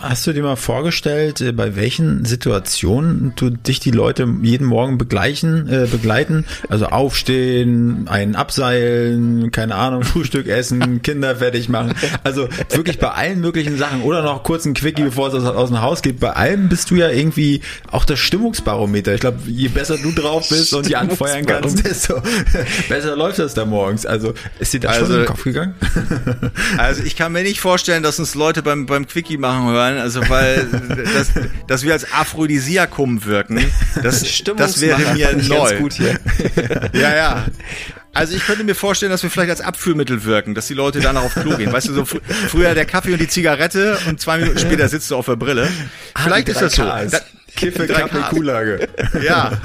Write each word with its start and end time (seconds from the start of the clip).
Hast 0.00 0.26
du 0.26 0.32
dir 0.32 0.42
mal 0.42 0.56
vorgestellt, 0.56 1.42
äh, 1.42 1.52
bei 1.52 1.76
welchen 1.76 2.24
Situationen 2.24 3.34
du 3.36 3.50
dich 3.50 3.80
die 3.80 3.90
Leute 3.90 4.26
jeden 4.40 4.66
Morgen 4.66 4.96
begleichen, 4.96 5.68
äh, 5.68 5.86
begleiten? 5.86 6.46
Also 6.70 6.86
aufstehen, 6.86 8.08
einen 8.08 8.34
abseilen, 8.34 9.50
keine 9.50 9.74
Ahnung, 9.74 10.02
Frühstück 10.04 10.46
essen, 10.46 11.02
Kinder 11.02 11.36
fertig 11.36 11.68
machen. 11.68 11.94
Also 12.24 12.48
wirklich 12.70 12.98
bei 12.98 13.10
allen 13.10 13.40
möglichen 13.40 13.76
Sachen 13.76 14.00
oder 14.00 14.22
noch 14.22 14.42
kurz 14.42 14.64
ein 14.64 14.72
Quickie, 14.72 15.02
bevor 15.02 15.28
es 15.28 15.34
aus, 15.34 15.68
dem 15.68 15.82
Haus 15.82 16.00
geht. 16.00 16.18
Bei 16.18 16.30
allem 16.30 16.70
bist 16.70 16.90
du 16.90 16.94
ja 16.94 17.10
irgendwie 17.10 17.60
auch 17.90 18.06
das 18.06 18.18
Stimmungsbarometer. 18.18 19.12
Ich 19.12 19.20
glaube, 19.20 19.40
je 19.46 19.68
besser 19.68 19.98
du 19.98 20.12
drauf 20.12 20.48
bist 20.48 20.72
und 20.72 20.88
die 20.88 20.96
anfeuern 20.96 21.44
kannst, 21.44 21.84
desto 21.84 22.22
besser 22.88 23.16
läuft 23.16 23.38
das 23.38 23.52
da 23.52 23.66
morgens. 23.66 24.06
Also 24.06 24.32
ist 24.60 24.72
dir 24.72 24.80
das 24.80 24.92
also, 24.92 25.06
schon 25.06 25.14
in 25.14 25.20
den 25.20 25.26
Kopf 25.26 25.44
gegangen? 25.44 25.74
Also 26.78 27.02
ich 27.02 27.16
kann 27.16 27.32
mir 27.32 27.42
nicht 27.42 27.60
vorstellen, 27.60 28.02
dass 28.02 28.18
uns 28.18 28.34
Leute 28.34 28.62
beim, 28.62 28.86
beim 28.86 29.06
Quickie 29.06 29.36
machen 29.36 29.66
hören 29.66 29.89
sein, 29.94 30.02
also 30.02 30.28
weil 30.28 30.66
das, 31.14 31.32
dass 31.66 31.82
wir 31.82 31.92
als 31.92 32.12
Aphrodisiakum 32.12 33.24
wirken, 33.24 33.64
das, 34.02 34.42
das 34.56 34.80
wäre 34.80 35.14
mir 35.14 35.36
neu. 35.36 35.78
Gut 35.78 35.94
hier. 35.94 36.18
ja, 36.92 37.14
ja. 37.14 37.46
Also 38.12 38.34
ich 38.34 38.44
könnte 38.44 38.64
mir 38.64 38.74
vorstellen, 38.74 39.12
dass 39.12 39.22
wir 39.22 39.30
vielleicht 39.30 39.50
als 39.50 39.60
Abführmittel 39.60 40.24
wirken, 40.24 40.54
dass 40.54 40.66
die 40.66 40.74
Leute 40.74 41.00
danach 41.00 41.22
auf 41.22 41.34
Klo 41.34 41.56
gehen. 41.56 41.72
Weißt 41.72 41.88
du, 41.88 41.94
so 41.94 42.04
fr 42.04 42.18
früher 42.48 42.74
der 42.74 42.84
Kaffee 42.84 43.12
und 43.12 43.20
die 43.20 43.28
Zigarette 43.28 43.98
und 44.08 44.20
zwei 44.20 44.38
Minuten 44.38 44.58
später 44.58 44.88
sitzt 44.88 45.10
du 45.10 45.16
auf 45.16 45.26
der 45.26 45.36
Brille. 45.36 45.68
Ah, 46.14 46.22
vielleicht 46.24 46.48
ist 46.48 46.60
das 46.60 46.74
so. 46.74 46.82
Da, 46.82 47.20
Kiffe, 47.54 47.86
Kaffee, 47.86 48.22
Kuhlage. 48.30 48.88
Ja 49.22 49.60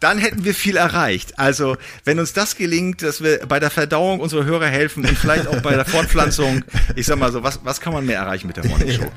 dann 0.00 0.18
hätten 0.18 0.44
wir 0.44 0.54
viel 0.54 0.76
erreicht. 0.76 1.38
Also, 1.38 1.76
wenn 2.04 2.18
uns 2.18 2.32
das 2.32 2.56
gelingt, 2.56 3.02
dass 3.02 3.22
wir 3.22 3.46
bei 3.46 3.60
der 3.60 3.70
Verdauung 3.70 4.20
unserer 4.20 4.44
Hörer 4.44 4.66
helfen 4.66 5.06
und 5.06 5.16
vielleicht 5.16 5.46
auch 5.46 5.60
bei 5.60 5.74
der 5.74 5.84
Fortpflanzung, 5.84 6.64
ich 6.96 7.06
sag 7.06 7.18
mal 7.18 7.30
so, 7.30 7.42
was, 7.42 7.60
was 7.64 7.80
kann 7.80 7.92
man 7.92 8.06
mehr 8.06 8.18
erreichen 8.18 8.46
mit 8.46 8.56
der 8.56 8.66
Morning 8.66 8.90
Show? 8.90 9.10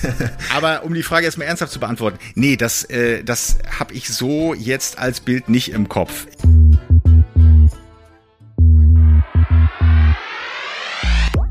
Aber 0.54 0.84
um 0.84 0.94
die 0.94 1.02
Frage 1.02 1.26
jetzt 1.26 1.36
mal 1.36 1.44
ernsthaft 1.44 1.72
zu 1.72 1.80
beantworten, 1.80 2.18
nee, 2.34 2.56
das, 2.56 2.84
äh, 2.84 3.22
das 3.22 3.58
habe 3.78 3.92
ich 3.92 4.08
so 4.08 4.54
jetzt 4.54 4.98
als 4.98 5.20
Bild 5.20 5.50
nicht 5.50 5.70
im 5.70 5.88
Kopf. 5.88 6.26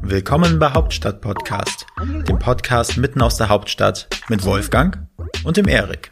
Willkommen 0.02 0.60
bei 0.60 0.72
Hauptstadt 0.72 1.22
Podcast, 1.22 1.86
dem 2.28 2.40
Podcast 2.40 2.98
mitten 2.98 3.22
aus 3.22 3.38
der 3.38 3.48
Hauptstadt 3.48 4.08
mit 4.28 4.44
Wolfgang 4.44 5.08
und 5.44 5.56
dem 5.56 5.68
Erik. 5.68 6.12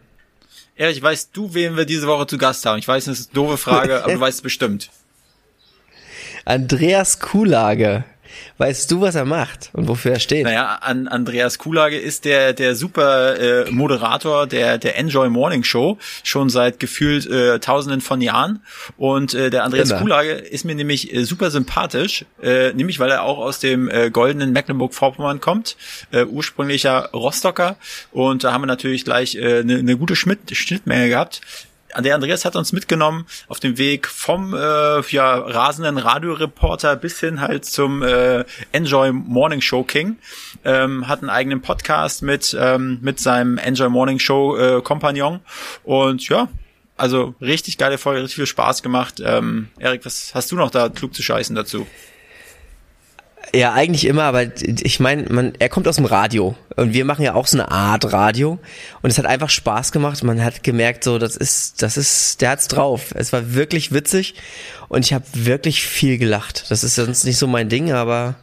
Erich, 0.81 0.99
weißt 0.99 1.29
du, 1.33 1.53
wen 1.53 1.77
wir 1.77 1.85
diese 1.85 2.07
Woche 2.07 2.25
zu 2.25 2.39
Gast 2.39 2.65
haben? 2.65 2.79
Ich 2.79 2.87
weiß, 2.87 3.05
das 3.05 3.19
ist 3.19 3.29
eine 3.29 3.35
doofe 3.35 3.57
Frage, 3.57 4.03
aber 4.03 4.13
du 4.13 4.19
weißt 4.19 4.39
es 4.39 4.41
bestimmt. 4.41 4.89
Andreas 6.43 7.19
Kuhlage. 7.19 8.03
Weißt 8.57 8.89
du, 8.91 9.01
was 9.01 9.15
er 9.15 9.25
macht 9.25 9.69
und 9.73 9.87
wofür 9.87 10.13
er 10.13 10.19
steht? 10.19 10.43
Naja, 10.43 10.79
an 10.81 11.07
Andreas 11.07 11.57
Kulage 11.57 11.97
ist 11.97 12.25
der 12.25 12.53
der 12.53 12.75
super 12.75 13.39
äh, 13.39 13.71
Moderator 13.71 14.47
der 14.47 14.77
der 14.77 14.97
Enjoy 14.97 15.29
Morning 15.29 15.63
Show 15.63 15.97
schon 16.23 16.49
seit 16.49 16.79
gefühlt 16.79 17.25
äh, 17.27 17.59
Tausenden 17.59 18.01
von 18.01 18.21
Jahren 18.21 18.61
und 18.97 19.33
äh, 19.33 19.49
der 19.49 19.63
Andreas 19.63 19.91
Immer. 19.91 20.01
Kulage 20.01 20.31
ist 20.31 20.65
mir 20.65 20.75
nämlich 20.75 21.13
äh, 21.13 21.23
super 21.23 21.51
sympathisch, 21.51 22.25
äh, 22.41 22.73
nämlich 22.73 22.99
weil 22.99 23.11
er 23.11 23.23
auch 23.23 23.37
aus 23.37 23.59
dem 23.59 23.89
äh, 23.89 24.09
goldenen 24.09 24.51
Mecklenburg-Vorpommern 24.51 25.41
kommt, 25.41 25.77
äh, 26.11 26.23
ursprünglicher 26.23 27.09
Rostocker 27.13 27.77
und 28.11 28.43
da 28.43 28.53
haben 28.53 28.61
wir 28.61 28.67
natürlich 28.67 29.05
gleich 29.05 29.37
eine 29.37 29.47
äh, 29.47 29.63
ne, 29.63 29.83
ne 29.83 29.97
gute 29.97 30.15
Schnitt, 30.15 30.55
Schnittmenge 30.55 31.09
gehabt 31.09 31.41
der 31.99 32.15
Andreas 32.15 32.45
hat 32.45 32.55
uns 32.55 32.71
mitgenommen 32.71 33.25
auf 33.47 33.59
dem 33.59 33.77
Weg 33.77 34.07
vom 34.07 34.53
äh, 34.53 35.01
ja, 35.09 35.35
rasenden 35.35 35.97
Radioreporter 35.97 36.95
bis 36.95 37.19
hin 37.19 37.41
halt 37.41 37.65
zum 37.65 38.03
äh, 38.03 38.45
Enjoy 38.71 39.11
Morning 39.11 39.61
Show 39.61 39.83
King. 39.83 40.17
Ähm, 40.63 41.07
hat 41.07 41.19
einen 41.19 41.29
eigenen 41.29 41.61
Podcast 41.61 42.21
mit, 42.21 42.55
ähm, 42.59 42.99
mit 43.01 43.19
seinem 43.19 43.57
Enjoy 43.57 43.89
Morning 43.89 44.19
Show 44.19 44.57
äh, 44.57 44.81
Kompagnon. 44.81 45.39
Und 45.83 46.27
ja, 46.29 46.47
also 46.97 47.33
richtig 47.41 47.77
geile 47.77 47.97
Folge, 47.97 48.21
richtig 48.21 48.35
viel 48.35 48.45
Spaß 48.45 48.83
gemacht. 48.83 49.21
Ähm, 49.23 49.69
Erik, 49.79 50.05
was 50.05 50.35
hast 50.35 50.51
du 50.51 50.55
noch 50.55 50.69
da 50.69 50.89
klug 50.89 51.13
zu 51.13 51.23
scheißen 51.23 51.55
dazu? 51.55 51.87
Ja, 53.53 53.73
eigentlich 53.73 54.05
immer, 54.05 54.23
aber 54.23 54.45
ich 54.61 54.99
meine, 55.01 55.23
man, 55.29 55.53
er 55.59 55.67
kommt 55.67 55.87
aus 55.87 55.97
dem 55.97 56.05
Radio 56.05 56.55
und 56.77 56.93
wir 56.93 57.03
machen 57.03 57.23
ja 57.23 57.33
auch 57.33 57.47
so 57.47 57.57
eine 57.57 57.69
Art 57.69 58.13
Radio 58.13 58.59
und 59.01 59.09
es 59.09 59.17
hat 59.17 59.25
einfach 59.25 59.49
Spaß 59.49 59.91
gemacht. 59.91 60.23
Man 60.23 60.41
hat 60.41 60.63
gemerkt, 60.63 61.03
so 61.03 61.17
das 61.17 61.35
ist, 61.35 61.81
das 61.81 61.97
ist, 61.97 62.41
der 62.41 62.51
hat's 62.51 62.69
drauf. 62.69 63.13
Es 63.13 63.33
war 63.33 63.53
wirklich 63.53 63.91
witzig 63.91 64.35
und 64.87 65.05
ich 65.05 65.13
habe 65.13 65.25
wirklich 65.33 65.85
viel 65.85 66.17
gelacht. 66.17 66.65
Das 66.69 66.85
ist 66.85 66.95
sonst 66.95 67.25
nicht 67.25 67.37
so 67.37 67.47
mein 67.47 67.67
Ding, 67.67 67.91
aber 67.91 68.35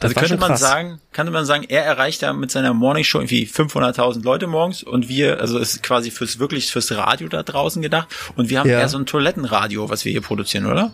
das 0.00 0.14
also 0.14 0.20
könnte 0.20 0.36
man 0.36 0.56
sagen, 0.56 1.00
könnte 1.12 1.32
man 1.32 1.46
sagen, 1.46 1.64
er 1.68 1.84
erreicht 1.84 2.22
ja 2.22 2.32
mit 2.32 2.50
seiner 2.50 2.74
Morning 2.74 3.04
Show 3.04 3.18
irgendwie 3.18 3.46
500.000 3.46 4.22
Leute 4.24 4.46
morgens 4.46 4.82
und 4.82 5.08
wir, 5.08 5.40
also 5.40 5.58
ist 5.58 5.82
quasi 5.82 6.10
fürs 6.10 6.38
wirklich 6.38 6.70
fürs 6.70 6.90
Radio 6.92 7.28
da 7.28 7.42
draußen 7.42 7.80
gedacht 7.80 8.08
und 8.36 8.50
wir 8.50 8.58
haben 8.58 8.68
ja. 8.68 8.80
eher 8.80 8.88
so 8.88 8.98
ein 8.98 9.06
Toilettenradio, 9.06 9.88
was 9.88 10.04
wir 10.04 10.12
hier 10.12 10.20
produzieren, 10.20 10.66
oder? 10.66 10.90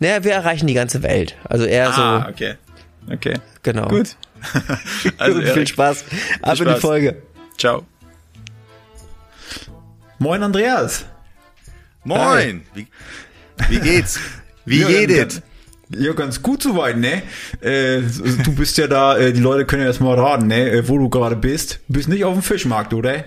Naja, 0.00 0.24
wir 0.24 0.32
erreichen 0.32 0.66
die 0.66 0.74
ganze 0.74 1.02
Welt. 1.02 1.36
Also 1.44 1.66
eher 1.66 1.96
ah, 1.96 2.24
so. 2.24 2.30
okay. 2.30 2.56
Okay. 3.08 3.34
Genau. 3.62 3.88
Gut. 3.88 4.16
also 5.18 5.40
Gut, 5.40 5.48
viel 5.48 5.66
Spaß. 5.66 6.04
Ab 6.42 6.60
in 6.60 6.68
die 6.68 6.80
Folge. 6.80 7.22
Ciao. 7.56 7.86
Moin 10.18 10.42
Andreas. 10.42 11.04
Moin. 12.04 12.62
Wie, 12.74 12.86
wie 13.68 13.78
geht's? 13.78 14.18
Wie 14.64 14.80
ja, 14.80 14.88
geht 14.88 15.42
Ja, 15.90 16.12
ganz 16.12 16.42
gut 16.42 16.62
soweit, 16.62 16.96
ne? 16.96 17.22
Äh, 17.60 18.02
du 18.44 18.54
bist 18.54 18.78
ja 18.78 18.86
da, 18.86 19.18
äh, 19.18 19.32
die 19.32 19.40
Leute 19.40 19.66
können 19.66 19.82
ja 19.82 19.88
erst 19.88 20.00
mal 20.00 20.18
raten, 20.18 20.46
ne? 20.46 20.70
Äh, 20.70 20.88
wo 20.88 20.98
du 20.98 21.08
gerade 21.08 21.36
bist. 21.36 21.80
Du 21.88 21.94
bist 21.94 22.08
nicht 22.08 22.24
auf 22.24 22.34
dem 22.34 22.42
Fischmarkt, 22.42 22.94
oder? 22.94 23.24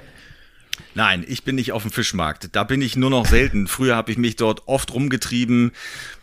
Nein, 0.96 1.26
ich 1.28 1.44
bin 1.44 1.56
nicht 1.56 1.72
auf 1.72 1.84
dem 1.84 1.92
Fischmarkt. 1.92 2.50
Da 2.56 2.64
bin 2.64 2.82
ich 2.82 2.96
nur 2.96 3.10
noch 3.10 3.26
selten. 3.26 3.68
Früher 3.68 3.96
habe 3.96 4.12
ich 4.12 4.18
mich 4.18 4.36
dort 4.36 4.68
oft 4.68 4.94
rumgetrieben, 4.94 5.72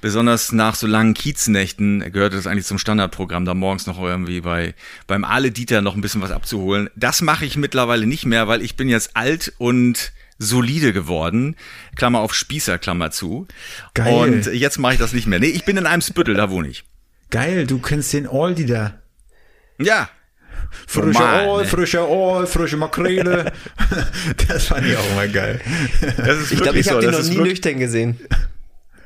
besonders 0.01 0.53
nach 0.53 0.75
so 0.75 0.87
langen 0.87 1.15
Kieznächten 1.15 2.13
gehörte 2.13 2.37
das 2.37 2.47
eigentlich 2.47 2.67
zum 2.67 2.79
Standardprogramm, 2.79 3.45
da 3.45 3.55
morgens 3.55 3.87
noch 3.87 4.01
irgendwie 4.01 4.41
bei 4.41 4.75
beim 5.07 5.25
Ale 5.25 5.51
Dieter 5.51 5.83
noch 5.83 5.95
ein 5.95 6.01
bisschen 6.01 6.23
was 6.23 6.31
abzuholen. 6.31 6.89
Das 6.97 7.23
mache 7.23 7.45
ich 7.45 7.57
mittlerweile 7.57 8.07
nicht 8.07 8.27
mehr, 8.27 8.49
weil 8.49 8.63
ich 8.63 8.77
bin 8.77 8.89
jetzt 8.89 9.17
alt 9.17 9.53
und 9.59 10.13
solide 10.39 10.93
geworden. 10.93 11.57
Klammer 11.97 12.21
auf 12.21 12.35
Spießer, 12.35 12.79
Klammer 12.79 13.11
zu. 13.11 13.47
Geil. 13.95 14.15
Und 14.15 14.47
jetzt 14.47 14.79
mache 14.79 14.95
ich 14.95 14.99
das 14.99 15.13
nicht 15.13 15.27
mehr. 15.27 15.39
Nee, 15.39 15.47
ich 15.47 15.65
bin 15.65 15.77
in 15.77 15.87
einem 15.87 16.03
Spüttel, 16.03 16.35
da 16.35 16.51
wohne 16.51 16.69
ich. 16.69 16.85
Geil, 17.31 17.67
du 17.67 17.79
kennst 17.79 18.13
den 18.13 18.27
Aldi 18.27 18.67
da. 18.67 19.01
Ja, 19.79 20.11
Frische 20.87 21.25
Aal, 21.25 21.63
ne? 21.63 21.69
frische 21.69 22.01
Aal, 22.01 22.47
frische 22.47 22.77
Makrele. 22.77 23.53
das 24.49 24.67
fand 24.67 24.87
ich 24.87 24.97
auch 24.97 25.11
immer 25.13 25.29
geil. 25.29 25.61
ich 26.51 26.61
glaube, 26.61 26.79
ich 26.79 26.89
habe 26.89 27.03
so. 27.03 27.11
den 27.11 27.19
noch 27.19 27.29
nie 27.29 27.39
nüchtern 27.39 27.79
gesehen. 27.79 28.19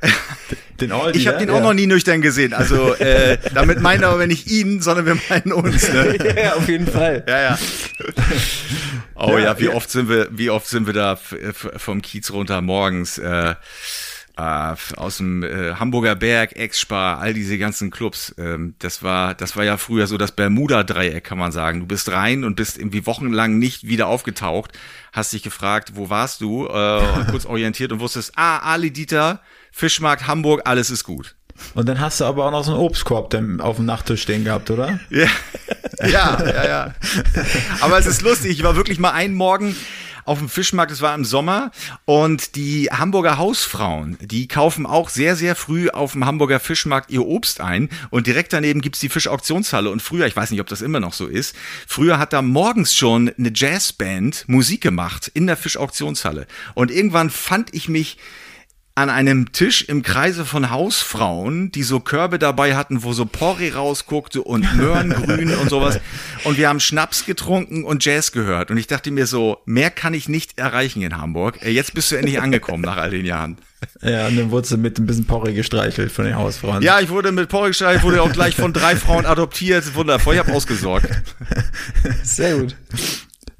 Den 0.81 0.91
Aldi, 0.91 1.19
ich 1.19 1.29
habe 1.29 1.39
den 1.39 1.49
ja? 1.49 1.55
auch 1.55 1.63
noch 1.63 1.73
nie 1.73 1.87
nüchtern 1.87 2.21
gesehen. 2.21 2.53
Also 2.53 2.95
äh, 2.95 3.39
damit 3.55 3.81
meinen 3.81 4.01
wir 4.01 4.09
aber 4.09 4.27
nicht 4.27 4.49
ihn, 4.49 4.81
sondern 4.81 5.07
wir 5.07 5.17
meinen 5.29 5.53
uns. 5.53 5.93
Ne? 5.93 6.19
ja, 6.37 6.55
auf 6.55 6.69
jeden 6.69 6.89
Fall. 6.89 7.25
Ja, 7.29 7.43
ja. 7.43 7.59
Oh 9.15 9.39
ja, 9.39 9.39
ja 9.39 9.61
wie 9.61 9.69
oft 9.69 9.89
sind 9.89 10.09
wir, 10.09 10.29
wie 10.33 10.51
oft 10.51 10.67
sind 10.67 10.87
wir 10.87 10.93
da 10.95 11.17
vom 11.17 12.03
Kiez 12.03 12.33
runter 12.33 12.61
morgens? 12.61 13.19
Äh, 13.19 13.55
äh, 14.37 14.75
aus 14.97 15.19
dem 15.19 15.43
äh, 15.43 15.75
Hamburger 15.75 16.17
Berg, 16.17 16.57
Ex-Spar, 16.57 17.19
all 17.19 17.35
diese 17.35 17.59
ganzen 17.59 17.91
Clubs. 17.91 18.35
Ähm, 18.39 18.75
das 18.79 19.03
war, 19.03 19.35
das 19.35 19.57
war 19.57 19.65
ja 19.65 19.77
früher 19.77 20.07
so 20.07 20.19
das 20.19 20.33
Bermuda-Dreieck, 20.33 21.23
kann 21.23 21.39
man 21.39 21.53
sagen. 21.53 21.81
Du 21.81 21.87
bist 21.87 22.11
rein 22.11 22.45
und 22.45 22.57
bist 22.57 22.79
irgendwie 22.79 23.07
wochenlang 23.07 23.59
nicht 23.59 23.87
wieder 23.87 24.09
aufgetaucht, 24.09 24.73
hast 25.13 25.33
dich 25.33 25.43
gefragt, 25.43 25.93
wo 25.95 26.11
warst 26.11 26.41
du, 26.41 26.67
äh, 26.67 27.25
kurz 27.31 27.47
orientiert 27.47 27.93
und 27.93 28.01
wusstest, 28.01 28.33
ah, 28.37 28.59
Ali 28.59 28.91
Dieter, 28.91 29.41
Fischmarkt 29.71 30.27
Hamburg, 30.27 30.63
alles 30.65 30.91
ist 30.91 31.05
gut. 31.05 31.37
Und 31.75 31.89
dann 31.89 32.01
hast 32.01 32.21
du 32.21 32.25
aber 32.25 32.47
auch 32.47 32.51
noch 32.51 32.65
so 32.65 32.73
einen 32.73 32.81
Obstkorb 32.81 33.33
auf 33.61 33.77
dem 33.77 33.87
Nachttisch 33.87 34.23
stehen 34.23 34.45
gehabt, 34.45 34.71
oder? 34.71 34.99
Ja, 35.11 35.29
ja, 36.03 36.45
ja, 36.45 36.67
ja. 36.67 36.95
Aber 37.81 37.97
es 37.97 38.07
ist 38.07 38.23
lustig. 38.23 38.51
Ich 38.51 38.65
war 38.65 38.75
wirklich 38.75 38.99
mal 38.99 39.13
einen 39.13 39.35
Morgen 39.35 39.77
auf 40.25 40.39
dem 40.39 40.49
Fischmarkt, 40.49 40.93
es 40.93 41.01
war 41.01 41.15
im 41.15 41.25
Sommer. 41.25 41.71
Und 42.05 42.57
die 42.57 42.89
Hamburger 42.91 43.39
Hausfrauen, 43.39 44.17
die 44.21 44.49
kaufen 44.49 44.87
auch 44.87 45.09
sehr, 45.09 45.37
sehr 45.37 45.55
früh 45.55 45.89
auf 45.89 46.13
dem 46.13 46.25
Hamburger 46.27 46.61
Fischmarkt 46.61 47.11
ihr 47.11 47.25
Obst 47.25 47.61
ein. 47.61 47.89
Und 48.11 48.27
direkt 48.27 48.53
daneben 48.53 48.81
gibt's 48.81 49.01
die 49.01 49.09
Fischauktionshalle. 49.09 49.91
Und 49.91 50.03
früher, 50.03 50.27
ich 50.27 50.37
weiß 50.37 50.51
nicht, 50.51 50.61
ob 50.61 50.69
das 50.69 50.83
immer 50.83 51.01
noch 51.01 51.13
so 51.13 51.27
ist, 51.27 51.55
früher 51.87 52.19
hat 52.19 52.33
da 52.33 52.43
morgens 52.43 52.95
schon 52.95 53.33
eine 53.39 53.53
Jazzband 53.55 54.45
Musik 54.49 54.81
gemacht 54.81 55.31
in 55.35 55.47
der 55.47 55.57
Fischauktionshalle. 55.57 56.47
Und 56.75 56.91
irgendwann 56.91 57.31
fand 57.31 57.75
ich 57.75 57.89
mich 57.89 58.19
an 58.97 59.11
einem 59.11 59.51
Tisch 59.51 59.83
im 59.83 60.03
Kreise 60.03 60.45
von 60.45 60.71
Hausfrauen, 60.71 61.73
die 61.73 61.83
so 61.83 61.99
Körbe 61.99 62.39
dabei 62.39 62.77
hatten, 62.77 63.03
wo 63.03 63.13
so 63.13 63.27
Porree 63.27 63.71
rausguckte 63.71 64.43
und 64.43 64.73
Möhrengrün 64.77 65.55
und 65.57 65.69
sowas. 65.69 65.99
Und 66.45 66.59
wir 66.59 66.69
haben 66.69 66.79
Schnaps 66.79 67.27
getrunken 67.27 67.85
und 67.85 68.05
Jazz 68.05 68.31
gehört. 68.31 68.71
Und 68.71 68.77
ich 68.77 68.87
dachte 68.87 69.11
mir 69.11 69.27
so, 69.27 69.59
mehr 69.65 69.91
kann 69.91 70.15
ich 70.15 70.29
nicht 70.29 70.59
erreichen 70.59 71.03
in 71.03 71.17
Hamburg. 71.19 71.61
Äh, 71.63 71.71
jetzt 71.71 71.95
bist 71.95 72.13
du 72.13 72.17
endlich 72.17 72.41
angekommen 72.41 72.83
nach 72.83 72.97
all 72.97 73.11
den 73.11 73.27
Jahren. 73.27 73.59
Ja, 74.01 74.29
und 74.29 74.37
dann 74.39 74.51
wurdest 74.51 74.73
du 74.73 74.79
mit 74.79 74.99
ein 74.99 75.05
bisschen 75.05 75.27
Porree 75.27 75.53
gestreichelt 75.53 76.11
von 76.11 76.25
den 76.25 76.37
Hausfrauen. 76.37 76.83
Ja, 76.83 77.01
ich 77.01 77.11
wurde 77.11 77.33
mit 77.33 77.51
Porree 77.51 77.69
gestreichelt, 77.69 78.03
wurde 78.03 78.23
auch 78.23 78.33
gleich 78.33 78.55
von 78.55 78.73
drei 78.73 78.97
Frauen 78.97 79.27
adoptiert. 79.27 79.95
Wundervoll, 79.95 80.37
ich 80.37 80.41
habe 80.41 80.55
ausgesorgt. 80.55 81.07
Sehr 82.23 82.57
gut. 82.57 82.75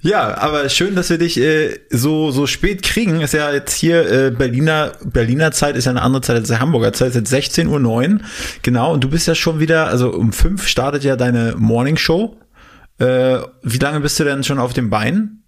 Ja, 0.05 0.37
aber 0.37 0.69
schön, 0.69 0.95
dass 0.95 1.09
wir 1.09 1.17
dich 1.17 1.41
äh, 1.41 1.81
so 1.89 2.31
so 2.31 2.47
spät 2.47 2.83
kriegen. 2.83 3.23
Ist 3.23 3.33
ja 3.33 3.51
jetzt 3.51 3.75
hier 3.75 4.07
äh, 4.11 4.31
Berliner 4.31 4.93
Berliner 5.03 5.51
Zeit 5.51 5.77
ist 5.77 5.87
ja 5.87 5.93
eine 5.93 6.03
andere 6.03 6.21
Zeit 6.21 6.37
als 6.37 6.49
der 6.49 6.61
Hamburger 6.61 6.93
Zeit. 6.93 7.09
Ist 7.09 7.15
jetzt 7.15 7.33
16:09 7.33 7.69
Uhr. 7.79 8.21
Genau, 8.61 8.93
und 8.93 9.03
du 9.03 9.09
bist 9.09 9.27
ja 9.27 9.35
schon 9.35 9.61
wieder, 9.61 9.87
also 9.87 10.11
um 10.11 10.35
fünf 10.35 10.69
startet 10.69 11.05
ja 11.05 11.17
deine 11.17 11.55
Morning 11.57 11.97
Show. 11.97 12.39
Äh, 12.99 13.39
wie 13.63 13.79
lange 13.79 14.01
bist 14.01 14.21
du 14.21 14.25
denn 14.25 14.45
schon 14.45 14.59
auf 14.59 14.75
dem 14.75 14.91
Bein? 14.91 15.43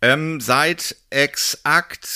Ähm, 0.00 0.40
seit 0.40 0.94
exakt 1.10 2.08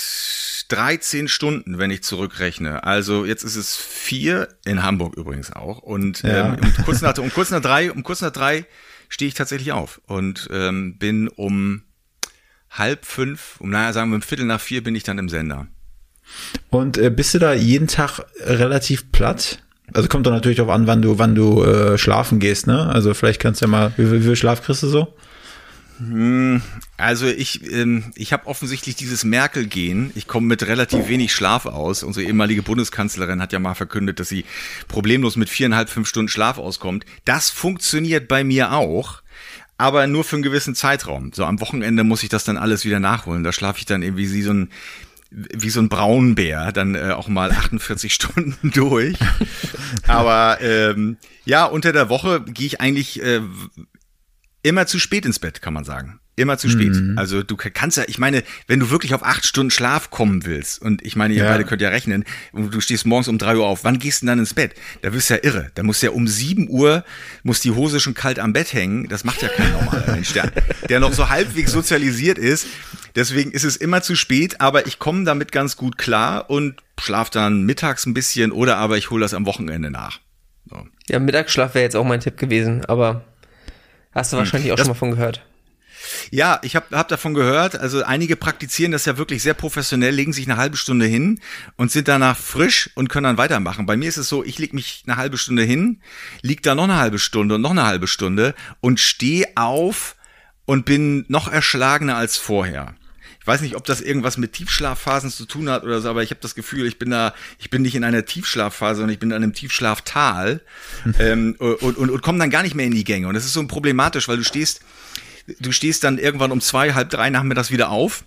13 0.69 1.27
Stunden, 1.27 1.79
wenn 1.79 1.91
ich 1.91 2.05
zurückrechne. 2.05 2.85
Also 2.85 3.25
jetzt 3.25 3.43
ist 3.43 3.57
es 3.57 3.75
vier 3.75 4.47
in 4.65 4.85
Hamburg 4.85 5.17
übrigens 5.17 5.53
auch. 5.53 5.79
Und 5.79 6.23
ja. 6.23 6.55
ähm, 6.55 6.59
um 6.63 6.85
kurz 6.85 7.01
nach 7.01 7.19
um 7.19 7.33
kurz 7.33 7.51
nach 7.51 7.63
drei, 7.63 7.91
um 7.91 8.05
kurz 8.05 8.21
nach 8.21 8.31
drei 8.31 8.65
stehe 9.11 9.29
ich 9.29 9.35
tatsächlich 9.35 9.73
auf 9.73 10.01
und 10.07 10.49
ähm, 10.51 10.97
bin 10.97 11.29
um 11.29 11.83
halb 12.71 13.05
fünf, 13.05 13.57
um 13.59 13.69
naja, 13.69 13.93
sagen 13.93 14.11
wir 14.11 14.15
um 14.15 14.23
Viertel 14.23 14.47
nach 14.47 14.61
vier 14.61 14.83
bin 14.83 14.95
ich 14.95 15.03
dann 15.03 15.19
im 15.19 15.29
Sender. 15.29 15.67
Und 16.71 16.97
äh, 16.97 17.11
bist 17.11 17.35
du 17.35 17.39
da 17.39 17.53
jeden 17.53 17.89
Tag 17.89 18.21
relativ 18.41 19.13
platt? 19.13 19.63
Also 19.93 20.09
kommt 20.09 20.27
doch 20.27 20.31
natürlich 20.31 20.59
darauf 20.59 20.73
an, 20.73 20.87
wann 20.87 21.03
du, 21.03 21.19
wann 21.19 21.35
du 21.35 21.65
äh, 21.65 21.99
schlafen 21.99 22.39
gehst, 22.39 22.69
ne? 22.69 22.87
Also 22.87 23.13
vielleicht 23.13 23.41
kannst 23.41 23.61
du 23.61 23.65
ja 23.67 23.71
mal, 23.71 23.93
wie, 23.97 24.11
wie 24.13 24.23
viel 24.23 24.37
Schlaf 24.37 24.63
kriegst 24.63 24.85
du 24.85 24.89
so? 24.89 25.15
Hm, 26.01 26.63
also 26.97 27.27
ich, 27.27 27.71
ähm, 27.71 28.05
ich 28.15 28.33
habe 28.33 28.47
offensichtlich 28.47 28.97
dieses 28.97 29.23
Merkel-Gen. 29.23 30.13
Ich 30.15 30.27
komme 30.27 30.47
mit 30.47 30.67
relativ 30.67 31.09
wenig 31.09 31.33
Schlaf 31.35 31.67
aus. 31.67 32.03
Unsere 32.03 32.25
ehemalige 32.25 32.63
Bundeskanzlerin 32.63 33.43
hat 33.43 33.53
ja 33.53 33.59
mal 33.59 33.75
verkündet, 33.75 34.19
dass 34.19 34.31
sie 34.31 34.47
problemlos 34.89 35.37
mit 35.37 35.51
viereinhalb, 35.51 35.91
fünf 35.91 36.09
Stunden 36.09 36.29
Schlaf 36.29 36.57
auskommt. 36.59 37.05
Das 37.27 37.51
funktioniert 37.51 38.29
bei 38.29 38.45
mir 38.45 38.73
auch, 38.73 39.23
aber 39.77 40.07
nur 40.07 40.25
für 40.25 40.37
einen 40.37 40.43
gewissen 40.43 40.75
Zeitraum. 40.75 41.33
So 41.35 41.45
am 41.45 41.61
Wochenende 41.61 42.03
muss 42.03 42.23
ich 42.23 42.31
das 42.31 42.45
dann 42.45 42.57
alles 42.57 42.87
wieder 42.87 43.01
nachholen. 43.01 43.45
Da 43.45 43.53
schlafe 43.53 43.81
ich 43.81 43.85
dann 43.85 44.03
irgendwie 44.03 44.33
wie 44.33 44.43
so 44.43 44.55
ein 44.55 44.71
wie 45.33 45.71
so 45.71 45.81
ein 45.81 45.89
Braunbär 45.89 46.73
dann 46.73 46.97
äh, 46.97 47.13
auch 47.13 47.29
mal 47.29 47.53
48 47.53 48.13
Stunden 48.15 48.73
durch. 48.73 49.17
Aber 50.09 50.59
ähm, 50.61 51.19
ja, 51.45 51.67
unter 51.67 51.93
der 51.93 52.09
Woche 52.09 52.41
gehe 52.41 52.67
ich 52.67 52.81
eigentlich 52.81 53.23
äh, 53.23 53.41
immer 54.63 54.87
zu 54.87 54.99
spät 54.99 55.27
ins 55.27 55.39
Bett, 55.39 55.63
kann 55.63 55.75
man 55.75 55.85
sagen. 55.85 56.21
Immer 56.37 56.57
zu 56.57 56.71
spät. 56.71 56.95
Mhm. 56.95 57.19
Also 57.19 57.43
du 57.43 57.57
kannst 57.57 57.99
ja, 57.99 58.05
ich 58.07 58.19
meine, 58.19 58.43
wenn 58.67 58.81
du 58.81 58.89
wirklich 58.89 59.13
auf 59.13 59.23
acht 59.23 59.47
Stunden 59.47 59.71
Schlaf 59.71 60.11
kommen 60.11 60.47
willst, 60.47 60.81
und 60.81 61.05
ich 61.05 61.15
meine, 61.15 61.35
ihr 61.35 61.45
ja. 61.45 61.51
beide 61.51 61.65
könnt 61.65 61.83
ja 61.83 61.91
rechnen, 61.91 62.25
und 62.53 62.73
du 62.73 62.81
stehst 62.81 63.05
morgens 63.05 63.29
um 63.29 63.37
drei 63.37 63.57
Uhr 63.57 63.67
auf, 63.67 63.85
wann 63.85 63.99
gehst 63.99 64.23
du 64.23 64.27
denn 64.27 64.33
dann 64.33 64.39
ins 64.39 64.55
Bett? 64.55 64.75
Da 65.03 65.13
wirst 65.13 65.29
du 65.29 65.35
ja 65.35 65.41
irre. 65.43 65.71
Da 65.75 65.83
muss 65.83 66.01
ja 66.01 66.11
um 66.11 66.27
sieben 66.27 66.71
Uhr, 66.71 67.05
muss 67.43 67.61
die 67.61 67.73
Hose 67.73 68.01
schon 68.01 68.15
kalt 68.15 68.39
am 68.39 68.55
Bett 68.55 68.73
hängen. 68.73 69.09
Das 69.09 69.25
macht 69.25 69.43
ja 69.43 69.49
kein 69.49 69.71
normaler 69.73 70.07
Mensch, 70.15 70.33
der, 70.33 70.51
der 70.89 71.01
noch 71.01 71.13
so 71.13 71.29
halbwegs 71.29 71.73
sozialisiert 71.73 72.39
ist. 72.39 72.67
Deswegen 73.17 73.51
ist 73.51 73.65
es 73.65 73.77
immer 73.77 74.01
zu 74.01 74.15
spät, 74.15 74.61
aber 74.61 74.87
ich 74.87 74.99
komme 74.99 75.25
damit 75.25 75.53
ganz 75.53 75.77
gut 75.77 75.99
klar 75.99 76.49
und 76.49 76.77
schlaf 76.99 77.29
dann 77.29 77.65
mittags 77.65 78.07
ein 78.07 78.15
bisschen 78.15 78.53
oder 78.53 78.77
aber 78.77 78.97
ich 78.97 79.11
hole 79.11 79.21
das 79.21 79.35
am 79.35 79.47
Wochenende 79.47 79.91
nach. 79.91 80.21
So. 80.69 80.87
Ja, 81.09 81.19
Mittagsschlaf 81.19 81.75
wäre 81.75 81.83
jetzt 81.83 81.97
auch 81.97 82.05
mein 82.05 82.21
Tipp 82.21 82.37
gewesen, 82.37 82.85
aber 82.85 83.25
Hast 84.13 84.33
du 84.33 84.37
hm. 84.37 84.39
wahrscheinlich 84.41 84.73
auch 84.73 84.77
das, 84.77 84.87
schon 84.87 84.95
mal 84.95 84.99
von 84.99 85.11
gehört. 85.11 85.43
Ja, 86.31 86.61
ich 86.63 86.77
habe 86.77 86.97
hab 86.97 87.09
davon 87.09 87.35
gehört. 87.35 87.77
Also 87.77 88.03
einige 88.03 88.37
praktizieren 88.37 88.93
das 88.93 89.05
ja 89.05 89.19
wirklich 89.19 89.43
sehr 89.43 89.55
professionell, 89.55 90.15
legen 90.15 90.33
sich 90.33 90.47
eine 90.47 90.57
halbe 90.57 90.77
Stunde 90.77 91.07
hin 91.07 91.41
und 91.77 91.91
sind 91.91 92.09
danach 92.09 92.37
frisch 92.37 92.91
und 92.95 93.09
können 93.09 93.25
dann 93.25 93.39
weitermachen. 93.39 93.87
Bei 93.87 93.97
mir 93.97 94.09
ist 94.09 94.17
es 94.17 94.29
so, 94.29 94.45
ich 94.45 94.59
leg 94.59 94.73
mich 94.73 95.05
eine 95.07 95.17
halbe 95.17 95.39
Stunde 95.39 95.63
hin, 95.63 96.01
lieg 96.43 96.63
da 96.63 96.75
noch 96.75 96.85
eine 96.85 96.97
halbe 96.97 97.19
Stunde 97.19 97.57
und 97.57 97.61
noch 97.61 97.71
eine 97.71 97.87
halbe 97.87 98.07
Stunde 98.07 98.55
und 98.81 99.01
stehe 99.01 99.47
auf 99.57 100.17
und 100.65 100.85
bin 100.85 101.25
noch 101.29 101.49
erschlagener 101.49 102.17
als 102.17 102.37
vorher. 102.37 102.95
Ich 103.41 103.47
weiß 103.47 103.63
nicht, 103.63 103.75
ob 103.75 103.85
das 103.85 104.03
irgendwas 104.03 104.37
mit 104.37 104.53
Tiefschlafphasen 104.53 105.31
zu 105.31 105.47
tun 105.47 105.71
hat 105.71 105.83
oder 105.83 106.03
so, 106.03 106.11
aber 106.11 106.23
ich 106.23 106.31
habe 106.31 106.43
das 106.43 106.55
Gefühl, 106.55 106.87
ich 106.87 106.99
bin 106.99 107.11
da, 107.11 107.35
ich 107.59 107.71
bin 107.71 107.81
nicht 107.81 107.95
in 107.95 108.05
einer 108.05 108.27
Tiefschlafphase, 108.27 108.97
sondern 108.97 109.15
ich 109.15 109.19
bin 109.19 109.31
in 109.31 109.37
einem 109.37 109.55
Tiefschlaftal 109.55 110.61
ähm, 111.19 111.57
und, 111.59 111.97
und, 111.97 112.11
und 112.11 112.23
komme 112.23 112.39
dann 112.39 112.51
gar 112.51 112.63
nicht 112.63 112.75
mehr 112.75 112.85
in 112.85 112.95
die 112.95 113.05
Gänge. 113.05 113.29
Und 113.29 113.35
das 113.35 113.47
ist 113.47 113.55
so 113.55 113.67
problematisch, 113.67 114.29
weil 114.29 114.37
du 114.37 114.45
stehst, 114.45 114.83
du 115.59 115.73
stehst 115.73 116.05
dann 116.05 116.19
irgendwann 116.19 116.53
um 116.53 116.61
zwei, 116.61 116.93
halb 116.93 117.09
drei 117.09 117.31
nachmittags 117.31 117.71
wieder 117.71 117.89
auf. 117.89 118.25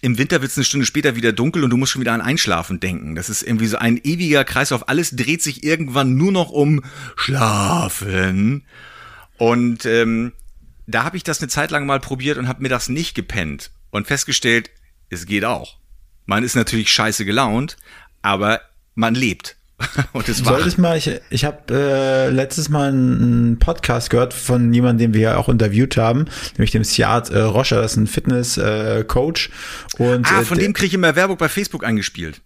Im 0.00 0.18
Winter 0.18 0.42
wird 0.42 0.50
es 0.50 0.58
eine 0.58 0.64
Stunde 0.64 0.86
später 0.86 1.14
wieder 1.14 1.32
dunkel 1.32 1.62
und 1.62 1.70
du 1.70 1.76
musst 1.76 1.92
schon 1.92 2.00
wieder 2.00 2.12
an 2.12 2.20
Einschlafen 2.20 2.80
denken. 2.80 3.14
Das 3.14 3.30
ist 3.30 3.44
irgendwie 3.44 3.68
so 3.68 3.78
ein 3.78 4.00
ewiger 4.02 4.42
Kreislauf. 4.42 4.88
Alles 4.88 5.14
dreht 5.14 5.40
sich 5.40 5.62
irgendwann 5.62 6.16
nur 6.16 6.32
noch 6.32 6.50
um 6.50 6.82
Schlafen. 7.14 8.64
Und 9.38 9.86
ähm, 9.86 10.32
da 10.88 11.04
habe 11.04 11.16
ich 11.16 11.22
das 11.22 11.38
eine 11.38 11.46
Zeit 11.46 11.70
lang 11.70 11.86
mal 11.86 12.00
probiert 12.00 12.38
und 12.38 12.48
habe 12.48 12.60
mir 12.60 12.68
das 12.68 12.88
nicht 12.88 13.14
gepennt 13.14 13.70
und 13.92 14.08
festgestellt, 14.08 14.70
es 15.10 15.26
geht 15.26 15.44
auch. 15.44 15.78
Man 16.26 16.42
ist 16.42 16.56
natürlich 16.56 16.90
scheiße 16.90 17.24
gelaunt, 17.24 17.76
aber 18.22 18.60
man 18.96 19.14
lebt. 19.14 19.56
und 20.12 20.28
es 20.28 20.44
war. 20.44 20.54
Solltest 20.54 20.78
mal, 20.78 20.96
ich, 20.96 21.10
ich 21.30 21.44
habe 21.44 21.58
äh, 21.70 22.30
letztes 22.30 22.68
Mal 22.68 22.88
einen 22.88 23.58
Podcast 23.58 24.10
gehört 24.10 24.32
von 24.32 24.72
jemandem, 24.72 25.12
den 25.12 25.14
wir 25.14 25.20
ja 25.20 25.36
auch 25.36 25.48
interviewt 25.48 25.96
haben, 25.96 26.26
nämlich 26.56 26.70
dem 26.70 26.84
Siad 26.84 27.30
äh, 27.30 27.40
Roscher, 27.40 27.82
das 27.82 27.92
ist 27.92 27.98
ein 27.98 28.06
Fitness-Coach. 28.06 29.50
Äh, 29.98 30.02
und, 30.02 30.32
ah, 30.32 30.42
von 30.42 30.58
äh, 30.58 30.62
dem 30.62 30.72
kriege 30.72 30.88
ich 30.88 30.94
immer 30.94 31.14
Werbung 31.14 31.36
bei 31.36 31.48
Facebook 31.48 31.84
eingespielt. 31.84 32.40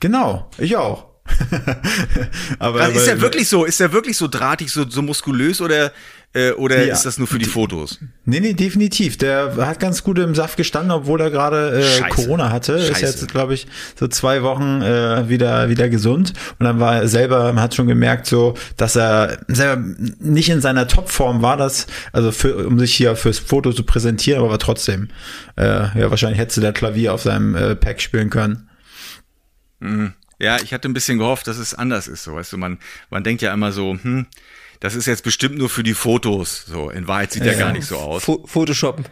Genau, 0.00 0.50
ich 0.58 0.76
auch. 0.76 1.06
aber, 2.58 2.80
also 2.80 2.98
ist 2.98 3.06
er 3.06 3.20
wirklich 3.20 3.48
so, 3.48 3.66
ist 3.66 3.80
er 3.80 3.92
wirklich 3.92 4.16
so 4.16 4.28
drahtig, 4.28 4.70
so, 4.70 4.88
so 4.88 5.02
muskulös 5.02 5.60
oder 5.60 5.92
äh, 6.34 6.52
oder 6.52 6.84
ja. 6.84 6.92
ist 6.92 7.04
das 7.04 7.18
nur 7.18 7.26
für 7.26 7.38
die 7.38 7.46
Fotos? 7.46 7.98
Nee, 8.26 8.40
nee, 8.40 8.52
definitiv. 8.52 9.16
Der 9.16 9.56
hat 9.56 9.80
ganz 9.80 10.04
gut 10.04 10.18
im 10.18 10.34
Saft 10.34 10.58
gestanden, 10.58 10.90
obwohl 10.90 11.20
er 11.22 11.30
gerade 11.30 11.82
äh, 11.82 12.08
Corona 12.10 12.52
hatte. 12.52 12.78
Scheiße. 12.78 12.92
Ist 12.92 13.00
jetzt, 13.00 13.28
glaube 13.30 13.54
ich, 13.54 13.66
so 13.98 14.08
zwei 14.08 14.42
Wochen 14.42 14.82
äh, 14.82 15.28
wieder, 15.30 15.70
wieder 15.70 15.88
gesund. 15.88 16.34
Und 16.58 16.64
dann 16.64 16.80
war 16.80 16.96
er 16.96 17.08
selber, 17.08 17.52
man 17.54 17.62
hat 17.62 17.74
schon 17.74 17.86
gemerkt, 17.86 18.26
so, 18.26 18.54
dass 18.76 18.94
er 18.94 19.38
selber 19.48 19.82
nicht 20.20 20.50
in 20.50 20.60
seiner 20.60 20.86
Topform 20.86 21.40
war, 21.40 21.56
das, 21.56 21.86
also 22.12 22.30
für, 22.30 22.66
um 22.66 22.78
sich 22.78 22.94
hier 22.94 23.16
fürs 23.16 23.38
Foto 23.38 23.72
zu 23.72 23.84
präsentieren, 23.84 24.44
aber 24.44 24.58
trotzdem. 24.58 25.08
Äh, 25.56 25.98
ja, 25.98 26.10
wahrscheinlich 26.10 26.38
hättest 26.38 26.58
du 26.58 26.60
der 26.60 26.74
Klavier 26.74 27.14
auf 27.14 27.22
seinem 27.22 27.54
äh, 27.54 27.74
Pack 27.74 28.02
spielen 28.02 28.28
können. 28.28 28.68
Mhm. 29.80 30.12
Ja, 30.40 30.58
ich 30.62 30.72
hatte 30.72 30.88
ein 30.88 30.94
bisschen 30.94 31.18
gehofft, 31.18 31.48
dass 31.48 31.58
es 31.58 31.74
anders 31.74 32.06
ist. 32.06 32.22
So, 32.22 32.34
weißt 32.34 32.52
du, 32.52 32.58
man, 32.58 32.78
man 33.10 33.24
denkt 33.24 33.42
ja 33.42 33.52
immer 33.52 33.72
so, 33.72 33.98
hm, 34.00 34.26
das 34.80 34.94
ist 34.94 35.06
jetzt 35.06 35.24
bestimmt 35.24 35.58
nur 35.58 35.68
für 35.68 35.82
die 35.82 35.94
Fotos. 35.94 36.64
So, 36.66 36.90
in 36.90 37.08
Wahrheit 37.08 37.32
sieht 37.32 37.44
ja, 37.44 37.52
der 37.52 37.58
gar 37.58 37.72
nicht 37.72 37.86
so 37.86 37.96
aus. 37.96 38.24
Photoshoppen. 38.24 39.04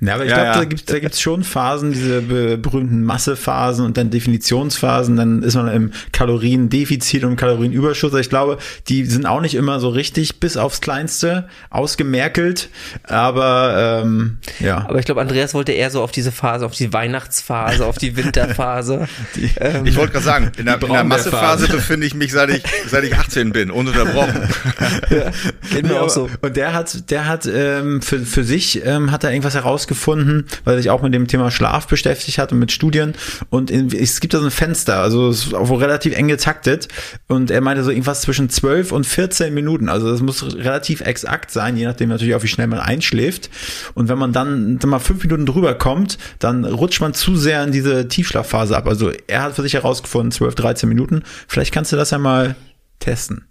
Ja, 0.00 0.14
aber 0.14 0.24
ich 0.24 0.30
ja, 0.30 0.36
glaube, 0.36 0.48
ja. 0.48 0.58
da 0.58 0.64
gibt 0.64 0.90
da 0.90 0.98
gibt's 0.98 1.20
schon 1.20 1.44
Phasen, 1.44 1.92
diese 1.92 2.22
berühmten 2.22 3.04
Massephasen 3.04 3.84
und 3.84 3.98
dann 3.98 4.10
Definitionsphasen, 4.10 5.16
dann 5.16 5.42
ist 5.42 5.56
man 5.56 5.68
im 5.68 5.92
Kaloriendefizit 6.12 7.24
und 7.24 7.36
Kalorienüberschuss. 7.36 8.14
Ich 8.14 8.30
glaube, 8.30 8.56
die 8.88 9.04
sind 9.04 9.26
auch 9.26 9.42
nicht 9.42 9.54
immer 9.54 9.78
so 9.78 9.90
richtig 9.90 10.40
bis 10.40 10.56
aufs 10.56 10.80
Kleinste 10.80 11.48
ausgemerkelt, 11.68 12.70
aber 13.02 14.02
ähm, 14.02 14.38
ja. 14.58 14.86
Aber 14.88 14.98
ich 14.98 15.04
glaube, 15.04 15.20
Andreas 15.20 15.52
wollte 15.52 15.72
eher 15.72 15.90
so 15.90 16.02
auf 16.02 16.12
diese 16.12 16.32
Phase, 16.32 16.64
auf 16.64 16.74
die 16.74 16.94
Weihnachtsphase, 16.94 17.84
auf 17.84 17.98
die 17.98 18.16
Winterphase. 18.16 19.06
die, 19.36 19.50
ähm, 19.58 19.84
ich 19.84 19.96
wollte 19.96 20.12
gerade 20.12 20.24
sagen, 20.24 20.52
in 20.56 20.64
der, 20.64 20.82
in 20.82 20.92
der 20.92 21.04
Massephase 21.04 21.68
befinde 21.68 22.06
ich 22.06 22.14
mich, 22.14 22.32
seit 22.32 22.48
ich, 22.48 22.62
seit 22.88 23.04
ich 23.04 23.14
18 23.14 23.52
bin, 23.52 23.70
ununterbrochen. 23.70 24.48
ja, 25.10 25.30
geht 25.70 25.86
mir 25.86 26.00
auch 26.00 26.08
so. 26.08 26.30
Und 26.40 26.56
der 26.56 26.72
hat, 26.72 27.10
der 27.10 27.26
hat 27.26 27.44
ähm, 27.44 28.00
für, 28.00 28.20
für 28.20 28.44
sich 28.44 28.84
ähm, 28.86 29.10
hat 29.10 29.24
er 29.24 29.30
irgendwas 29.30 29.54
herausgefunden, 29.54 29.89
rausgefunden, 29.90 30.46
weil 30.64 30.76
sich 30.76 30.90
auch 30.90 31.02
mit 31.02 31.14
dem 31.14 31.26
Thema 31.26 31.50
Schlaf 31.50 31.86
beschäftigt 31.86 32.38
hat 32.38 32.52
und 32.52 32.58
mit 32.58 32.72
Studien. 32.72 33.14
Und 33.50 33.70
in, 33.70 33.92
es 33.92 34.20
gibt 34.20 34.34
da 34.34 34.38
so 34.38 34.44
ein 34.44 34.50
Fenster, 34.50 35.00
also 35.00 35.28
es 35.28 35.52
relativ 35.52 36.16
eng 36.16 36.28
getaktet. 36.28 36.88
Und 37.28 37.50
er 37.50 37.60
meinte 37.60 37.84
so 37.84 37.90
irgendwas 37.90 38.22
zwischen 38.22 38.48
12 38.48 38.92
und 38.92 39.06
14 39.06 39.52
Minuten. 39.52 39.88
Also 39.88 40.10
das 40.10 40.20
muss 40.20 40.54
relativ 40.54 41.00
exakt 41.00 41.50
sein, 41.50 41.76
je 41.76 41.86
nachdem 41.86 42.08
natürlich 42.08 42.34
auch, 42.34 42.42
wie 42.42 42.48
schnell 42.48 42.66
man 42.66 42.80
einschläft. 42.80 43.50
Und 43.94 44.08
wenn 44.08 44.18
man 44.18 44.32
dann, 44.32 44.78
dann 44.78 44.90
mal 44.90 44.98
fünf 44.98 45.22
Minuten 45.22 45.46
drüber 45.46 45.74
kommt, 45.74 46.18
dann 46.38 46.64
rutscht 46.64 47.00
man 47.00 47.14
zu 47.14 47.36
sehr 47.36 47.62
in 47.64 47.72
diese 47.72 48.08
Tiefschlafphase 48.08 48.76
ab. 48.76 48.86
Also 48.86 49.12
er 49.26 49.42
hat 49.42 49.56
für 49.56 49.62
sich 49.62 49.74
herausgefunden, 49.74 50.32
12, 50.32 50.54
13 50.54 50.88
Minuten. 50.88 51.22
Vielleicht 51.48 51.72
kannst 51.72 51.92
du 51.92 51.96
das 51.96 52.10
ja 52.10 52.18
mal 52.18 52.56
testen. 52.98 53.44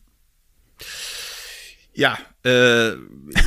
Ja, 1.93 2.17
äh, 2.45 2.91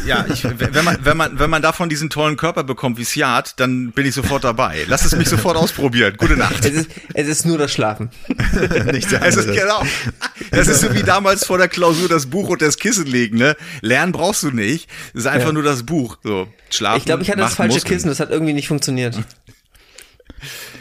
ja, 0.06 0.26
ich, 0.30 0.44
wenn 0.44 0.84
man 0.84 0.98
wenn 1.02 1.16
man 1.16 1.38
wenn 1.38 1.48
man 1.48 1.62
davon 1.62 1.88
diesen 1.88 2.10
tollen 2.10 2.36
Körper 2.36 2.62
bekommt 2.62 2.98
wie 2.98 3.04
Siat, 3.04 3.58
dann 3.58 3.92
bin 3.92 4.04
ich 4.04 4.14
sofort 4.14 4.44
dabei. 4.44 4.84
Lass 4.86 5.06
es 5.06 5.16
mich 5.16 5.30
sofort 5.30 5.56
ausprobieren. 5.56 6.14
Gute 6.18 6.36
Nacht. 6.36 6.62
Es 6.66 6.72
ist, 6.72 6.90
es 7.14 7.26
ist 7.26 7.46
nur 7.46 7.56
das 7.56 7.72
Schlafen. 7.72 8.10
Nichts 8.92 9.10
es 9.12 9.36
ist 9.36 9.46
genau. 9.46 9.82
Das 10.50 10.68
ist 10.68 10.82
so 10.82 10.92
wie 10.94 11.02
damals 11.02 11.46
vor 11.46 11.56
der 11.56 11.68
Klausur 11.68 12.08
das 12.10 12.26
Buch 12.26 12.50
und 12.50 12.60
das 12.60 12.76
Kissen 12.76 13.06
legen. 13.06 13.38
Ne, 13.38 13.56
lernen 13.80 14.12
brauchst 14.12 14.42
du 14.42 14.50
nicht. 14.50 14.90
Es 15.14 15.20
ist 15.20 15.26
einfach 15.26 15.48
ja. 15.48 15.52
nur 15.54 15.62
das 15.62 15.84
Buch. 15.84 16.18
So 16.22 16.48
schlafen. 16.68 16.98
Ich 16.98 17.04
glaube, 17.06 17.22
ich 17.22 17.30
hatte 17.30 17.40
das 17.40 17.54
falsche 17.54 17.76
Muskeln. 17.76 17.94
Kissen. 17.94 18.08
Das 18.08 18.20
hat 18.20 18.30
irgendwie 18.30 18.52
nicht 18.52 18.68
funktioniert. 18.68 19.18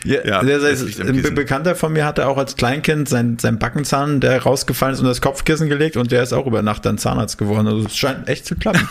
Ja, 0.04 0.26
ja 0.26 0.44
der, 0.44 0.60
der, 0.60 1.06
ein 1.06 1.36
Bekannter 1.36 1.76
von 1.76 1.94
mir 1.94 2.06
hatte 2.06 2.28
auch 2.28 2.38
als 2.38 2.56
Kleinkind 2.56 3.08
sein, 3.08 3.38
sein 3.40 3.60
Backenzahn, 3.60 4.20
der 4.20 4.42
rausgefallen 4.42 4.94
ist, 4.96 5.02
und 5.02 5.08
das 5.08 5.22
Kopfkissen 5.22 5.70
gelegt 5.70 5.98
und 5.98 6.12
der 6.12 6.24
ist 6.24 6.34
auch 6.34 6.48
über 6.48 6.62
Nacht 6.62 6.86
dann 6.86 6.98
Zahnarzt 6.98 7.38
geworden. 7.38 7.68
Also 7.68 7.86
es 7.86 7.96
scheint 7.96 8.28
echt 8.28 8.46
zu 8.46 8.56
klappen. 8.56 8.88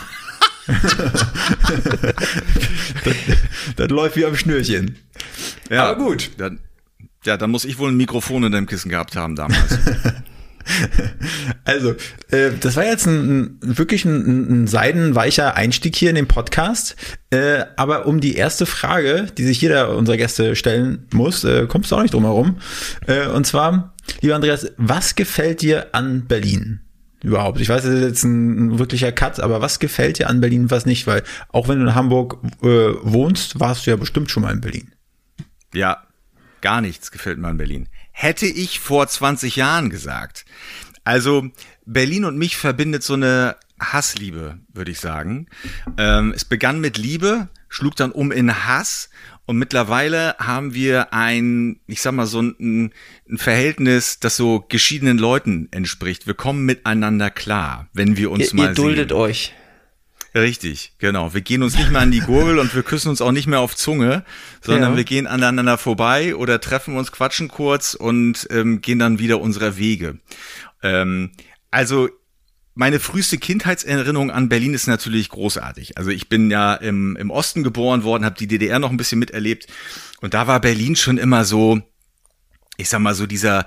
das, 3.03 3.15
das, 3.75 3.89
läuft 3.89 4.15
wie 4.15 4.25
am 4.25 4.35
Schnürchen. 4.35 4.97
Ja, 5.69 5.89
Aber 5.89 6.03
gut. 6.03 6.31
Dann, 6.37 6.59
ja, 7.25 7.37
dann 7.37 7.51
muss 7.51 7.65
ich 7.65 7.77
wohl 7.77 7.91
ein 7.91 7.97
Mikrofon 7.97 8.43
in 8.43 8.51
deinem 8.51 8.67
Kissen 8.67 8.89
gehabt 8.89 9.15
haben 9.15 9.35
damals. 9.35 9.77
Also, 11.63 11.95
äh, 12.31 12.51
das 12.59 12.75
war 12.75 12.85
jetzt 12.85 13.05
ein, 13.05 13.57
wirklich 13.61 14.03
ein, 14.05 14.63
ein 14.63 14.67
seidenweicher 14.67 15.55
Einstieg 15.55 15.95
hier 15.95 16.09
in 16.09 16.15
den 16.15 16.27
Podcast. 16.27 16.95
Äh, 17.29 17.65
aber 17.77 18.07
um 18.07 18.19
die 18.19 18.35
erste 18.35 18.65
Frage, 18.65 19.27
die 19.37 19.43
sich 19.43 19.61
jeder 19.61 19.95
unserer 19.95 20.17
Gäste 20.17 20.55
stellen 20.55 21.07
muss, 21.13 21.43
äh, 21.43 21.67
kommst 21.67 21.91
du 21.91 21.95
auch 21.95 22.01
nicht 22.01 22.13
drum 22.13 22.23
herum. 22.23 22.57
Äh, 23.07 23.27
und 23.27 23.45
zwar, 23.45 23.93
lieber 24.21 24.35
Andreas, 24.35 24.71
was 24.77 25.15
gefällt 25.15 25.61
dir 25.61 25.93
an 25.93 26.25
Berlin? 26.27 26.81
Überhaupt. 27.23 27.61
Ich 27.61 27.69
weiß, 27.69 27.83
das 27.83 27.93
ist 27.93 28.03
jetzt 28.03 28.23
ein, 28.23 28.67
ein 28.67 28.79
wirklicher 28.79 29.11
Cut, 29.11 29.39
aber 29.39 29.61
was 29.61 29.79
gefällt 29.79 30.19
dir 30.19 30.29
an 30.29 30.41
Berlin, 30.41 30.71
was 30.71 30.85
nicht? 30.85 31.05
Weil 31.05 31.23
auch 31.49 31.67
wenn 31.67 31.79
du 31.79 31.85
in 31.85 31.95
Hamburg 31.95 32.39
äh, 32.63 32.93
wohnst, 33.03 33.59
warst 33.59 33.85
du 33.85 33.91
ja 33.91 33.95
bestimmt 33.95 34.31
schon 34.31 34.43
mal 34.43 34.53
in 34.53 34.61
Berlin. 34.61 34.91
Ja, 35.73 36.03
gar 36.61 36.81
nichts 36.81 37.11
gefällt 37.11 37.37
mir 37.37 37.47
an 37.47 37.57
Berlin 37.57 37.87
hätte 38.11 38.45
ich 38.45 38.79
vor 38.79 39.07
20 39.07 39.55
Jahren 39.55 39.89
gesagt. 39.89 40.45
Also 41.03 41.49
Berlin 41.85 42.25
und 42.25 42.37
mich 42.37 42.57
verbindet 42.57 43.03
so 43.03 43.13
eine 43.13 43.55
Hassliebe, 43.79 44.59
würde 44.71 44.91
ich 44.91 44.99
sagen. 44.99 45.47
Ähm, 45.97 46.31
es 46.35 46.45
begann 46.45 46.79
mit 46.79 46.97
Liebe, 46.97 47.49
schlug 47.67 47.95
dann 47.95 48.11
um 48.11 48.31
in 48.31 48.65
Hass 48.67 49.09
und 49.45 49.57
mittlerweile 49.57 50.35
haben 50.37 50.73
wir 50.73 51.13
ein, 51.13 51.79
ich 51.87 52.01
sag 52.01 52.13
mal 52.13 52.27
so 52.27 52.41
ein, 52.41 52.93
ein 53.29 53.37
Verhältnis, 53.37 54.19
das 54.19 54.37
so 54.37 54.63
geschiedenen 54.69 55.17
Leuten 55.17 55.67
entspricht. 55.71 56.27
Wir 56.27 56.35
kommen 56.35 56.65
miteinander 56.65 57.31
klar, 57.31 57.89
wenn 57.93 58.17
wir 58.17 58.31
uns 58.31 58.53
ihr, 58.53 58.55
mal 58.55 58.69
ihr 58.69 58.75
duldet 58.75 59.09
sehen. 59.09 59.17
euch. 59.17 59.53
Richtig, 60.33 60.93
genau. 60.97 61.33
Wir 61.33 61.41
gehen 61.41 61.61
uns 61.61 61.77
nicht 61.77 61.91
mehr 61.91 62.01
an 62.01 62.11
die 62.11 62.21
Gurgel 62.21 62.59
und 62.59 62.73
wir 62.73 62.83
küssen 62.83 63.09
uns 63.09 63.21
auch 63.21 63.33
nicht 63.33 63.47
mehr 63.47 63.59
auf 63.59 63.75
Zunge, 63.75 64.23
sondern 64.61 64.91
ja. 64.91 64.97
wir 64.97 65.03
gehen 65.03 65.27
aneinander 65.27 65.77
vorbei 65.77 66.35
oder 66.35 66.61
treffen 66.61 66.95
uns, 66.95 67.11
quatschen 67.11 67.49
kurz 67.49 67.95
und 67.95 68.47
ähm, 68.49 68.79
gehen 68.79 68.99
dann 68.99 69.19
wieder 69.19 69.41
unserer 69.41 69.75
Wege. 69.75 70.19
Ähm, 70.83 71.31
also 71.69 72.09
meine 72.75 73.01
früheste 73.01 73.37
Kindheitserinnerung 73.37 74.31
an 74.31 74.47
Berlin 74.47 74.73
ist 74.73 74.87
natürlich 74.87 75.27
großartig. 75.27 75.97
Also 75.97 76.09
ich 76.11 76.29
bin 76.29 76.49
ja 76.49 76.75
im, 76.75 77.17
im 77.17 77.29
Osten 77.29 77.63
geboren 77.63 78.03
worden, 78.03 78.23
habe 78.23 78.37
die 78.39 78.47
DDR 78.47 78.79
noch 78.79 78.89
ein 78.89 78.97
bisschen 78.97 79.19
miterlebt 79.19 79.67
und 80.21 80.33
da 80.33 80.47
war 80.47 80.61
Berlin 80.61 80.95
schon 80.95 81.17
immer 81.17 81.43
so, 81.43 81.81
ich 82.77 82.87
sag 82.87 82.99
mal 82.99 83.15
so 83.15 83.25
dieser 83.25 83.65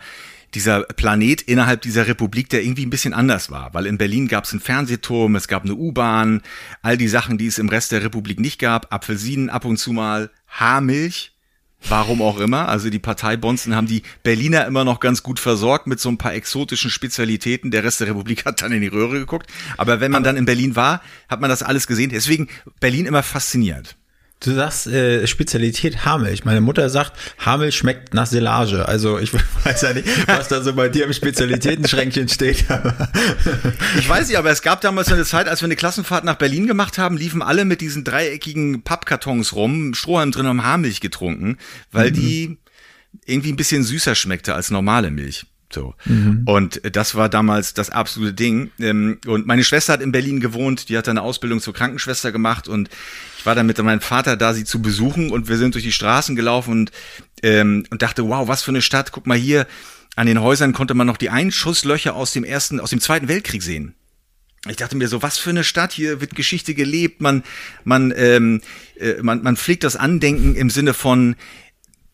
dieser 0.55 0.83
Planet 0.83 1.43
innerhalb 1.43 1.83
dieser 1.83 2.07
Republik, 2.07 2.49
der 2.49 2.63
irgendwie 2.63 2.87
ein 2.87 2.91
bisschen 2.91 3.15
anders 3.15 3.51
war. 3.51 3.75
Weil 3.75 3.87
in 3.87 3.99
Berlin 3.99 4.29
gab 4.29 4.45
es 4.45 4.53
einen 4.53 4.61
Fernsehturm, 4.61 5.37
es 5.37 5.49
gab 5.49 5.65
eine 5.65 5.75
U-Bahn, 5.75 6.43
all 6.83 6.97
die 6.97 7.09
Sachen, 7.09 7.39
die 7.39 7.47
es 7.47 7.59
im 7.59 7.69
Rest 7.69 7.93
der 7.93 8.03
Republik 8.03 8.41
nicht 8.41 8.59
gab, 8.59 8.93
Apfelsinen 8.93 9.51
ab 9.51 9.65
und 9.65 9.77
zu 9.77 9.93
mal, 9.93 10.31
Haarmilch, 10.49 11.33
warum 11.89 12.23
auch 12.23 12.39
immer. 12.39 12.69
Also 12.69 12.91
die 12.91 12.99
Partei 12.99 13.37
Bonzen 13.37 13.75
haben 13.75 13.87
die 13.87 14.03
Berliner 14.23 14.67
immer 14.67 14.85
noch 14.85 15.01
ganz 15.01 15.23
gut 15.23 15.41
versorgt 15.41 15.87
mit 15.87 16.01
so 16.01 16.09
ein 16.09 16.19
paar 16.19 16.35
exotischen 16.35 16.91
Spezialitäten. 16.91 17.71
Der 17.71 17.85
Rest 17.85 18.01
der 18.01 18.09
Republik 18.09 18.45
hat 18.45 18.63
dann 18.63 18.73
in 18.73 18.81
die 18.81 18.89
Röhre 18.89 19.19
geguckt. 19.19 19.51
Aber 19.77 20.01
wenn 20.01 20.13
man 20.13 20.23
dann 20.23 20.37
in 20.37 20.45
Berlin 20.45 20.77
war, 20.77 21.03
hat 21.29 21.41
man 21.41 21.51
das 21.51 21.63
alles 21.63 21.87
gesehen. 21.87 22.11
Deswegen 22.11 22.49
Berlin 22.81 23.07
immer 23.07 23.23
fasziniert. 23.23 23.97
Du 24.45 24.55
sagst 24.55 24.87
äh, 24.87 25.27
Spezialität 25.27 26.05
Haarmilch. 26.05 26.45
Meine 26.45 26.61
Mutter 26.61 26.91
sagt, 26.91 27.13
Haarmilch 27.39 27.77
schmeckt 27.77 28.13
nach 28.13 28.27
Silage. 28.27 28.87
Also 28.87 29.19
ich 29.19 29.33
weiß 29.65 29.81
ja 29.81 29.95
nicht, 29.95 30.07
was 30.29 30.49
da 30.49 30.63
so 30.63 30.75
bei 30.75 30.91
dir 30.91 31.07
im 31.07 31.15
Spezialitätenschränkchen 31.15 32.29
steht. 32.29 32.67
ich 33.99 34.07
weiß 34.07 34.29
nicht, 34.29 34.37
aber 34.37 34.51
es 34.51 34.61
gab 34.61 34.83
damals 34.83 35.11
eine 35.11 35.25
Zeit, 35.25 35.49
als 35.49 35.63
wir 35.63 35.67
eine 35.67 35.77
Klassenfahrt 35.77 36.25
nach 36.25 36.37
Berlin 36.37 36.67
gemacht 36.67 36.99
haben, 36.99 37.17
liefen 37.17 37.41
alle 37.41 37.65
mit 37.65 37.81
diesen 37.81 38.05
dreieckigen 38.05 38.83
Pappkartons 38.83 39.55
rum, 39.55 39.95
Strohhalm 39.95 40.31
drin 40.31 40.47
und 40.47 40.63
Haarmilch 40.63 41.01
getrunken, 41.01 41.57
weil 41.91 42.11
mhm. 42.11 42.15
die 42.15 42.59
irgendwie 43.25 43.53
ein 43.53 43.57
bisschen 43.57 43.83
süßer 43.83 44.15
schmeckte 44.15 44.55
als 44.55 44.71
normale 44.71 45.11
Milch. 45.11 45.47
So. 45.73 45.95
Mhm. 46.05 46.43
Und 46.45 46.81
das 46.95 47.15
war 47.15 47.31
damals 47.31 47.73
das 47.73 47.89
absolute 47.91 48.35
Ding. 48.35 48.71
Ähm, 48.79 49.19
und 49.27 49.47
meine 49.47 49.65
Schwester 49.65 49.95
hat 49.95 50.03
in 50.03 50.13
Berlin 50.13 50.41
gewohnt, 50.41 50.89
die 50.89 50.99
hat 50.99 51.09
eine 51.09 51.23
Ausbildung 51.23 51.61
zur 51.61 51.75
Krankenschwester 51.75 52.31
gemacht 52.31 52.69
und 52.69 52.91
ich 53.45 53.47
war 53.47 53.55
dann 53.55 53.67
mit 53.67 53.77
meinem 53.77 54.01
Vater 54.01 54.39
da, 54.39 54.55
sie 54.55 54.65
zu 54.65 54.81
besuchen 54.81 55.31
und 55.31 55.49
wir 55.49 55.59
sind 55.59 55.75
durch 55.75 55.85
die 55.85 55.93
Straßen 55.93 56.35
gelaufen 56.35 56.71
und, 56.71 56.93
ähm, 57.43 57.85
und 57.91 58.01
dachte, 58.01 58.27
wow, 58.27 58.49
was 58.49 58.63
für 58.63 58.71
eine 58.71 58.81
Stadt. 58.81 59.13
Guck 59.13 59.27
mal 59.27 59.37
hier, 59.37 59.67
an 60.17 60.27
den 60.27 60.41
Häusern 60.41 60.73
konnte 60.73 60.95
man 60.95 61.07
noch 61.07 61.19
die 61.19 61.29
Einschusslöcher 61.29 62.15
aus 62.15 62.33
dem 62.33 62.43
ersten, 62.43 62.81
aus 62.81 62.89
dem 62.89 63.01
Zweiten 63.01 63.29
Weltkrieg 63.29 63.63
sehen. 63.63 63.97
Ich 64.67 64.77
dachte 64.77 64.97
mir 64.97 65.09
so, 65.09 65.21
was 65.21 65.37
für 65.37 65.51
eine 65.51 65.63
Stadt, 65.63 65.93
hier 65.93 66.23
wird 66.23 66.35
Geschichte 66.35 66.73
gelebt, 66.73 67.21
man, 67.21 67.43
man, 67.85 68.15
ähm, 68.17 68.63
äh, 68.99 69.21
man, 69.21 69.43
man 69.43 69.59
pflegt 69.59 69.85
das 69.85 69.97
Andenken 69.97 70.55
im 70.55 70.71
Sinne 70.71 70.95
von, 70.95 71.37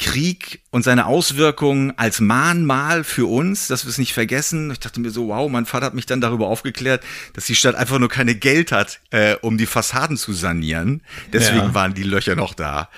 Krieg 0.01 0.63
und 0.71 0.83
seine 0.83 1.05
Auswirkungen 1.05 1.93
als 1.99 2.21
Mahnmal 2.21 3.05
für 3.05 3.31
uns, 3.31 3.69
dass 3.69 3.85
wir 3.85 3.91
es 3.91 3.99
nicht 3.99 4.15
vergessen. 4.15 4.71
Ich 4.71 4.81
dachte 4.81 4.99
mir 4.99 5.11
so, 5.11 5.29
wow, 5.29 5.51
mein 5.51 5.67
Vater 5.67 5.85
hat 5.85 5.95
mich 5.95 6.07
dann 6.07 6.23
darüber 6.23 6.47
aufgeklärt, 6.47 7.05
dass 7.35 7.45
die 7.45 7.55
Stadt 7.55 7.75
einfach 7.75 7.99
nur 7.99 8.09
keine 8.09 8.35
Geld 8.35 8.73
hat, 8.73 9.01
äh, 9.11 9.37
um 9.43 9.59
die 9.59 9.67
Fassaden 9.67 10.17
zu 10.17 10.33
sanieren. 10.33 11.03
Deswegen 11.35 11.59
ja. 11.59 11.75
waren 11.75 11.93
die 11.93 12.03
Löcher 12.03 12.35
noch 12.35 12.55
da. 12.55 12.89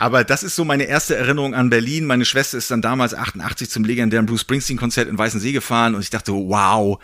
Aber 0.00 0.24
das 0.24 0.42
ist 0.42 0.56
so 0.56 0.64
meine 0.64 0.84
erste 0.84 1.14
Erinnerung 1.14 1.54
an 1.54 1.70
Berlin. 1.70 2.04
Meine 2.06 2.24
Schwester 2.24 2.58
ist 2.58 2.72
dann 2.72 2.82
damals 2.82 3.14
88 3.14 3.70
zum 3.70 3.84
legendären 3.84 4.26
Bruce 4.26 4.40
Springsteen-Konzert 4.40 5.08
in 5.08 5.16
Weißensee 5.16 5.52
gefahren 5.52 5.94
und 5.94 6.00
ich 6.00 6.10
dachte, 6.10 6.32
wow, 6.32 6.98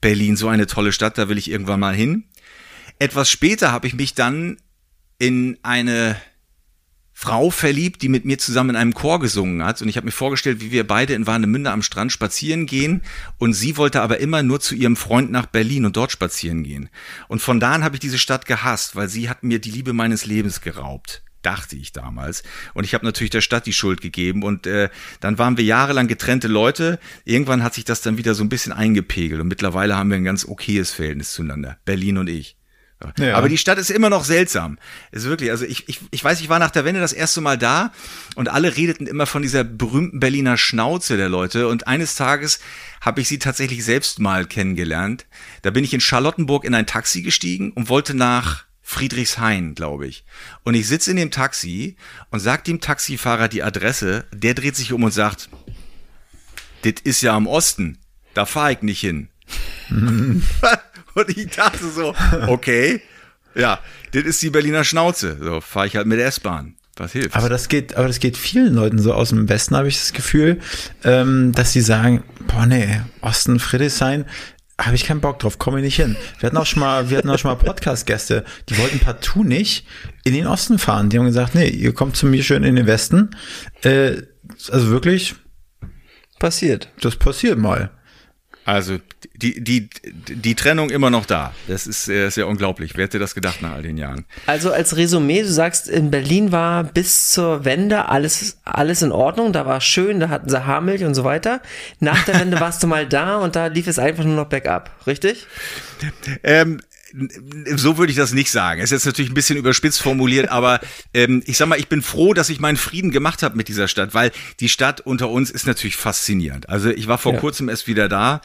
Berlin, 0.00 0.36
so 0.36 0.48
eine 0.48 0.66
tolle 0.66 0.92
Stadt, 0.92 1.18
da 1.18 1.28
will 1.28 1.36
ich 1.36 1.50
irgendwann 1.50 1.80
mal 1.80 1.94
hin. 1.94 2.24
Etwas 2.98 3.30
später 3.30 3.70
habe 3.70 3.86
ich 3.86 3.94
mich 3.94 4.14
dann 4.14 4.56
in 5.18 5.58
eine 5.62 6.16
Frau 7.16 7.50
verliebt, 7.50 8.02
die 8.02 8.08
mit 8.08 8.24
mir 8.24 8.38
zusammen 8.38 8.70
in 8.70 8.76
einem 8.76 8.92
Chor 8.92 9.20
gesungen 9.20 9.64
hat. 9.64 9.80
Und 9.80 9.88
ich 9.88 9.96
habe 9.96 10.04
mir 10.04 10.12
vorgestellt, 10.12 10.60
wie 10.60 10.72
wir 10.72 10.84
beide 10.84 11.14
in 11.14 11.28
Warnemünde 11.28 11.70
am 11.70 11.82
Strand 11.82 12.10
spazieren 12.10 12.66
gehen. 12.66 13.02
Und 13.38 13.54
sie 13.54 13.76
wollte 13.76 14.02
aber 14.02 14.18
immer 14.18 14.42
nur 14.42 14.60
zu 14.60 14.74
ihrem 14.74 14.96
Freund 14.96 15.30
nach 15.30 15.46
Berlin 15.46 15.86
und 15.86 15.96
dort 15.96 16.10
spazieren 16.10 16.64
gehen. 16.64 16.90
Und 17.28 17.40
von 17.40 17.60
da 17.60 17.72
an 17.72 17.84
habe 17.84 17.96
ich 17.96 18.00
diese 18.00 18.18
Stadt 18.18 18.46
gehasst, 18.46 18.96
weil 18.96 19.08
sie 19.08 19.30
hat 19.30 19.44
mir 19.44 19.60
die 19.60 19.70
Liebe 19.70 19.92
meines 19.92 20.26
Lebens 20.26 20.60
geraubt 20.60 21.22
dachte 21.44 21.76
ich 21.76 21.92
damals. 21.92 22.42
Und 22.72 22.84
ich 22.84 22.94
habe 22.94 23.04
natürlich 23.04 23.30
der 23.30 23.42
Stadt 23.42 23.66
die 23.66 23.74
Schuld 23.74 24.00
gegeben. 24.00 24.42
Und 24.42 24.66
äh, 24.66 24.88
dann 25.20 25.36
waren 25.38 25.58
wir 25.58 25.64
jahrelang 25.64 26.08
getrennte 26.08 26.48
Leute. 26.48 26.98
Irgendwann 27.24 27.62
hat 27.62 27.74
sich 27.74 27.84
das 27.84 28.00
dann 28.00 28.16
wieder 28.16 28.34
so 28.34 28.42
ein 28.42 28.48
bisschen 28.48 28.72
eingepegelt. 28.72 29.42
Und 29.42 29.48
mittlerweile 29.48 29.94
haben 29.94 30.08
wir 30.08 30.16
ein 30.16 30.24
ganz 30.24 30.46
okayes 30.46 30.90
Verhältnis 30.90 31.32
zueinander. 31.32 31.76
Berlin 31.84 32.16
und 32.16 32.28
ich. 32.28 32.56
Ja. 33.18 33.36
Aber 33.36 33.48
die 33.48 33.58
Stadt 33.58 33.78
ist 33.78 33.90
immer 33.90 34.10
noch 34.10 34.24
seltsam. 34.24 34.78
Ist 35.12 35.24
wirklich, 35.24 35.50
also 35.50 35.64
ich, 35.64 35.88
ich, 35.88 36.00
ich 36.10 36.24
weiß, 36.24 36.40
ich 36.40 36.48
war 36.48 36.58
nach 36.58 36.70
der 36.70 36.84
Wende 36.84 37.00
das 37.00 37.12
erste 37.12 37.40
Mal 37.40 37.58
da 37.58 37.92
und 38.34 38.48
alle 38.48 38.76
redeten 38.76 39.06
immer 39.06 39.26
von 39.26 39.42
dieser 39.42 39.64
berühmten 39.64 40.20
Berliner 40.20 40.56
Schnauze 40.56 41.16
der 41.16 41.28
Leute 41.28 41.68
und 41.68 41.86
eines 41.86 42.14
Tages 42.14 42.60
habe 43.00 43.20
ich 43.20 43.28
sie 43.28 43.38
tatsächlich 43.38 43.84
selbst 43.84 44.18
mal 44.18 44.46
kennengelernt. 44.46 45.26
Da 45.62 45.70
bin 45.70 45.84
ich 45.84 45.94
in 45.94 46.00
Charlottenburg 46.00 46.64
in 46.64 46.74
ein 46.74 46.86
Taxi 46.86 47.22
gestiegen 47.22 47.72
und 47.72 47.88
wollte 47.88 48.14
nach 48.14 48.64
Friedrichshain, 48.82 49.74
glaube 49.74 50.06
ich. 50.06 50.24
Und 50.62 50.74
ich 50.74 50.86
sitze 50.86 51.10
in 51.10 51.16
dem 51.16 51.30
Taxi 51.30 51.96
und 52.30 52.40
sag 52.40 52.64
dem 52.64 52.80
Taxifahrer 52.80 53.48
die 53.48 53.62
Adresse, 53.62 54.26
der 54.32 54.54
dreht 54.54 54.76
sich 54.76 54.92
um 54.92 55.02
und 55.02 55.12
sagt, 55.12 55.48
das 56.82 56.94
ist 57.02 57.22
ja 57.22 57.34
am 57.34 57.46
Osten, 57.46 57.98
da 58.34 58.44
fahre 58.44 58.72
ich 58.72 58.82
nicht 58.82 59.00
hin. 59.00 59.28
Und 61.14 61.36
ich 61.36 61.48
dachte 61.48 61.88
so, 61.88 62.14
okay, 62.46 63.00
Ja, 63.54 63.80
das 64.12 64.24
ist 64.24 64.42
die 64.42 64.50
Berliner 64.50 64.84
Schnauze. 64.84 65.38
So 65.40 65.60
fahre 65.60 65.86
ich 65.86 65.96
halt 65.96 66.06
mit 66.06 66.18
der 66.18 66.26
S-Bahn. 66.26 66.74
Was 66.96 67.12
hilft? 67.12 67.34
Aber 67.34 67.48
das 67.48 67.68
geht, 67.68 67.96
aber 67.96 68.06
das 68.06 68.20
geht 68.20 68.36
vielen 68.36 68.74
Leuten 68.74 68.98
so 68.98 69.14
aus 69.14 69.30
dem 69.30 69.48
Westen, 69.48 69.76
habe 69.76 69.88
ich 69.88 69.98
das 69.98 70.12
Gefühl, 70.12 70.60
ähm, 71.02 71.52
dass 71.52 71.72
sie 71.72 71.80
sagen, 71.80 72.22
boah 72.46 72.66
nee, 72.66 73.00
Osten, 73.20 73.58
Friedrichshain, 73.58 74.26
habe 74.80 74.94
ich 74.94 75.04
keinen 75.04 75.20
Bock 75.20 75.38
drauf, 75.40 75.58
komme 75.58 75.78
ich 75.78 75.84
nicht 75.84 75.96
hin. 75.96 76.16
Wir 76.38 76.48
hatten 76.48 76.56
auch 76.56 76.66
schon 76.66 76.80
mal, 76.80 77.10
wir 77.10 77.18
hatten 77.18 77.30
auch 77.30 77.38
schon 77.38 77.50
mal 77.50 77.56
Podcast-Gäste, 77.56 78.44
die 78.68 78.78
wollten 78.78 78.98
partout 79.00 79.42
nicht 79.44 79.86
in 80.24 80.34
den 80.34 80.46
Osten 80.46 80.78
fahren. 80.78 81.10
Die 81.10 81.18
haben 81.18 81.26
gesagt, 81.26 81.54
nee, 81.54 81.68
ihr 81.68 81.94
kommt 81.94 82.16
zu 82.16 82.26
mir 82.26 82.42
schön 82.44 82.64
in 82.64 82.76
den 82.76 82.86
Westen. 82.86 83.30
Äh, 83.82 84.22
also 84.70 84.90
wirklich. 84.90 85.34
Passiert. 86.38 86.90
Das 87.00 87.16
passiert 87.16 87.58
mal. 87.58 87.90
Also 88.64 88.98
die, 89.34 89.62
die, 89.62 89.88
die 90.04 90.54
Trennung 90.54 90.90
immer 90.90 91.10
noch 91.10 91.26
da. 91.26 91.52
Das 91.68 91.86
ist 91.86 92.04
sehr, 92.04 92.30
sehr 92.30 92.48
unglaublich. 92.48 92.96
Wer 92.96 93.04
hätte 93.04 93.18
das 93.18 93.34
gedacht 93.34 93.60
nach 93.60 93.72
all 93.72 93.82
den 93.82 93.98
Jahren? 93.98 94.24
Also 94.46 94.72
als 94.72 94.96
Resümee, 94.96 95.42
du 95.42 95.52
sagst, 95.52 95.88
in 95.88 96.10
Berlin 96.10 96.50
war 96.50 96.84
bis 96.84 97.30
zur 97.30 97.64
Wende 97.64 98.08
alles, 98.08 98.58
alles 98.64 99.02
in 99.02 99.12
Ordnung, 99.12 99.52
da 99.52 99.66
war 99.66 99.80
schön, 99.80 100.18
da 100.20 100.30
hatten 100.30 100.48
sie 100.48 100.66
Haarmilch 100.66 101.04
und 101.04 101.14
so 101.14 101.24
weiter. 101.24 101.60
Nach 102.00 102.24
der 102.24 102.40
Wende 102.40 102.58
warst 102.60 102.82
du 102.82 102.86
mal 102.86 103.06
da 103.06 103.36
und 103.36 103.54
da 103.54 103.66
lief 103.66 103.86
es 103.86 103.98
einfach 103.98 104.24
nur 104.24 104.36
noch 104.36 104.48
bergab, 104.48 104.90
richtig? 105.06 105.46
Ähm, 106.42 106.80
so 107.76 107.96
würde 107.96 108.10
ich 108.10 108.16
das 108.16 108.32
nicht 108.32 108.50
sagen. 108.50 108.80
Es 108.80 108.86
ist 108.86 108.92
jetzt 108.92 109.06
natürlich 109.06 109.30
ein 109.30 109.34
bisschen 109.34 109.56
überspitzt 109.56 110.02
formuliert, 110.02 110.48
aber 110.48 110.80
ähm, 111.12 111.42
ich 111.46 111.56
sag 111.56 111.68
mal, 111.68 111.78
ich 111.78 111.88
bin 111.88 112.02
froh, 112.02 112.34
dass 112.34 112.50
ich 112.50 112.58
meinen 112.58 112.76
Frieden 112.76 113.10
gemacht 113.12 113.42
habe 113.42 113.56
mit 113.56 113.68
dieser 113.68 113.86
Stadt, 113.86 114.14
weil 114.14 114.32
die 114.60 114.68
Stadt 114.68 115.00
unter 115.00 115.28
uns 115.28 115.50
ist 115.50 115.66
natürlich 115.66 115.96
faszinierend. 115.96 116.68
Also 116.68 116.90
ich 116.90 117.06
war 117.06 117.18
vor 117.18 117.34
ja. 117.34 117.38
kurzem 117.38 117.68
erst 117.68 117.86
wieder 117.86 118.08
da. 118.08 118.40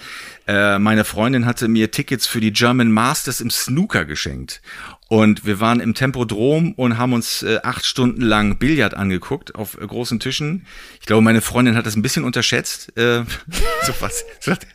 Äh, 0.48 0.78
meine 0.78 1.04
Freundin 1.04 1.46
hatte 1.46 1.68
mir 1.68 1.90
Tickets 1.90 2.28
für 2.28 2.42
die 2.42 2.54
German 2.54 2.92
Masters 2.92 3.42
im 3.42 3.50
Snooker 3.50 4.06
geschenkt. 4.06 4.62
Und 5.10 5.44
wir 5.44 5.60
waren 5.60 5.80
im 5.80 5.96
Tempodrom 5.96 6.74
und 6.74 7.00
haben 7.00 7.14
uns 7.14 7.42
äh, 7.42 7.60
acht 7.64 7.84
Stunden 7.84 8.22
lang 8.22 8.60
Billard 8.60 8.94
angeguckt 8.94 9.56
auf 9.56 9.76
äh, 9.82 9.86
großen 9.86 10.20
Tischen. 10.20 10.68
Ich 11.00 11.08
glaube, 11.08 11.24
meine 11.24 11.42
Freundin 11.42 11.76
hat 11.76 11.88
das 11.88 11.96
ein 11.96 12.04
bisschen 12.04 12.24
unterschätzt. 12.24 12.96
Äh, 12.96 13.24
so 13.86 13.94
was. 14.02 14.24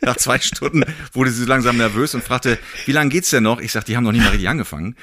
Nach 0.01 0.17
zwei 0.17 0.37
Stunden 0.39 0.83
wurde 1.13 1.31
sie 1.31 1.45
langsam 1.45 1.77
nervös 1.77 2.13
und 2.15 2.21
fragte, 2.21 2.59
wie 2.85 2.91
lange 2.91 3.11
geht's 3.11 3.29
denn 3.29 3.43
noch? 3.43 3.61
Ich 3.61 3.71
sagte, 3.71 3.91
die 3.91 3.97
haben 3.97 4.03
noch 4.03 4.11
nicht 4.11 4.25
mal 4.25 4.31
richtig 4.31 4.49
angefangen. 4.49 4.97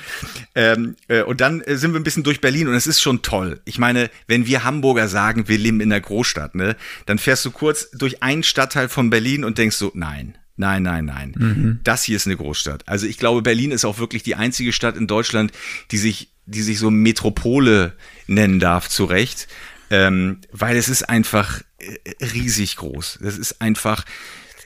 Ähm, 0.54 0.96
äh, 1.08 1.22
und 1.22 1.40
dann 1.40 1.62
äh, 1.62 1.76
sind 1.78 1.94
wir 1.94 2.00
ein 2.00 2.04
bisschen 2.04 2.24
durch 2.24 2.42
Berlin 2.42 2.68
und 2.68 2.74
es 2.74 2.86
ist 2.86 3.00
schon 3.00 3.22
toll. 3.22 3.62
Ich 3.64 3.78
meine, 3.78 4.10
wenn 4.26 4.46
wir 4.46 4.64
Hamburger 4.64 5.08
sagen, 5.08 5.48
wir 5.48 5.56
leben 5.56 5.80
in 5.80 5.88
der 5.88 6.02
Großstadt, 6.02 6.54
ne, 6.54 6.76
dann 7.06 7.16
fährst 7.16 7.46
du 7.46 7.52
kurz 7.52 7.90
durch 7.92 8.22
einen 8.22 8.42
Stadtteil 8.42 8.90
von 8.90 9.08
Berlin 9.08 9.44
und 9.44 9.56
denkst 9.56 9.76
so, 9.76 9.92
nein, 9.94 10.36
Nein, 10.56 10.82
nein, 10.82 11.06
nein. 11.06 11.34
Mhm. 11.36 11.80
Das 11.82 12.04
hier 12.04 12.16
ist 12.16 12.26
eine 12.26 12.36
Großstadt. 12.36 12.86
Also 12.86 13.06
ich 13.06 13.18
glaube, 13.18 13.42
Berlin 13.42 13.70
ist 13.70 13.84
auch 13.84 13.98
wirklich 13.98 14.22
die 14.22 14.34
einzige 14.34 14.72
Stadt 14.72 14.96
in 14.96 15.06
Deutschland, 15.06 15.52
die 15.90 15.98
sich, 15.98 16.30
die 16.46 16.62
sich 16.62 16.78
so 16.78 16.90
Metropole 16.90 17.94
nennen 18.26 18.60
darf, 18.60 18.88
zu 18.88 19.04
Recht. 19.04 19.48
Ähm, 19.90 20.38
weil 20.50 20.76
es 20.76 20.88
ist 20.88 21.08
einfach 21.08 21.60
äh, 21.78 22.24
riesig 22.24 22.76
groß. 22.76 23.18
Das 23.22 23.36
ist 23.36 23.60
einfach 23.60 24.04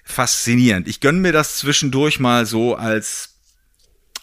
faszinierend. 0.04 0.86
Ich 0.86 1.00
gönne 1.00 1.18
mir 1.18 1.32
das 1.32 1.58
zwischendurch 1.58 2.20
mal 2.20 2.46
so 2.46 2.76
als 2.76 3.32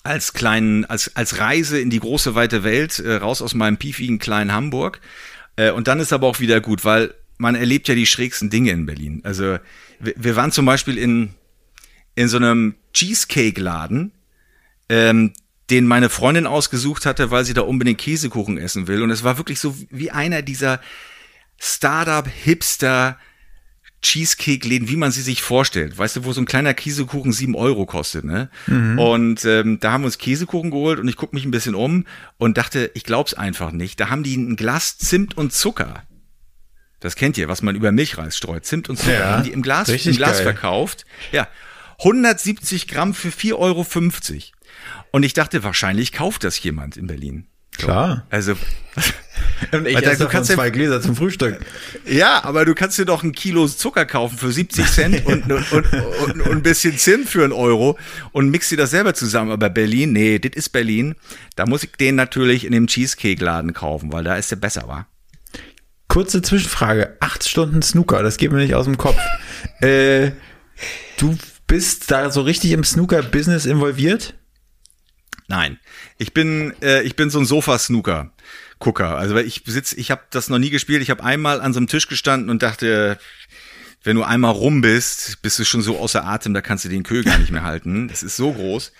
als 0.03 0.33
kleinen, 0.33 0.83
als, 0.85 1.15
als 1.15 1.39
Reise 1.39 1.79
in 1.79 1.89
die 1.89 1.99
große 1.99 2.35
weite 2.35 2.63
Welt, 2.63 2.99
äh, 2.99 3.15
raus 3.15 3.41
aus 3.41 3.53
meinem 3.53 3.77
piefigen 3.77 4.19
kleinen 4.19 4.51
Hamburg. 4.51 4.99
Äh, 5.55 5.71
und 5.71 5.87
dann 5.87 5.99
ist 5.99 6.11
aber 6.11 6.27
auch 6.27 6.39
wieder 6.39 6.59
gut, 6.59 6.83
weil 6.83 7.13
man 7.37 7.55
erlebt 7.55 7.87
ja 7.87 7.95
die 7.95 8.05
schrägsten 8.05 8.49
Dinge 8.49 8.71
in 8.71 8.85
Berlin. 8.85 9.21
Also 9.23 9.57
wir, 9.99 10.13
wir 10.15 10.35
waren 10.35 10.51
zum 10.51 10.65
Beispiel 10.65 10.97
in, 10.97 11.33
in 12.15 12.27
so 12.27 12.37
einem 12.37 12.75
Cheesecake-Laden, 12.93 14.11
ähm, 14.89 15.33
den 15.69 15.87
meine 15.87 16.09
Freundin 16.09 16.45
ausgesucht 16.45 17.05
hatte, 17.05 17.31
weil 17.31 17.45
sie 17.45 17.53
da 17.53 17.61
unbedingt 17.61 17.99
Käsekuchen 17.99 18.57
essen 18.57 18.87
will. 18.87 19.01
Und 19.01 19.09
es 19.09 19.23
war 19.23 19.37
wirklich 19.37 19.59
so 19.59 19.75
wie 19.89 20.11
einer 20.11 20.41
dieser 20.41 20.79
Startup-Hipster- 21.57 23.17
Cheesecake-Läden, 24.03 24.89
wie 24.89 24.97
man 24.97 25.11
sie 25.11 25.21
sich 25.21 25.41
vorstellt. 25.41 25.97
Weißt 25.97 26.17
du, 26.17 26.25
wo 26.25 26.33
so 26.33 26.41
ein 26.41 26.45
kleiner 26.45 26.73
Käsekuchen 26.73 27.31
sieben 27.31 27.55
Euro 27.55 27.85
kostet, 27.85 28.25
ne? 28.25 28.49
Mhm. 28.67 28.99
Und 28.99 29.45
ähm, 29.45 29.79
da 29.79 29.93
haben 29.93 30.01
wir 30.01 30.07
uns 30.07 30.17
Käsekuchen 30.17 30.71
geholt 30.71 30.99
und 30.99 31.07
ich 31.07 31.15
gucke 31.15 31.33
mich 31.33 31.45
ein 31.45 31.51
bisschen 31.51 31.73
um 31.73 32.05
und 32.37 32.57
dachte, 32.57 32.91
ich 32.93 33.05
glaub's 33.05 33.33
einfach 33.33 33.71
nicht. 33.71 33.99
Da 33.99 34.09
haben 34.09 34.23
die 34.23 34.35
ein 34.35 34.57
Glas 34.57 34.97
Zimt 34.97 35.37
und 35.37 35.53
Zucker. 35.53 36.03
Das 36.99 37.15
kennt 37.15 37.37
ihr, 37.37 37.47
was 37.47 37.61
man 37.61 37.75
über 37.75 37.91
Milchreis 37.93 38.37
streut. 38.37 38.65
Zimt 38.65 38.89
und 38.89 38.97
Zucker 38.97 39.19
ja, 39.19 39.31
haben 39.31 39.43
die 39.43 39.51
im 39.51 39.61
Glas, 39.61 39.87
im 39.87 40.15
Glas 40.15 40.41
verkauft. 40.41 41.05
Ja. 41.31 41.47
170 42.03 42.87
Gramm 42.87 43.13
für 43.13 43.29
4,50 43.29 43.53
Euro. 43.55 43.85
Und 45.11 45.23
ich 45.23 45.33
dachte, 45.33 45.63
wahrscheinlich 45.63 46.11
kauft 46.11 46.43
das 46.43 46.61
jemand 46.61 46.97
in 46.97 47.07
Berlin. 47.07 47.47
Klar. 47.77 48.27
Also, 48.29 48.53
und 49.71 49.87
ich 49.87 49.97
esse 49.97 50.23
du 50.23 50.29
kannst 50.29 50.51
zwei 50.51 50.69
Gläser 50.69 51.01
zum 51.01 51.15
Frühstück. 51.15 51.59
Ja, 52.05 52.43
aber 52.43 52.65
du 52.65 52.75
kannst 52.75 52.99
dir 52.99 53.05
doch 53.05 53.23
ein 53.23 53.31
Kilo 53.31 53.67
Zucker 53.67 54.05
kaufen 54.05 54.37
für 54.37 54.51
70 54.51 54.85
Cent 54.85 55.25
und, 55.25 55.51
und, 55.51 55.71
und, 55.71 55.93
und, 55.93 56.41
und 56.41 56.51
ein 56.51 56.61
bisschen 56.61 56.97
Zimt 56.97 57.29
für 57.29 57.43
einen 57.43 57.53
Euro 57.53 57.97
und 58.31 58.49
mix 58.49 58.69
dir 58.69 58.77
das 58.77 58.91
selber 58.91 59.13
zusammen. 59.13 59.51
Aber 59.51 59.69
Berlin, 59.69 60.13
nee, 60.13 60.39
das 60.39 60.51
ist 60.55 60.69
Berlin. 60.69 61.15
Da 61.55 61.65
muss 61.65 61.83
ich 61.83 61.91
den 61.93 62.15
natürlich 62.15 62.65
in 62.65 62.73
dem 62.73 62.87
Cheesecake-Laden 62.87 63.73
kaufen, 63.73 64.11
weil 64.11 64.23
da 64.23 64.35
ist 64.35 64.51
der 64.51 64.57
besser, 64.57 64.87
war. 64.87 65.07
Kurze 66.07 66.41
Zwischenfrage. 66.41 67.17
Acht 67.21 67.47
Stunden 67.47 67.81
Snooker, 67.81 68.21
das 68.21 68.37
geht 68.37 68.51
mir 68.51 68.59
nicht 68.59 68.75
aus 68.75 68.85
dem 68.85 68.97
Kopf. 68.97 69.17
äh, 69.81 70.31
du 71.17 71.35
bist 71.67 72.11
da 72.11 72.31
so 72.31 72.41
richtig 72.41 72.71
im 72.71 72.83
Snooker-Business 72.83 73.65
involviert? 73.65 74.35
Nein, 75.47 75.79
ich 76.17 76.33
bin 76.33 76.73
äh, 76.81 77.01
ich 77.03 77.15
bin 77.15 77.29
so 77.29 77.39
ein 77.39 77.45
Sofa-Snooker. 77.45 78.31
Gucker. 78.79 79.17
Also 79.17 79.35
weil 79.35 79.45
ich 79.45 79.63
sitz, 79.65 79.93
ich 79.93 80.11
habe 80.11 80.21
das 80.29 80.49
noch 80.49 80.59
nie 80.59 80.69
gespielt. 80.69 81.01
Ich 81.01 81.09
habe 81.09 81.23
einmal 81.23 81.61
an 81.61 81.73
so 81.73 81.77
einem 81.79 81.87
Tisch 81.87 82.07
gestanden 82.07 82.49
und 82.49 82.63
dachte, 82.63 83.17
wenn 84.03 84.17
du 84.17 84.23
einmal 84.23 84.51
rum 84.51 84.81
bist, 84.81 85.41
bist 85.41 85.57
du 85.59 85.63
schon 85.63 85.81
so 85.81 85.97
außer 85.97 86.25
Atem, 86.25 86.53
da 86.53 86.61
kannst 86.61 86.83
du 86.83 86.89
den 86.89 87.03
Köhl 87.03 87.23
gar 87.23 87.37
nicht 87.37 87.51
mehr 87.51 87.63
halten. 87.63 88.09
Das 88.09 88.23
ist 88.23 88.35
so 88.35 88.51
groß. 88.51 88.91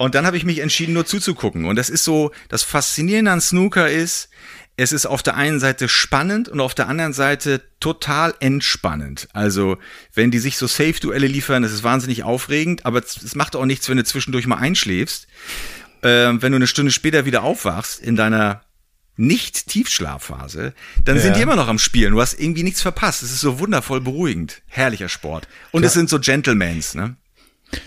Und 0.00 0.14
dann 0.14 0.24
habe 0.24 0.38
ich 0.38 0.46
mich 0.46 0.60
entschieden, 0.60 0.94
nur 0.94 1.04
zuzugucken. 1.04 1.66
Und 1.66 1.76
das 1.76 1.90
ist 1.90 2.04
so, 2.04 2.30
das 2.48 2.62
Faszinierende 2.62 3.32
an 3.32 3.42
Snooker 3.42 3.90
ist, 3.90 4.30
es 4.78 4.92
ist 4.92 5.04
auf 5.04 5.22
der 5.22 5.36
einen 5.36 5.60
Seite 5.60 5.90
spannend 5.90 6.48
und 6.48 6.60
auf 6.60 6.74
der 6.74 6.88
anderen 6.88 7.12
Seite 7.12 7.60
total 7.80 8.32
entspannend. 8.40 9.28
Also, 9.34 9.76
wenn 10.14 10.30
die 10.30 10.38
sich 10.38 10.56
so 10.56 10.66
Safe-Duelle 10.66 11.26
liefern, 11.26 11.62
das 11.62 11.72
ist 11.72 11.82
wahnsinnig 11.82 12.22
aufregend, 12.22 12.86
aber 12.86 13.00
es 13.00 13.34
macht 13.34 13.54
auch 13.54 13.66
nichts, 13.66 13.90
wenn 13.90 13.98
du 13.98 14.04
zwischendurch 14.04 14.46
mal 14.46 14.56
einschläfst. 14.56 15.26
Äh, 16.00 16.32
wenn 16.32 16.52
du 16.52 16.56
eine 16.56 16.66
Stunde 16.66 16.92
später 16.92 17.26
wieder 17.26 17.42
aufwachst 17.42 18.00
in 18.00 18.16
deiner 18.16 18.62
nicht 19.16 19.66
Tiefschlafphase, 19.66 20.72
dann 21.04 21.16
ja. 21.16 21.22
sind 21.22 21.36
die 21.36 21.42
immer 21.42 21.56
noch 21.56 21.68
am 21.68 21.78
Spielen. 21.78 22.12
Du 22.12 22.22
hast 22.22 22.40
irgendwie 22.40 22.62
nichts 22.62 22.80
verpasst. 22.80 23.22
Es 23.22 23.32
ist 23.32 23.42
so 23.42 23.58
wundervoll 23.58 24.00
beruhigend. 24.00 24.62
Herrlicher 24.66 25.10
Sport. 25.10 25.46
Und 25.72 25.82
Klar. 25.82 25.88
es 25.88 25.92
sind 25.92 26.08
so 26.08 26.18
Gentlemans, 26.18 26.94
ne? 26.94 27.16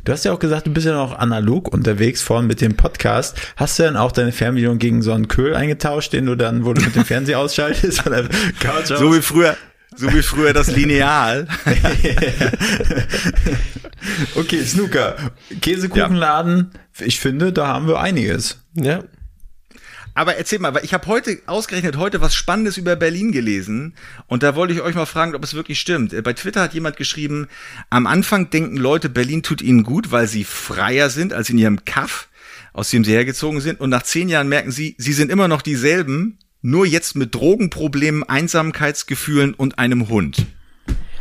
Du 0.04 0.12
hast 0.12 0.26
ja 0.26 0.34
auch 0.34 0.39
gesagt, 0.39 0.67
du 0.67 0.74
bist 0.74 0.86
ja 0.86 0.93
noch 0.93 1.17
analog 1.17 1.74
unterwegs 1.74 2.22
vorhin 2.22 2.48
mit 2.48 2.62
dem 2.62 2.76
Podcast. 2.76 3.38
Hast 3.56 3.80
du 3.80 3.84
dann 3.84 3.98
auch 3.98 4.12
deine 4.12 4.32
Fernbedienung 4.32 4.80
gegen 4.80 5.02
so 5.02 5.13
einen 5.13 5.28
Köhl 5.28 5.56
eingetauscht, 5.56 6.13
den 6.13 6.26
du 6.26 6.36
dann, 6.36 6.65
wo 6.65 6.74
du 6.74 6.82
mit 6.82 6.96
dem 6.96 7.06
Fernseher 7.06 7.39
ausschaltest? 7.39 8.06
Oder 8.06 8.28
Couch 8.60 8.88
so 8.88 9.13
wie 9.13 9.22
früher, 9.22 9.58
so 9.96 10.12
wie 10.13 10.22
früher 10.22 10.54
das 10.54 10.67
Lineal. 10.67 11.48
okay, 14.36 14.63
Snooker. 14.63 15.15
Käsekuchenladen. 15.62 16.72
Ja. 17.00 17.06
Ich 17.06 17.19
finde, 17.19 17.52
da 17.52 17.67
haben 17.67 17.88
wir 17.88 18.00
einiges. 18.00 18.60
Ja. 18.76 19.04
Aber 20.15 20.36
erzähl 20.36 20.60
mal, 20.60 20.73
weil 20.73 20.86
ich 20.86 20.93
habe 20.93 21.08
heute 21.08 21.39
ausgerechnet 21.47 21.97
heute 21.97 22.21
was 22.21 22.36
Spannendes 22.36 22.78
über 22.78 22.95
Berlin 22.95 23.32
gelesen 23.32 23.95
und 24.28 24.43
da 24.43 24.56
wollte 24.56 24.73
ich 24.73 24.82
euch 24.82 24.95
mal 24.95 25.06
fragen, 25.06 25.34
ob 25.34 25.43
es 25.43 25.56
wirklich 25.56 25.80
stimmt. 25.80 26.13
Äh, 26.13 26.21
bei 26.21 26.34
Twitter 26.34 26.62
hat 26.62 26.73
jemand 26.73 26.97
geschrieben, 26.97 27.47
am 27.89 28.06
Anfang 28.06 28.49
denken 28.49 28.78
Leute, 28.78 29.10
Berlin 29.10 29.41
tut 29.41 29.62
ihnen 29.62 29.84
gut, 29.84 30.12
weil 30.12 30.28
sie 30.28 30.43
freier 30.43 31.10
sind 31.10 31.34
als 31.34 31.49
in 31.49 31.58
ihrem 31.58 31.86
Kaff, 31.86 32.30
aus 32.73 32.89
dem 32.91 33.04
sie 33.04 33.12
hergezogen 33.12 33.62
sind 33.62 33.80
und 33.80 33.89
nach 33.89 34.04
zehn 34.04 34.30
Jahren 34.30 34.49
merken 34.49 34.71
sie, 34.71 34.95
sie 34.97 35.13
sind 35.13 35.32
immer 35.32 35.47
noch 35.47 35.62
dieselben, 35.62 36.38
nur 36.62 36.86
jetzt 36.86 37.15
mit 37.15 37.34
Drogenproblemen, 37.34 38.23
Einsamkeitsgefühlen 38.23 39.54
und 39.54 39.80
einem 39.80 40.10
Hund. 40.10 40.45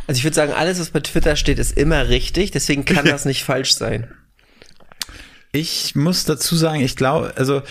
Also 0.05 0.19
ich 0.19 0.23
würde 0.23 0.35
sagen, 0.35 0.53
alles, 0.53 0.79
was 0.79 0.89
bei 0.89 0.99
Twitter 0.99 1.35
steht, 1.35 1.59
ist 1.59 1.77
immer 1.77 2.09
richtig, 2.09 2.51
deswegen 2.51 2.85
kann 2.85 3.05
das 3.05 3.25
nicht 3.25 3.43
falsch 3.43 3.73
sein. 3.73 4.13
Ich 5.51 5.95
muss 5.95 6.25
dazu 6.25 6.55
sagen, 6.55 6.81
ich 6.81 6.95
glaube, 6.95 7.33
also 7.35 7.61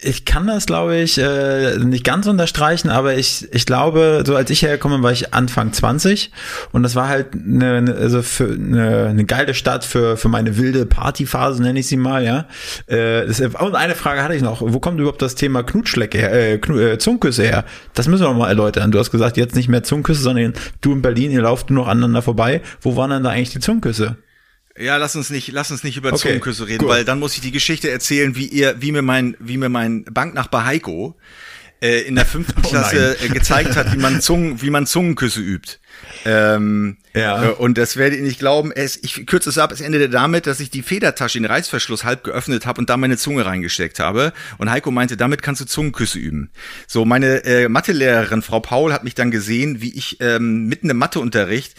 ich 0.00 0.24
kann 0.24 0.46
das, 0.46 0.66
glaube 0.66 0.96
ich, 0.96 1.18
äh, 1.18 1.78
nicht 1.78 2.04
ganz 2.04 2.26
unterstreichen, 2.26 2.90
aber 2.90 3.16
ich, 3.16 3.48
ich 3.52 3.64
glaube, 3.64 4.24
so 4.26 4.36
als 4.36 4.50
ich 4.50 4.62
hergekommen 4.62 5.02
war 5.02 5.10
ich 5.10 5.32
Anfang 5.32 5.72
20 5.72 6.30
und 6.72 6.82
das 6.82 6.94
war 6.94 7.08
halt 7.08 7.28
eine, 7.34 7.72
eine, 7.72 7.94
also 7.94 8.22
für 8.22 8.44
eine, 8.44 9.06
eine 9.06 9.24
geile 9.24 9.54
Stadt 9.54 9.84
für, 9.84 10.16
für 10.16 10.28
meine 10.28 10.58
wilde 10.58 10.84
Partyphase, 10.84 11.62
nenne 11.62 11.80
ich 11.80 11.86
sie 11.86 11.96
mal, 11.96 12.24
ja. 12.24 12.46
Äh, 12.86 13.26
das, 13.26 13.40
und 13.40 13.74
eine 13.74 13.94
Frage 13.94 14.22
hatte 14.22 14.34
ich 14.34 14.42
noch, 14.42 14.60
wo 14.60 14.80
kommt 14.80 15.00
überhaupt 15.00 15.22
das 15.22 15.34
Thema 15.34 15.62
Knutschlecke 15.62 16.18
her, 16.18 16.52
äh, 16.52 16.58
Knu, 16.58 16.78
äh, 16.78 16.98
Zungküsse 16.98 17.44
her? 17.44 17.64
Das 17.94 18.06
müssen 18.06 18.24
wir 18.24 18.28
noch 18.28 18.36
mal 18.36 18.48
erläutern. 18.48 18.90
Du 18.90 18.98
hast 18.98 19.10
gesagt, 19.10 19.36
jetzt 19.36 19.56
nicht 19.56 19.68
mehr 19.68 19.82
Zungküsse, 19.82 20.20
sondern 20.20 20.52
du 20.82 20.92
in 20.92 21.02
Berlin, 21.02 21.30
ihr 21.30 21.42
lauft 21.42 21.70
nur 21.70 21.84
noch 21.84 21.90
aneinander 21.90 22.22
vorbei. 22.22 22.60
Wo 22.80 22.96
waren 22.96 23.10
denn 23.10 23.22
da 23.22 23.30
eigentlich 23.30 23.50
die 23.50 23.60
Zungküsse? 23.60 24.16
Ja, 24.78 24.96
lass 24.96 25.16
uns 25.16 25.30
nicht, 25.30 25.48
lass 25.52 25.70
uns 25.70 25.84
nicht 25.84 25.96
über 25.96 26.10
okay, 26.10 26.18
Zungenküsse 26.18 26.66
reden, 26.66 26.80
gut. 26.80 26.88
weil 26.88 27.04
dann 27.04 27.18
muss 27.18 27.34
ich 27.34 27.40
die 27.40 27.52
Geschichte 27.52 27.90
erzählen, 27.90 28.36
wie 28.36 28.46
ihr, 28.46 28.76
wie 28.80 28.92
mir 28.92 29.02
mein, 29.02 29.36
wie 29.38 29.56
mir 29.56 29.68
mein 29.68 30.04
Banknachbar 30.04 30.64
Heiko 30.64 31.16
äh, 31.80 32.00
in 32.00 32.14
der 32.14 32.26
fünften 32.26 32.60
oh 32.64 32.68
Klasse 32.68 33.16
äh, 33.20 33.28
gezeigt 33.28 33.76
hat, 33.76 33.92
wie 33.92 33.98
man 33.98 34.20
Zungen, 34.20 34.62
wie 34.62 34.70
man 34.70 34.86
Zungenküsse 34.86 35.40
übt. 35.40 35.78
Ähm, 36.24 36.98
ja. 37.14 37.44
Äh, 37.44 37.48
und 37.50 37.78
das 37.78 37.96
werdet 37.96 38.18
ihr 38.18 38.24
nicht 38.24 38.38
glauben. 38.38 38.72
Es, 38.72 38.98
ich 39.02 39.26
kürze 39.26 39.48
es 39.48 39.58
ab. 39.58 39.72
Es 39.72 39.80
endete 39.80 40.08
damit, 40.08 40.46
dass 40.46 40.60
ich 40.60 40.70
die 40.70 40.82
Federtasche, 40.82 41.38
den 41.38 41.46
Reißverschluss 41.46 42.04
halb 42.04 42.24
geöffnet 42.24 42.66
habe 42.66 42.80
und 42.80 42.90
da 42.90 42.96
meine 42.96 43.16
Zunge 43.16 43.46
reingesteckt 43.46 43.98
habe. 43.98 44.32
Und 44.58 44.70
Heiko 44.70 44.90
meinte, 44.90 45.16
damit 45.16 45.42
kannst 45.42 45.60
du 45.60 45.66
Zungenküsse 45.66 46.18
üben. 46.18 46.50
So, 46.86 47.04
meine 47.04 47.44
äh, 47.44 47.68
Mathelehrerin, 47.68 48.42
Frau 48.42 48.60
Paul, 48.60 48.92
hat 48.92 49.04
mich 49.04 49.14
dann 49.14 49.30
gesehen, 49.30 49.80
wie 49.80 49.94
ich 49.96 50.18
ähm, 50.20 50.66
mitten 50.66 50.90
im 50.90 50.98
Matheunterricht 50.98 51.74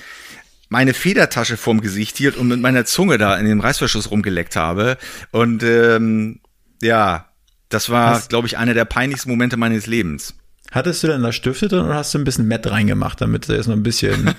meine 0.69 0.93
Federtasche 0.93 1.57
vorm 1.57 1.81
Gesicht 1.81 2.17
hielt 2.17 2.35
und 2.35 2.47
mit 2.47 2.59
meiner 2.59 2.85
Zunge 2.85 3.17
da 3.17 3.37
in 3.37 3.45
den 3.45 3.59
Reißverschluss 3.59 4.11
rumgeleckt 4.11 4.55
habe. 4.55 4.97
Und 5.31 5.63
ähm, 5.63 6.39
ja, 6.81 7.27
das 7.69 7.89
war, 7.89 8.21
glaube 8.21 8.47
ich, 8.47 8.57
einer 8.57 8.73
der 8.73 8.85
peinlichsten 8.85 9.29
Momente 9.29 9.57
meines 9.57 9.87
Lebens. 9.87 10.35
Hattest 10.71 11.01
du 11.01 11.07
denn 11.07 11.23
da 11.23 11.31
Stifte 11.31 11.69
drin 11.69 11.85
oder 11.85 11.95
hast 11.95 12.13
du 12.13 12.19
ein 12.19 12.25
bisschen 12.25 12.47
Matt 12.47 12.69
reingemacht, 12.69 13.21
damit 13.21 13.47
es 13.47 13.67
noch 13.67 13.75
ein 13.75 13.83
bisschen 13.83 14.35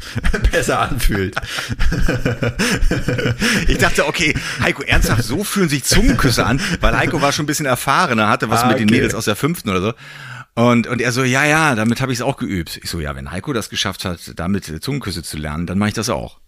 besser 0.52 0.80
anfühlt? 0.80 1.34
ich 3.66 3.78
dachte, 3.78 4.06
okay, 4.06 4.32
Heiko, 4.60 4.82
ernsthaft, 4.82 5.24
so 5.24 5.42
fühlen 5.42 5.68
sich 5.68 5.82
Zungenküsse 5.82 6.46
an, 6.46 6.60
weil 6.80 6.96
Heiko 6.96 7.20
war 7.20 7.32
schon 7.32 7.44
ein 7.44 7.46
bisschen 7.46 7.66
erfahrener, 7.66 8.28
hatte 8.28 8.48
was 8.48 8.62
ah, 8.62 8.68
mit 8.68 8.78
den 8.78 8.86
Mädels 8.86 9.14
aus 9.14 9.24
der 9.24 9.34
fünften 9.34 9.70
oder 9.70 9.80
so. 9.80 9.92
Und, 10.54 10.86
und 10.86 11.00
er 11.00 11.12
so, 11.12 11.24
ja, 11.24 11.44
ja, 11.46 11.74
damit 11.74 12.00
habe 12.00 12.12
ich 12.12 12.18
es 12.18 12.22
auch 12.22 12.36
geübt. 12.36 12.78
Ich 12.82 12.90
so, 12.90 13.00
ja, 13.00 13.16
wenn 13.16 13.30
Heiko 13.30 13.52
das 13.52 13.70
geschafft 13.70 14.04
hat, 14.04 14.32
damit 14.36 14.64
Zungenküsse 14.82 15.22
zu 15.22 15.38
lernen, 15.38 15.66
dann 15.66 15.78
mache 15.78 15.88
ich 15.88 15.94
das 15.94 16.10
auch. 16.10 16.42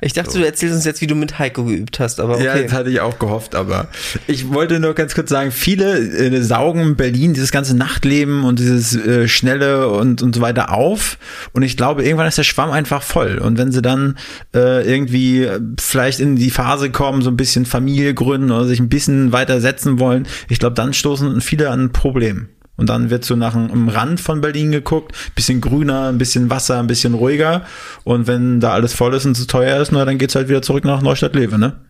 Ich 0.00 0.12
dachte, 0.12 0.30
so. 0.30 0.38
du 0.38 0.46
erzählst 0.46 0.76
uns 0.76 0.84
jetzt, 0.84 1.00
wie 1.00 1.08
du 1.08 1.16
mit 1.16 1.38
Heiko 1.40 1.64
geübt 1.64 1.98
hast, 1.98 2.20
aber 2.20 2.36
okay. 2.36 2.44
Ja, 2.44 2.58
das 2.62 2.72
hatte 2.72 2.90
ich 2.90 3.00
auch 3.00 3.18
gehofft, 3.18 3.56
aber 3.56 3.88
ich 4.28 4.50
wollte 4.50 4.78
nur 4.78 4.94
ganz 4.94 5.14
kurz 5.16 5.30
sagen, 5.30 5.50
viele 5.50 5.98
äh, 5.98 6.40
saugen 6.42 6.94
Berlin 6.94 7.34
dieses 7.34 7.50
ganze 7.50 7.76
Nachtleben 7.76 8.44
und 8.44 8.60
dieses 8.60 8.94
äh, 8.94 9.26
Schnelle 9.26 9.88
und, 9.88 10.22
und 10.22 10.36
so 10.36 10.40
weiter 10.40 10.72
auf 10.72 11.18
und 11.52 11.62
ich 11.62 11.76
glaube, 11.76 12.04
irgendwann 12.04 12.28
ist 12.28 12.38
der 12.38 12.44
Schwamm 12.44 12.70
einfach 12.70 13.02
voll 13.02 13.38
und 13.38 13.58
wenn 13.58 13.72
sie 13.72 13.82
dann 13.82 14.16
äh, 14.54 14.88
irgendwie 14.88 15.48
vielleicht 15.80 16.20
in 16.20 16.36
die 16.36 16.50
Phase 16.50 16.90
kommen, 16.90 17.22
so 17.22 17.30
ein 17.30 17.36
bisschen 17.36 17.66
Familie 17.66 18.14
gründen 18.14 18.52
oder 18.52 18.66
sich 18.66 18.78
ein 18.78 18.88
bisschen 18.88 19.32
weiter 19.32 19.60
setzen 19.60 19.98
wollen, 19.98 20.28
ich 20.48 20.60
glaube, 20.60 20.74
dann 20.74 20.94
stoßen 20.94 21.40
viele 21.40 21.70
an 21.70 21.86
ein 21.86 21.92
Problem. 21.92 22.48
Und 22.78 22.88
dann 22.88 23.10
wird 23.10 23.24
so 23.24 23.34
nach 23.34 23.54
dem 23.54 23.88
Rand 23.88 24.20
von 24.20 24.40
Berlin 24.40 24.70
geguckt, 24.70 25.14
bisschen 25.34 25.60
grüner, 25.60 26.08
ein 26.08 26.16
bisschen 26.16 26.48
Wasser, 26.48 26.78
ein 26.78 26.86
bisschen 26.86 27.12
ruhiger. 27.12 27.66
Und 28.04 28.28
wenn 28.28 28.60
da 28.60 28.70
alles 28.70 28.94
voll 28.94 29.14
ist 29.14 29.26
und 29.26 29.34
zu 29.34 29.48
teuer 29.48 29.82
ist, 29.82 29.90
na, 29.90 30.04
dann 30.04 30.16
geht's 30.16 30.36
halt 30.36 30.48
wieder 30.48 30.62
zurück 30.62 30.84
nach 30.84 31.02
Neustadt-Lewe, 31.02 31.58
ne? 31.58 31.80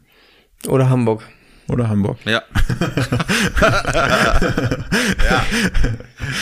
Oder 0.66 0.88
Hamburg. 0.88 1.22
Oder 1.68 1.90
Hamburg. 1.90 2.16
Ja. 2.24 2.42
ja. 3.60 5.44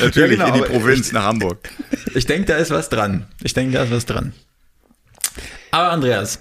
Natürlich 0.01 0.39
ja, 0.39 0.47
genau, 0.47 0.55
in 0.57 0.63
die 0.63 0.69
Provinz 0.71 1.09
ich, 1.09 1.13
nach 1.13 1.25
Hamburg. 1.25 1.69
Ich 2.15 2.27
denke, 2.27 2.47
da 2.47 2.57
ist 2.57 2.71
was 2.71 2.89
dran. 2.89 3.27
Ich 3.43 3.53
denke, 3.53 3.73
da 3.73 3.83
ist 3.83 3.91
was 3.91 4.07
dran. 4.07 4.33
Aber 5.73 5.91
Andreas, 5.91 6.41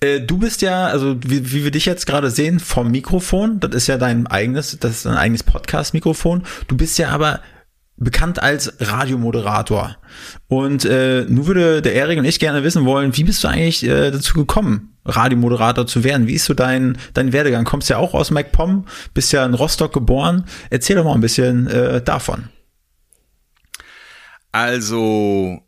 äh, 0.00 0.20
du 0.20 0.38
bist 0.38 0.62
ja, 0.62 0.86
also 0.86 1.16
wie, 1.24 1.52
wie 1.52 1.64
wir 1.64 1.70
dich 1.70 1.86
jetzt 1.86 2.06
gerade 2.06 2.30
sehen, 2.30 2.60
vom 2.60 2.90
Mikrofon, 2.90 3.60
das 3.60 3.74
ist 3.74 3.86
ja 3.88 3.98
dein 3.98 4.26
eigenes, 4.26 4.78
das 4.78 4.92
ist 4.92 5.06
dein 5.06 5.16
eigenes 5.16 5.42
Podcast-Mikrofon. 5.42 6.44
Du 6.68 6.76
bist 6.76 6.98
ja 6.98 7.10
aber 7.10 7.40
bekannt 7.96 8.40
als 8.40 8.74
Radiomoderator. 8.78 9.96
Und 10.46 10.84
äh, 10.84 11.24
nun 11.28 11.46
würde 11.46 11.82
der 11.82 11.94
Erik 11.94 12.18
und 12.18 12.24
ich 12.24 12.38
gerne 12.38 12.62
wissen 12.62 12.84
wollen, 12.84 13.16
wie 13.16 13.24
bist 13.24 13.42
du 13.42 13.48
eigentlich 13.48 13.84
äh, 13.84 14.10
dazu 14.12 14.34
gekommen, 14.34 14.96
Radiomoderator 15.04 15.86
zu 15.86 16.04
werden? 16.04 16.28
Wie 16.28 16.34
ist 16.34 16.44
so 16.44 16.54
dein, 16.54 16.96
dein 17.14 17.32
Werdegang? 17.32 17.64
Kommst 17.64 17.90
ja 17.90 17.98
auch 17.98 18.14
aus 18.14 18.30
MacPom, 18.30 18.86
bist 19.14 19.32
ja 19.32 19.44
in 19.44 19.54
Rostock 19.54 19.92
geboren. 19.92 20.44
Erzähl 20.70 20.96
doch 20.96 21.04
mal 21.04 21.14
ein 21.14 21.20
bisschen 21.20 21.66
äh, 21.66 22.00
davon. 22.00 22.48
Also 24.52 25.60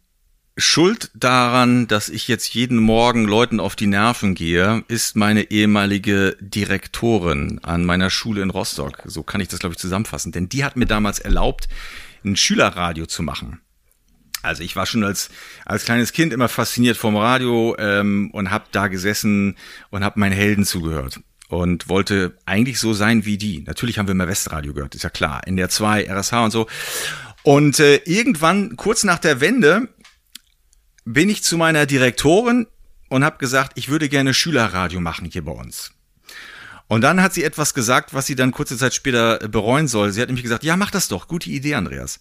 Schuld 0.57 1.11
daran, 1.15 1.87
dass 1.87 2.09
ich 2.09 2.29
jetzt 2.29 2.53
jeden 2.55 2.79
Morgen 2.79 3.25
Leuten 3.25 3.61
auf 3.61 3.77
die 3.77 3.87
Nerven 3.87 4.35
gehe, 4.35 4.85
ist 4.89 5.17
meine 5.17 5.51
ehemalige 5.51 6.37
Direktorin 6.41 7.61
an 7.63 7.85
meiner 7.85 8.11
Schule 8.11 8.43
in 8.43 8.51
Rostock. 8.51 9.03
So 9.05 9.23
kann 9.23 9.41
ich 9.41 9.49
das, 9.49 9.61
glaube 9.61 9.75
ich, 9.75 9.79
zusammenfassen. 9.79 10.33
Denn 10.33 10.49
die 10.49 10.65
hat 10.65 10.77
mir 10.77 10.87
damals 10.87 11.19
erlaubt, 11.19 11.69
ein 12.25 12.37
Schülerradio 12.37 13.07
zu 13.07 13.23
machen. 13.23 13.61
Also 14.43 14.63
ich 14.63 14.77
war 14.77 14.87
schon 14.87 15.05
als, 15.05 15.31
als 15.67 15.85
kleines 15.85 16.13
Kind 16.13 16.33
immer 16.33 16.49
fasziniert 16.49 16.97
vom 16.97 17.17
Radio 17.17 17.77
ähm, 17.79 18.31
und 18.33 18.51
habe 18.51 18.65
da 18.73 18.89
gesessen 18.89 19.57
und 19.91 20.03
habe 20.03 20.19
meinen 20.19 20.33
Helden 20.33 20.65
zugehört 20.65 21.21
und 21.49 21.89
wollte 21.89 22.39
eigentlich 22.47 22.79
so 22.79 22.95
sein 22.95 23.25
wie 23.25 23.37
die. 23.37 23.63
Natürlich 23.67 23.99
haben 23.99 24.07
wir 24.07 24.13
immer 24.13 24.29
Westradio 24.29 24.73
gehört, 24.73 24.95
ist 24.95 25.05
ja 25.05 25.11
klar. 25.11 25.47
In 25.47 25.57
der 25.57 25.69
2, 25.69 26.09
RSH 26.11 26.45
und 26.45 26.51
so. 26.51 26.67
Und 27.43 27.81
äh, 27.81 27.97
irgendwann, 28.05 28.77
kurz 28.77 29.05
nach 29.05 29.19
der 29.19 29.41
Wende, 29.41 29.89
bin 31.05 31.29
ich 31.29 31.43
zu 31.43 31.57
meiner 31.57 31.87
Direktorin 31.87 32.67
und 33.09 33.25
habe 33.25 33.39
gesagt, 33.39 33.73
ich 33.77 33.89
würde 33.89 34.09
gerne 34.09 34.35
Schülerradio 34.35 35.01
machen 35.01 35.29
hier 35.31 35.45
bei 35.45 35.53
uns. 35.53 35.93
Und 36.91 37.03
dann 37.03 37.23
hat 37.23 37.33
sie 37.33 37.45
etwas 37.45 37.73
gesagt, 37.73 38.15
was 38.15 38.27
sie 38.27 38.35
dann 38.35 38.51
kurze 38.51 38.77
Zeit 38.77 38.95
später 38.95 39.39
bereuen 39.49 39.87
soll. 39.87 40.11
Sie 40.11 40.21
hat 40.21 40.29
nämlich 40.29 40.43
gesagt, 40.43 40.65
ja, 40.65 40.77
mach 40.77 40.91
das 40.91 41.07
doch, 41.07 41.29
gute 41.29 41.49
Idee, 41.49 41.77
Andreas. 41.77 42.19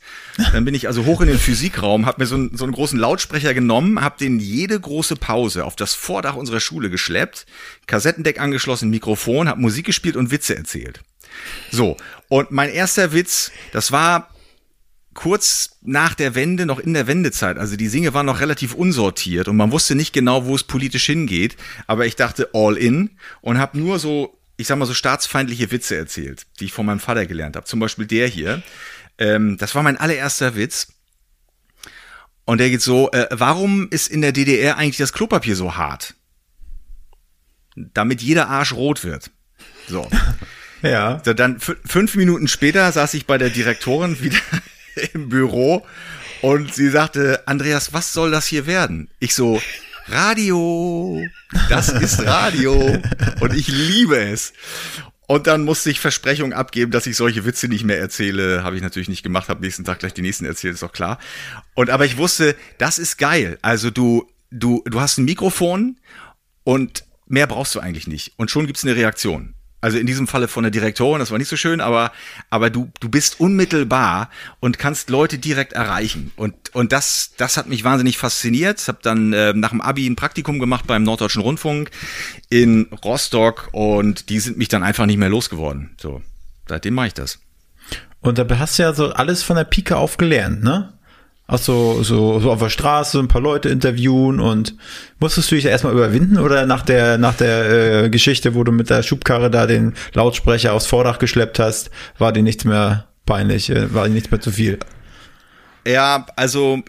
Dann 0.54 0.64
bin 0.64 0.76
ich 0.76 0.86
also 0.86 1.06
hoch 1.06 1.22
in 1.22 1.28
den 1.28 1.40
Physikraum, 1.40 2.06
habe 2.06 2.22
mir 2.22 2.28
so 2.28 2.36
einen, 2.36 2.56
so 2.56 2.66
einen 2.66 2.74
großen 2.74 3.00
Lautsprecher 3.00 3.56
genommen, 3.56 4.00
habe 4.00 4.20
den 4.20 4.40
jede 4.40 4.80
große 4.80 5.16
Pause 5.16 5.66
auf 5.66 5.76
das 5.76 5.96
Vordach 5.96 6.36
unserer 6.36 6.60
Schule 6.60 6.92
geschleppt, 6.92 7.48
Kassettendeck 7.88 8.40
angeschlossen, 8.40 8.92
Mikrofon, 8.92 9.50
habe 9.50 9.60
Musik 9.60 9.88
gespielt 9.88 10.16
und 10.16 10.30
Witze 10.30 10.56
erzählt. 10.56 11.00
So, 11.72 11.98
und 12.28 12.52
mein 12.52 12.70
erster 12.70 13.12
Witz, 13.12 13.52
das 13.72 13.92
war 13.92 14.30
kurz 15.14 15.78
nach 15.82 16.14
der 16.14 16.36
Wende, 16.36 16.66
noch 16.66 16.80
in 16.80 16.94
der 16.94 17.08
Wendezeit. 17.08 17.58
Also 17.58 17.76
die 17.76 17.88
Singe 17.88 18.14
waren 18.14 18.26
noch 18.26 18.42
relativ 18.42 18.74
unsortiert 18.74 19.48
und 19.48 19.58
man 19.58 19.72
wusste 19.72 19.96
nicht 19.96 20.14
genau, 20.14 20.46
wo 20.46 20.56
es 20.56 20.64
politisch 20.64 21.06
hingeht. 21.06 21.58
Aber 21.88 22.06
ich 22.06 22.16
dachte 22.16 22.50
all 22.54 22.78
in 22.78 23.12
und 23.42 23.58
habe 23.58 23.78
nur 23.78 24.00
so, 24.00 24.38
ich 24.58 24.68
sag 24.68 24.78
mal 24.78 24.86
so 24.86 24.94
staatsfeindliche 24.94 25.72
Witze 25.72 25.96
erzählt, 25.96 26.46
die 26.60 26.66
ich 26.66 26.74
von 26.74 26.86
meinem 26.86 27.00
Vater 27.00 27.26
gelernt 27.26 27.56
habe. 27.56 27.66
Zum 27.66 27.80
Beispiel 27.80 28.06
der 28.06 28.28
hier. 28.28 28.62
Ähm, 29.18 29.58
das 29.58 29.76
war 29.76 29.84
mein 29.84 29.98
allererster 29.98 30.56
Witz. 30.56 30.88
Und 32.46 32.60
der 32.60 32.70
geht 32.70 32.82
so, 32.82 33.12
äh, 33.12 33.28
warum 33.32 33.90
ist 33.90 34.10
in 34.10 34.22
der 34.22 34.32
DDR 34.32 34.78
eigentlich 34.78 34.98
das 34.98 35.14
Klopapier 35.14 35.56
so 35.56 35.76
hart? 35.76 36.16
Damit 37.76 38.22
jeder 38.22 38.50
Arsch 38.50 38.74
rot 38.74 39.04
wird. 39.04 39.32
So. 39.88 40.10
Ja. 40.82 41.22
So, 41.26 41.34
dann 41.34 41.60
fünf 41.60 42.16
Minuten 42.16 42.48
später 42.48 42.90
saß 42.90 43.14
ich 43.16 43.26
bei 43.26 43.38
der 43.38 43.50
Direktorin 43.50 44.22
wieder 44.22 44.38
im 45.14 45.30
Büro 45.30 45.86
und 46.42 46.74
sie 46.74 46.90
sagte, 46.90 47.48
Andreas, 47.48 47.94
was 47.94 48.14
soll 48.14 48.32
das 48.32 48.48
hier 48.48 48.66
werden? 48.66 49.10
Ich 49.20 49.36
so, 49.36 49.62
Radio, 50.08 51.22
das 51.70 51.90
ist 51.90 52.26
Radio 52.26 53.00
und 53.40 53.54
ich 53.54 53.68
liebe 53.68 54.18
es. 54.18 54.54
Und 55.28 55.46
dann 55.46 55.64
musste 55.64 55.92
ich 55.92 56.00
Versprechungen 56.00 56.54
abgeben, 56.54 56.92
dass 56.92 57.06
ich 57.06 57.16
solche 57.16 57.46
Witze 57.46 57.68
nicht 57.68 57.84
mehr 57.84 58.00
erzähle. 58.00 58.64
Habe 58.64 58.76
ich 58.76 58.82
natürlich 58.82 59.10
nicht 59.10 59.22
gemacht, 59.22 59.48
habe 59.48 59.62
nächsten 59.62 59.86
Tag 59.86 60.00
gleich 60.00 60.16
die 60.16 60.24
nächsten 60.24 60.46
erzählt, 60.46 60.74
ist 60.74 60.82
doch 60.82 60.92
klar. 60.92 61.20
Und 61.76 61.92
aber 61.92 62.06
ich 62.06 62.18
wusste, 62.18 62.56
das 62.80 62.98
ist 62.98 63.18
geil. 63.18 63.60
Also 63.62 63.92
du, 63.92 64.28
du, 64.50 64.82
du 64.86 65.00
hast 65.00 65.20
ein 65.20 65.26
Mikrofon 65.26 66.00
und 66.64 67.06
mehr 67.28 67.46
brauchst 67.46 67.76
du 67.76 67.80
eigentlich 67.80 68.08
nicht. 68.08 68.34
Und 68.38 68.50
schon 68.50 68.66
gibt's 68.66 68.84
eine 68.84 68.96
Reaktion. 68.96 69.54
Also 69.82 69.98
in 69.98 70.06
diesem 70.06 70.28
Falle 70.28 70.48
von 70.48 70.64
der 70.64 70.72
Direktorin, 70.72 71.20
das 71.20 71.32
war 71.32 71.38
nicht 71.38 71.48
so 71.48 71.56
schön, 71.56 71.80
aber, 71.80 72.12
aber 72.50 72.70
du, 72.70 72.92
du 73.00 73.08
bist 73.08 73.40
unmittelbar 73.40 74.30
und 74.60 74.78
kannst 74.78 75.10
Leute 75.10 75.38
direkt 75.38 75.74
erreichen. 75.74 76.32
Und, 76.36 76.54
und 76.76 76.92
das, 76.92 77.32
das 77.38 77.56
hat 77.56 77.68
mich 77.68 77.86
wahnsinnig 77.86 78.18
fasziniert. 78.18 78.82
Ich 78.82 78.88
habe 78.90 79.00
dann 79.02 79.32
äh, 79.32 79.54
nach 79.54 79.70
dem 79.70 79.80
Abi 79.80 80.06
ein 80.06 80.18
Praktikum 80.18 80.60
gemacht 80.60 80.86
beim 80.86 81.04
Norddeutschen 81.04 81.42
Rundfunk 81.42 81.92
in 82.50 82.88
Rostock 83.06 83.70
und 83.72 84.30
die 84.30 84.40
sind 84.40 84.58
mich 84.58 84.68
dann 84.68 84.84
einfach 84.84 85.06
nicht 85.06 85.18
mehr 85.18 85.30
losgeworden. 85.30 85.92
So, 86.02 86.22
seitdem 86.68 86.96
mache 86.96 87.08
ich 87.08 87.14
das. 87.14 87.40
Und 88.22 88.38
da 88.38 88.46
hast 88.60 88.78
du 88.78 88.84
ja 88.84 88.94
so 88.94 89.14
alles 89.14 89.44
von 89.44 89.56
der 89.56 89.64
Pike 89.64 89.96
auf 89.96 90.18
gelernt, 90.18 90.62
ne? 90.62 90.94
Auch 91.50 91.58
so, 91.58 92.04
so, 92.04 92.40
so 92.40 92.52
auf 92.52 92.60
der 92.60 92.70
Straße 92.70 93.18
ein 93.18 93.28
paar 93.28 93.42
Leute 93.42 93.70
interviewen 93.70 94.40
und 94.40 94.76
musstest 95.20 95.50
du 95.50 95.56
dich 95.56 95.66
erstmal 95.66 95.94
überwinden 95.94 96.38
oder 96.38 96.68
nach 96.68 96.84
der, 96.84 97.18
nach 97.18 97.34
der 97.34 98.04
äh, 98.04 98.10
Geschichte, 98.12 98.54
wo 98.54 98.64
du 98.64 98.72
mit 98.72 98.92
der 98.92 99.02
Schubkarre 99.02 99.50
da 99.50 99.66
den 99.66 99.96
Lautsprecher 100.14 100.74
aufs 100.74 100.86
Vordach 100.86 101.18
geschleppt 101.18 101.58
hast, 101.58 101.90
war 102.20 102.34
dir 102.34 102.44
nichts 102.44 102.66
mehr 102.66 103.08
peinlich, 103.26 103.72
äh, 103.72 103.92
war 103.92 104.06
dir 104.06 104.14
nichts 104.14 104.30
mehr 104.30 104.42
zu 104.42 104.52
viel? 104.52 104.78
Ja, 105.88 106.28
also 106.36 106.84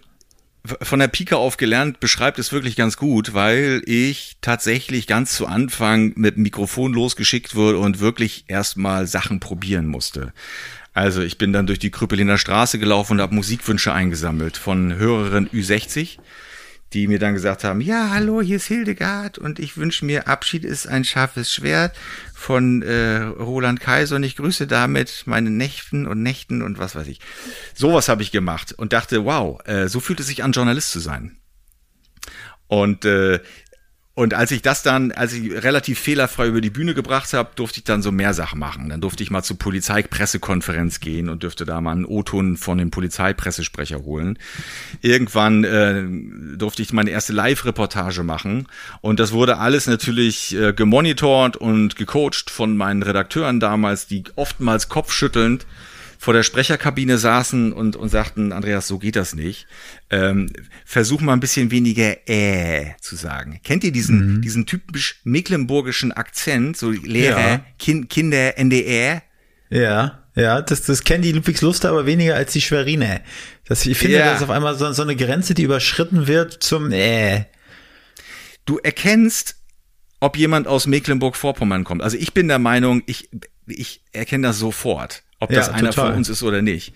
von 0.83 0.99
der 0.99 1.09
Pike 1.09 1.39
auf 1.39 1.57
gelernt 1.57 2.01
beschreibt 2.01 2.39
es 2.39 2.53
wirklich 2.53 2.77
ganz 2.77 2.99
gut, 2.99 3.33
weil 3.33 3.81
ich 3.87 4.37
tatsächlich 4.43 5.07
ganz 5.07 5.35
zu 5.35 5.47
Anfang 5.47 6.13
mit 6.17 6.37
Mikrofon 6.37 6.93
losgeschickt 6.93 7.55
wurde 7.55 7.79
und 7.79 8.01
wirklich 8.01 8.45
erstmal 8.49 9.07
Sachen 9.07 9.41
probieren 9.41 9.87
musste. 9.87 10.35
Also 10.93 11.23
ich 11.23 11.39
bin 11.39 11.53
dann 11.53 11.67
durch 11.67 11.79
die 11.79 11.91
Krüppeliner 11.91 12.39
Straße 12.39 12.79
gelaufen 12.79 13.15
und 13.15 13.21
habe 13.21 13.35
Musikwünsche 13.35 13.93
eingesammelt 13.93 14.57
von 14.57 14.97
Hörerin 14.97 15.49
Ü60, 15.49 16.19
die 16.93 17.07
mir 17.07 17.21
dann 17.21 17.35
gesagt 17.35 17.63
haben, 17.63 17.81
ja, 17.81 18.11
hallo, 18.11 18.43
hier 18.43 18.57
ist 18.57 18.67
Hildegard 18.67 19.39
und 19.39 19.61
ich 19.61 19.77
wünsche 19.77 20.05
mir, 20.05 20.27
Abschied 20.27 20.65
ist 20.65 20.89
ein 20.89 21.05
scharfes 21.05 21.53
Schwert 21.53 21.97
von 22.35 22.83
äh, 22.83 23.19
Roland 23.19 23.79
Kaiser 23.79 24.17
und 24.17 24.25
ich 24.25 24.35
grüße 24.37 24.67
damit 24.67 25.23
meine 25.27 25.51
Nächten 25.51 26.07
und 26.07 26.23
Nächten 26.23 26.63
und 26.63 26.79
was 26.79 26.97
weiß 26.97 27.07
ich. 27.07 27.21
Sowas 27.75 28.09
habe 28.09 28.23
ich 28.23 28.33
gemacht 28.33 28.73
und 28.73 28.93
dachte, 28.93 29.25
wow, 29.25 29.61
äh, 29.67 29.89
so 29.89 30.01
fühlt 30.01 30.19
es 30.19 30.27
sich 30.27 30.43
an, 30.43 30.53
Journalist 30.53 30.91
zu 30.91 30.99
sein. 30.99 31.37
Und 32.67 33.05
äh, 33.05 33.41
und 34.21 34.35
als 34.35 34.51
ich 34.51 34.61
das 34.61 34.83
dann, 34.83 35.13
als 35.13 35.33
ich 35.33 35.51
relativ 35.51 35.99
fehlerfrei 35.99 36.49
über 36.49 36.61
die 36.61 36.69
Bühne 36.69 36.93
gebracht 36.93 37.33
habe, 37.33 37.53
durfte 37.55 37.79
ich 37.79 37.85
dann 37.85 38.03
so 38.03 38.13
mehr 38.13 38.35
Sachen 38.35 38.59
machen. 38.59 38.91
Dann 38.91 39.01
durfte 39.01 39.23
ich 39.23 39.31
mal 39.31 39.43
zur 39.43 39.57
Polizeipressekonferenz 39.57 41.01
gehen 41.01 41.31
und 41.31 41.43
dürfte 41.43 41.65
da 41.65 41.81
mal 41.81 41.93
einen 41.93 42.05
O-Ton 42.05 42.59
von 42.59 42.77
dem 42.77 42.91
Polizeipressesprecher 42.91 44.03
holen. 44.03 44.39
Irgendwann 45.01 45.65
äh, 45.65 46.05
durfte 46.55 46.83
ich 46.83 46.93
meine 46.93 47.09
erste 47.09 47.33
Live-Reportage 47.33 48.23
machen 48.23 48.67
und 49.01 49.21
das 49.21 49.33
wurde 49.33 49.57
alles 49.57 49.87
natürlich 49.87 50.55
äh, 50.55 50.75
gemonitort 50.75 51.57
und 51.57 51.97
gecoacht 51.97 52.51
von 52.51 52.77
meinen 52.77 53.03
Redakteuren 53.03 53.59
damals, 53.59 54.07
die 54.07 54.25
oftmals 54.37 54.91
kopfschüttelnd 54.91 55.65
vor 56.21 56.35
der 56.35 56.43
Sprecherkabine 56.43 57.17
saßen 57.17 57.73
und, 57.73 57.97
und 57.97 58.11
sagten, 58.11 58.53
Andreas, 58.53 58.87
so 58.87 58.99
geht 58.99 59.17
das 59.17 59.35
nicht. 59.35 59.67
Ähm, 60.11 60.51
versuch 60.85 61.23
mal 61.23 61.33
ein 61.33 61.41
bisschen 61.41 61.71
weniger 61.71 62.29
äh 62.29 62.91
zu 63.01 63.17
sagen. 63.17 63.59
Kennt 63.65 63.85
ihr 63.85 63.91
diesen, 63.91 64.35
mhm. 64.35 64.43
diesen 64.43 64.67
typisch 64.67 65.23
mecklenburgischen 65.25 66.13
Akzent, 66.13 66.77
so 66.77 66.91
Lehrer, 66.91 67.41
ja. 67.41 67.65
kind, 67.79 68.11
Kinder, 68.11 68.59
NDR? 68.59 69.23
Ja, 69.71 70.23
ja, 70.35 70.61
das, 70.61 70.83
das 70.83 71.05
kennt 71.05 71.25
die 71.25 71.33
Ludwigslust 71.33 71.87
aber 71.87 72.05
weniger 72.05 72.35
als 72.37 72.53
die 72.53 72.61
Schwerine. 72.61 73.23
Das, 73.65 73.87
ich 73.87 73.97
finde, 73.97 74.19
ja. 74.19 74.27
das 74.27 74.43
ist 74.43 74.45
auf 74.45 74.51
einmal 74.51 74.77
so, 74.77 74.93
so 74.93 75.01
eine 75.01 75.17
Grenze, 75.17 75.55
die 75.55 75.63
überschritten 75.63 76.27
wird 76.27 76.53
zum 76.63 76.93
äh. 76.93 77.47
Du 78.67 78.77
erkennst, 78.77 79.57
ob 80.21 80.37
jemand 80.37 80.69
aus 80.69 80.87
Mecklenburg-Vorpommern 80.87 81.85
kommt. 81.85 82.03
Also 82.03 82.19
ich 82.19 82.35
bin 82.35 82.47
der 82.47 82.59
Meinung, 82.59 83.03
ich, 83.07 83.31
ich 83.67 84.03
erkenne 84.13 84.49
das 84.49 84.59
sofort 84.59 85.23
ob 85.41 85.51
das 85.51 85.67
ja, 85.67 85.73
einer 85.73 85.91
total. 85.91 86.09
von 86.09 86.17
uns 86.17 86.29
ist 86.29 86.43
oder 86.43 86.63
nicht. 86.63 86.95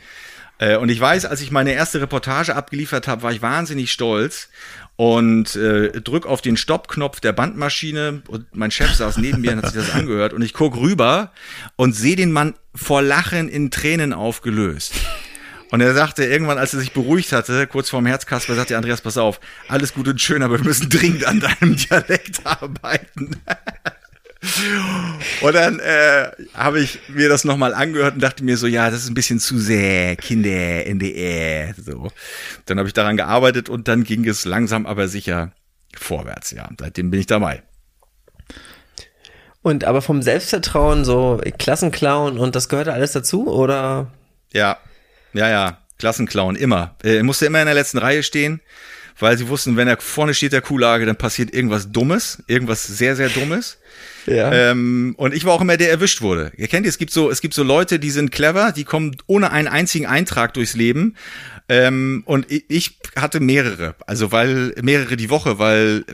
Äh, 0.58 0.76
und 0.76 0.88
ich 0.88 1.00
weiß, 1.00 1.24
als 1.24 1.40
ich 1.40 1.50
meine 1.50 1.72
erste 1.72 2.00
Reportage 2.00 2.54
abgeliefert 2.54 3.08
habe, 3.08 3.22
war 3.22 3.32
ich 3.32 3.42
wahnsinnig 3.42 3.90
stolz 3.90 4.48
und 4.96 5.56
äh, 5.56 6.00
drück 6.00 6.26
auf 6.26 6.40
den 6.40 6.56
Stoppknopf 6.56 7.20
der 7.20 7.32
Bandmaschine 7.32 8.22
und 8.28 8.46
mein 8.54 8.70
Chef 8.70 8.92
saß 8.94 9.16
neben 9.16 9.40
mir 9.40 9.52
und 9.52 9.58
hat 9.58 9.72
sich 9.72 9.82
das 9.82 9.92
angehört 9.92 10.32
und 10.32 10.42
ich 10.42 10.54
guck 10.54 10.76
rüber 10.76 11.32
und 11.74 11.94
sehe 11.94 12.14
den 12.14 12.30
Mann 12.30 12.54
vor 12.74 13.02
Lachen 13.02 13.48
in 13.48 13.70
Tränen 13.70 14.12
aufgelöst. 14.12 14.94
Und 15.70 15.80
er 15.80 15.92
sagte 15.92 16.24
irgendwann, 16.24 16.58
als 16.58 16.72
er 16.72 16.78
sich 16.78 16.92
beruhigt 16.92 17.32
hatte, 17.32 17.66
kurz 17.66 17.90
vorm 17.90 18.06
Herzkasper, 18.06 18.54
sagte 18.54 18.76
Andreas, 18.76 19.00
pass 19.00 19.18
auf, 19.18 19.40
alles 19.66 19.92
gut 19.92 20.06
und 20.06 20.20
schön, 20.20 20.44
aber 20.44 20.58
wir 20.58 20.64
müssen 20.64 20.88
dringend 20.88 21.24
an 21.24 21.40
deinem 21.40 21.74
Dialekt 21.74 22.42
arbeiten. 22.44 23.40
Und 25.40 25.54
dann 25.54 25.78
äh, 25.78 26.30
habe 26.54 26.80
ich 26.80 27.00
mir 27.08 27.28
das 27.28 27.44
nochmal 27.44 27.74
angehört 27.74 28.14
und 28.14 28.22
dachte 28.22 28.44
mir 28.44 28.56
so, 28.56 28.66
ja, 28.66 28.90
das 28.90 29.04
ist 29.04 29.10
ein 29.10 29.14
bisschen 29.14 29.40
zu 29.40 29.58
sehr 29.58 30.16
Kinder, 30.16 30.86
NDR, 30.86 31.74
so. 31.74 32.10
Dann 32.66 32.78
habe 32.78 32.88
ich 32.88 32.94
daran 32.94 33.16
gearbeitet 33.16 33.68
und 33.68 33.88
dann 33.88 34.04
ging 34.04 34.26
es 34.28 34.44
langsam 34.44 34.86
aber 34.86 35.08
sicher 35.08 35.52
vorwärts, 35.96 36.50
ja. 36.50 36.68
Seitdem 36.78 37.10
bin 37.10 37.20
ich 37.20 37.26
dabei. 37.26 37.62
Und 39.62 39.84
aber 39.84 40.02
vom 40.02 40.20
Selbstvertrauen, 40.20 41.04
so 41.04 41.40
Klassenclown 41.58 42.38
und 42.38 42.54
das 42.54 42.68
gehört 42.68 42.88
alles 42.88 43.12
dazu, 43.12 43.50
oder? 43.50 44.10
Ja, 44.52 44.76
ja, 45.32 45.48
ja, 45.48 45.78
Klassenclown, 45.98 46.56
immer. 46.56 46.96
Er 47.02 47.22
musste 47.24 47.46
immer 47.46 47.60
in 47.60 47.66
der 47.66 47.74
letzten 47.74 47.98
Reihe 47.98 48.22
stehen, 48.22 48.60
weil 49.18 49.38
sie 49.38 49.48
wussten, 49.48 49.76
wenn 49.76 49.88
er 49.88 50.00
vorne 50.00 50.34
steht 50.34 50.52
der 50.52 50.60
Kuhlage, 50.60 51.06
dann 51.06 51.16
passiert 51.16 51.54
irgendwas 51.54 51.92
Dummes, 51.92 52.42
irgendwas 52.46 52.84
sehr, 52.86 53.16
sehr 53.16 53.28
Dummes. 53.28 53.78
Ja. 54.26 54.52
Ähm, 54.52 55.14
und 55.18 55.34
ich 55.34 55.44
war 55.44 55.52
auch 55.52 55.60
immer 55.60 55.76
der 55.76 55.90
erwischt 55.90 56.22
wurde. 56.22 56.52
Ihr 56.56 56.68
kennt, 56.68 56.86
es 56.86 56.98
gibt 56.98 57.12
so, 57.12 57.30
es 57.30 57.40
gibt 57.40 57.54
so 57.54 57.62
Leute, 57.62 57.98
die 57.98 58.10
sind 58.10 58.32
clever, 58.32 58.72
die 58.72 58.84
kommen 58.84 59.16
ohne 59.26 59.50
einen 59.52 59.68
einzigen 59.68 60.06
Eintrag 60.06 60.54
durchs 60.54 60.74
Leben. 60.74 61.14
Ähm, 61.68 62.24
und 62.26 62.46
ich 62.50 62.98
hatte 63.16 63.40
mehrere, 63.40 63.94
also 64.06 64.32
weil 64.32 64.74
mehrere 64.82 65.16
die 65.16 65.30
Woche, 65.30 65.58
weil 65.58 66.04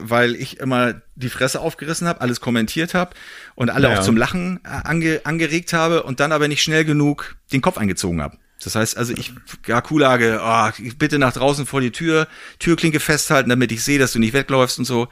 weil 0.00 0.34
ich 0.34 0.60
immer 0.60 1.00
die 1.14 1.30
Fresse 1.30 1.60
aufgerissen 1.60 2.06
habe, 2.06 2.20
alles 2.20 2.40
kommentiert 2.40 2.92
habe 2.92 3.14
und 3.54 3.70
alle 3.70 3.88
ja. 3.88 3.98
auch 3.98 4.02
zum 4.02 4.18
Lachen 4.18 4.60
äh, 4.64 4.68
ange, 4.68 5.20
angeregt 5.24 5.72
habe 5.72 6.02
und 6.02 6.20
dann 6.20 6.30
aber 6.30 6.46
nicht 6.46 6.62
schnell 6.62 6.84
genug 6.84 7.36
den 7.52 7.62
Kopf 7.62 7.78
eingezogen 7.78 8.20
habe. 8.20 8.36
Das 8.62 8.74
heißt 8.74 8.96
also, 8.96 9.12
ich, 9.12 9.32
ja, 9.66 9.80
Kuhlage, 9.80 10.40
oh, 10.42 10.70
bitte 10.98 11.18
nach 11.18 11.32
draußen 11.32 11.64
vor 11.64 11.80
die 11.80 11.92
Tür, 11.92 12.26
Türklinke 12.58 12.98
festhalten, 12.98 13.50
damit 13.50 13.70
ich 13.70 13.84
sehe, 13.84 13.98
dass 13.98 14.12
du 14.12 14.18
nicht 14.18 14.32
wegläufst 14.32 14.78
und 14.78 14.84
so. 14.84 15.08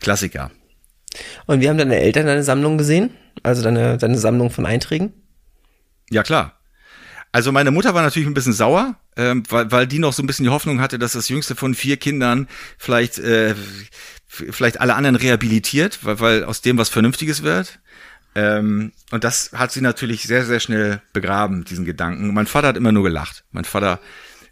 Klassiker. 0.00 0.50
Und 1.46 1.60
wie 1.60 1.68
haben 1.68 1.78
deine 1.78 1.98
Eltern 1.98 2.26
deine 2.26 2.44
Sammlung 2.44 2.78
gesehen? 2.78 3.10
Also 3.42 3.62
deine, 3.62 3.96
deine 3.96 4.18
Sammlung 4.18 4.50
von 4.50 4.66
Einträgen? 4.66 5.12
Ja, 6.10 6.22
klar. 6.22 6.60
Also 7.32 7.52
meine 7.52 7.70
Mutter 7.70 7.94
war 7.94 8.02
natürlich 8.02 8.28
ein 8.28 8.34
bisschen 8.34 8.52
sauer, 8.52 8.96
ähm, 9.16 9.44
weil, 9.48 9.70
weil 9.70 9.86
die 9.86 10.00
noch 10.00 10.12
so 10.12 10.22
ein 10.22 10.26
bisschen 10.26 10.44
die 10.44 10.50
Hoffnung 10.50 10.80
hatte, 10.80 10.98
dass 10.98 11.12
das 11.12 11.28
jüngste 11.28 11.54
von 11.54 11.74
vier 11.74 11.96
Kindern 11.96 12.48
vielleicht, 12.76 13.18
äh, 13.18 13.54
vielleicht 14.26 14.80
alle 14.80 14.94
anderen 14.94 15.16
rehabilitiert, 15.16 16.04
weil, 16.04 16.20
weil 16.20 16.44
aus 16.44 16.60
dem 16.60 16.76
was 16.76 16.88
Vernünftiges 16.88 17.42
wird. 17.42 17.78
Ähm, 18.34 18.92
und 19.10 19.24
das 19.24 19.50
hat 19.54 19.72
sie 19.72 19.80
natürlich 19.80 20.22
sehr, 20.22 20.44
sehr 20.44 20.60
schnell 20.60 21.02
begraben, 21.12 21.64
diesen 21.64 21.84
Gedanken. 21.84 22.32
Mein 22.32 22.46
Vater 22.46 22.68
hat 22.68 22.76
immer 22.76 22.92
nur 22.92 23.02
gelacht. 23.02 23.44
Mein 23.50 23.64
Vater, 23.64 24.00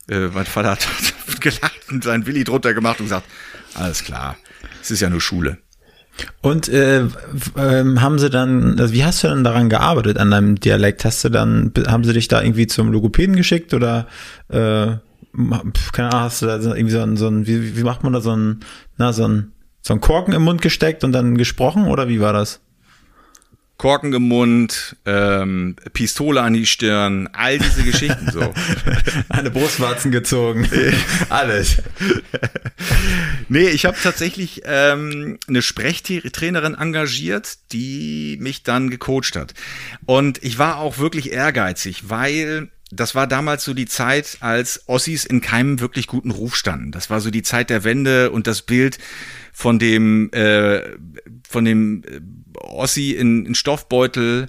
äh, 0.09 0.29
mein 0.29 0.47
Vater 0.47 0.71
hat 0.73 1.41
gelacht 1.41 1.89
und 1.89 2.05
seinen 2.05 2.27
Willi 2.27 2.45
drunter 2.45 2.75
gemacht 2.75 3.01
und 3.01 3.07
gesagt, 3.07 3.27
alles 3.75 4.03
klar, 4.03 4.37
es 4.83 4.91
ist 4.91 5.01
ja 5.01 5.11
nur 5.11 5.21
Schule. 5.21 5.59
Und 6.41 6.69
äh, 6.69 7.05
ähm, 7.57 8.01
haben 8.03 8.19
sie 8.19 8.31
dann, 8.31 8.81
also 8.81 8.93
wie 8.93 9.05
hast 9.05 9.23
du 9.23 9.29
denn 9.29 9.45
daran 9.45 9.69
gearbeitet 9.69 10.19
an 10.19 10.33
deinem 10.33 10.59
Dialekt? 10.59 11.05
Hast 11.05 11.25
du 11.25 11.29
dann, 11.29 11.73
haben 11.87 12.03
sie 12.03 12.13
dich 12.13 12.27
da 12.27 12.43
irgendwie 12.43 12.67
zum 12.67 12.91
Logopäden 12.91 13.37
geschickt 13.37 13.73
oder 13.73 14.09
äh, 14.49 14.97
keine 15.93 16.09
Ahnung, 16.11 16.21
hast 16.21 16.43
du 16.43 16.47
da 16.47 16.57
irgendwie 16.57 16.91
so 16.91 17.01
ein, 17.01 17.17
so 17.17 17.29
ein 17.29 17.47
wie, 17.47 17.77
wie 17.77 17.85
macht 17.85 18.03
man 18.03 18.13
da 18.13 18.21
so 18.21 18.35
ein, 18.35 18.61
na, 18.97 19.13
so 19.13 19.29
ein, 19.29 19.53
so 19.83 19.95
ein 19.95 20.01
Korken 20.01 20.35
im 20.35 20.43
Mund 20.43 20.61
gesteckt 20.63 21.05
und 21.05 21.13
dann 21.13 21.39
gesprochen 21.39 21.87
oder 21.87 22.09
wie 22.09 22.21
war 22.21 22.33
das? 22.33 22.61
Korken 23.79 24.13
im 24.13 24.23
Mund, 24.23 24.97
ähm, 25.07 25.77
Pistole 25.93 26.43
an 26.43 26.53
die 26.53 26.67
Stirn, 26.67 27.29
all 27.33 27.59
diese 27.59 27.85
Geschichten 27.85 28.29
so. 28.33 28.53
Eine 29.29 29.51
Brustwarzen 29.51 30.11
gezogen, 30.11 30.69
alles. 31.29 31.77
nee, 33.49 33.69
ich 33.69 33.87
habe 33.87 33.97
tatsächlich 34.03 34.63
ähm, 34.65 35.39
eine 35.47 35.63
Sprechtrainerin 35.63 36.75
engagiert, 36.75 37.59
die 37.73 38.37
mich 38.41 38.65
dann 38.65 38.91
gecoacht 38.91 39.37
hat. 39.37 39.55
Und 40.07 40.43
ich 40.43 40.59
war 40.59 40.79
auch 40.79 40.99
wirklich 40.99 41.33
ehrgeizig, 41.33 42.11
weil 42.11 42.69
das 42.91 43.15
war 43.15 43.27
damals 43.27 43.65
so 43.65 43.75
die 43.75 43.87
Zeit, 43.87 44.39
als 44.41 44.89
Ossis 44.89 45.25
in 45.25 45.41
keinem 45.41 45.81
wirklich 45.81 46.07
guten 46.07 46.31
Ruf 46.31 46.57
standen. 46.57 46.91
Das 46.91 47.11
war 47.11 47.21
so 47.21 47.31
die 47.31 47.43
Zeit 47.43 47.71
der 47.71 47.85
Wende 47.85 48.31
und 48.31 48.47
das 48.47 48.63
Bild 48.63 48.99
von 49.59 49.81
dem 49.81 50.31
äh, 50.31 50.83
von 51.49 51.65
dem 51.65 52.05
äh, 52.05 52.21
Ossi 52.61 53.11
in, 53.11 53.45
in 53.45 53.57
Stoffbeutel, 53.57 54.47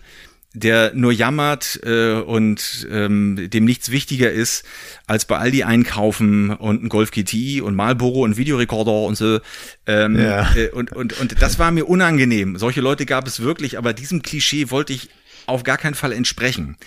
der 0.54 0.94
nur 0.94 1.12
jammert 1.12 1.80
äh, 1.84 2.12
und 2.12 2.88
ähm, 2.92 3.50
dem 3.50 3.66
nichts 3.66 3.90
wichtiger 3.90 4.32
ist, 4.32 4.66
als 5.08 5.26
bei 5.26 5.40
Aldi 5.40 5.64
einkaufen 5.64 6.52
und 6.52 6.84
ein 6.84 6.90
Golf 6.90 7.10
GTI 7.10 7.62
und 7.62 7.74
Marlboro 7.74 8.24
und 8.24 8.38
Videorekorder 8.38 8.92
und 8.92 9.16
so. 9.16 9.40
Ähm, 9.88 10.20
ja. 10.20 10.56
äh, 10.56 10.70
und, 10.70 10.92
und, 10.92 11.20
und 11.20 11.42
das 11.42 11.58
war 11.58 11.72
mir 11.72 11.86
unangenehm. 11.86 12.58
Solche 12.58 12.82
Leute 12.82 13.08
gab 13.08 13.26
es 13.26 13.40
wirklich, 13.40 13.80
aber 13.80 13.94
diesem 13.94 14.22
Klischee 14.22 14.70
wollte 14.70 14.94
ich 14.94 15.10
auf 15.48 15.64
gar 15.64 15.78
keinen 15.78 15.96
Fall 15.96 16.12
entsprechen. 16.12 16.78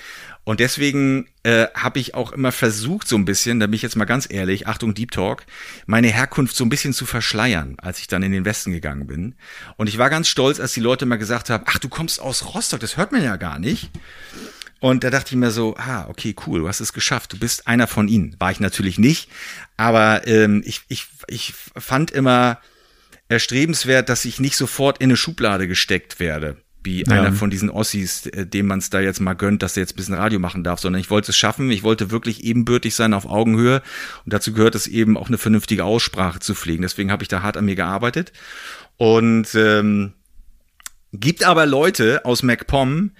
Und 0.44 0.58
deswegen 0.58 1.28
äh, 1.44 1.68
habe 1.74 2.00
ich 2.00 2.14
auch 2.14 2.32
immer 2.32 2.50
versucht, 2.50 3.06
so 3.06 3.16
ein 3.16 3.24
bisschen, 3.24 3.60
da 3.60 3.66
bin 3.66 3.74
ich 3.74 3.82
jetzt 3.82 3.94
mal 3.94 4.06
ganz 4.06 4.26
ehrlich, 4.28 4.66
Achtung 4.66 4.92
Deep 4.92 5.12
Talk, 5.12 5.44
meine 5.86 6.08
Herkunft 6.08 6.56
so 6.56 6.64
ein 6.64 6.68
bisschen 6.68 6.92
zu 6.92 7.06
verschleiern, 7.06 7.76
als 7.80 8.00
ich 8.00 8.08
dann 8.08 8.24
in 8.24 8.32
den 8.32 8.44
Westen 8.44 8.72
gegangen 8.72 9.06
bin. 9.06 9.36
Und 9.76 9.88
ich 9.88 9.98
war 9.98 10.10
ganz 10.10 10.28
stolz, 10.28 10.58
als 10.58 10.72
die 10.72 10.80
Leute 10.80 11.06
mal 11.06 11.16
gesagt 11.16 11.48
haben, 11.48 11.64
ach, 11.68 11.78
du 11.78 11.88
kommst 11.88 12.20
aus 12.20 12.54
Rostock, 12.54 12.80
das 12.80 12.96
hört 12.96 13.12
man 13.12 13.22
ja 13.22 13.36
gar 13.36 13.60
nicht. 13.60 13.90
Und 14.80 15.04
da 15.04 15.10
dachte 15.10 15.30
ich 15.30 15.36
mir 15.36 15.52
so, 15.52 15.76
ah, 15.76 16.06
okay, 16.08 16.34
cool, 16.44 16.60
du 16.60 16.68
hast 16.68 16.80
es 16.80 16.92
geschafft, 16.92 17.32
du 17.32 17.38
bist 17.38 17.68
einer 17.68 17.86
von 17.86 18.08
ihnen. 18.08 18.34
War 18.40 18.50
ich 18.50 18.58
natürlich 18.58 18.98
nicht, 18.98 19.28
aber 19.76 20.26
ähm, 20.26 20.60
ich, 20.66 20.80
ich, 20.88 21.06
ich 21.28 21.54
fand 21.76 22.10
immer 22.10 22.58
erstrebenswert, 23.28 24.08
dass 24.08 24.24
ich 24.24 24.40
nicht 24.40 24.56
sofort 24.56 24.98
in 24.98 25.04
eine 25.04 25.16
Schublade 25.16 25.68
gesteckt 25.68 26.18
werde 26.18 26.56
wie 26.84 27.04
ja. 27.04 27.12
einer 27.12 27.32
von 27.32 27.50
diesen 27.50 27.70
Ossis, 27.70 28.26
äh, 28.26 28.46
dem 28.46 28.66
man 28.66 28.78
es 28.78 28.90
da 28.90 29.00
jetzt 29.00 29.20
mal 29.20 29.34
gönnt, 29.34 29.62
dass 29.62 29.76
er 29.76 29.82
jetzt 29.82 29.94
ein 29.94 29.96
bisschen 29.96 30.14
Radio 30.14 30.38
machen 30.38 30.64
darf, 30.64 30.80
sondern 30.80 31.00
ich 31.00 31.10
wollte 31.10 31.30
es 31.30 31.36
schaffen, 31.36 31.70
ich 31.70 31.82
wollte 31.82 32.10
wirklich 32.10 32.44
ebenbürtig 32.44 32.94
sein 32.94 33.14
auf 33.14 33.26
Augenhöhe 33.26 33.82
und 34.24 34.32
dazu 34.32 34.52
gehört 34.52 34.74
es 34.74 34.86
eben 34.86 35.16
auch 35.16 35.28
eine 35.28 35.38
vernünftige 35.38 35.84
Aussprache 35.84 36.40
zu 36.40 36.54
pflegen. 36.54 36.82
Deswegen 36.82 37.10
habe 37.10 37.22
ich 37.22 37.28
da 37.28 37.42
hart 37.42 37.56
an 37.56 37.64
mir 37.64 37.76
gearbeitet 37.76 38.32
und 38.96 39.54
ähm, 39.54 40.12
gibt 41.12 41.44
aber 41.44 41.66
Leute 41.66 42.24
aus 42.24 42.42
MacPom, 42.42 43.12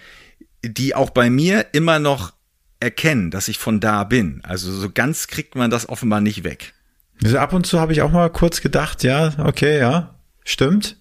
die 0.64 0.94
auch 0.94 1.10
bei 1.10 1.30
mir 1.30 1.66
immer 1.72 1.98
noch 1.98 2.32
erkennen, 2.80 3.30
dass 3.30 3.48
ich 3.48 3.58
von 3.58 3.80
da 3.80 4.04
bin. 4.04 4.40
Also 4.44 4.72
so 4.72 4.90
ganz 4.90 5.28
kriegt 5.28 5.54
man 5.54 5.70
das 5.70 5.88
offenbar 5.88 6.20
nicht 6.20 6.44
weg. 6.44 6.74
Also 7.22 7.38
ab 7.38 7.52
und 7.52 7.66
zu 7.66 7.80
habe 7.80 7.92
ich 7.92 8.02
auch 8.02 8.10
mal 8.10 8.30
kurz 8.30 8.60
gedacht, 8.60 9.04
ja, 9.04 9.32
okay, 9.38 9.78
ja, 9.78 10.16
stimmt. 10.44 10.96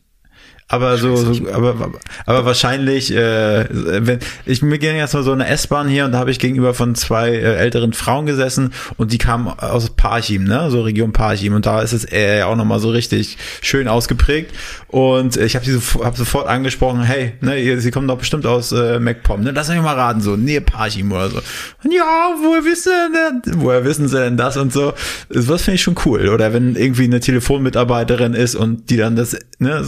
Aber 0.72 0.98
so, 0.98 1.18
so 1.18 1.52
aber, 1.52 1.92
aber 2.26 2.46
wahrscheinlich, 2.46 3.14
äh, 3.14 3.66
wenn 3.70 4.20
ich 4.46 4.62
mir 4.62 4.78
ging 4.80 4.96
jetzt 4.96 5.14
mal 5.14 5.24
so 5.24 5.34
eine 5.34 5.46
S-Bahn 5.48 5.90
hier 5.90 6.06
und 6.06 6.14
da 6.14 6.20
habe 6.20 6.32
ich 6.32 6.40
gegenüber 6.40 6.74
von 6.74 6.96
zwei 6.96 7.32
äh, 7.32 7.58
älteren 7.58 7.92
Frauen 7.92 8.26
gesessen 8.26 8.72
und 8.96 9.12
die 9.12 9.18
kamen 9.18 9.48
aus 9.48 9.90
Parchim, 9.90 10.46
ne, 10.46 10.72
so 10.72 10.82
Region 10.82 11.12
Parchim 11.12 11.56
und 11.56 11.66
da 11.66 11.82
ist 11.82 11.92
es 11.92 12.10
äh, 12.10 12.44
auch 12.44 12.56
nochmal 12.56 12.80
so 12.80 12.90
richtig 12.90 13.38
schön 13.62 13.90
ausgeprägt 13.90 14.56
und 14.88 15.36
ich 15.36 15.56
habe 15.56 15.66
sie 15.66 15.74
so, 15.74 16.06
hab 16.06 16.16
sofort 16.16 16.48
angesprochen, 16.48 17.04
hey, 17.04 17.34
ne, 17.42 17.78
sie 17.82 17.92
kommen 17.92 18.08
doch 18.08 18.18
bestimmt 18.18 18.46
aus 18.46 18.72
äh, 18.72 18.98
MacPom, 18.98 19.42
ne, 19.42 19.52
lass 19.52 19.68
mich 19.68 19.82
mal 19.82 19.96
raten, 19.96 20.22
so 20.22 20.38
Nähe 20.38 20.62
Parchim 20.62 21.12
oder 21.12 21.30
so. 21.30 21.38
Und 21.84 21.94
ja, 21.94 22.36
woher 22.42 22.64
wissen 22.64 22.92
sie 22.94 23.50
denn, 23.52 23.62
woher 23.62 23.84
wissen 23.84 24.08
sie 24.08 24.18
denn 24.18 24.38
das 24.38 24.56
und 24.56 24.72
so? 24.72 24.94
Das 25.30 25.64
finde 25.64 25.76
ich 25.76 25.82
schon 25.82 25.96
cool. 26.06 26.30
Oder 26.30 26.54
wenn 26.54 26.76
irgendwie 26.76 27.04
eine 27.04 27.20
Telefonmitarbeiterin 27.20 28.34
ist 28.34 28.56
und 28.56 28.90
die 28.90 28.98
dann 28.98 29.16
das, 29.16 29.38
ne, 29.60 29.84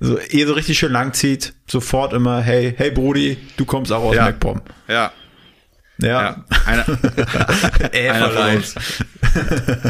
so 0.00 0.18
eh 0.32 0.44
so 0.46 0.52
richtig 0.54 0.78
schön 0.78 0.92
lang 0.92 1.12
zieht, 1.14 1.54
sofort 1.66 2.12
immer, 2.12 2.40
hey, 2.40 2.74
hey 2.76 2.90
Brudi, 2.90 3.36
du 3.56 3.64
kommst 3.64 3.92
auch 3.92 4.02
aus 4.02 4.16
Ja. 4.16 4.24
MacPom. 4.26 4.60
Ja. 4.88 5.12
Ja. 6.00 6.08
Ja. 6.08 6.44
Einer, 6.66 6.84
Äh, 7.92 8.08
einer 8.10 8.30
von 8.30 8.56
uns. 8.56 8.74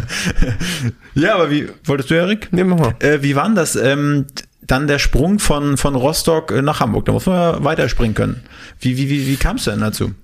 ja, 1.15 1.35
aber 1.35 1.51
wie, 1.51 1.69
wolltest 1.85 2.11
du, 2.11 2.15
Erik? 2.15 2.49
Nee, 2.51 2.65
mach 2.65 2.79
mal. 2.79 2.95
Äh, 3.01 3.23
wie 3.23 3.37
war 3.37 3.45
denn 3.45 3.55
das? 3.55 3.77
Ähm, 3.77 4.27
dann 4.63 4.87
der 4.87 4.99
Sprung 4.99 5.39
von, 5.39 5.77
von 5.77 5.95
Rostock 5.95 6.51
äh, 6.51 6.63
nach 6.63 6.81
Hamburg. 6.81 7.05
Da 7.07 7.13
muss 7.13 7.27
man 7.27 7.37
ja 7.37 7.65
weiterspringen 7.65 8.15
können. 8.15 8.43
Wie, 8.81 8.97
wie, 8.97 9.09
wie, 9.11 9.27
wie 9.27 9.37
kam 9.37 9.57
es 9.57 9.65
denn 9.65 9.81
dazu? 9.81 10.15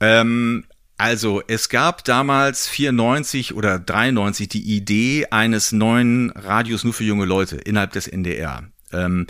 Ähm, 0.00 0.64
also, 0.96 1.42
es 1.48 1.68
gab 1.68 2.04
damals 2.04 2.68
94 2.68 3.54
oder 3.54 3.78
93 3.78 4.48
die 4.48 4.76
Idee 4.76 5.26
eines 5.30 5.72
neuen 5.72 6.30
Radios 6.30 6.84
nur 6.84 6.92
für 6.92 7.04
junge 7.04 7.24
Leute 7.24 7.56
innerhalb 7.56 7.92
des 7.92 8.06
NDR. 8.06 8.64
Ähm, 8.92 9.26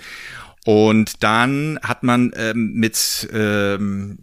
und 0.64 1.23
dann 1.23 1.79
hat 1.83 2.03
man 2.03 2.33
ähm, 2.37 2.73
mit, 2.73 3.29
ähm, 3.35 4.19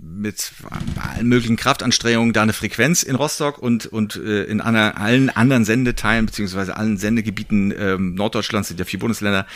mit 0.00 0.52
allen 0.98 1.28
möglichen 1.28 1.56
Kraftanstrengungen 1.56 2.32
da 2.32 2.40
eine 2.40 2.54
Frequenz 2.54 3.02
in 3.02 3.16
Rostock 3.16 3.58
und, 3.58 3.84
und 3.84 4.16
äh, 4.16 4.44
in 4.44 4.62
einer, 4.62 4.96
allen 4.98 5.28
anderen 5.28 5.66
Sendeteilen 5.66 6.24
beziehungsweise 6.24 6.76
allen 6.76 6.96
Sendegebieten 6.96 7.74
ähm, 7.78 8.14
Norddeutschlands, 8.14 8.68
sind 8.68 8.80
ja 8.80 8.86
vier 8.86 8.98
Bundesländer, 8.98 9.46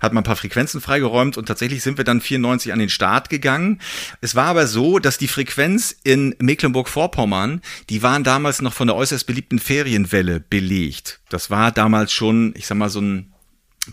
hat 0.00 0.12
man 0.12 0.22
ein 0.22 0.26
paar 0.26 0.34
Frequenzen 0.34 0.80
freigeräumt 0.80 1.38
und 1.38 1.46
tatsächlich 1.46 1.84
sind 1.84 1.98
wir 1.98 2.04
dann 2.04 2.20
94 2.20 2.72
an 2.72 2.80
den 2.80 2.88
Start 2.88 3.30
gegangen. 3.30 3.80
Es 4.20 4.34
war 4.34 4.46
aber 4.46 4.66
so, 4.66 4.98
dass 4.98 5.18
die 5.18 5.28
Frequenz 5.28 5.94
in 6.02 6.34
Mecklenburg-Vorpommern, 6.40 7.60
die 7.90 8.02
waren 8.02 8.24
damals 8.24 8.60
noch 8.60 8.72
von 8.72 8.88
der 8.88 8.96
äußerst 8.96 9.24
beliebten 9.24 9.60
Ferienwelle 9.60 10.40
belegt. 10.40 11.20
Das 11.28 11.48
war 11.48 11.70
damals 11.70 12.12
schon, 12.12 12.54
ich 12.56 12.66
sag 12.66 12.76
mal, 12.76 12.90
so 12.90 13.00
ein 13.00 13.32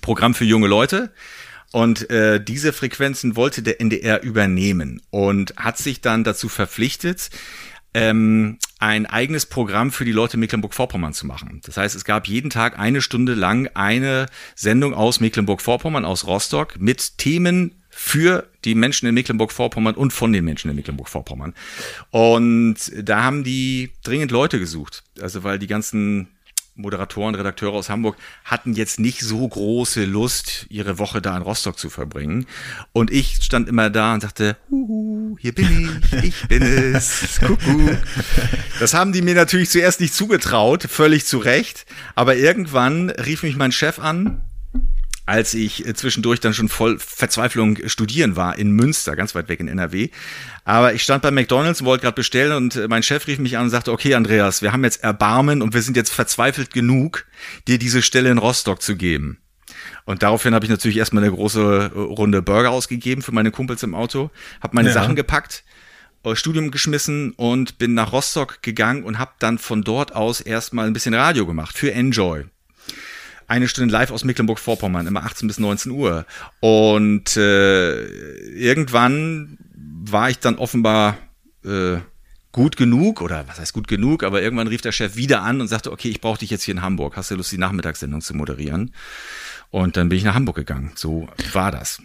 Programm 0.01 0.33
für 0.33 0.45
junge 0.45 0.67
Leute. 0.67 1.11
Und 1.71 2.09
äh, 2.11 2.43
diese 2.43 2.71
Frequenzen 2.71 3.35
wollte 3.35 3.63
der 3.63 3.81
NDR 3.81 4.21
übernehmen 4.21 5.01
und 5.09 5.55
hat 5.57 5.79
sich 5.79 6.01
dann 6.01 6.23
dazu 6.23 6.47
verpflichtet, 6.47 7.31
ähm, 7.95 8.57
ein 8.79 9.05
eigenes 9.05 9.45
Programm 9.45 9.91
für 9.91 10.05
die 10.05 10.11
Leute 10.11 10.37
Mecklenburg-Vorpommern 10.37 11.13
zu 11.13 11.25
machen. 11.25 11.61
Das 11.65 11.77
heißt, 11.77 11.95
es 11.95 12.05
gab 12.05 12.27
jeden 12.27 12.49
Tag 12.49 12.77
eine 12.77 13.01
Stunde 13.01 13.33
lang 13.33 13.69
eine 13.73 14.27
Sendung 14.55 14.93
aus 14.93 15.19
Mecklenburg-Vorpommern, 15.19 16.05
aus 16.05 16.27
Rostock, 16.27 16.79
mit 16.79 17.17
Themen 17.17 17.75
für 17.89 18.49
die 18.65 18.75
Menschen 18.75 19.07
in 19.07 19.13
Mecklenburg-Vorpommern 19.13 19.95
und 19.95 20.11
von 20.11 20.33
den 20.33 20.43
Menschen 20.43 20.69
in 20.69 20.75
Mecklenburg-Vorpommern. 20.75 21.53
Und 22.09 22.75
da 23.01 23.23
haben 23.23 23.43
die 23.43 23.91
dringend 24.03 24.31
Leute 24.31 24.59
gesucht. 24.59 25.03
Also 25.21 25.43
weil 25.43 25.59
die 25.59 25.67
ganzen 25.67 26.27
Moderatoren, 26.75 27.35
Redakteure 27.35 27.73
aus 27.73 27.89
Hamburg 27.89 28.17
hatten 28.43 28.73
jetzt 28.73 28.99
nicht 28.99 29.21
so 29.21 29.47
große 29.47 30.05
Lust, 30.05 30.65
ihre 30.69 30.97
Woche 30.97 31.21
da 31.21 31.37
in 31.37 31.43
Rostock 31.43 31.77
zu 31.77 31.91
verbringen. 31.91 32.47
Und 32.93 33.11
ich 33.11 33.43
stand 33.43 33.69
immer 33.69 33.91
da 33.91 34.15
und 34.15 34.21
sagte, 34.21 34.57
Huhu, 34.71 35.37
hier 35.39 35.53
bin 35.53 36.01
ich, 36.11 36.23
ich 36.23 36.47
bin 36.47 36.63
es, 36.63 37.39
Kuckuck. 37.39 37.97
Das 38.79 38.95
haben 38.95 39.13
die 39.13 39.21
mir 39.21 39.35
natürlich 39.35 39.69
zuerst 39.69 40.01
nicht 40.01 40.15
zugetraut, 40.15 40.83
völlig 40.83 41.25
zu 41.25 41.37
Recht. 41.37 41.85
Aber 42.15 42.35
irgendwann 42.35 43.11
rief 43.11 43.43
mich 43.43 43.55
mein 43.55 43.71
Chef 43.71 43.99
an, 43.99 44.41
als 45.25 45.53
ich 45.53 45.87
äh, 45.87 45.93
zwischendurch 45.93 46.39
dann 46.39 46.53
schon 46.53 46.69
voll 46.69 46.99
Verzweiflung 46.99 47.77
studieren 47.87 48.35
war 48.35 48.57
in 48.57 48.71
Münster, 48.71 49.15
ganz 49.15 49.35
weit 49.35 49.47
weg 49.47 49.59
in 49.59 49.67
NRW. 49.67 50.09
Aber 50.65 50.93
ich 50.93 51.03
stand 51.03 51.23
bei 51.23 51.31
McDonalds 51.31 51.81
und 51.81 51.87
wollte 51.87 52.03
gerade 52.03 52.15
bestellen 52.15 52.53
und 52.53 52.75
äh, 52.75 52.87
mein 52.87 53.03
Chef 53.03 53.27
rief 53.27 53.39
mich 53.39 53.57
an 53.57 53.65
und 53.65 53.69
sagte, 53.69 53.91
okay 53.91 54.15
Andreas, 54.15 54.61
wir 54.61 54.73
haben 54.73 54.83
jetzt 54.83 55.03
Erbarmen 55.03 55.61
und 55.61 55.73
wir 55.73 55.81
sind 55.81 55.95
jetzt 55.95 56.11
verzweifelt 56.11 56.73
genug, 56.73 57.25
dir 57.67 57.77
diese 57.77 58.01
Stelle 58.01 58.29
in 58.29 58.37
Rostock 58.37 58.81
zu 58.81 58.95
geben. 58.95 59.39
Und 60.05 60.23
daraufhin 60.23 60.53
habe 60.53 60.65
ich 60.65 60.71
natürlich 60.71 60.97
erstmal 60.97 61.23
eine 61.23 61.33
große 61.33 61.91
äh, 61.93 61.99
Runde 61.99 62.41
Burger 62.41 62.71
ausgegeben 62.71 63.21
für 63.21 63.31
meine 63.31 63.51
Kumpels 63.51 63.83
im 63.83 63.95
Auto, 63.95 64.29
habe 64.61 64.75
meine 64.75 64.89
Ja. 64.89 64.93
Sachen 64.93 65.15
gepackt, 65.15 65.63
Studium 66.33 66.71
geschmissen 66.71 67.33
und 67.33 67.77
bin 67.77 67.93
nach 67.93 68.13
Rostock 68.13 68.61
gegangen 68.61 69.03
und 69.03 69.19
habe 69.19 69.31
dann 69.39 69.57
von 69.57 69.83
dort 69.83 70.15
aus 70.15 70.39
erstmal 70.39 70.87
ein 70.87 70.93
bisschen 70.93 71.13
Radio 71.13 71.45
gemacht 71.45 71.77
für 71.77 71.91
Enjoy 71.91 72.45
eine 73.47 73.67
Stunde 73.67 73.91
live 73.91 74.11
aus 74.11 74.23
Mecklenburg-Vorpommern, 74.23 75.07
immer 75.07 75.23
18 75.23 75.47
bis 75.47 75.59
19 75.59 75.91
Uhr. 75.91 76.25
Und 76.59 77.37
äh, 77.37 78.05
irgendwann 78.49 79.57
war 79.75 80.29
ich 80.29 80.39
dann 80.39 80.55
offenbar 80.55 81.17
äh, 81.63 81.97
gut 82.51 82.77
genug, 82.77 83.21
oder 83.21 83.45
was 83.47 83.59
heißt 83.59 83.73
gut 83.73 83.87
genug, 83.87 84.23
aber 84.23 84.41
irgendwann 84.41 84.67
rief 84.67 84.81
der 84.81 84.91
Chef 84.91 85.15
wieder 85.15 85.41
an 85.41 85.59
und 85.59 85.67
sagte, 85.67 85.91
okay, 85.91 86.09
ich 86.09 86.21
brauche 86.21 86.39
dich 86.39 86.49
jetzt 86.49 86.63
hier 86.63 86.75
in 86.75 86.81
Hamburg. 86.81 87.17
Hast 87.17 87.31
du 87.31 87.35
Lust, 87.35 87.51
die 87.51 87.57
Nachmittagssendung 87.57 88.21
zu 88.21 88.35
moderieren? 88.35 88.93
Und 89.71 89.97
dann 89.97 90.09
bin 90.09 90.17
ich 90.19 90.23
nach 90.23 90.35
Hamburg 90.35 90.55
gegangen. 90.55 90.91
So 90.95 91.27
war 91.51 91.71
das. 91.71 92.01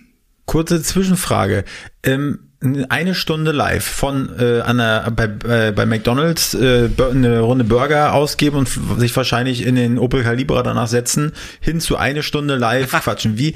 Kurze 0.46 0.82
Zwischenfrage. 0.82 1.64
Ähm, 2.02 2.47
eine 2.60 3.14
Stunde 3.14 3.52
live 3.52 3.84
von 3.84 4.30
äh, 4.36 4.60
an 4.62 4.78
der, 4.78 5.12
bei, 5.12 5.28
bei, 5.28 5.70
bei 5.70 5.86
McDonalds 5.86 6.54
äh, 6.54 6.88
eine 6.98 7.40
Runde 7.40 7.62
Burger 7.62 8.14
ausgeben 8.14 8.56
und 8.56 8.68
sich 8.98 9.14
wahrscheinlich 9.16 9.64
in 9.64 9.76
den 9.76 9.96
Opel 9.96 10.24
Calibra 10.24 10.64
danach 10.64 10.88
setzen, 10.88 11.32
hin 11.60 11.78
zu 11.80 11.96
eine 11.96 12.24
Stunde 12.24 12.56
live 12.56 12.90
quatschen. 13.04 13.38
Wie, 13.38 13.54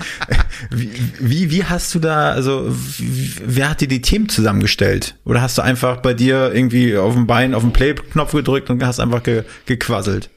wie, 0.71 0.93
wie, 1.19 1.51
wie 1.51 1.65
hast 1.65 1.93
du 1.97 1.99
da, 1.99 2.31
also 2.31 2.73
wie, 2.99 3.33
wer 3.45 3.71
hat 3.71 3.81
dir 3.81 3.89
die 3.89 4.03
Themen 4.03 4.29
zusammengestellt? 4.29 5.17
Oder 5.25 5.43
hast 5.43 5.59
du 5.59 5.63
einfach 5.63 5.97
bei 5.97 6.15
dir 6.15 6.53
irgendwie 6.55 6.97
auf 6.97 7.15
dem 7.15 7.27
Bein 7.27 7.55
auf 7.55 7.63
den 7.63 7.73
Play-Knopf 7.73 8.31
gedrückt 8.31 8.71
und 8.71 8.85
hast 8.85 9.01
einfach 9.01 9.25
ge, 9.25 9.43
gequasselt? 9.67 10.31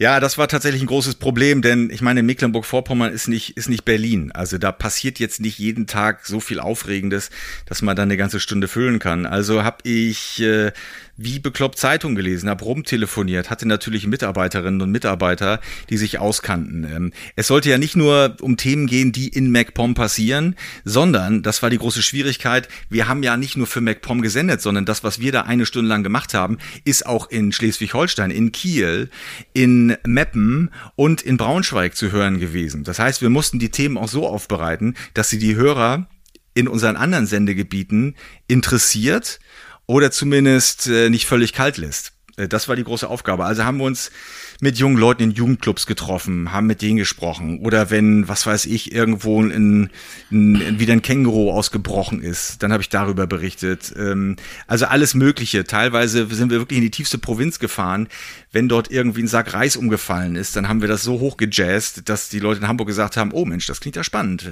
Ja, 0.00 0.20
das 0.20 0.38
war 0.38 0.46
tatsächlich 0.46 0.80
ein 0.80 0.86
großes 0.86 1.16
Problem, 1.16 1.60
denn 1.60 1.90
ich 1.90 2.02
meine, 2.02 2.22
Mecklenburg-Vorpommern 2.22 3.12
ist 3.12 3.26
nicht, 3.26 3.56
ist 3.56 3.68
nicht 3.68 3.84
Berlin. 3.84 4.30
Also 4.30 4.56
da 4.56 4.70
passiert 4.70 5.18
jetzt 5.18 5.40
nicht 5.40 5.58
jeden 5.58 5.88
Tag 5.88 6.24
so 6.24 6.38
viel 6.38 6.60
Aufregendes, 6.60 7.30
dass 7.66 7.82
man 7.82 7.96
dann 7.96 8.04
eine 8.04 8.16
ganze 8.16 8.38
Stunde 8.38 8.68
füllen 8.68 9.00
kann. 9.00 9.26
Also 9.26 9.64
habe 9.64 9.78
ich 9.82 10.40
äh, 10.40 10.70
wie 11.18 11.40
bekloppt 11.40 11.78
Zeitung 11.78 12.14
gelesen, 12.14 12.48
habe 12.48 12.64
rumtelefoniert, 12.64 13.50
hatte 13.50 13.66
natürlich 13.66 14.06
Mitarbeiterinnen 14.06 14.80
und 14.80 14.90
Mitarbeiter, 14.90 15.60
die 15.90 15.98
sich 15.98 16.18
auskannten. 16.18 16.84
Ähm, 16.84 17.12
es 17.34 17.48
sollte 17.48 17.68
ja 17.68 17.76
nicht 17.76 17.96
nur 17.96 18.36
um 18.40 18.56
Themen 18.56 18.86
gehen, 18.86 19.10
die 19.10 19.28
in 19.28 19.50
MacPom 19.50 19.94
passieren, 19.94 20.54
sondern, 20.84 21.42
das 21.42 21.60
war 21.60 21.70
die 21.70 21.78
große 21.78 22.02
Schwierigkeit, 22.02 22.68
wir 22.88 23.08
haben 23.08 23.24
ja 23.24 23.36
nicht 23.36 23.56
nur 23.56 23.66
für 23.66 23.80
MacPom 23.80 24.22
gesendet, 24.22 24.62
sondern 24.62 24.84
das, 24.84 25.02
was 25.02 25.20
wir 25.20 25.32
da 25.32 25.42
eine 25.42 25.66
Stunde 25.66 25.88
lang 25.88 26.04
gemacht 26.04 26.34
haben, 26.34 26.58
ist 26.84 27.04
auch 27.04 27.28
in 27.28 27.50
Schleswig-Holstein, 27.50 28.30
in 28.30 28.52
Kiel, 28.52 29.10
in 29.52 29.96
Meppen 30.06 30.70
und 30.94 31.20
in 31.20 31.36
Braunschweig 31.36 31.96
zu 31.96 32.12
hören 32.12 32.38
gewesen. 32.38 32.84
Das 32.84 33.00
heißt, 33.00 33.22
wir 33.22 33.30
mussten 33.30 33.58
die 33.58 33.70
Themen 33.70 33.98
auch 33.98 34.08
so 34.08 34.28
aufbereiten, 34.28 34.94
dass 35.14 35.30
sie 35.30 35.38
die 35.38 35.56
Hörer 35.56 36.08
in 36.54 36.68
unseren 36.68 36.96
anderen 36.96 37.26
Sendegebieten 37.26 38.14
interessiert 38.46 39.40
oder 39.88 40.12
zumindest 40.12 40.86
äh, 40.86 41.10
nicht 41.10 41.26
völlig 41.26 41.52
kalt 41.52 41.78
lässt. 41.78 42.12
Äh, 42.36 42.46
Das 42.46 42.68
war 42.68 42.76
die 42.76 42.84
große 42.84 43.08
Aufgabe. 43.08 43.44
Also 43.46 43.64
haben 43.64 43.78
wir 43.78 43.84
uns 43.84 44.12
mit 44.60 44.76
jungen 44.76 44.96
Leuten 44.98 45.22
in 45.22 45.30
Jugendclubs 45.30 45.86
getroffen, 45.86 46.52
haben 46.52 46.66
mit 46.66 46.82
denen 46.82 46.96
gesprochen. 46.98 47.60
Oder 47.60 47.90
wenn, 47.90 48.28
was 48.28 48.44
weiß 48.44 48.66
ich, 48.66 48.92
irgendwo 48.92 49.40
ein, 49.40 49.88
ein, 50.32 50.78
wieder 50.80 50.92
ein 50.92 51.00
Känguru 51.00 51.52
ausgebrochen 51.52 52.20
ist, 52.22 52.62
dann 52.62 52.72
habe 52.72 52.82
ich 52.82 52.88
darüber 52.88 53.26
berichtet. 53.26 53.94
Ähm, 53.96 54.36
Also 54.66 54.86
alles 54.86 55.14
Mögliche. 55.14 55.64
Teilweise 55.64 56.26
sind 56.26 56.50
wir 56.50 56.58
wirklich 56.58 56.78
in 56.78 56.84
die 56.84 56.90
tiefste 56.90 57.18
Provinz 57.18 57.58
gefahren. 57.58 58.08
Wenn 58.52 58.68
dort 58.68 58.90
irgendwie 58.90 59.22
ein 59.22 59.28
Sack 59.28 59.54
Reis 59.54 59.76
umgefallen 59.76 60.34
ist, 60.36 60.54
dann 60.56 60.68
haben 60.68 60.80
wir 60.82 60.88
das 60.88 61.02
so 61.02 61.20
hochgejazzt, 61.20 62.08
dass 62.08 62.28
die 62.28 62.40
Leute 62.40 62.60
in 62.60 62.68
Hamburg 62.68 62.88
gesagt 62.88 63.16
haben, 63.16 63.30
oh 63.32 63.44
Mensch, 63.46 63.66
das 63.66 63.80
klingt 63.80 63.96
ja 63.96 64.04
spannend. 64.04 64.50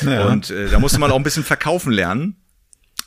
Ja. 0.00 0.26
Und 0.26 0.50
äh, 0.50 0.70
da 0.70 0.80
musste 0.80 0.98
man 0.98 1.12
auch 1.12 1.16
ein 1.16 1.22
bisschen 1.22 1.44
verkaufen 1.44 1.92
lernen. 1.92 2.36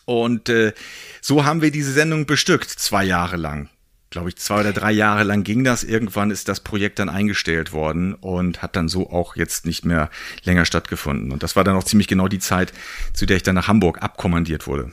Und 0.06 0.50
äh, 0.50 0.74
so 1.22 1.46
haben 1.46 1.62
wir 1.62 1.72
diese 1.72 1.92
Sendung 1.92 2.26
bestückt, 2.26 2.70
zwei 2.70 3.04
Jahre 3.04 3.38
lang. 3.38 3.70
Glaube 4.12 4.30
ich, 4.30 4.38
zwei 4.38 4.62
oder 4.62 4.72
drei 4.72 4.92
Jahre 4.92 5.24
lang 5.24 5.44
ging 5.44 5.64
das. 5.64 5.84
Irgendwann 5.84 6.32
ist 6.32 6.48
das 6.48 6.60
Projekt 6.60 7.00
dann 7.00 7.10
eingestellt 7.10 7.74
worden 7.74 8.14
und 8.14 8.62
hat 8.62 8.76
dann 8.76 8.88
so 8.88 9.10
auch 9.10 9.36
jetzt 9.36 9.66
nicht 9.66 9.84
mehr 9.84 10.10
länger 10.44 10.66
stattgefunden. 10.66 11.32
Und 11.32 11.44
das 11.44 11.56
war 11.56 11.64
dann 11.64 11.76
auch 11.76 11.84
ziemlich 11.84 12.08
genau 12.08 12.28
die 12.28 12.40
Zeit, 12.40 12.72
zu 13.14 13.26
der 13.26 13.38
ich 13.38 13.44
dann 13.44 13.56
nach 13.56 13.68
Hamburg 13.68 14.02
abkommandiert 14.02 14.68
wurde. 14.68 14.92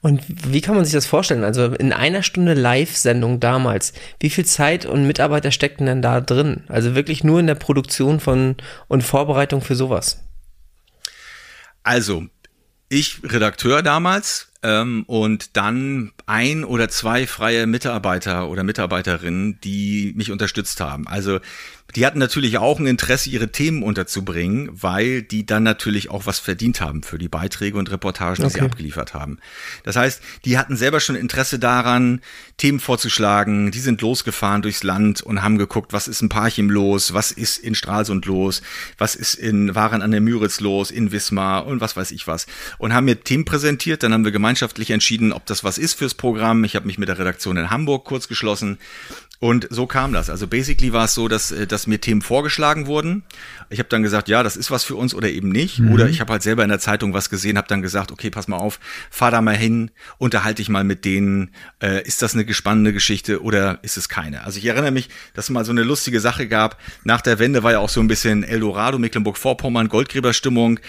Und 0.00 0.22
wie 0.28 0.60
kann 0.60 0.74
man 0.76 0.84
sich 0.84 0.94
das 0.94 1.06
vorstellen? 1.06 1.44
Also 1.44 1.66
in 1.74 1.92
einer 1.92 2.22
Stunde 2.22 2.54
Live-Sendung 2.54 3.40
damals, 3.40 3.92
wie 4.20 4.30
viel 4.30 4.44
Zeit 4.44 4.86
und 4.86 5.06
Mitarbeiter 5.06 5.50
steckten 5.50 5.86
denn 5.86 6.02
da 6.02 6.20
drin? 6.20 6.64
Also 6.68 6.94
wirklich 6.94 7.24
nur 7.24 7.40
in 7.40 7.46
der 7.46 7.56
Produktion 7.56 8.20
von 8.20 8.56
und 8.88 9.02
Vorbereitung 9.02 9.60
für 9.60 9.74
sowas? 9.74 10.24
Also, 11.82 12.28
ich 12.94 13.20
Redakteur 13.24 13.82
damals 13.82 14.48
ähm, 14.62 15.04
und 15.06 15.56
dann 15.56 16.12
ein 16.26 16.64
oder 16.64 16.88
zwei 16.88 17.26
freie 17.26 17.66
Mitarbeiter 17.66 18.48
oder 18.48 18.64
Mitarbeiterinnen, 18.64 19.60
die 19.62 20.12
mich 20.16 20.30
unterstützt 20.30 20.80
haben. 20.80 21.06
Also 21.06 21.40
die 21.96 22.06
hatten 22.06 22.18
natürlich 22.18 22.58
auch 22.58 22.80
ein 22.80 22.86
Interesse, 22.86 23.30
ihre 23.30 23.52
Themen 23.52 23.82
unterzubringen, 23.82 24.70
weil 24.72 25.22
die 25.22 25.46
dann 25.46 25.62
natürlich 25.62 26.10
auch 26.10 26.26
was 26.26 26.38
verdient 26.38 26.80
haben 26.80 27.02
für 27.02 27.18
die 27.18 27.28
Beiträge 27.28 27.78
und 27.78 27.90
Reportagen, 27.90 28.36
die 28.36 28.42
okay. 28.42 28.54
sie 28.54 28.60
abgeliefert 28.60 29.14
haben. 29.14 29.38
Das 29.84 29.96
heißt, 29.96 30.20
die 30.44 30.58
hatten 30.58 30.76
selber 30.76 31.00
schon 31.00 31.16
Interesse 31.16 31.58
daran, 31.58 32.20
Themen 32.56 32.80
vorzuschlagen. 32.80 33.70
Die 33.70 33.78
sind 33.78 34.02
losgefahren 34.02 34.62
durchs 34.62 34.82
Land 34.82 35.22
und 35.22 35.42
haben 35.42 35.58
geguckt, 35.58 35.92
was 35.92 36.08
ist 36.08 36.22
in 36.22 36.28
Parchim 36.28 36.70
los, 36.70 37.14
was 37.14 37.30
ist 37.30 37.58
in 37.58 37.74
Stralsund 37.74 38.26
los, 38.26 38.62
was 38.98 39.14
ist 39.14 39.34
in 39.34 39.74
Waren 39.74 40.02
an 40.02 40.10
der 40.10 40.20
Müritz 40.20 40.60
los, 40.60 40.90
in 40.90 41.12
Wismar 41.12 41.66
und 41.66 41.80
was 41.80 41.96
weiß 41.96 42.10
ich 42.10 42.26
was. 42.26 42.46
Und 42.78 42.92
haben 42.92 43.04
mir 43.04 43.22
Themen 43.22 43.44
präsentiert. 43.44 44.02
Dann 44.02 44.12
haben 44.12 44.24
wir 44.24 44.32
gemeinschaftlich 44.32 44.90
entschieden, 44.90 45.32
ob 45.32 45.46
das 45.46 45.64
was 45.64 45.78
ist 45.78 45.94
fürs 45.94 46.14
Programm. 46.14 46.64
Ich 46.64 46.76
habe 46.76 46.86
mich 46.86 46.98
mit 46.98 47.08
der 47.08 47.18
Redaktion 47.18 47.56
in 47.56 47.70
Hamburg 47.70 48.04
kurz 48.04 48.28
geschlossen 48.28 48.78
und 49.40 49.66
so 49.70 49.86
kam 49.86 50.12
das. 50.12 50.30
Also 50.30 50.46
basically 50.46 50.92
war 50.92 51.06
es 51.06 51.14
so, 51.14 51.28
dass, 51.28 51.50
äh, 51.50 51.66
dass 51.66 51.86
mir 51.86 52.00
Themen 52.00 52.22
vorgeschlagen 52.22 52.86
wurden. 52.86 53.24
Ich 53.68 53.78
habe 53.78 53.88
dann 53.88 54.02
gesagt, 54.02 54.28
ja, 54.28 54.42
das 54.42 54.56
ist 54.56 54.70
was 54.70 54.84
für 54.84 54.96
uns 54.96 55.14
oder 55.14 55.28
eben 55.28 55.48
nicht. 55.48 55.80
Mhm. 55.80 55.92
Oder 55.92 56.08
ich 56.08 56.20
habe 56.20 56.32
halt 56.32 56.42
selber 56.42 56.62
in 56.62 56.68
der 56.68 56.78
Zeitung 56.78 57.12
was 57.12 57.30
gesehen, 57.30 57.58
habe 57.58 57.68
dann 57.68 57.82
gesagt, 57.82 58.12
okay, 58.12 58.30
pass 58.30 58.48
mal 58.48 58.56
auf, 58.56 58.78
fahr 59.10 59.30
da 59.30 59.42
mal 59.42 59.56
hin, 59.56 59.90
unterhalte 60.18 60.62
dich 60.62 60.68
mal 60.68 60.84
mit 60.84 61.04
denen. 61.04 61.50
Äh, 61.82 62.06
ist 62.06 62.22
das 62.22 62.34
eine 62.34 62.52
spannende 62.54 62.92
Geschichte 62.92 63.42
oder 63.42 63.80
ist 63.82 63.96
es 63.96 64.08
keine? 64.08 64.44
Also 64.44 64.58
ich 64.58 64.66
erinnere 64.66 64.92
mich, 64.92 65.08
dass 65.34 65.46
es 65.46 65.50
mal 65.50 65.64
so 65.64 65.72
eine 65.72 65.82
lustige 65.82 66.20
Sache 66.20 66.46
gab. 66.46 66.80
Nach 67.02 67.20
der 67.20 67.38
Wende 67.38 67.62
war 67.62 67.72
ja 67.72 67.80
auch 67.80 67.88
so 67.88 68.00
ein 68.00 68.08
bisschen 68.08 68.44
Eldorado, 68.44 68.98
Mecklenburg-Vorpommern, 68.98 69.88
Goldgräberstimmung. 69.88 70.80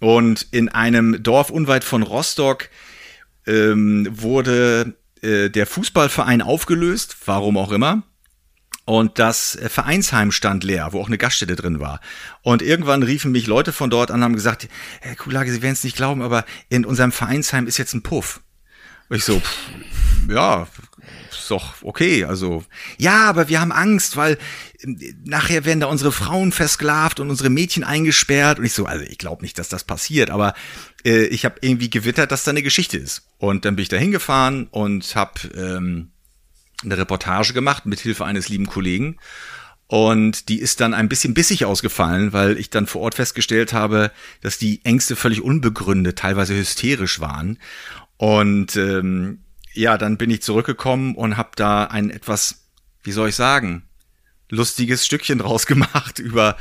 Und 0.00 0.46
in 0.50 0.68
einem 0.68 1.22
Dorf 1.22 1.50
unweit 1.50 1.84
von 1.84 2.02
Rostock 2.02 2.68
ähm, 3.46 4.08
wurde 4.10 4.94
äh, 5.24 5.50
der 5.50 5.66
Fußballverein 5.66 6.42
aufgelöst, 6.42 7.16
warum 7.24 7.56
auch 7.56 7.72
immer. 7.72 8.02
Und 8.84 9.18
das 9.18 9.56
äh, 9.56 9.68
Vereinsheim 9.68 10.30
stand 10.30 10.62
leer, 10.62 10.92
wo 10.92 11.00
auch 11.00 11.06
eine 11.06 11.18
Gaststätte 11.18 11.56
drin 11.56 11.80
war. 11.80 12.00
Und 12.42 12.60
irgendwann 12.60 13.02
riefen 13.02 13.32
mich 13.32 13.46
Leute 13.46 13.72
von 13.72 13.90
dort 13.90 14.10
an 14.10 14.18
und 14.18 14.24
haben 14.24 14.34
gesagt, 14.34 14.68
Herr 15.00 15.16
Kulage, 15.16 15.50
Sie 15.50 15.62
werden 15.62 15.72
es 15.72 15.84
nicht 15.84 15.96
glauben, 15.96 16.22
aber 16.22 16.44
in 16.68 16.84
unserem 16.84 17.10
Vereinsheim 17.10 17.66
ist 17.66 17.78
jetzt 17.78 17.94
ein 17.94 18.02
Puff. 18.02 18.40
Und 19.08 19.16
ich 19.16 19.24
so, 19.24 19.40
pff, 19.40 19.70
ja, 20.28 20.66
ist 21.44 21.50
doch 21.50 21.82
okay. 21.82 22.24
Also, 22.24 22.64
ja, 22.98 23.28
aber 23.28 23.48
wir 23.48 23.60
haben 23.60 23.72
Angst, 23.72 24.16
weil 24.16 24.38
äh, 24.80 25.14
nachher 25.24 25.64
werden 25.64 25.80
da 25.80 25.86
unsere 25.86 26.12
Frauen 26.12 26.52
versklavt 26.52 27.20
und 27.20 27.30
unsere 27.30 27.50
Mädchen 27.50 27.84
eingesperrt. 27.84 28.58
Und 28.58 28.64
ich 28.64 28.72
so, 28.72 28.86
also 28.86 29.04
ich 29.04 29.18
glaube 29.18 29.42
nicht, 29.42 29.58
dass 29.58 29.68
das 29.68 29.84
passiert, 29.84 30.30
aber 30.30 30.54
äh, 31.04 31.24
ich 31.26 31.44
habe 31.44 31.56
irgendwie 31.60 31.90
gewittert, 31.90 32.32
dass 32.32 32.44
da 32.44 32.50
eine 32.50 32.62
Geschichte 32.62 32.98
ist. 32.98 33.28
Und 33.38 33.64
dann 33.64 33.76
bin 33.76 33.82
ich 33.82 33.88
da 33.88 33.96
hingefahren 33.96 34.68
und 34.70 35.14
habe 35.14 35.48
ähm, 35.54 36.10
eine 36.82 36.98
Reportage 36.98 37.52
gemacht 37.52 37.86
mit 37.86 38.00
Hilfe 38.00 38.24
eines 38.24 38.48
lieben 38.48 38.66
Kollegen. 38.66 39.18
Und 39.86 40.48
die 40.48 40.60
ist 40.60 40.80
dann 40.80 40.94
ein 40.94 41.08
bisschen 41.08 41.34
bissig 41.34 41.66
ausgefallen, 41.66 42.32
weil 42.32 42.58
ich 42.58 42.70
dann 42.70 42.86
vor 42.86 43.02
Ort 43.02 43.14
festgestellt 43.14 43.72
habe, 43.72 44.10
dass 44.40 44.58
die 44.58 44.84
Ängste 44.84 45.14
völlig 45.14 45.42
unbegründet, 45.42 46.18
teilweise 46.18 46.56
hysterisch 46.56 47.20
waren. 47.20 47.58
Und 48.16 48.76
ähm, 48.76 49.43
ja, 49.74 49.98
dann 49.98 50.16
bin 50.16 50.30
ich 50.30 50.42
zurückgekommen 50.42 51.14
und 51.14 51.36
habe 51.36 51.50
da 51.56 51.84
ein 51.84 52.10
etwas, 52.10 52.70
wie 53.02 53.12
soll 53.12 53.28
ich 53.28 53.34
sagen, 53.34 53.82
lustiges 54.48 55.04
Stückchen 55.04 55.38
draus 55.40 55.66
gemacht 55.66 56.18
über 56.18 56.56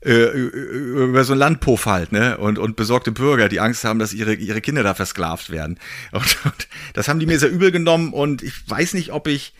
äh, 0.00 0.26
über 0.28 1.24
so 1.24 1.32
ein 1.32 1.38
Landpuff 1.40 1.86
halt, 1.86 2.12
ne? 2.12 2.38
Und, 2.38 2.58
und 2.58 2.76
besorgte 2.76 3.10
Bürger, 3.10 3.48
die 3.48 3.58
Angst 3.58 3.82
haben, 3.82 3.98
dass 3.98 4.12
ihre, 4.12 4.34
ihre 4.34 4.60
Kinder 4.60 4.84
da 4.84 4.94
versklavt 4.94 5.50
werden. 5.50 5.80
Und, 6.12 6.36
und 6.44 6.68
das 6.94 7.08
haben 7.08 7.18
die 7.18 7.26
mir 7.26 7.38
sehr 7.38 7.50
übel 7.50 7.72
genommen 7.72 8.12
und 8.12 8.42
ich 8.42 8.52
weiß 8.68 8.94
nicht, 8.94 9.12
ob 9.12 9.26
ich 9.26 9.54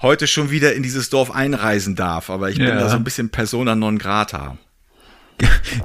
heute 0.00 0.26
schon 0.26 0.50
wieder 0.50 0.74
in 0.74 0.82
dieses 0.82 1.10
Dorf 1.10 1.30
einreisen 1.30 1.96
darf, 1.96 2.28
aber 2.28 2.50
ich 2.50 2.58
bin 2.58 2.68
ja. 2.68 2.78
da 2.78 2.88
so 2.88 2.96
ein 2.96 3.04
bisschen 3.04 3.30
persona 3.30 3.74
non 3.74 3.98
grata. 3.98 4.58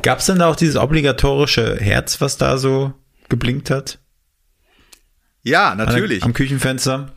Gab's 0.02 0.26
denn 0.26 0.40
da 0.40 0.48
auch 0.48 0.56
dieses 0.56 0.76
obligatorische 0.76 1.78
Herz, 1.80 2.20
was 2.20 2.38
da 2.38 2.58
so 2.58 2.94
geblinkt 3.30 3.70
hat? 3.70 4.00
Ja, 5.44 5.76
natürlich. 5.76 6.24
Am 6.24 6.34
Küchenfenster? 6.34 7.14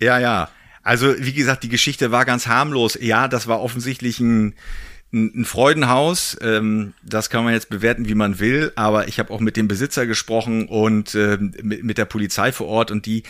Ja, 0.00 0.18
ja. 0.18 0.48
Also, 0.82 1.14
wie 1.18 1.32
gesagt, 1.32 1.64
die 1.64 1.68
Geschichte 1.68 2.10
war 2.12 2.24
ganz 2.24 2.46
harmlos. 2.46 2.96
Ja, 3.00 3.28
das 3.28 3.46
war 3.46 3.60
offensichtlich 3.60 4.20
ein, 4.20 4.54
ein 5.12 5.44
Freudenhaus, 5.44 6.36
ähm, 6.42 6.92
das 7.02 7.30
kann 7.30 7.44
man 7.44 7.54
jetzt 7.54 7.70
bewerten, 7.70 8.08
wie 8.08 8.14
man 8.14 8.40
will, 8.40 8.72
aber 8.76 9.08
ich 9.08 9.18
habe 9.18 9.32
auch 9.32 9.40
mit 9.40 9.56
dem 9.56 9.66
Besitzer 9.66 10.06
gesprochen 10.06 10.68
und 10.68 11.14
äh, 11.14 11.38
mit, 11.40 11.82
mit 11.82 11.98
der 11.98 12.04
Polizei 12.04 12.52
vor 12.52 12.66
Ort 12.66 12.90
und 12.90 13.06
die 13.06 13.22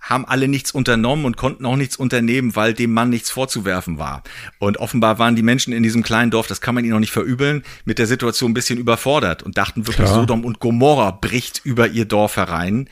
haben 0.00 0.24
alle 0.24 0.46
nichts 0.46 0.70
unternommen 0.70 1.24
und 1.24 1.36
konnten 1.36 1.66
auch 1.66 1.74
nichts 1.74 1.96
unternehmen, 1.96 2.54
weil 2.54 2.74
dem 2.74 2.92
Mann 2.92 3.10
nichts 3.10 3.30
vorzuwerfen 3.30 3.98
war. 3.98 4.22
Und 4.60 4.76
offenbar 4.78 5.18
waren 5.18 5.34
die 5.34 5.42
Menschen 5.42 5.72
in 5.72 5.82
diesem 5.82 6.04
kleinen 6.04 6.30
Dorf, 6.30 6.46
das 6.46 6.60
kann 6.60 6.76
man 6.76 6.84
ihnen 6.84 6.94
auch 6.94 7.00
nicht 7.00 7.10
verübeln, 7.10 7.64
mit 7.84 7.98
der 7.98 8.06
Situation 8.06 8.52
ein 8.52 8.54
bisschen 8.54 8.78
überfordert 8.78 9.42
und 9.42 9.58
dachten 9.58 9.88
wirklich, 9.88 10.06
Klar. 10.06 10.20
Sodom 10.20 10.44
und 10.44 10.60
Gomorra 10.60 11.10
bricht 11.10 11.60
über 11.64 11.88
ihr 11.88 12.04
Dorf 12.04 12.36
herein. 12.36 12.88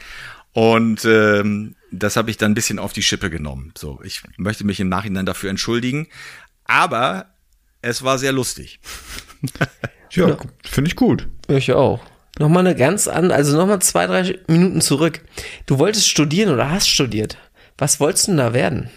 Und 0.54 1.04
ähm, 1.04 1.74
das 1.90 2.16
habe 2.16 2.30
ich 2.30 2.36
dann 2.36 2.52
ein 2.52 2.54
bisschen 2.54 2.78
auf 2.78 2.92
die 2.92 3.02
Schippe 3.02 3.28
genommen. 3.28 3.72
So, 3.76 4.00
ich 4.04 4.22
möchte 4.36 4.64
mich 4.64 4.78
im 4.78 4.88
Nachhinein 4.88 5.26
dafür 5.26 5.50
entschuldigen. 5.50 6.06
Aber 6.64 7.26
es 7.82 8.04
war 8.04 8.18
sehr 8.18 8.32
lustig. 8.32 8.78
ja, 10.12 10.28
ja. 10.28 10.38
finde 10.64 10.88
ich 10.88 10.96
gut. 10.96 11.28
Ich 11.48 11.72
auch. 11.72 12.00
Nochmal 12.38 12.66
eine 12.66 12.76
ganz 12.76 13.08
andere, 13.08 13.36
also 13.36 13.56
nochmal 13.56 13.82
zwei, 13.82 14.06
drei 14.06 14.38
Minuten 14.46 14.80
zurück. 14.80 15.20
Du 15.66 15.78
wolltest 15.78 16.08
studieren 16.08 16.52
oder 16.52 16.70
hast 16.70 16.88
studiert. 16.88 17.36
Was 17.76 17.98
wolltest 17.98 18.28
du 18.28 18.32
denn 18.32 18.38
da 18.38 18.54
werden? 18.54 18.90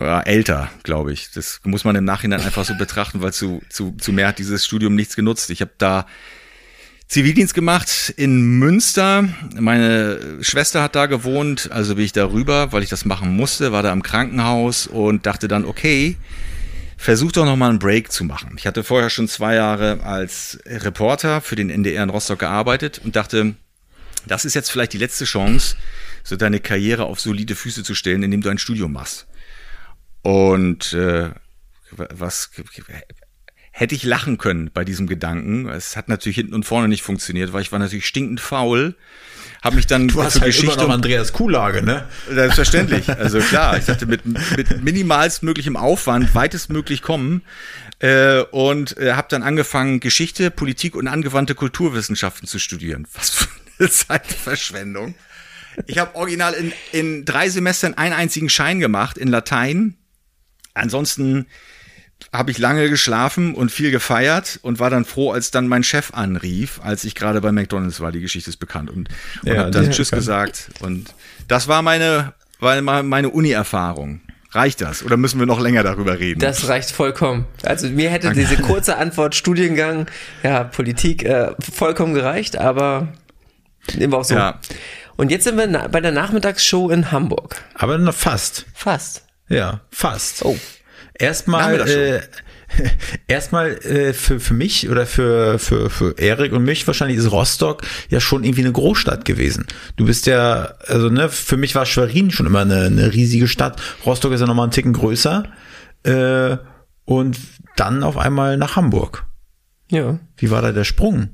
Ja, 0.00 0.20
älter, 0.20 0.68
glaube 0.82 1.12
ich. 1.12 1.30
Das 1.30 1.60
muss 1.62 1.84
man 1.84 1.94
im 1.94 2.04
Nachhinein 2.04 2.40
einfach 2.40 2.64
so 2.64 2.74
betrachten, 2.76 3.22
weil 3.22 3.32
zu, 3.32 3.62
zu, 3.68 3.92
zu 3.92 4.12
mehr 4.12 4.26
hat 4.26 4.40
dieses 4.40 4.64
Studium 4.64 4.96
nichts 4.96 5.14
genutzt. 5.14 5.50
Ich 5.50 5.60
habe 5.60 5.72
da 5.78 6.06
Zivildienst 7.10 7.54
gemacht 7.54 8.14
in 8.16 8.60
Münster. 8.60 9.28
Meine 9.58 10.38
Schwester 10.42 10.80
hat 10.80 10.94
da 10.94 11.06
gewohnt, 11.06 11.68
also 11.72 11.96
bin 11.96 12.04
ich 12.04 12.12
da 12.12 12.30
rüber, 12.30 12.70
weil 12.70 12.84
ich 12.84 12.88
das 12.88 13.04
machen 13.04 13.34
musste, 13.34 13.72
war 13.72 13.82
da 13.82 13.92
im 13.92 14.04
Krankenhaus 14.04 14.86
und 14.86 15.26
dachte 15.26 15.48
dann, 15.48 15.64
okay, 15.64 16.16
versuch 16.96 17.32
doch 17.32 17.44
nochmal 17.44 17.70
einen 17.70 17.80
Break 17.80 18.12
zu 18.12 18.22
machen. 18.22 18.54
Ich 18.56 18.64
hatte 18.64 18.84
vorher 18.84 19.10
schon 19.10 19.26
zwei 19.26 19.56
Jahre 19.56 20.04
als 20.04 20.60
Reporter 20.64 21.40
für 21.40 21.56
den 21.56 21.68
NDR 21.68 22.04
in 22.04 22.10
Rostock 22.10 22.38
gearbeitet 22.38 23.00
und 23.02 23.16
dachte, 23.16 23.56
das 24.28 24.44
ist 24.44 24.54
jetzt 24.54 24.70
vielleicht 24.70 24.92
die 24.92 24.98
letzte 24.98 25.24
Chance, 25.24 25.74
so 26.22 26.36
deine 26.36 26.60
Karriere 26.60 27.06
auf 27.06 27.18
solide 27.18 27.56
Füße 27.56 27.82
zu 27.82 27.96
stellen, 27.96 28.22
indem 28.22 28.42
du 28.42 28.50
ein 28.50 28.58
Studium 28.58 28.92
machst. 28.92 29.26
Und 30.22 30.92
äh, 30.92 31.30
was 31.90 32.52
hätte 33.80 33.94
ich 33.94 34.04
lachen 34.04 34.36
können 34.36 34.70
bei 34.74 34.84
diesem 34.84 35.06
Gedanken. 35.06 35.66
Es 35.66 35.96
hat 35.96 36.10
natürlich 36.10 36.36
hinten 36.36 36.52
und 36.52 36.64
vorne 36.64 36.86
nicht 36.86 37.02
funktioniert, 37.02 37.54
weil 37.54 37.62
ich 37.62 37.72
war 37.72 37.78
natürlich 37.78 38.06
stinkend 38.06 38.38
faul. 38.38 38.94
Habe 39.62 39.76
mich 39.76 39.86
dann 39.86 40.08
du 40.08 40.22
hast 40.22 40.34
für 40.34 40.40
halt 40.40 40.52
Geschichte 40.52 40.74
immer 40.74 40.88
noch 40.88 40.94
Andreas 40.94 41.32
Kuhlage, 41.32 41.82
ne? 41.82 42.06
Selbstverständlich. 42.30 43.08
Also 43.20 43.40
klar, 43.40 43.78
ich 43.78 43.86
dachte 43.86 44.04
mit, 44.04 44.26
mit 44.26 44.84
minimalstmöglichem 44.84 45.76
Aufwand 45.76 46.34
weitestmöglich 46.34 47.00
kommen 47.00 47.42
äh, 48.00 48.40
und 48.50 48.98
äh, 48.98 49.14
habe 49.14 49.28
dann 49.30 49.42
angefangen 49.42 50.00
Geschichte, 50.00 50.50
Politik 50.50 50.94
und 50.94 51.08
angewandte 51.08 51.54
Kulturwissenschaften 51.54 52.46
zu 52.46 52.58
studieren. 52.58 53.06
Was 53.14 53.30
für 53.30 53.48
eine 53.78 53.90
Zeitverschwendung. 53.90 55.14
Ich 55.86 55.96
habe 55.96 56.14
original 56.16 56.52
in, 56.52 56.72
in 56.92 57.24
drei 57.24 57.48
Semestern 57.48 57.94
einen 57.94 58.12
einzigen 58.12 58.50
Schein 58.50 58.78
gemacht 58.78 59.16
in 59.16 59.28
Latein. 59.28 59.96
Ansonsten 60.74 61.46
habe 62.32 62.50
ich 62.50 62.58
lange 62.58 62.88
geschlafen 62.88 63.54
und 63.54 63.70
viel 63.70 63.90
gefeiert 63.90 64.58
und 64.62 64.78
war 64.78 64.90
dann 64.90 65.04
froh, 65.04 65.32
als 65.32 65.50
dann 65.50 65.68
mein 65.68 65.82
Chef 65.82 66.14
anrief, 66.14 66.80
als 66.82 67.04
ich 67.04 67.14
gerade 67.14 67.40
bei 67.40 67.52
McDonald's 67.52 68.00
war. 68.00 68.12
Die 68.12 68.20
Geschichte 68.20 68.50
ist 68.50 68.58
bekannt 68.58 68.90
und, 68.90 69.08
und 69.42 69.48
ja, 69.48 69.58
habe 69.58 69.70
dann 69.70 69.90
Tschüss 69.90 70.10
gesagt. 70.10 70.70
Und 70.80 71.14
das 71.48 71.68
war 71.68 71.82
meine, 71.82 72.34
war 72.60 73.02
meine 73.02 73.30
Uni-Erfahrung. 73.30 74.20
Reicht 74.52 74.80
das? 74.80 75.04
Oder 75.04 75.16
müssen 75.16 75.38
wir 75.38 75.46
noch 75.46 75.60
länger 75.60 75.84
darüber 75.84 76.18
reden? 76.18 76.40
Das 76.40 76.66
reicht 76.68 76.90
vollkommen. 76.90 77.46
Also 77.62 77.88
mir 77.88 78.10
hätte 78.10 78.32
diese 78.32 78.56
kurze 78.56 78.96
Antwort 78.96 79.36
Studiengang, 79.36 80.06
ja, 80.42 80.64
Politik, 80.64 81.24
äh, 81.24 81.52
vollkommen 81.60 82.14
gereicht, 82.14 82.56
aber 82.56 83.08
nehmen 83.94 84.12
wir 84.12 84.18
auch 84.18 84.24
so. 84.24 84.34
Ja. 84.34 84.58
Und 85.16 85.30
jetzt 85.30 85.44
sind 85.44 85.56
wir 85.56 85.88
bei 85.88 86.00
der 86.00 86.10
Nachmittagsshow 86.10 86.90
in 86.90 87.12
Hamburg. 87.12 87.62
Aber 87.74 87.96
noch 87.98 88.14
fast. 88.14 88.66
Fast. 88.74 89.24
Ja, 89.48 89.80
fast. 89.90 90.44
Oh. 90.44 90.58
Erstmal, 91.20 91.88
äh, 91.88 92.20
erstmal 93.28 93.72
äh, 93.84 94.12
für, 94.14 94.40
für 94.40 94.54
mich 94.54 94.88
oder 94.88 95.06
für, 95.06 95.58
für, 95.58 95.90
für 95.90 96.18
Erik 96.18 96.52
und 96.52 96.64
mich 96.64 96.86
wahrscheinlich 96.86 97.18
ist 97.18 97.30
Rostock 97.30 97.82
ja 98.08 98.20
schon 98.20 98.42
irgendwie 98.42 98.62
eine 98.62 98.72
Großstadt 98.72 99.24
gewesen. 99.24 99.66
Du 99.96 100.06
bist 100.06 100.26
ja, 100.26 100.72
also 100.86 101.10
ne, 101.10 101.28
für 101.28 101.58
mich 101.58 101.74
war 101.74 101.84
Schwerin 101.84 102.30
schon 102.30 102.46
immer 102.46 102.60
eine, 102.60 102.84
eine 102.84 103.12
riesige 103.12 103.48
Stadt. 103.48 103.80
Rostock 104.06 104.32
ist 104.32 104.40
ja 104.40 104.46
nochmal 104.46 104.64
einen 104.64 104.72
Ticken 104.72 104.94
größer. 104.94 105.44
Äh, 106.04 106.56
und 107.04 107.38
dann 107.76 108.02
auf 108.02 108.16
einmal 108.16 108.56
nach 108.56 108.76
Hamburg. 108.76 109.26
Ja. 109.90 110.18
Wie 110.36 110.50
war 110.50 110.62
da 110.62 110.72
der 110.72 110.84
Sprung? 110.84 111.28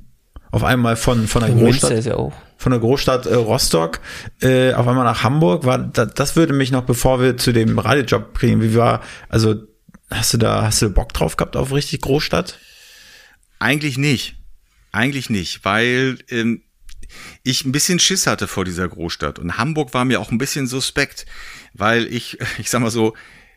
Auf 0.51 0.63
einmal 0.63 0.95
von, 0.95 1.27
von 1.27 1.43
der 1.43 1.51
Großstadt. 1.51 2.03
Ja 2.03 2.15
auch. 2.15 2.33
Von 2.57 2.71
der 2.71 2.81
Großstadt 2.81 3.25
äh, 3.27 3.35
Rostock 3.35 3.99
äh, 4.41 4.73
auf 4.73 4.87
einmal 4.87 5.05
nach 5.05 5.23
Hamburg 5.23 5.65
war 5.65 5.77
da, 5.77 6.05
das 6.05 6.35
würde 6.35 6.53
mich 6.53 6.71
noch, 6.71 6.83
bevor 6.83 7.21
wir 7.21 7.37
zu 7.37 7.53
dem 7.53 7.77
Radiojob 7.77 8.33
kriegen, 8.33 8.61
wie 8.61 8.75
war, 8.75 9.01
also 9.29 9.55
hast 10.09 10.33
du 10.33 10.37
da, 10.37 10.63
hast 10.63 10.81
du 10.81 10.89
Bock 10.89 11.13
drauf 11.13 11.37
gehabt 11.37 11.55
auf 11.55 11.71
richtig 11.73 12.01
Großstadt? 12.01 12.59
Eigentlich 13.59 13.97
nicht. 13.97 14.35
Eigentlich 14.91 15.29
nicht, 15.29 15.63
weil 15.65 16.17
ähm, 16.29 16.63
ich 17.43 17.65
ein 17.65 17.71
bisschen 17.71 17.99
Schiss 17.99 18.27
hatte 18.27 18.47
vor 18.47 18.65
dieser 18.65 18.87
Großstadt. 18.87 19.39
Und 19.39 19.57
Hamburg 19.57 19.93
war 19.93 20.05
mir 20.05 20.19
auch 20.19 20.31
ein 20.31 20.37
bisschen 20.37 20.67
suspekt, 20.67 21.25
weil 21.73 22.11
ich, 22.11 22.39
ich 22.57 22.69
sag 22.69 22.81
mal 22.81 22.91
so, 22.91 23.13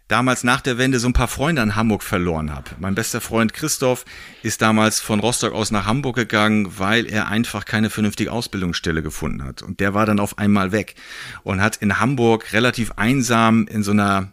damals 0.09 0.42
nach 0.42 0.61
der 0.61 0.76
Wende 0.76 0.98
so 0.98 1.09
ein 1.09 1.12
paar 1.12 1.28
Freunde 1.28 1.62
an 1.62 1.76
Hamburg 1.76 2.03
verloren 2.03 2.53
habe. 2.53 2.70
Mein 2.78 2.96
bester 2.96 3.20
Freund 3.20 3.53
Christoph 3.53 4.05
ist 4.42 4.61
damals 4.61 5.01
von 5.01 5.20
Rostock 5.20 5.53
aus 5.53 5.70
nach 5.70 5.86
Hamburg 5.86 6.16
gegangen, 6.16 6.78
weil 6.78 7.07
er 7.07 7.28
einfach 7.28 7.64
keine 7.64 7.90
vernünftige 7.90 8.32
Ausbildungsstelle 8.32 9.03
gefunden 9.03 9.44
hat. 9.44 9.62
Und 9.62 9.78
der 9.78 9.94
war 9.94 10.07
dann 10.07 10.18
auf 10.18 10.38
einmal 10.38 10.72
weg 10.72 10.96
und 11.44 11.62
hat 11.62 11.76
in 11.76 12.01
Hamburg 12.01 12.53
relativ 12.53 12.92
einsam 12.96 13.68
in 13.68 13.84
so 13.84 13.92
einer 13.92 14.32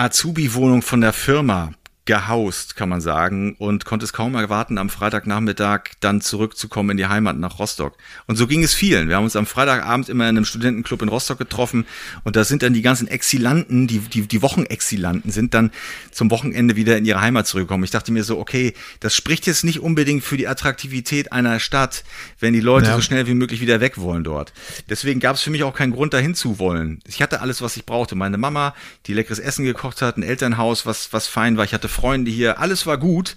Azubi-Wohnung 0.00 0.80
von 0.80 1.02
der 1.02 1.12
Firma 1.12 1.72
gehaust, 2.06 2.76
kann 2.76 2.88
man 2.88 3.00
sagen, 3.00 3.54
und 3.58 3.84
konnte 3.84 4.04
es 4.04 4.12
kaum 4.12 4.34
erwarten, 4.34 4.78
am 4.78 4.88
Freitagnachmittag 4.90 5.82
dann 6.00 6.20
zurückzukommen 6.20 6.90
in 6.90 6.96
die 6.96 7.06
Heimat 7.06 7.36
nach 7.36 7.58
Rostock. 7.58 7.96
Und 8.26 8.36
so 8.36 8.46
ging 8.46 8.62
es 8.62 8.74
vielen. 8.74 9.08
Wir 9.08 9.16
haben 9.16 9.24
uns 9.24 9.36
am 9.36 9.46
Freitagabend 9.46 10.08
immer 10.08 10.24
in 10.24 10.36
einem 10.36 10.44
Studentenclub 10.44 11.02
in 11.02 11.08
Rostock 11.08 11.38
getroffen 11.38 11.86
und 12.24 12.36
da 12.36 12.44
sind 12.44 12.62
dann 12.62 12.72
die 12.72 12.82
ganzen 12.82 13.06
Exilanten, 13.06 13.86
die, 13.86 13.98
die, 13.98 14.22
die 14.22 14.42
Wochenexilanten 14.42 15.30
sind 15.30 15.54
dann 15.54 15.70
zum 16.10 16.30
Wochenende 16.30 16.76
wieder 16.76 16.96
in 16.96 17.04
ihre 17.04 17.20
Heimat 17.20 17.46
zurückgekommen. 17.46 17.84
Ich 17.84 17.90
dachte 17.90 18.12
mir 18.12 18.24
so, 18.24 18.38
okay, 18.38 18.74
das 19.00 19.14
spricht 19.14 19.46
jetzt 19.46 19.64
nicht 19.64 19.80
unbedingt 19.80 20.24
für 20.24 20.36
die 20.36 20.48
Attraktivität 20.48 21.32
einer 21.32 21.60
Stadt, 21.60 22.04
wenn 22.38 22.54
die 22.54 22.60
Leute 22.60 22.88
ja. 22.88 22.94
so 22.96 23.02
schnell 23.02 23.26
wie 23.26 23.34
möglich 23.34 23.60
wieder 23.60 23.80
weg 23.80 23.98
wollen 23.98 24.24
dort. 24.24 24.52
Deswegen 24.88 25.20
gab 25.20 25.36
es 25.36 25.42
für 25.42 25.50
mich 25.50 25.62
auch 25.64 25.74
keinen 25.74 25.92
Grund, 25.92 26.14
dahin 26.14 26.34
zu 26.34 26.58
wollen. 26.58 27.00
Ich 27.06 27.20
hatte 27.20 27.40
alles, 27.40 27.60
was 27.62 27.76
ich 27.76 27.84
brauchte. 27.84 28.14
Meine 28.14 28.38
Mama, 28.38 28.74
die 29.06 29.14
leckeres 29.14 29.38
Essen 29.38 29.64
gekocht 29.64 30.02
hat, 30.02 30.16
ein 30.16 30.22
Elternhaus, 30.22 30.86
was, 30.86 31.12
was 31.12 31.26
fein 31.26 31.56
war. 31.56 31.64
Ich 31.64 31.74
hatte 31.74 31.88
Freunde 31.90 32.30
hier, 32.30 32.58
alles 32.58 32.86
war 32.86 32.98
gut. 32.98 33.36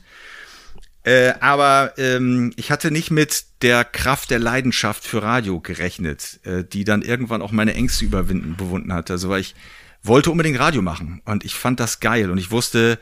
Äh, 1.04 1.34
aber 1.42 1.94
ähm, 1.98 2.54
ich 2.56 2.72
hatte 2.72 2.90
nicht 2.90 3.12
mit 3.12 3.44
der 3.62 3.84
Kraft 3.84 4.32
der 4.32 4.40
Leidenschaft 4.40 5.04
für 5.04 5.22
Radio 5.22 5.60
gerechnet, 5.60 6.40
äh, 6.46 6.64
die 6.64 6.86
dann 6.86 7.02
irgendwann 7.02 7.42
auch 7.42 7.52
meine 7.52 7.74
Ängste 7.74 8.06
überwinden, 8.06 8.56
bewunden 8.56 8.94
hat. 8.94 9.12
Also 9.12 9.28
weil 9.28 9.42
ich 9.42 9.54
wollte 10.02 10.32
unbedingt 10.32 10.60
Radio 10.60 10.82
machen 10.82 11.22
und 11.26 11.44
ich 11.44 11.56
fand 11.56 11.82
das 11.82 12.00
geil 12.00 12.32
und 12.32 12.38
ich 12.38 12.52
wusste, 12.52 13.00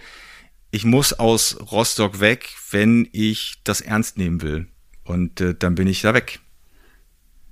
ich 0.71 0.83
muss 0.83 1.13
aus 1.13 1.57
Rostock 1.71 2.19
weg, 2.19 2.49
wenn 2.71 3.07
ich 3.11 3.57
das 3.63 3.81
ernst 3.81 4.17
nehmen 4.17 4.41
will. 4.41 4.67
Und 5.03 5.41
äh, 5.41 5.53
dann 5.53 5.75
bin 5.75 5.87
ich 5.87 6.01
da 6.01 6.13
weg. 6.13 6.39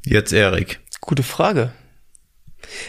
Jetzt 0.05 0.31
Erik. 0.31 0.79
Gute 1.01 1.23
Frage. 1.23 1.73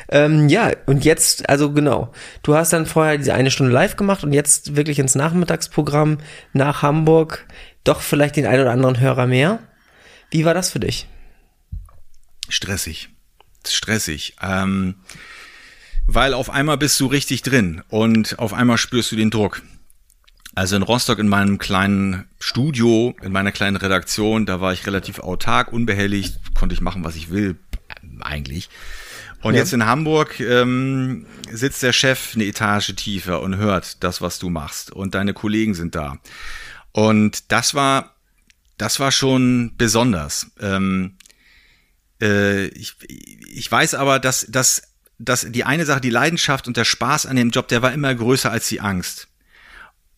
Ähm, 0.08 0.48
ja, 0.48 0.72
und 0.86 1.04
jetzt, 1.04 1.48
also 1.48 1.72
genau, 1.72 2.12
du 2.42 2.54
hast 2.54 2.72
dann 2.72 2.86
vorher 2.86 3.18
diese 3.18 3.34
eine 3.34 3.50
Stunde 3.50 3.72
live 3.72 3.96
gemacht 3.96 4.24
und 4.24 4.32
jetzt 4.32 4.76
wirklich 4.76 4.98
ins 4.98 5.14
Nachmittagsprogramm 5.14 6.18
nach 6.52 6.82
Hamburg, 6.82 7.46
doch 7.84 8.00
vielleicht 8.00 8.36
den 8.36 8.46
einen 8.46 8.62
oder 8.62 8.72
anderen 8.72 9.00
Hörer 9.00 9.26
mehr. 9.26 9.60
Wie 10.30 10.44
war 10.44 10.54
das 10.54 10.70
für 10.70 10.80
dich? 10.80 11.06
Stressig. 12.48 13.08
Stressig. 13.66 14.36
Ähm, 14.42 14.96
weil 16.06 16.34
auf 16.34 16.50
einmal 16.50 16.78
bist 16.78 16.98
du 16.98 17.06
richtig 17.06 17.42
drin 17.42 17.82
und 17.88 18.38
auf 18.38 18.52
einmal 18.52 18.78
spürst 18.78 19.12
du 19.12 19.16
den 19.16 19.30
Druck. 19.30 19.62
Also 20.54 20.74
in 20.74 20.82
Rostock 20.82 21.20
in 21.20 21.28
meinem 21.28 21.58
kleinen 21.58 22.26
Studio, 22.40 23.14
in 23.22 23.32
meiner 23.32 23.52
kleinen 23.52 23.76
Redaktion, 23.76 24.46
da 24.46 24.60
war 24.60 24.72
ich 24.72 24.86
relativ 24.86 25.20
autark, 25.20 25.72
unbehelligt, 25.72 26.54
konnte 26.54 26.74
ich 26.74 26.80
machen, 26.80 27.04
was 27.04 27.14
ich 27.14 27.30
will, 27.30 27.56
eigentlich. 28.20 28.68
Und 29.42 29.54
ja. 29.54 29.60
jetzt 29.60 29.72
in 29.72 29.86
Hamburg 29.86 30.38
ähm, 30.40 31.26
sitzt 31.50 31.82
der 31.82 31.92
Chef 31.92 32.34
eine 32.34 32.44
Etage 32.44 32.94
tiefer 32.94 33.40
und 33.40 33.56
hört 33.56 34.02
das, 34.04 34.20
was 34.20 34.38
du 34.38 34.50
machst. 34.50 34.92
Und 34.92 35.14
deine 35.14 35.32
Kollegen 35.32 35.74
sind 35.74 35.94
da. 35.94 36.18
Und 36.92 37.50
das 37.50 37.74
war, 37.74 38.16
das 38.76 39.00
war 39.00 39.12
schon 39.12 39.72
besonders. 39.78 40.50
Ähm, 40.60 41.16
äh, 42.20 42.66
ich, 42.68 42.96
ich 43.08 43.70
weiß 43.70 43.94
aber, 43.94 44.18
dass, 44.18 44.46
dass, 44.48 44.82
dass 45.18 45.46
die 45.50 45.64
eine 45.64 45.86
Sache, 45.86 46.00
die 46.00 46.10
Leidenschaft 46.10 46.68
und 46.68 46.76
der 46.76 46.84
Spaß 46.84 47.26
an 47.26 47.36
dem 47.36 47.50
Job, 47.50 47.68
der 47.68 47.80
war 47.82 47.92
immer 47.92 48.14
größer 48.14 48.50
als 48.50 48.68
die 48.68 48.80
Angst 48.80 49.30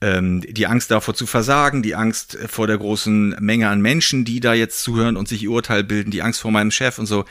ähm, 0.03 0.41
die 0.41 0.67
Angst 0.67 0.91
davor 0.91 1.15
zu 1.15 1.27
versagen, 1.27 1.83
die 1.83 1.95
Angst 1.95 2.37
vor 2.49 2.67
der 2.67 2.77
großen 2.77 3.37
Menge 3.39 3.69
an 3.69 3.81
Menschen, 3.81 4.25
die 4.25 4.41
da 4.41 4.53
jetzt 4.53 4.83
zuhören 4.83 5.17
und 5.17 5.29
sich 5.29 5.45
ihr 5.45 5.53
Urteil 5.53 5.85
bilden, 5.85 6.11
die 6.11 6.23
Angst 6.23 6.41
vor 6.41 6.51
meinem 6.51 6.73
Chef 6.73 6.99
und 6.99 7.07
so 7.07 7.25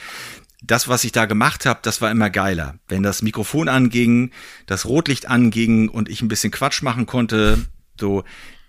das, 0.61 0.87
was 0.87 1.03
ich 1.03 1.11
da 1.11 1.25
gemacht 1.25 1.65
habe, 1.65 1.79
das 1.83 2.01
war 2.01 2.11
immer 2.11 2.29
geiler. 2.29 2.75
Wenn 2.87 3.03
das 3.03 3.21
Mikrofon 3.21 3.67
anging, 3.67 4.31
das 4.67 4.85
Rotlicht 4.85 5.27
anging 5.27 5.89
und 5.89 6.07
ich 6.07 6.21
ein 6.21 6.27
bisschen 6.27 6.51
Quatsch 6.51 6.83
machen 6.83 7.07
konnte, 7.07 7.65
so, 7.99 8.23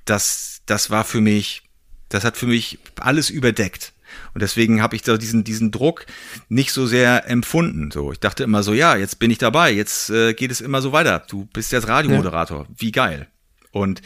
das, 0.05 0.63
das 0.67 0.91
war 0.91 1.05
für 1.05 1.21
mich, 1.21 1.63
das 2.09 2.25
hat 2.25 2.37
für 2.37 2.47
mich 2.47 2.79
alles 2.99 3.31
überdeckt. 3.31 3.93
Und 4.35 4.43
deswegen 4.43 4.83
habe 4.83 4.97
ich 4.97 5.03
da 5.03 5.17
diesen, 5.17 5.45
diesen 5.45 5.71
Druck 5.71 6.07
nicht 6.49 6.73
so 6.73 6.87
sehr 6.87 7.29
empfunden. 7.29 7.91
So, 7.91 8.13
ich 8.13 8.21
dachte 8.21 8.45
immer 8.45 8.63
so, 8.63 8.73
ja, 8.75 8.97
jetzt 8.97 9.19
bin 9.19 9.31
ich 9.31 9.39
dabei, 9.39 9.73
jetzt 9.73 10.11
äh, 10.11 10.35
geht 10.35 10.51
es 10.51 10.61
immer 10.61 10.83
so 10.83 10.93
weiter. 10.93 11.25
Du 11.29 11.47
bist 11.53 11.73
jetzt 11.73 11.89
Radiomoderator. 11.89 12.63
Ja. 12.63 12.75
Wie 12.77 12.93
geil. 12.93 13.29
Und 13.71 14.03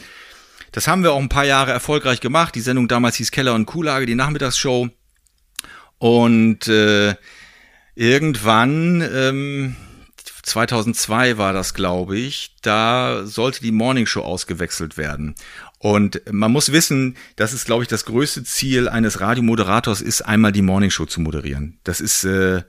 das 0.71 0.87
haben 0.87 1.03
wir 1.03 1.13
auch 1.13 1.19
ein 1.19 1.29
paar 1.29 1.45
Jahre 1.45 1.71
erfolgreich 1.71 2.21
gemacht. 2.21 2.55
Die 2.55 2.61
Sendung 2.61 2.87
damals 2.87 3.15
hieß 3.15 3.31
Keller 3.31 3.53
und 3.53 3.65
Kuhlage, 3.65 4.05
die 4.05 4.15
Nachmittagsshow. 4.15 4.89
Und 5.97 6.67
äh, 6.67 7.15
irgendwann, 7.97 9.01
ähm, 9.11 9.75
2002 10.43 11.37
war 11.37 11.51
das, 11.51 11.73
glaube 11.73 12.17
ich, 12.17 12.55
da 12.61 13.25
sollte 13.25 13.61
die 13.61 13.71
Morning 13.71 14.05
Show 14.05 14.21
ausgewechselt 14.21 14.97
werden. 14.97 15.35
Und 15.79 16.21
man 16.31 16.51
muss 16.51 16.71
wissen, 16.71 17.17
das 17.35 17.53
ist, 17.53 17.65
glaube 17.65 17.83
ich, 17.83 17.89
das 17.89 18.05
größte 18.05 18.43
Ziel 18.43 18.87
eines 18.87 19.19
Radiomoderators 19.19 20.01
ist, 20.01 20.21
einmal 20.21 20.51
die 20.51 20.61
Morning 20.61 20.91
Show 20.91 21.05
zu 21.05 21.21
moderieren. 21.21 21.79
Das 21.83 21.99
ist, 21.99 22.23
äh, 22.23 22.61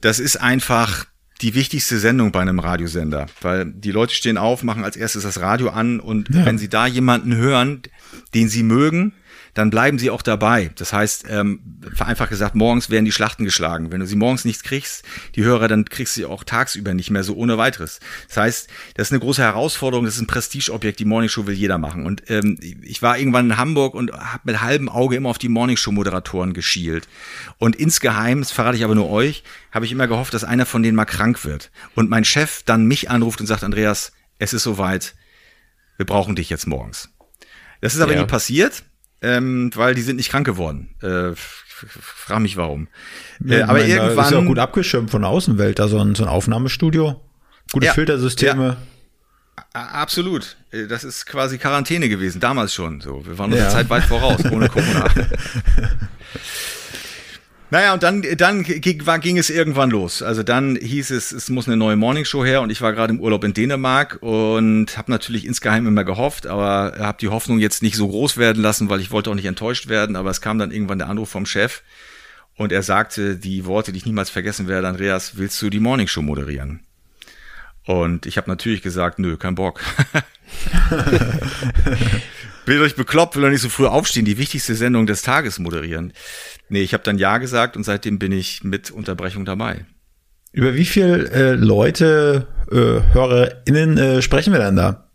das 0.00 0.18
ist 0.18 0.36
einfach 0.36 1.04
die 1.40 1.54
wichtigste 1.54 1.98
Sendung 1.98 2.32
bei 2.32 2.40
einem 2.40 2.58
Radiosender, 2.58 3.26
weil 3.40 3.66
die 3.66 3.92
Leute 3.92 4.14
stehen 4.14 4.38
auf, 4.38 4.64
machen 4.64 4.84
als 4.84 4.96
erstes 4.96 5.22
das 5.22 5.40
Radio 5.40 5.68
an 5.68 6.00
und 6.00 6.30
ja. 6.30 6.44
wenn 6.44 6.58
sie 6.58 6.68
da 6.68 6.86
jemanden 6.86 7.36
hören, 7.36 7.82
den 8.34 8.48
sie 8.48 8.64
mögen, 8.64 9.12
dann 9.58 9.70
bleiben 9.70 9.98
sie 9.98 10.10
auch 10.10 10.22
dabei. 10.22 10.70
Das 10.76 10.92
heißt, 10.92 11.24
ähm, 11.28 11.80
vereinfacht 11.92 12.30
gesagt, 12.30 12.54
morgens 12.54 12.90
werden 12.90 13.04
die 13.04 13.10
Schlachten 13.10 13.44
geschlagen. 13.44 13.90
Wenn 13.90 13.98
du 13.98 14.06
sie 14.06 14.14
morgens 14.14 14.44
nicht 14.44 14.62
kriegst, 14.62 15.04
die 15.34 15.42
Hörer, 15.42 15.66
dann 15.66 15.84
kriegst 15.84 16.16
du 16.16 16.20
sie 16.20 16.26
auch 16.26 16.44
tagsüber 16.44 16.94
nicht 16.94 17.10
mehr 17.10 17.24
so 17.24 17.34
ohne 17.34 17.58
weiteres. 17.58 17.98
Das 18.28 18.36
heißt, 18.36 18.68
das 18.94 19.08
ist 19.08 19.12
eine 19.12 19.18
große 19.18 19.42
Herausforderung, 19.42 20.04
das 20.04 20.14
ist 20.14 20.20
ein 20.20 20.28
Prestigeobjekt, 20.28 21.00
die 21.00 21.04
Morningshow 21.04 21.48
will 21.48 21.56
jeder 21.56 21.76
machen. 21.76 22.06
Und 22.06 22.30
ähm, 22.30 22.56
ich 22.60 23.02
war 23.02 23.18
irgendwann 23.18 23.50
in 23.50 23.56
Hamburg 23.56 23.94
und 23.94 24.12
habe 24.12 24.42
mit 24.44 24.60
halbem 24.60 24.88
Auge 24.88 25.16
immer 25.16 25.30
auf 25.30 25.38
die 25.38 25.48
Morningshow-Moderatoren 25.48 26.52
geschielt. 26.52 27.08
Und 27.58 27.74
insgeheim, 27.74 28.42
das 28.42 28.52
verrate 28.52 28.76
ich 28.76 28.84
aber 28.84 28.94
nur 28.94 29.10
euch, 29.10 29.42
habe 29.72 29.84
ich 29.84 29.90
immer 29.90 30.06
gehofft, 30.06 30.34
dass 30.34 30.44
einer 30.44 30.66
von 30.66 30.84
denen 30.84 30.94
mal 30.94 31.04
krank 31.04 31.44
wird. 31.44 31.72
Und 31.96 32.10
mein 32.10 32.24
Chef 32.24 32.62
dann 32.62 32.86
mich 32.86 33.10
anruft 33.10 33.40
und 33.40 33.48
sagt, 33.48 33.64
Andreas, 33.64 34.12
es 34.38 34.52
ist 34.52 34.62
soweit, 34.62 35.16
wir 35.96 36.06
brauchen 36.06 36.36
dich 36.36 36.48
jetzt 36.48 36.68
morgens. 36.68 37.08
Das 37.80 37.96
ist 37.96 38.00
aber 38.00 38.14
ja. 38.14 38.20
nie 38.20 38.26
passiert 38.28 38.84
ähm, 39.22 39.70
weil 39.74 39.94
die 39.94 40.02
sind 40.02 40.16
nicht 40.16 40.30
krank 40.30 40.46
geworden. 40.46 40.94
Äh, 41.02 41.32
frag 41.34 42.40
mich 42.40 42.56
warum. 42.56 42.88
Äh, 43.46 43.62
aber 43.62 43.74
meine, 43.74 43.88
irgendwann 43.88 44.24
ist 44.24 44.30
ja 44.32 44.38
auch 44.38 44.44
gut 44.44 44.58
abgeschirmt 44.58 45.10
von 45.10 45.22
der 45.22 45.30
Außenwelt, 45.30 45.78
da 45.78 45.88
so 45.88 45.98
ein, 45.98 46.14
so 46.14 46.24
ein 46.24 46.28
Aufnahmestudio, 46.28 47.20
gute 47.72 47.86
ja, 47.86 47.92
Filtersysteme. 47.92 48.76
Ja, 49.74 49.80
absolut. 49.80 50.56
Äh, 50.70 50.86
das 50.86 51.04
ist 51.04 51.26
quasi 51.26 51.58
Quarantäne 51.58 52.08
gewesen, 52.08 52.40
damals 52.40 52.74
schon. 52.74 53.00
So, 53.00 53.24
wir 53.26 53.38
waren 53.38 53.52
unsere 53.52 53.68
ja. 53.68 53.72
Zeit 53.72 53.90
weit 53.90 54.04
voraus, 54.04 54.44
ohne 54.50 54.68
Corona. 54.70 55.08
Naja, 57.70 57.92
und 57.92 58.02
dann, 58.02 58.24
dann 58.38 58.62
ging 58.62 59.36
es 59.36 59.50
irgendwann 59.50 59.90
los. 59.90 60.22
Also 60.22 60.42
dann 60.42 60.76
hieß 60.76 61.10
es, 61.10 61.32
es 61.32 61.50
muss 61.50 61.66
eine 61.66 61.76
neue 61.76 61.96
Morningshow 61.96 62.42
her 62.42 62.62
und 62.62 62.70
ich 62.70 62.80
war 62.80 62.94
gerade 62.94 63.12
im 63.12 63.20
Urlaub 63.20 63.44
in 63.44 63.52
Dänemark 63.52 64.18
und 64.22 64.96
habe 64.96 65.10
natürlich 65.10 65.44
insgeheim 65.44 65.86
immer 65.86 66.04
gehofft, 66.04 66.46
aber 66.46 66.94
habe 66.98 67.18
die 67.20 67.28
Hoffnung 67.28 67.58
jetzt 67.58 67.82
nicht 67.82 67.96
so 67.96 68.08
groß 68.08 68.38
werden 68.38 68.62
lassen, 68.62 68.88
weil 68.88 69.00
ich 69.00 69.10
wollte 69.10 69.30
auch 69.30 69.34
nicht 69.34 69.44
enttäuscht 69.44 69.88
werden. 69.88 70.16
Aber 70.16 70.30
es 70.30 70.40
kam 70.40 70.58
dann 70.58 70.70
irgendwann 70.70 70.98
der 70.98 71.10
Anruf 71.10 71.28
vom 71.28 71.44
Chef 71.44 71.82
und 72.56 72.72
er 72.72 72.82
sagte 72.82 73.36
die 73.36 73.66
Worte, 73.66 73.92
die 73.92 73.98
ich 73.98 74.06
niemals 74.06 74.30
vergessen 74.30 74.66
werde, 74.66 74.88
Andreas, 74.88 75.36
willst 75.36 75.60
du 75.60 75.68
die 75.68 75.80
Morningshow 75.80 76.22
moderieren? 76.22 76.80
Und 77.88 78.26
ich 78.26 78.36
habe 78.36 78.50
natürlich 78.50 78.82
gesagt, 78.82 79.18
nö, 79.18 79.38
kein 79.38 79.54
Bock. 79.54 79.80
Will 82.66 82.82
euch 82.82 82.96
bekloppt, 82.96 83.34
will 83.34 83.44
doch 83.44 83.48
nicht 83.48 83.62
so 83.62 83.70
früh 83.70 83.86
aufstehen, 83.86 84.26
die 84.26 84.36
wichtigste 84.36 84.74
Sendung 84.74 85.06
des 85.06 85.22
Tages 85.22 85.58
moderieren. 85.58 86.12
Nee, 86.68 86.82
ich 86.82 86.92
habe 86.92 87.02
dann 87.02 87.16
Ja 87.16 87.38
gesagt 87.38 87.78
und 87.78 87.84
seitdem 87.84 88.18
bin 88.18 88.30
ich 88.30 88.62
mit 88.62 88.90
Unterbrechung 88.90 89.46
dabei. 89.46 89.86
Über 90.52 90.74
wie 90.74 90.84
viele 90.84 91.30
äh, 91.30 91.54
Leute, 91.54 92.46
äh, 92.70 93.00
HörerInnen 93.14 93.96
äh, 93.96 94.20
sprechen 94.20 94.52
wir 94.52 94.60
denn 94.60 94.76
da? 94.76 95.08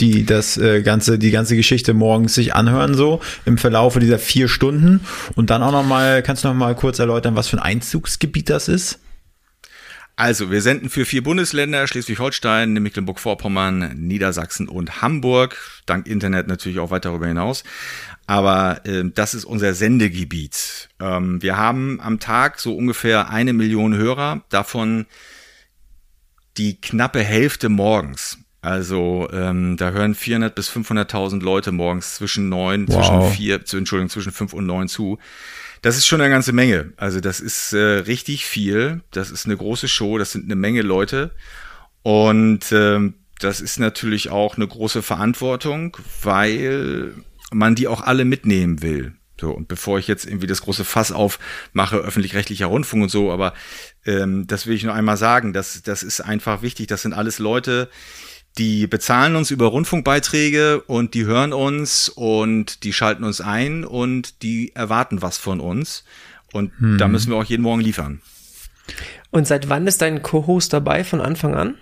Die 0.00 0.24
das 0.24 0.56
äh, 0.56 0.80
ganze, 0.80 1.18
die 1.18 1.32
ganze 1.32 1.54
Geschichte 1.54 1.92
morgens 1.92 2.34
sich 2.34 2.54
anhören, 2.54 2.94
so 2.94 3.20
im 3.44 3.58
Verlaufe 3.58 4.00
dieser 4.00 4.18
vier 4.18 4.48
Stunden. 4.48 5.00
Und 5.34 5.50
dann 5.50 5.62
auch 5.62 5.72
noch 5.72 5.84
mal, 5.84 6.22
kannst 6.22 6.44
du 6.44 6.48
noch 6.48 6.54
mal 6.54 6.74
kurz 6.74 6.98
erläutern, 6.98 7.36
was 7.36 7.48
für 7.48 7.58
ein 7.58 7.62
Einzugsgebiet 7.62 8.48
das 8.48 8.68
ist? 8.68 9.00
Also, 10.22 10.52
wir 10.52 10.62
senden 10.62 10.88
für 10.88 11.04
vier 11.04 11.24
Bundesländer, 11.24 11.84
Schleswig-Holstein, 11.88 12.74
Mecklenburg-Vorpommern, 12.74 13.96
Niedersachsen 13.96 14.68
und 14.68 15.02
Hamburg, 15.02 15.58
dank 15.84 16.06
Internet 16.06 16.46
natürlich 16.46 16.78
auch 16.78 16.92
weit 16.92 17.06
darüber 17.06 17.26
hinaus. 17.26 17.64
Aber 18.28 18.86
äh, 18.86 19.02
das 19.12 19.34
ist 19.34 19.44
unser 19.44 19.74
Sendegebiet. 19.74 20.90
Ähm, 21.00 21.42
wir 21.42 21.56
haben 21.56 22.00
am 22.00 22.20
Tag 22.20 22.60
so 22.60 22.76
ungefähr 22.76 23.30
eine 23.30 23.52
Million 23.52 23.96
Hörer, 23.96 24.42
davon 24.48 25.06
die 26.56 26.80
knappe 26.80 27.24
Hälfte 27.24 27.68
morgens. 27.68 28.38
Also 28.60 29.28
ähm, 29.32 29.76
da 29.76 29.90
hören 29.90 30.14
400 30.14 30.54
bis 30.54 30.70
500.000 30.70 31.42
Leute 31.42 31.72
morgens 31.72 32.14
zwischen 32.14 32.48
neun, 32.48 32.86
wow. 32.86 32.94
zwischen 32.94 33.32
vier, 33.32 33.56
Entschuldigung, 33.56 34.08
zwischen 34.08 34.30
fünf 34.30 34.52
und 34.52 34.66
neun 34.66 34.86
zu. 34.86 35.18
Das 35.82 35.96
ist 35.96 36.06
schon 36.06 36.20
eine 36.20 36.30
ganze 36.30 36.52
Menge. 36.52 36.92
Also 36.96 37.20
das 37.20 37.40
ist 37.40 37.72
äh, 37.72 37.78
richtig 37.78 38.46
viel. 38.46 39.02
Das 39.10 39.30
ist 39.30 39.46
eine 39.46 39.56
große 39.56 39.88
Show. 39.88 40.16
Das 40.16 40.32
sind 40.32 40.44
eine 40.44 40.56
Menge 40.56 40.82
Leute. 40.82 41.32
Und 42.02 42.70
ähm, 42.72 43.14
das 43.40 43.60
ist 43.60 43.78
natürlich 43.80 44.30
auch 44.30 44.56
eine 44.56 44.66
große 44.66 45.02
Verantwortung, 45.02 45.96
weil 46.22 47.14
man 47.50 47.74
die 47.74 47.88
auch 47.88 48.00
alle 48.00 48.24
mitnehmen 48.24 48.82
will. 48.82 49.14
So, 49.40 49.50
und 49.50 49.66
bevor 49.66 49.98
ich 49.98 50.06
jetzt 50.06 50.24
irgendwie 50.24 50.46
das 50.46 50.62
große 50.62 50.84
Fass 50.84 51.10
aufmache, 51.10 51.96
öffentlich-rechtlicher 51.96 52.66
Rundfunk 52.66 53.02
und 53.02 53.08
so, 53.08 53.32
aber 53.32 53.54
ähm, 54.06 54.46
das 54.46 54.68
will 54.68 54.76
ich 54.76 54.84
nur 54.84 54.94
einmal 54.94 55.16
sagen, 55.16 55.52
das, 55.52 55.82
das 55.82 56.04
ist 56.04 56.20
einfach 56.20 56.62
wichtig. 56.62 56.86
Das 56.86 57.02
sind 57.02 57.12
alles 57.12 57.40
Leute, 57.40 57.90
die 58.58 58.86
bezahlen 58.86 59.36
uns 59.36 59.50
über 59.50 59.66
Rundfunkbeiträge 59.66 60.82
und 60.82 61.14
die 61.14 61.24
hören 61.24 61.52
uns 61.52 62.08
und 62.08 62.84
die 62.84 62.92
schalten 62.92 63.24
uns 63.24 63.40
ein 63.40 63.84
und 63.84 64.42
die 64.42 64.74
erwarten 64.74 65.22
was 65.22 65.38
von 65.38 65.60
uns. 65.60 66.04
Und 66.52 66.72
hm. 66.78 66.98
da 66.98 67.08
müssen 67.08 67.30
wir 67.30 67.38
auch 67.38 67.44
jeden 67.44 67.62
Morgen 67.62 67.80
liefern. 67.80 68.20
Und 69.30 69.46
seit 69.46 69.68
wann 69.70 69.86
ist 69.86 70.02
dein 70.02 70.22
Co-Host 70.22 70.72
dabei 70.72 71.04
von 71.04 71.20
Anfang 71.20 71.54
an? 71.54 71.76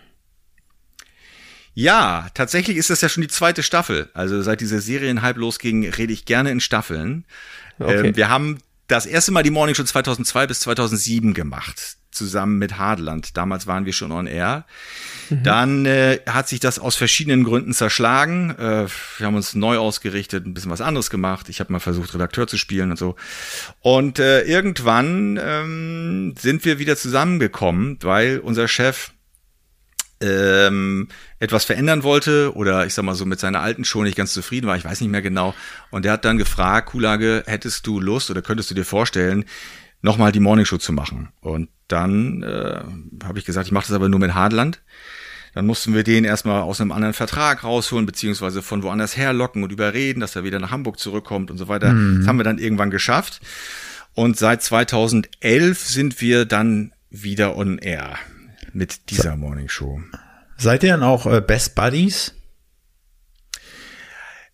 Ja, 1.74 2.28
tatsächlich 2.34 2.76
ist 2.76 2.90
das 2.90 3.00
ja 3.00 3.08
schon 3.08 3.22
die 3.22 3.28
zweite 3.28 3.62
Staffel. 3.62 4.10
Also 4.14 4.42
seit 4.42 4.60
dieser 4.60 4.80
Serien 4.80 5.22
halb 5.22 5.36
losging, 5.36 5.88
rede 5.88 6.12
ich 6.12 6.24
gerne 6.24 6.50
in 6.50 6.60
Staffeln. 6.60 7.24
Okay. 7.78 8.08
Ähm, 8.08 8.16
wir 8.16 8.28
haben 8.28 8.58
das 8.86 9.06
erste 9.06 9.32
Mal 9.32 9.42
die 9.42 9.50
Morning 9.50 9.74
Show 9.74 9.84
2002 9.84 10.46
bis 10.46 10.60
2007 10.60 11.32
gemacht, 11.32 11.96
zusammen 12.10 12.58
mit 12.58 12.76
Hardland. 12.76 13.36
Damals 13.36 13.66
waren 13.66 13.86
wir 13.86 13.92
schon 13.92 14.12
on 14.12 14.26
air. 14.26 14.66
Mhm. 15.30 15.42
Dann 15.42 15.86
äh, 15.86 16.20
hat 16.26 16.48
sich 16.48 16.60
das 16.60 16.78
aus 16.78 16.96
verschiedenen 16.96 17.44
Gründen 17.44 17.72
zerschlagen. 17.72 18.50
Äh, 18.50 18.86
wir 19.18 19.26
haben 19.26 19.36
uns 19.36 19.54
neu 19.54 19.78
ausgerichtet, 19.78 20.46
ein 20.46 20.54
bisschen 20.54 20.70
was 20.70 20.80
anderes 20.80 21.10
gemacht. 21.10 21.48
Ich 21.48 21.60
habe 21.60 21.72
mal 21.72 21.78
versucht, 21.78 22.14
Redakteur 22.14 22.46
zu 22.46 22.58
spielen 22.58 22.90
und 22.90 22.98
so. 22.98 23.16
Und 23.80 24.18
äh, 24.18 24.42
irgendwann 24.42 25.38
ähm, 25.42 26.34
sind 26.38 26.64
wir 26.64 26.78
wieder 26.78 26.96
zusammengekommen, 26.96 27.98
weil 28.02 28.38
unser 28.38 28.68
Chef 28.68 29.12
ähm, 30.22 31.08
etwas 31.38 31.64
verändern 31.64 32.02
wollte 32.02 32.54
oder 32.54 32.86
ich 32.86 32.94
sag 32.94 33.04
mal 33.04 33.14
so 33.14 33.24
mit 33.24 33.40
seiner 33.40 33.60
alten 33.60 33.84
Show 33.84 34.02
nicht 34.02 34.16
ganz 34.16 34.34
zufrieden 34.34 34.66
war, 34.66 34.76
ich 34.76 34.84
weiß 34.84 35.00
nicht 35.00 35.10
mehr 35.10 35.22
genau. 35.22 35.54
Und 35.90 36.04
er 36.04 36.12
hat 36.12 36.24
dann 36.24 36.36
gefragt, 36.36 36.90
Kulage, 36.90 37.42
hättest 37.46 37.86
du 37.86 38.00
Lust 38.00 38.30
oder 38.30 38.42
könntest 38.42 38.70
du 38.70 38.74
dir 38.74 38.84
vorstellen, 38.84 39.44
nochmal 40.02 40.32
die 40.32 40.40
Morningshow 40.40 40.78
zu 40.78 40.92
machen? 40.92 41.30
Und 41.40 41.70
dann 41.88 42.42
äh, 42.42 42.82
habe 43.24 43.38
ich 43.38 43.44
gesagt, 43.44 43.66
ich 43.66 43.72
mache 43.72 43.86
das 43.86 43.96
aber 43.96 44.08
nur 44.08 44.20
mit 44.20 44.34
Hardland. 44.34 44.82
Dann 45.54 45.66
mussten 45.66 45.94
wir 45.94 46.04
den 46.04 46.24
erstmal 46.24 46.62
aus 46.62 46.80
einem 46.80 46.92
anderen 46.92 47.14
Vertrag 47.14 47.64
rausholen, 47.64 48.06
beziehungsweise 48.06 48.62
von 48.62 48.82
woanders 48.82 49.16
herlocken 49.16 49.62
und 49.62 49.72
überreden, 49.72 50.20
dass 50.20 50.36
er 50.36 50.44
wieder 50.44 50.58
nach 50.58 50.70
Hamburg 50.70 50.98
zurückkommt 50.98 51.50
und 51.50 51.58
so 51.58 51.68
weiter. 51.68 51.92
Mhm. 51.92 52.18
Das 52.18 52.28
haben 52.28 52.38
wir 52.38 52.44
dann 52.44 52.58
irgendwann 52.58 52.90
geschafft. 52.90 53.40
Und 54.14 54.36
seit 54.36 54.62
2011 54.62 55.80
sind 55.80 56.20
wir 56.20 56.44
dann 56.44 56.92
wieder 57.10 57.56
on 57.56 57.78
air 57.78 58.16
mit 58.72 59.10
dieser 59.10 59.36
Morning 59.36 59.68
Show. 59.68 60.00
Seid 60.56 60.82
ihr 60.82 60.90
dann 60.90 61.02
auch 61.02 61.26
äh, 61.26 61.40
Best 61.40 61.74
Buddies? 61.74 62.34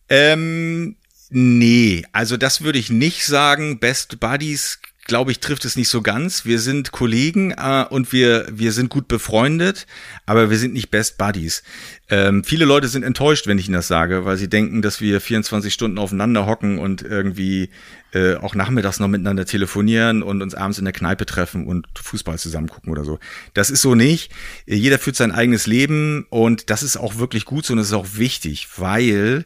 Ähm, 0.09 0.97
nee, 1.31 2.05
also 2.13 2.37
das 2.37 2.63
würde 2.63 2.79
ich 2.79 2.91
nicht 2.91 3.27
sagen. 3.27 3.79
Best 3.81 4.21
Buddies 4.21 4.79
glaube 5.07 5.31
ich, 5.31 5.41
trifft 5.41 5.65
es 5.65 5.77
nicht 5.77 5.89
so 5.89 6.03
ganz. 6.03 6.45
Wir 6.45 6.59
sind 6.59 6.93
Kollegen 6.93 7.53
äh, 7.53 7.85
und 7.89 8.13
wir, 8.13 8.47
wir 8.51 8.73
sind 8.73 8.91
gut 8.91 9.09
befreundet, 9.09 9.87
aber 10.27 10.51
wir 10.51 10.59
sind 10.59 10.73
nicht 10.73 10.91
Best 10.91 11.19
Buddies. 11.19 11.63
Ähm, 12.09 12.45
viele 12.45 12.65
Leute 12.65 12.89
sind 12.89 13.03
enttäuscht, 13.03 13.47
wenn 13.47 13.59
ich 13.59 13.67
ihnen 13.67 13.75
das 13.75 13.89
sage, 13.89 14.25
weil 14.25 14.37
sie 14.37 14.49
denken, 14.49 14.83
dass 14.83 15.01
wir 15.01 15.21
24 15.21 15.73
Stunden 15.73 15.99
aufeinander 15.99 16.47
hocken 16.47 16.79
und 16.79 17.03
irgendwie 17.03 17.71
äh, 18.13 18.35
auch 18.37 18.55
nachmittags 18.55 19.01
noch 19.01 19.09
miteinander 19.09 19.47
telefonieren 19.47 20.23
und 20.23 20.43
uns 20.43 20.55
abends 20.55 20.79
in 20.79 20.85
der 20.85 20.93
Kneipe 20.95 21.27
treffen 21.27 21.67
und 21.67 21.87
Fußball 21.95 22.39
zusammen 22.39 22.69
gucken 22.69 22.91
oder 22.91 23.05
so. 23.05 23.19
Das 23.55 23.71
ist 23.71 23.83
so 23.83 23.95
nicht. 23.95 24.33
Jeder 24.67 24.99
führt 24.99 25.17
sein 25.17 25.33
eigenes 25.33 25.67
Leben 25.67 26.27
und 26.31 26.71
das 26.71 26.83
ist 26.83 26.97
auch 26.97 27.19
wirklich 27.19 27.45
gut 27.45 27.67
so 27.67 27.73
und 27.73 27.79
das 27.79 27.89
ist 27.89 27.93
auch 27.93 28.17
wichtig, 28.17 28.69
weil 28.77 29.45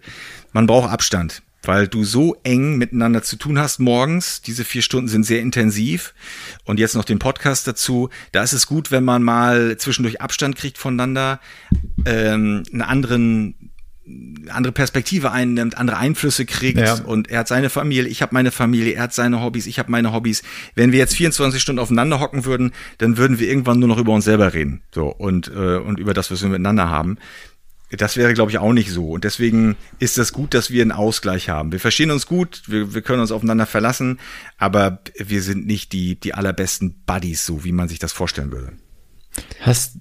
man 0.53 0.67
braucht 0.67 0.91
Abstand 0.91 1.43
weil 1.63 1.89
du 1.89 2.05
so 2.05 2.37
eng 2.43 2.77
miteinander 2.77 3.23
zu 3.23 3.37
tun 3.37 3.59
hast 3.59 3.79
morgens. 3.79 4.43
Diese 4.43 4.65
vier 4.65 4.83
Stunden 4.83 5.09
sind 5.09 5.25
sehr 5.25 5.41
intensiv. 5.41 6.15
Und 6.65 6.79
jetzt 6.79 6.95
noch 6.95 7.05
den 7.05 7.19
Podcast 7.19 7.67
dazu. 7.67 8.11
Da 8.33 8.43
ist 8.43 8.53
es 8.53 8.67
gut, 8.67 8.91
wenn 8.91 9.05
man 9.05 9.23
mal 9.23 9.77
zwischendurch 9.77 10.21
Abstand 10.21 10.57
kriegt 10.57 10.79
voneinander, 10.79 11.41
ähm, 12.07 12.63
einen 12.73 12.83
anderen 12.83 13.55
andere 14.49 14.73
Perspektive 14.73 15.31
einnimmt, 15.31 15.77
andere 15.77 15.99
Einflüsse 15.99 16.45
kriegt 16.47 16.79
ja. 16.79 16.95
und 16.95 17.31
er 17.31 17.41
hat 17.41 17.49
seine 17.49 17.71
Familie, 17.71 18.11
ich 18.11 18.23
habe 18.23 18.35
meine 18.35 18.51
Familie, 18.51 18.95
er 18.95 19.05
hat 19.05 19.15
seine 19.15 19.41
Hobbys, 19.41 19.67
ich 19.67 19.79
habe 19.79 19.91
meine 19.91 20.13
Hobbys. 20.13 20.43
Wenn 20.75 20.93
wir 20.93 20.99
jetzt 20.99 21.15
24 21.15 21.61
Stunden 21.61 21.79
aufeinander 21.79 22.21
hocken 22.21 22.45
würden, 22.45 22.73
dann 22.99 23.17
würden 23.17 23.39
wir 23.39 23.49
irgendwann 23.49 23.79
nur 23.79 23.89
noch 23.89 23.99
über 23.99 24.13
uns 24.13 24.25
selber 24.25 24.53
reden, 24.53 24.83
so 24.93 25.07
und 25.07 25.49
äh, 25.49 25.77
und 25.77 26.01
über 26.01 26.15
das, 26.15 26.31
was 26.31 26.43
wir 26.43 26.49
miteinander 26.49 26.89
haben. 26.89 27.19
Das 27.91 28.17
wäre, 28.17 28.35
glaube 28.35 28.51
ich, 28.53 28.59
auch 28.59 28.73
nicht 28.73 28.91
so. 28.91 29.11
Und 29.11 29.25
deswegen 29.25 29.77
ist 29.99 30.17
das 30.17 30.33
gut, 30.33 30.55
dass 30.55 30.71
wir 30.71 30.83
einen 30.83 30.93
Ausgleich 30.93 31.49
haben. 31.49 31.73
Wir 31.73 31.81
verstehen 31.81 32.11
uns 32.11 32.27
gut, 32.27 32.63
wir, 32.67 32.95
wir 32.95 33.03
können 33.03 33.21
uns 33.21 33.33
aufeinander 33.33 33.67
verlassen, 33.67 34.21
aber 34.59 35.01
wir 35.17 35.43
sind 35.43 35.67
nicht 35.67 35.93
die, 35.93 36.19
die 36.19 36.35
allerbesten 36.35 37.03
Buddies, 37.05 37.45
so 37.45 37.65
wie 37.65 37.73
man 37.73 37.89
sich 37.89 37.99
das 37.99 38.13
vorstellen 38.13 38.53
würde. 38.53 38.73
Hast, 39.61 39.97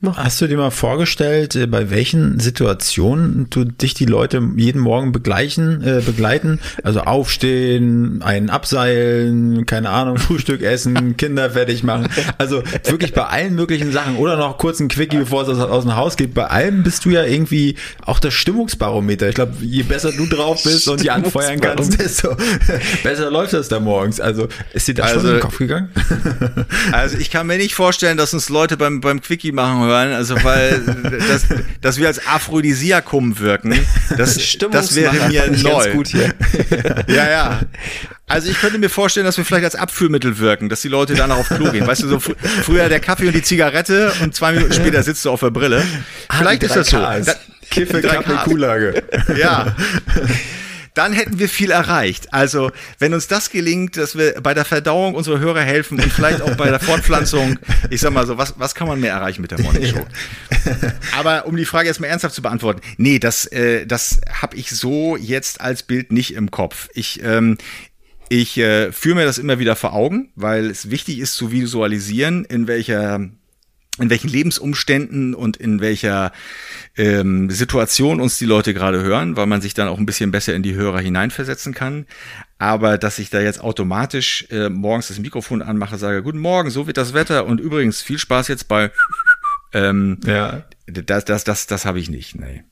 Hast 0.00 0.40
du 0.40 0.46
dir 0.46 0.56
mal 0.56 0.70
vorgestellt, 0.70 1.56
äh, 1.56 1.66
bei 1.66 1.90
welchen 1.90 2.38
Situationen 2.38 3.50
du 3.50 3.64
dich 3.64 3.94
die 3.94 4.04
Leute 4.04 4.40
jeden 4.56 4.80
Morgen 4.80 5.10
begleichen, 5.10 5.82
äh, 5.82 6.00
begleiten? 6.06 6.60
Also 6.84 7.00
aufstehen, 7.00 8.22
einen 8.22 8.48
abseilen, 8.48 9.66
keine 9.66 9.90
Ahnung, 9.90 10.18
Frühstück 10.18 10.62
essen, 10.62 11.16
Kinder 11.16 11.50
fertig 11.50 11.82
machen. 11.82 12.08
Also 12.38 12.62
wirklich 12.84 13.12
bei 13.12 13.24
allen 13.24 13.56
möglichen 13.56 13.90
Sachen 13.90 14.18
oder 14.18 14.36
noch 14.36 14.56
kurz 14.56 14.78
ein 14.78 14.86
Quickie, 14.86 15.18
bevor 15.18 15.42
es 15.42 15.48
aus, 15.48 15.58
aus 15.58 15.82
dem 15.82 15.96
Haus 15.96 16.16
geht. 16.16 16.32
Bei 16.32 16.46
allem 16.46 16.84
bist 16.84 17.04
du 17.04 17.10
ja 17.10 17.24
irgendwie 17.24 17.74
auch 18.06 18.20
das 18.20 18.34
Stimmungsbarometer. 18.34 19.28
Ich 19.28 19.34
glaube, 19.34 19.54
je 19.60 19.82
besser 19.82 20.12
du 20.12 20.26
drauf 20.26 20.62
bist 20.62 20.86
und 20.86 21.02
die 21.02 21.10
anfeuern 21.10 21.58
kannst, 21.60 22.00
desto 22.00 22.36
besser 23.02 23.32
läuft 23.32 23.52
das 23.52 23.66
da 23.66 23.80
morgens. 23.80 24.20
Also 24.20 24.46
ist 24.72 24.86
dir 24.86 24.94
das 24.94 25.06
also, 25.06 25.20
schon 25.20 25.28
in 25.30 25.34
den 25.34 25.42
Kopf 25.42 25.58
gegangen? 25.58 25.88
Also 26.92 27.18
ich 27.18 27.30
kann 27.30 27.48
mir 27.48 27.58
nicht 27.58 27.74
vorstellen, 27.74 28.16
dass 28.16 28.32
uns 28.32 28.48
Leute 28.48 28.76
beim, 28.76 29.00
beim 29.00 29.20
Quickie 29.20 29.50
machen 29.50 29.87
hören, 29.88 30.12
also 30.12 30.36
weil 30.42 30.80
das, 31.28 31.46
dass 31.80 31.98
wir 31.98 32.06
als 32.06 32.26
Aphrodisiakum 32.26 33.38
wirken, 33.38 33.78
das, 34.16 34.38
das 34.70 34.94
wäre 34.94 35.28
mir 35.28 35.50
neu. 35.50 35.92
Gut 35.92 36.08
hier. 36.08 36.34
ja, 37.08 37.30
ja. 37.30 37.60
Also 38.26 38.50
ich 38.50 38.60
könnte 38.60 38.78
mir 38.78 38.90
vorstellen, 38.90 39.26
dass 39.26 39.38
wir 39.38 39.44
vielleicht 39.44 39.64
als 39.64 39.74
Abführmittel 39.74 40.38
wirken, 40.38 40.68
dass 40.68 40.82
die 40.82 40.88
Leute 40.88 41.14
danach 41.14 41.38
auf 41.38 41.48
Klo 41.48 41.70
gehen. 41.70 41.86
Weißt 41.86 42.02
du, 42.02 42.08
so 42.08 42.20
fr 42.20 42.32
früher 42.62 42.88
der 42.88 43.00
Kaffee 43.00 43.26
und 43.26 43.34
die 43.34 43.42
Zigarette 43.42 44.12
und 44.22 44.34
zwei 44.34 44.52
Minuten 44.52 44.72
später 44.72 45.02
sitzt 45.02 45.24
du 45.24 45.30
auf 45.30 45.40
der 45.40 45.50
Brille. 45.50 45.82
Ah, 46.28 46.36
vielleicht 46.38 46.62
ist 46.62 46.76
das 46.76 46.88
so. 46.90 46.98
Kiffe, 47.70 48.00
Kaffee, 48.02 48.36
Kuhlage. 48.44 49.02
Ja 49.36 49.74
dann 50.94 51.12
hätten 51.12 51.38
wir 51.38 51.48
viel 51.48 51.70
erreicht. 51.70 52.32
Also, 52.32 52.70
wenn 52.98 53.14
uns 53.14 53.28
das 53.28 53.50
gelingt, 53.50 53.96
dass 53.96 54.16
wir 54.16 54.40
bei 54.40 54.54
der 54.54 54.64
Verdauung 54.64 55.14
unserer 55.14 55.38
Hörer 55.38 55.62
helfen 55.62 56.00
und 56.00 56.12
vielleicht 56.12 56.42
auch 56.42 56.54
bei 56.56 56.70
der 56.70 56.80
Fortpflanzung, 56.80 57.58
ich 57.90 58.00
sag 58.00 58.12
mal 58.12 58.26
so, 58.26 58.38
was, 58.38 58.54
was 58.58 58.74
kann 58.74 58.88
man 58.88 59.00
mehr 59.00 59.12
erreichen 59.12 59.42
mit 59.42 59.50
der 59.50 59.60
Morning 59.60 59.86
Show? 59.86 60.06
Aber 61.18 61.46
um 61.46 61.56
die 61.56 61.64
Frage 61.64 61.88
jetzt 61.88 62.00
mal 62.00 62.06
ernsthaft 62.06 62.34
zu 62.34 62.42
beantworten, 62.42 62.80
nee, 62.96 63.18
das, 63.18 63.46
äh, 63.46 63.86
das 63.86 64.20
habe 64.32 64.56
ich 64.56 64.70
so 64.70 65.16
jetzt 65.16 65.60
als 65.60 65.82
Bild 65.82 66.12
nicht 66.12 66.34
im 66.34 66.50
Kopf. 66.50 66.88
Ich, 66.94 67.22
ähm, 67.22 67.58
ich 68.28 68.58
äh, 68.58 68.92
führe 68.92 69.16
mir 69.16 69.24
das 69.24 69.38
immer 69.38 69.58
wieder 69.58 69.76
vor 69.76 69.94
Augen, 69.94 70.30
weil 70.34 70.66
es 70.66 70.90
wichtig 70.90 71.18
ist 71.18 71.34
zu 71.34 71.50
visualisieren, 71.50 72.44
in 72.44 72.66
welcher 72.66 73.30
in 73.98 74.10
welchen 74.10 74.28
Lebensumständen 74.28 75.34
und 75.34 75.56
in 75.56 75.80
welcher 75.80 76.32
ähm, 76.96 77.50
Situation 77.50 78.20
uns 78.20 78.38
die 78.38 78.44
Leute 78.44 78.74
gerade 78.74 79.02
hören, 79.02 79.36
weil 79.36 79.46
man 79.46 79.60
sich 79.60 79.74
dann 79.74 79.88
auch 79.88 79.98
ein 79.98 80.06
bisschen 80.06 80.30
besser 80.30 80.54
in 80.54 80.62
die 80.62 80.74
Hörer 80.74 81.00
hineinversetzen 81.00 81.74
kann. 81.74 82.06
Aber 82.58 82.98
dass 82.98 83.18
ich 83.18 83.30
da 83.30 83.40
jetzt 83.40 83.60
automatisch 83.60 84.46
äh, 84.50 84.68
morgens 84.68 85.08
das 85.08 85.18
Mikrofon 85.18 85.62
anmache, 85.62 85.96
sage, 85.96 86.22
guten 86.22 86.38
Morgen, 86.38 86.70
so 86.70 86.86
wird 86.86 86.96
das 86.96 87.14
Wetter 87.14 87.46
und 87.46 87.60
übrigens 87.60 88.02
viel 88.02 88.18
Spaß 88.18 88.48
jetzt 88.48 88.68
bei 88.68 88.90
ähm, 89.72 90.18
ja. 90.24 90.64
das, 90.86 91.24
das, 91.24 91.44
das, 91.44 91.66
das 91.66 91.84
habe 91.84 92.00
ich 92.00 92.10
nicht, 92.10 92.38
nee. 92.38 92.64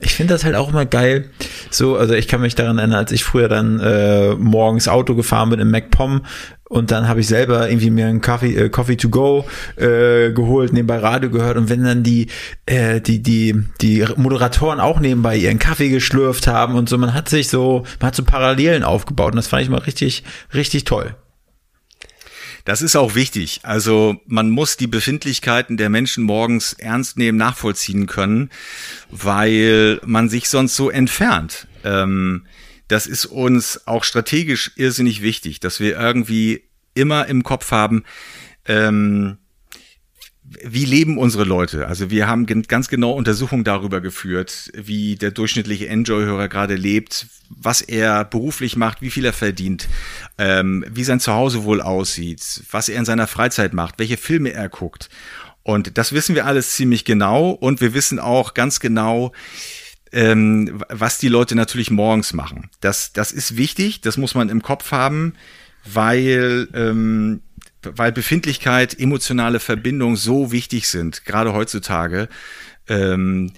Ich 0.00 0.14
finde 0.14 0.34
das 0.34 0.44
halt 0.44 0.54
auch 0.54 0.68
immer 0.68 0.86
geil. 0.86 1.30
So, 1.70 1.96
also 1.96 2.14
ich 2.14 2.28
kann 2.28 2.40
mich 2.40 2.54
daran 2.54 2.78
erinnern, 2.78 2.98
als 2.98 3.10
ich 3.10 3.24
früher 3.24 3.48
dann 3.48 3.80
äh, 3.80 4.34
morgens 4.34 4.86
Auto 4.86 5.16
gefahren 5.16 5.50
bin 5.50 5.58
im 5.58 5.72
MacPom 5.72 6.24
und 6.68 6.90
dann 6.90 7.08
habe 7.08 7.20
ich 7.20 7.26
selber 7.26 7.68
irgendwie 7.68 7.90
mir 7.90 8.06
einen 8.06 8.20
Coffee, 8.20 8.54
äh, 8.54 8.68
Coffee 8.68 8.96
to 8.96 9.08
go 9.08 9.46
äh, 9.76 10.32
geholt, 10.32 10.72
nebenbei 10.72 10.98
Radio 10.98 11.30
gehört 11.30 11.56
und 11.56 11.68
wenn 11.68 11.82
dann 11.82 12.02
die 12.02 12.28
äh, 12.66 13.00
die 13.00 13.22
die 13.22 13.64
die 13.80 14.04
Moderatoren 14.16 14.80
auch 14.80 15.00
nebenbei 15.00 15.36
ihren 15.36 15.58
Kaffee 15.58 15.88
geschlürft 15.88 16.46
haben 16.46 16.74
und 16.74 16.88
so, 16.88 16.98
man 16.98 17.14
hat 17.14 17.28
sich 17.28 17.48
so 17.48 17.84
man 18.00 18.08
hat 18.08 18.14
so 18.14 18.24
Parallelen 18.24 18.84
aufgebaut 18.84 19.32
und 19.32 19.36
das 19.36 19.48
fand 19.48 19.62
ich 19.62 19.68
mal 19.68 19.78
richtig 19.78 20.24
richtig 20.52 20.84
toll. 20.84 21.14
Das 22.64 22.82
ist 22.82 22.96
auch 22.96 23.14
wichtig. 23.14 23.60
Also 23.62 24.16
man 24.26 24.50
muss 24.50 24.76
die 24.76 24.88
Befindlichkeiten 24.88 25.78
der 25.78 25.88
Menschen 25.88 26.24
morgens 26.24 26.74
ernst 26.74 27.16
nehmen, 27.16 27.38
nachvollziehen 27.38 28.06
können, 28.06 28.50
weil 29.10 30.00
man 30.04 30.28
sich 30.28 30.50
sonst 30.50 30.76
so 30.76 30.90
entfernt. 30.90 31.66
Ähm, 31.82 32.44
das 32.88 33.06
ist 33.06 33.26
uns 33.26 33.86
auch 33.86 34.04
strategisch 34.04 34.72
irrsinnig 34.76 35.22
wichtig, 35.22 35.60
dass 35.60 35.80
wir 35.80 35.98
irgendwie 35.98 36.64
immer 36.94 37.26
im 37.26 37.42
Kopf 37.42 37.70
haben, 37.70 38.04
ähm, 38.66 39.38
wie 40.64 40.84
leben 40.86 41.18
unsere 41.18 41.44
Leute? 41.44 41.88
Also 41.88 42.10
wir 42.10 42.26
haben 42.26 42.46
ganz 42.46 42.88
genau 42.88 43.12
Untersuchungen 43.12 43.64
darüber 43.64 44.00
geführt, 44.00 44.70
wie 44.74 45.16
der 45.16 45.30
durchschnittliche 45.30 45.88
Enjoy-Hörer 45.88 46.48
gerade 46.48 46.74
lebt, 46.74 47.26
was 47.50 47.82
er 47.82 48.24
beruflich 48.24 48.76
macht, 48.76 49.02
wie 49.02 49.10
viel 49.10 49.26
er 49.26 49.34
verdient, 49.34 49.88
ähm, 50.38 50.84
wie 50.88 51.04
sein 51.04 51.20
Zuhause 51.20 51.64
wohl 51.64 51.82
aussieht, 51.82 52.62
was 52.70 52.88
er 52.88 52.98
in 52.98 53.04
seiner 53.04 53.26
Freizeit 53.26 53.74
macht, 53.74 53.98
welche 53.98 54.16
Filme 54.16 54.52
er 54.52 54.68
guckt. 54.68 55.10
Und 55.62 55.98
das 55.98 56.12
wissen 56.12 56.34
wir 56.34 56.46
alles 56.46 56.74
ziemlich 56.76 57.04
genau 57.04 57.50
und 57.50 57.82
wir 57.82 57.92
wissen 57.92 58.18
auch 58.18 58.54
ganz 58.54 58.80
genau, 58.80 59.32
ähm, 60.12 60.82
was 60.88 61.18
die 61.18 61.28
Leute 61.28 61.54
natürlich 61.54 61.90
morgens 61.90 62.32
machen. 62.32 62.70
Das, 62.80 63.12
das 63.12 63.32
ist 63.32 63.56
wichtig, 63.56 64.00
das 64.00 64.16
muss 64.16 64.34
man 64.34 64.48
im 64.48 64.62
Kopf 64.62 64.92
haben, 64.92 65.34
weil 65.84 66.68
ähm, 66.74 67.42
weil 67.82 68.12
Befindlichkeit, 68.12 68.98
emotionale 68.98 69.60
Verbindung 69.60 70.16
so 70.16 70.50
wichtig 70.50 70.88
sind, 70.88 71.24
gerade 71.24 71.52
heutzutage. 71.52 72.28
Ähm, 72.88 73.52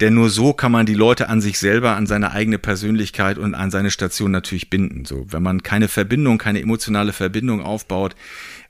denn 0.00 0.14
nur 0.14 0.28
so 0.28 0.52
kann 0.52 0.72
man 0.72 0.86
die 0.86 0.94
Leute 0.94 1.28
an 1.28 1.40
sich 1.40 1.58
selber, 1.58 1.94
an 1.94 2.06
seine 2.06 2.32
eigene 2.32 2.58
Persönlichkeit 2.58 3.38
und 3.38 3.54
an 3.54 3.70
seine 3.70 3.92
Station 3.92 4.32
natürlich 4.32 4.68
binden. 4.68 5.04
So, 5.04 5.26
wenn 5.30 5.42
man 5.42 5.62
keine 5.62 5.86
Verbindung, 5.86 6.38
keine 6.38 6.60
emotionale 6.60 7.12
Verbindung 7.12 7.62
aufbaut, 7.62 8.16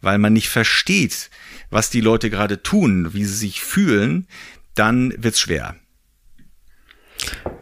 weil 0.03 0.19
man 0.19 0.35
nicht 0.35 0.51
versteht, 0.51 1.31
was 1.71 1.89
die 1.89 2.03
Leute 2.03 2.29
gerade 2.29 2.63
tun, 2.63 3.15
wie 3.15 3.25
sie 3.25 3.35
sich 3.35 3.63
fühlen, 3.63 4.27
dann 4.75 5.15
wird's 5.17 5.41
schwer. 5.41 5.77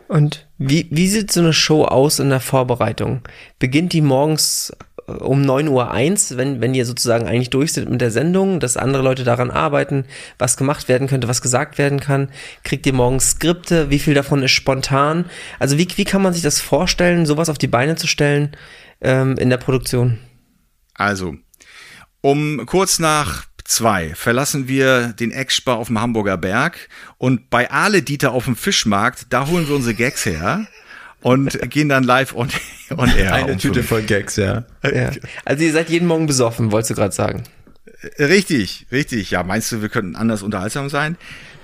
Und 0.09 0.47
wie, 0.59 0.89
wie 0.91 1.09
sieht 1.09 1.33
so 1.33 1.41
eine 1.41 1.53
Show 1.53 1.85
aus 1.85 2.19
in 2.19 2.29
der 2.29 2.41
Vorbereitung? 2.41 3.23
Beginnt 3.59 3.93
die 3.93 4.03
morgens 4.03 4.73
um 5.07 5.43
9.01 5.43 6.33
Uhr, 6.33 6.39
wenn, 6.39 6.61
wenn 6.61 6.75
ihr 6.75 6.87
sozusagen 6.87 7.27
eigentlich 7.27 7.51
durch 7.51 7.73
sind 7.73 7.91
mit 7.91 8.01
der 8.01 8.11
Sendung, 8.11 8.61
dass 8.61 8.77
andere 8.77 9.03
Leute 9.03 9.25
daran 9.25 9.51
arbeiten, 9.51 10.05
was 10.39 10.57
gemacht 10.57 10.89
werden 10.89 11.09
könnte, 11.09 11.29
was 11.29 11.43
gesagt 11.43 11.79
werden 11.79 12.01
kann, 12.01 12.31
kriegt 12.63 12.87
ihr 12.87 12.93
morgens 12.93 13.31
Skripte, 13.31 13.91
wie 13.91 13.99
viel 13.99 14.15
davon 14.15 14.43
ist 14.43 14.53
spontan? 14.53 15.27
Also 15.59 15.79
wie, 15.79 15.89
wie 15.97 16.05
kann 16.05 16.23
man 16.23 16.33
sich 16.33 16.43
das 16.43 16.61
vorstellen, 16.61 17.27
sowas 17.27 17.49
auf 17.49 17.59
die 17.59 17.69
Beine 17.69 17.97
zu 17.97 18.07
stellen 18.07 18.57
ähm, 19.01 19.37
in 19.39 19.51
der 19.51 19.57
Produktion? 19.57 20.19
Also, 20.95 21.35
um 22.21 22.65
kurz 22.67 22.99
nach 22.99 23.47
zwei 23.73 24.15
verlassen 24.15 24.69
wir 24.69 25.09
den 25.09 25.31
Eckspar 25.31 25.79
auf 25.79 25.89
dem 25.89 26.01
Hamburger 26.01 26.37
Berg 26.37 26.89
und 27.19 27.51
bei 27.51 27.71
Ale 27.71 28.03
Dieter 28.03 28.33
auf 28.33 28.45
dem 28.45 28.57
Fischmarkt, 28.57 29.27
da 29.31 29.47
holen 29.47 29.67
wir 29.69 29.75
unsere 29.75 29.95
Gags 29.95 30.27
her 30.27 30.67
und 31.23 31.59
gehen 31.71 31.89
dann 31.89 32.05
live 32.05 32.35
on, 32.35 32.49
on 32.97 33.09
air. 33.17 33.35
Eine 33.35 33.57
Tüte 33.57 33.83
voll 33.83 34.03
Gags, 34.03 34.37
ja. 34.37 34.65
ja. 34.85 35.11
Also 35.45 35.65
ihr 35.65 35.73
seid 35.73 35.89
jeden 35.89 36.07
Morgen 36.07 36.27
besoffen, 36.27 36.71
wolltest 36.73 36.91
du 36.91 36.95
gerade 36.95 37.15
sagen. 37.15 37.45
Richtig, 38.19 38.87
richtig. 38.93 39.31
Ja, 39.31 39.43
meinst 39.43 39.73
du, 39.73 39.81
wir 39.81 39.89
könnten 39.89 40.17
anders 40.17 40.43
unterhaltsam 40.43 40.91
sein? 40.91 41.17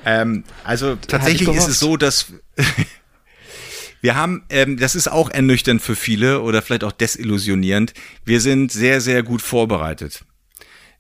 Ähm, 0.05 0.45
also 0.65 0.97
tatsächlich 0.97 1.49
ist 1.49 1.69
es 1.69 1.81
so, 1.81 1.97
dass 1.97 2.33
wir 4.01 4.15
haben, 4.15 4.45
ähm, 4.49 4.79
das 4.79 4.95
ist 4.95 5.09
auch 5.09 5.31
ernüchternd 5.31 5.83
für 5.83 5.97
viele 5.97 6.41
oder 6.41 6.63
vielleicht 6.63 6.85
auch 6.85 6.93
desillusionierend. 6.93 7.93
Wir 8.25 8.41
sind 8.41 8.73
sehr, 8.73 9.01
sehr 9.01 9.23
gut 9.23 9.43
vorbereitet. 9.43 10.23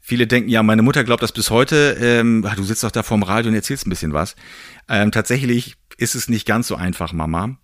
Viele 0.08 0.26
denken, 0.26 0.48
ja, 0.48 0.62
meine 0.62 0.80
Mutter 0.80 1.04
glaubt 1.04 1.22
das 1.22 1.32
bis 1.32 1.50
heute. 1.50 1.98
Ähm, 2.00 2.42
du 2.56 2.62
sitzt 2.62 2.82
doch 2.82 2.90
da 2.90 3.02
vorm 3.02 3.22
Radio 3.22 3.50
und 3.50 3.54
erzählst 3.54 3.86
ein 3.86 3.90
bisschen 3.90 4.14
was. 4.14 4.36
Ähm, 4.88 5.12
tatsächlich 5.12 5.74
ist 5.98 6.14
es 6.14 6.30
nicht 6.30 6.46
ganz 6.46 6.66
so 6.68 6.76
einfach, 6.76 7.12
Mama. 7.12 7.58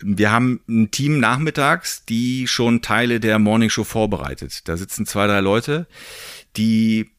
Wir 0.00 0.30
haben 0.30 0.60
ein 0.68 0.92
Team 0.92 1.18
nachmittags, 1.18 2.04
die 2.04 2.46
schon 2.46 2.82
Teile 2.82 3.18
der 3.18 3.40
Morning 3.40 3.68
Show 3.68 3.82
vorbereitet. 3.82 4.68
Da 4.68 4.76
sitzen 4.76 5.06
zwei, 5.06 5.26
drei 5.26 5.40
Leute, 5.40 5.88
die 6.56 7.10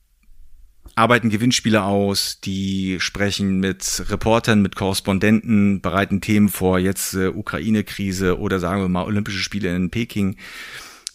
arbeiten 0.95 1.29
Gewinnspiele 1.29 1.83
aus, 1.83 2.39
die 2.39 3.01
sprechen 3.01 3.59
mit 3.59 4.05
Reportern, 4.07 4.61
mit 4.61 4.77
Korrespondenten, 4.77 5.81
bereiten 5.81 6.21
Themen 6.21 6.47
vor, 6.47 6.79
jetzt 6.79 7.15
äh, 7.15 7.27
Ukraine-Krise 7.27 8.39
oder 8.39 8.61
sagen 8.61 8.81
wir 8.81 8.87
mal 8.87 9.03
Olympische 9.03 9.39
Spiele 9.39 9.75
in 9.75 9.89
Peking. 9.89 10.37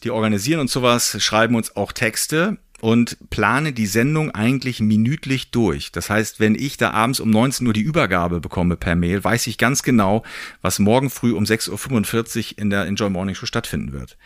Die 0.05 0.11
organisieren 0.11 0.61
uns 0.61 0.71
sowas, 0.71 1.17
schreiben 1.23 1.55
uns 1.55 1.75
auch 1.77 1.93
Texte 1.93 2.59
und 2.81 3.17
plane 3.31 3.73
die 3.73 3.87
Sendung 3.87 4.31
eigentlich 4.31 4.81
minütlich 4.81 5.51
durch. 5.51 5.93
Das 5.93 6.11
heißt, 6.11 6.41
wenn 6.41 6.55
ich 6.55 6.77
da 6.77 6.91
abends 6.91 7.21
um 7.21 7.31
19 7.31 7.67
Uhr 7.67 7.73
die 7.73 7.81
Übergabe 7.81 8.41
bekomme 8.41 8.77
per 8.77 8.95
Mail, 8.95 9.23
weiß 9.23 9.47
ich 9.49 9.59
ganz 9.59 9.83
genau, 9.83 10.23
was 10.63 10.79
morgen 10.79 11.11
früh 11.11 11.33
um 11.33 11.45
6.45 11.45 12.53
Uhr 12.53 12.59
in 12.59 12.71
der 12.71 12.87
Enjoy 12.87 13.11
Morning 13.11 13.35
Show 13.35 13.47
stattfinden 13.47 13.93
wird. 13.93 14.17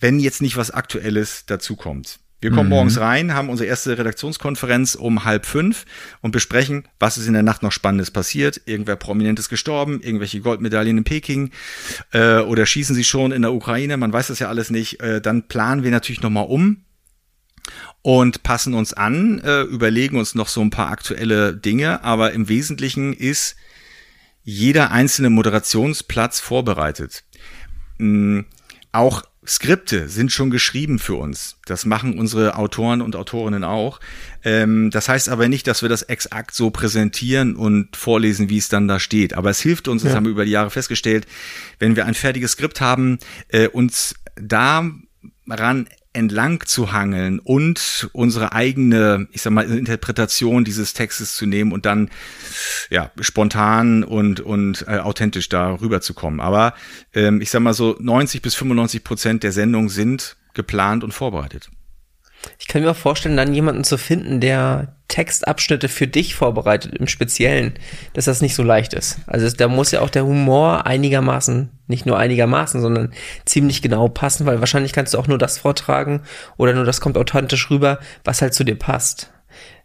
Wenn 0.00 0.20
jetzt 0.20 0.42
nicht 0.42 0.56
was 0.56 0.70
Aktuelles 0.70 1.44
dazu 1.46 1.76
kommt. 1.76 2.20
Wir 2.40 2.50
kommen 2.50 2.68
mhm. 2.68 2.76
morgens 2.76 3.00
rein, 3.00 3.34
haben 3.34 3.48
unsere 3.48 3.68
erste 3.68 3.98
Redaktionskonferenz 3.98 4.94
um 4.94 5.24
halb 5.24 5.44
fünf 5.44 5.86
und 6.20 6.30
besprechen, 6.30 6.86
was 7.00 7.18
ist 7.18 7.26
in 7.26 7.32
der 7.32 7.42
Nacht 7.42 7.64
noch 7.64 7.72
Spannendes 7.72 8.12
passiert. 8.12 8.60
Irgendwer 8.64 8.94
Prominentes 8.94 9.48
gestorben, 9.48 10.00
irgendwelche 10.00 10.40
Goldmedaillen 10.40 10.98
in 10.98 11.04
Peking 11.04 11.50
äh, 12.12 12.38
oder 12.38 12.64
schießen 12.64 12.94
sie 12.94 13.02
schon 13.02 13.32
in 13.32 13.42
der 13.42 13.52
Ukraine, 13.52 13.96
man 13.96 14.12
weiß 14.12 14.28
das 14.28 14.38
ja 14.38 14.48
alles 14.48 14.70
nicht. 14.70 15.00
Äh, 15.00 15.20
dann 15.20 15.48
planen 15.48 15.82
wir 15.82 15.90
natürlich 15.90 16.22
nochmal 16.22 16.46
um 16.46 16.84
und 18.02 18.42
passen 18.42 18.74
uns 18.74 18.92
an, 18.92 19.40
äh, 19.40 19.62
überlegen 19.62 20.18
uns 20.18 20.34
noch 20.34 20.48
so 20.48 20.60
ein 20.60 20.70
paar 20.70 20.90
aktuelle 20.90 21.54
Dinge, 21.54 22.04
aber 22.04 22.32
im 22.32 22.48
Wesentlichen 22.48 23.12
ist 23.12 23.56
jeder 24.42 24.90
einzelne 24.90 25.30
Moderationsplatz 25.30 26.40
vorbereitet. 26.40 27.24
Mhm. 27.98 28.46
Auch 28.92 29.24
Skripte 29.48 30.08
sind 30.08 30.30
schon 30.30 30.50
geschrieben 30.50 30.98
für 30.98 31.14
uns. 31.14 31.56
Das 31.64 31.86
machen 31.86 32.18
unsere 32.18 32.56
Autoren 32.56 33.00
und 33.00 33.16
Autorinnen 33.16 33.64
auch. 33.64 33.98
Ähm, 34.44 34.90
das 34.90 35.08
heißt 35.08 35.30
aber 35.30 35.48
nicht, 35.48 35.66
dass 35.66 35.80
wir 35.80 35.88
das 35.88 36.02
exakt 36.02 36.54
so 36.54 36.70
präsentieren 36.70 37.56
und 37.56 37.96
vorlesen, 37.96 38.50
wie 38.50 38.58
es 38.58 38.68
dann 38.68 38.88
da 38.88 39.00
steht. 39.00 39.32
Aber 39.34 39.48
es 39.48 39.60
hilft 39.60 39.88
uns, 39.88 40.02
ja. 40.02 40.08
das 40.08 40.16
haben 40.16 40.24
wir 40.24 40.32
über 40.32 40.44
die 40.44 40.50
Jahre 40.50 40.70
festgestellt, 40.70 41.26
wenn 41.78 41.96
wir 41.96 42.04
ein 42.04 42.14
fertiges 42.14 42.52
Skript 42.52 42.82
haben, 42.82 43.18
äh, 43.48 43.68
uns 43.68 44.14
daran 44.36 45.08
entlang 46.12 46.64
zu 46.66 46.92
hangeln 46.92 47.38
und 47.38 48.08
unsere 48.12 48.52
eigene, 48.52 49.28
ich 49.32 49.42
sag 49.42 49.52
mal, 49.52 49.70
Interpretation 49.70 50.64
dieses 50.64 50.94
Textes 50.94 51.36
zu 51.36 51.46
nehmen 51.46 51.72
und 51.72 51.86
dann 51.86 52.10
ja 52.90 53.10
spontan 53.20 54.04
und 54.04 54.40
und 54.40 54.84
äh, 54.88 54.98
authentisch 54.98 55.48
da 55.48 55.74
rüberzukommen. 55.74 56.40
Aber 56.40 56.74
ähm, 57.14 57.40
ich 57.40 57.50
sag 57.50 57.60
mal 57.60 57.74
so 57.74 57.96
90 58.00 58.42
bis 58.42 58.54
95 58.54 59.04
Prozent 59.04 59.42
der 59.42 59.52
Sendung 59.52 59.88
sind 59.88 60.36
geplant 60.54 61.04
und 61.04 61.12
vorbereitet. 61.12 61.70
Ich 62.58 62.66
kann 62.66 62.82
mir 62.82 62.90
auch 62.90 62.96
vorstellen, 62.96 63.36
dann 63.36 63.54
jemanden 63.54 63.84
zu 63.84 63.98
finden, 63.98 64.40
der 64.40 64.94
Textabschnitte 65.08 65.88
für 65.88 66.06
dich 66.06 66.34
vorbereitet, 66.34 66.94
im 66.94 67.06
Speziellen, 67.06 67.74
dass 68.12 68.26
das 68.26 68.42
nicht 68.42 68.54
so 68.54 68.62
leicht 68.62 68.92
ist. 68.92 69.18
Also 69.26 69.48
da 69.56 69.66
muss 69.66 69.90
ja 69.90 70.00
auch 70.00 70.10
der 70.10 70.26
Humor 70.26 70.86
einigermaßen, 70.86 71.70
nicht 71.86 72.04
nur 72.04 72.18
einigermaßen, 72.18 72.80
sondern 72.80 73.12
ziemlich 73.46 73.80
genau 73.80 74.08
passen, 74.08 74.44
weil 74.44 74.60
wahrscheinlich 74.60 74.92
kannst 74.92 75.14
du 75.14 75.18
auch 75.18 75.26
nur 75.26 75.38
das 75.38 75.58
vortragen 75.58 76.22
oder 76.58 76.74
nur 76.74 76.84
das 76.84 77.00
kommt 77.00 77.16
authentisch 77.16 77.70
rüber, 77.70 77.98
was 78.22 78.42
halt 78.42 78.52
zu 78.52 78.64
dir 78.64 78.76
passt. 78.76 79.32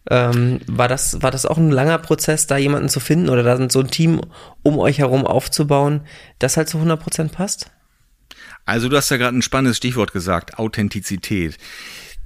Ähm, 0.09 0.59
war 0.67 0.89
das, 0.89 1.21
war 1.21 1.31
das 1.31 1.45
auch 1.45 1.57
ein 1.57 1.71
langer 1.71 1.97
Prozess, 1.97 2.45
da 2.45 2.57
jemanden 2.57 2.89
zu 2.89 2.99
finden 2.99 3.29
oder 3.29 3.43
da 3.43 3.69
so 3.69 3.79
ein 3.79 3.89
Team 3.89 4.19
um 4.61 4.77
euch 4.77 4.99
herum 4.99 5.25
aufzubauen, 5.25 6.01
das 6.39 6.57
halt 6.57 6.67
zu 6.67 6.77
100% 6.77 7.29
passt? 7.29 7.71
Also 8.65 8.89
du 8.89 8.97
hast 8.97 9.09
ja 9.09 9.17
gerade 9.17 9.37
ein 9.37 9.41
spannendes 9.41 9.77
Stichwort 9.77 10.11
gesagt, 10.11 10.59
Authentizität 10.59 11.57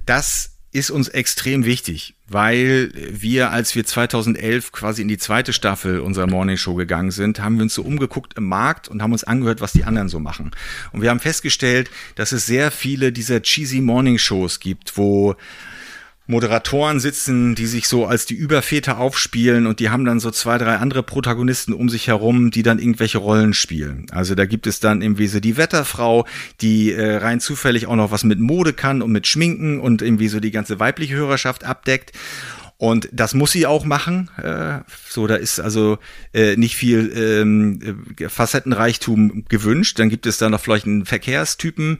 das 0.08 0.58
ist 0.70 0.90
uns 0.90 1.08
extrem 1.08 1.64
wichtig, 1.64 2.14
weil 2.26 2.92
wir, 2.94 3.50
als 3.50 3.74
wir 3.74 3.84
2011 3.84 4.70
quasi 4.70 5.02
in 5.02 5.08
die 5.08 5.16
zweite 5.16 5.52
Staffel 5.52 6.00
unserer 6.00 6.26
Morning 6.26 6.56
Show 6.58 6.74
gegangen 6.74 7.10
sind, 7.10 7.40
haben 7.40 7.56
wir 7.56 7.62
uns 7.62 7.74
so 7.74 7.82
umgeguckt 7.82 8.34
im 8.36 8.44
Markt 8.44 8.88
und 8.88 9.02
haben 9.02 9.12
uns 9.12 9.24
angehört, 9.24 9.60
was 9.60 9.72
die 9.72 9.84
anderen 9.84 10.08
so 10.08 10.20
machen. 10.20 10.50
Und 10.92 11.00
wir 11.00 11.10
haben 11.10 11.20
festgestellt, 11.20 11.90
dass 12.16 12.32
es 12.32 12.46
sehr 12.46 12.70
viele 12.70 13.12
dieser 13.12 13.42
cheesy 13.42 13.80
Morning 13.80 14.18
Shows 14.18 14.60
gibt, 14.60 14.96
wo 14.98 15.36
Moderatoren 16.28 17.00
sitzen, 17.00 17.54
die 17.54 17.66
sich 17.66 17.88
so 17.88 18.04
als 18.04 18.26
die 18.26 18.34
Überväter 18.34 18.98
aufspielen 18.98 19.66
und 19.66 19.80
die 19.80 19.88
haben 19.88 20.04
dann 20.04 20.20
so 20.20 20.30
zwei, 20.30 20.58
drei 20.58 20.76
andere 20.76 21.02
Protagonisten 21.02 21.72
um 21.72 21.88
sich 21.88 22.06
herum, 22.06 22.50
die 22.50 22.62
dann 22.62 22.78
irgendwelche 22.78 23.16
Rollen 23.16 23.54
spielen. 23.54 24.06
Also 24.10 24.34
da 24.34 24.44
gibt 24.44 24.66
es 24.66 24.78
dann 24.78 25.00
im 25.00 25.16
Wese 25.16 25.40
die 25.40 25.56
Wetterfrau, 25.56 26.26
die 26.60 26.92
äh, 26.92 27.16
rein 27.16 27.40
zufällig 27.40 27.86
auch 27.86 27.96
noch 27.96 28.10
was 28.10 28.24
mit 28.24 28.40
Mode 28.40 28.74
kann 28.74 29.00
und 29.00 29.10
mit 29.10 29.26
Schminken 29.26 29.80
und 29.80 30.02
irgendwie 30.02 30.28
so 30.28 30.38
die 30.38 30.50
ganze 30.50 30.78
weibliche 30.78 31.14
Hörerschaft 31.14 31.64
abdeckt. 31.64 32.12
Und 32.78 33.08
das 33.10 33.34
muss 33.34 33.50
sie 33.50 33.66
auch 33.66 33.84
machen. 33.84 34.30
Äh, 34.40 34.78
so, 35.08 35.26
da 35.26 35.34
ist 35.34 35.58
also 35.58 35.98
äh, 36.32 36.54
nicht 36.54 36.76
viel 36.76 37.12
ähm, 37.16 38.06
äh, 38.16 38.28
Facettenreichtum 38.28 39.46
gewünscht. 39.48 39.98
Dann 39.98 40.08
gibt 40.08 40.26
es 40.26 40.38
da 40.38 40.48
noch 40.48 40.60
vielleicht 40.60 40.86
einen 40.86 41.04
Verkehrstypen, 41.04 41.98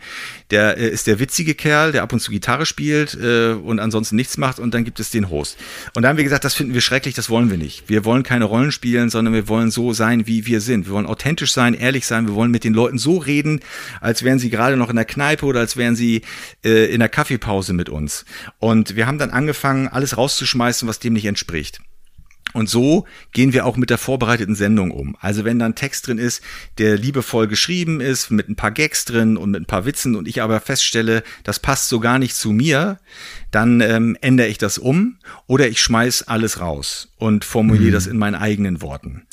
der 0.51 0.79
äh, 0.79 0.89
ist 0.89 1.07
der 1.07 1.19
witzige 1.19 1.55
Kerl, 1.55 1.93
der 1.93 2.03
ab 2.03 2.13
und 2.13 2.21
zu 2.21 2.31
Gitarre 2.31 2.67
spielt 2.67 3.15
äh, 3.15 3.53
und 3.53 3.81
ansonsten 3.81 4.17
nichts 4.17 4.37
macht. 4.37 4.59
Und 4.59 4.75
dann 4.75 4.85
gibt 4.85 5.01
es 5.01 5.11
den 5.11 5.31
Host. 5.31 5.57
Und 5.95 6.03
da 6.03 6.09
haben 6.09 6.17
wir 6.17 6.25
gesagt, 6.25 6.45
das 6.45 6.55
finden 6.55 6.75
wir 6.75 6.81
schrecklich, 6.81 7.15
das 7.15 7.31
wollen 7.31 7.51
wir 7.51 7.59
nicht. 7.59 7.89
Wir 7.89 8.05
wollen 8.05 8.23
keine 8.23 8.45
Rollen 8.45 8.73
spielen, 8.73 9.11
sondern 9.11 9.35
wir 9.35 9.49
wollen 9.49 9.71
so 9.71 9.93
sein, 9.93 10.27
wie 10.27 10.47
wir 10.47 10.61
sind. 10.61 10.87
Wir 10.87 10.93
wollen 10.93 11.07
authentisch 11.07 11.53
sein, 11.53 11.75
ehrlich 11.75 12.07
sein. 12.07 12.27
Wir 12.27 12.35
wollen 12.35 12.51
mit 12.51 12.65
den 12.65 12.75
Leuten 12.75 12.99
so 12.99 13.19
reden, 13.19 13.61
als 14.01 14.23
wären 14.23 14.39
sie 14.39 14.51
gerade 14.51 14.77
noch 14.77 14.91
in 14.91 14.97
der 14.97 15.05
Kneipe 15.05 15.47
oder 15.47 15.61
als 15.61 15.77
wären 15.77 15.97
sie 15.97 16.23
äh, 16.65 16.93
in 16.93 17.01
der 17.01 17.09
Kaffeepause 17.09 17.73
mit 17.73 17.89
uns. 17.89 18.25
Und 18.59 18.97
wir 18.97 19.07
haben 19.07 19.19
dann 19.19 19.31
angefangen, 19.31 19.89
alles 19.89 20.17
rauszuschmeißen 20.17 20.89
was 20.89 20.99
dem 20.99 21.13
nicht 21.13 21.27
entspricht. 21.27 21.81
Und 22.53 22.69
so 22.69 23.07
gehen 23.33 23.53
wir 23.53 23.67
auch 23.67 23.77
mit 23.77 23.91
der 23.91 23.99
vorbereiteten 23.99 24.55
Sendung 24.55 24.91
um. 24.91 25.17
Also 25.21 25.45
wenn 25.45 25.59
da 25.59 25.67
ein 25.67 25.75
Text 25.75 26.07
drin 26.07 26.19
ist, 26.19 26.43
der 26.79 26.97
liebevoll 26.97 27.47
geschrieben 27.47 28.01
ist, 28.01 28.31
mit 28.31 28.49
ein 28.49 28.57
paar 28.57 28.71
Gags 28.71 29.05
drin 29.05 29.37
und 29.37 29.51
mit 29.51 29.63
ein 29.63 29.67
paar 29.67 29.85
Witzen 29.85 30.17
und 30.17 30.27
ich 30.27 30.43
aber 30.43 30.61
feststelle, 30.61 31.23
das 31.45 31.59
passt 31.59 31.89
so 31.89 32.01
gar 32.01 32.19
nicht 32.19 32.35
zu 32.35 32.53
mir, 32.53 32.99
dann 33.51 33.81
ähm, 33.81 34.17
ändere 34.21 34.49
ich 34.49 34.59
das 34.59 34.79
um 34.79 35.19
oder 35.47 35.69
ich 35.69 35.81
schmeiß 35.81 36.25
alles 36.29 36.61
raus 36.61 37.13
und 37.17 37.45
formuliere 37.45 37.91
mhm. 37.91 37.95
das 37.95 38.07
in 38.07 38.19
meinen 38.19 38.35
eigenen 38.35 38.81
Worten. 38.81 39.27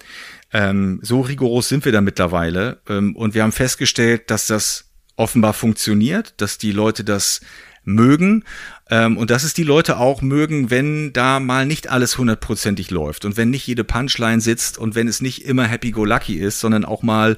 Ähm, 0.52 1.00
so 1.02 1.22
rigoros 1.22 1.70
sind 1.70 1.86
wir 1.86 1.92
da 1.92 2.02
mittlerweile 2.02 2.80
ähm, 2.88 3.16
und 3.16 3.34
wir 3.34 3.44
haben 3.44 3.52
festgestellt, 3.52 4.30
dass 4.30 4.48
das 4.48 4.90
offenbar 5.16 5.54
funktioniert, 5.54 6.34
dass 6.38 6.58
die 6.58 6.72
Leute 6.72 7.04
das 7.04 7.42
mögen 7.86 8.44
ähm, 8.90 9.18
und 9.18 9.32
dass 9.32 9.44
es 9.44 9.56
die 9.56 9.64
Leute 9.64 9.98
auch 9.98 10.22
mögen, 10.22 10.70
wenn 10.70 11.12
da 11.12 11.40
mal 11.40 11.66
nicht 11.66 11.90
alles 11.90 12.20
hundertprozentig 12.20 12.92
läuft 12.92 13.26
und 13.26 13.36
wenn 13.36 13.50
nicht 13.50 13.66
jede 13.66 13.84
Punchline 13.84 14.42
sitzt 14.42 14.78
und 14.78 14.94
wenn 14.94 15.08
es 15.08 15.22
nicht 15.22 15.44
immer 15.44 15.64
happy-go-lucky 15.64 16.36
ist, 16.36 16.60
sondern 16.60 16.86
auch 16.86 17.02
mal 17.02 17.32
ein 17.32 17.38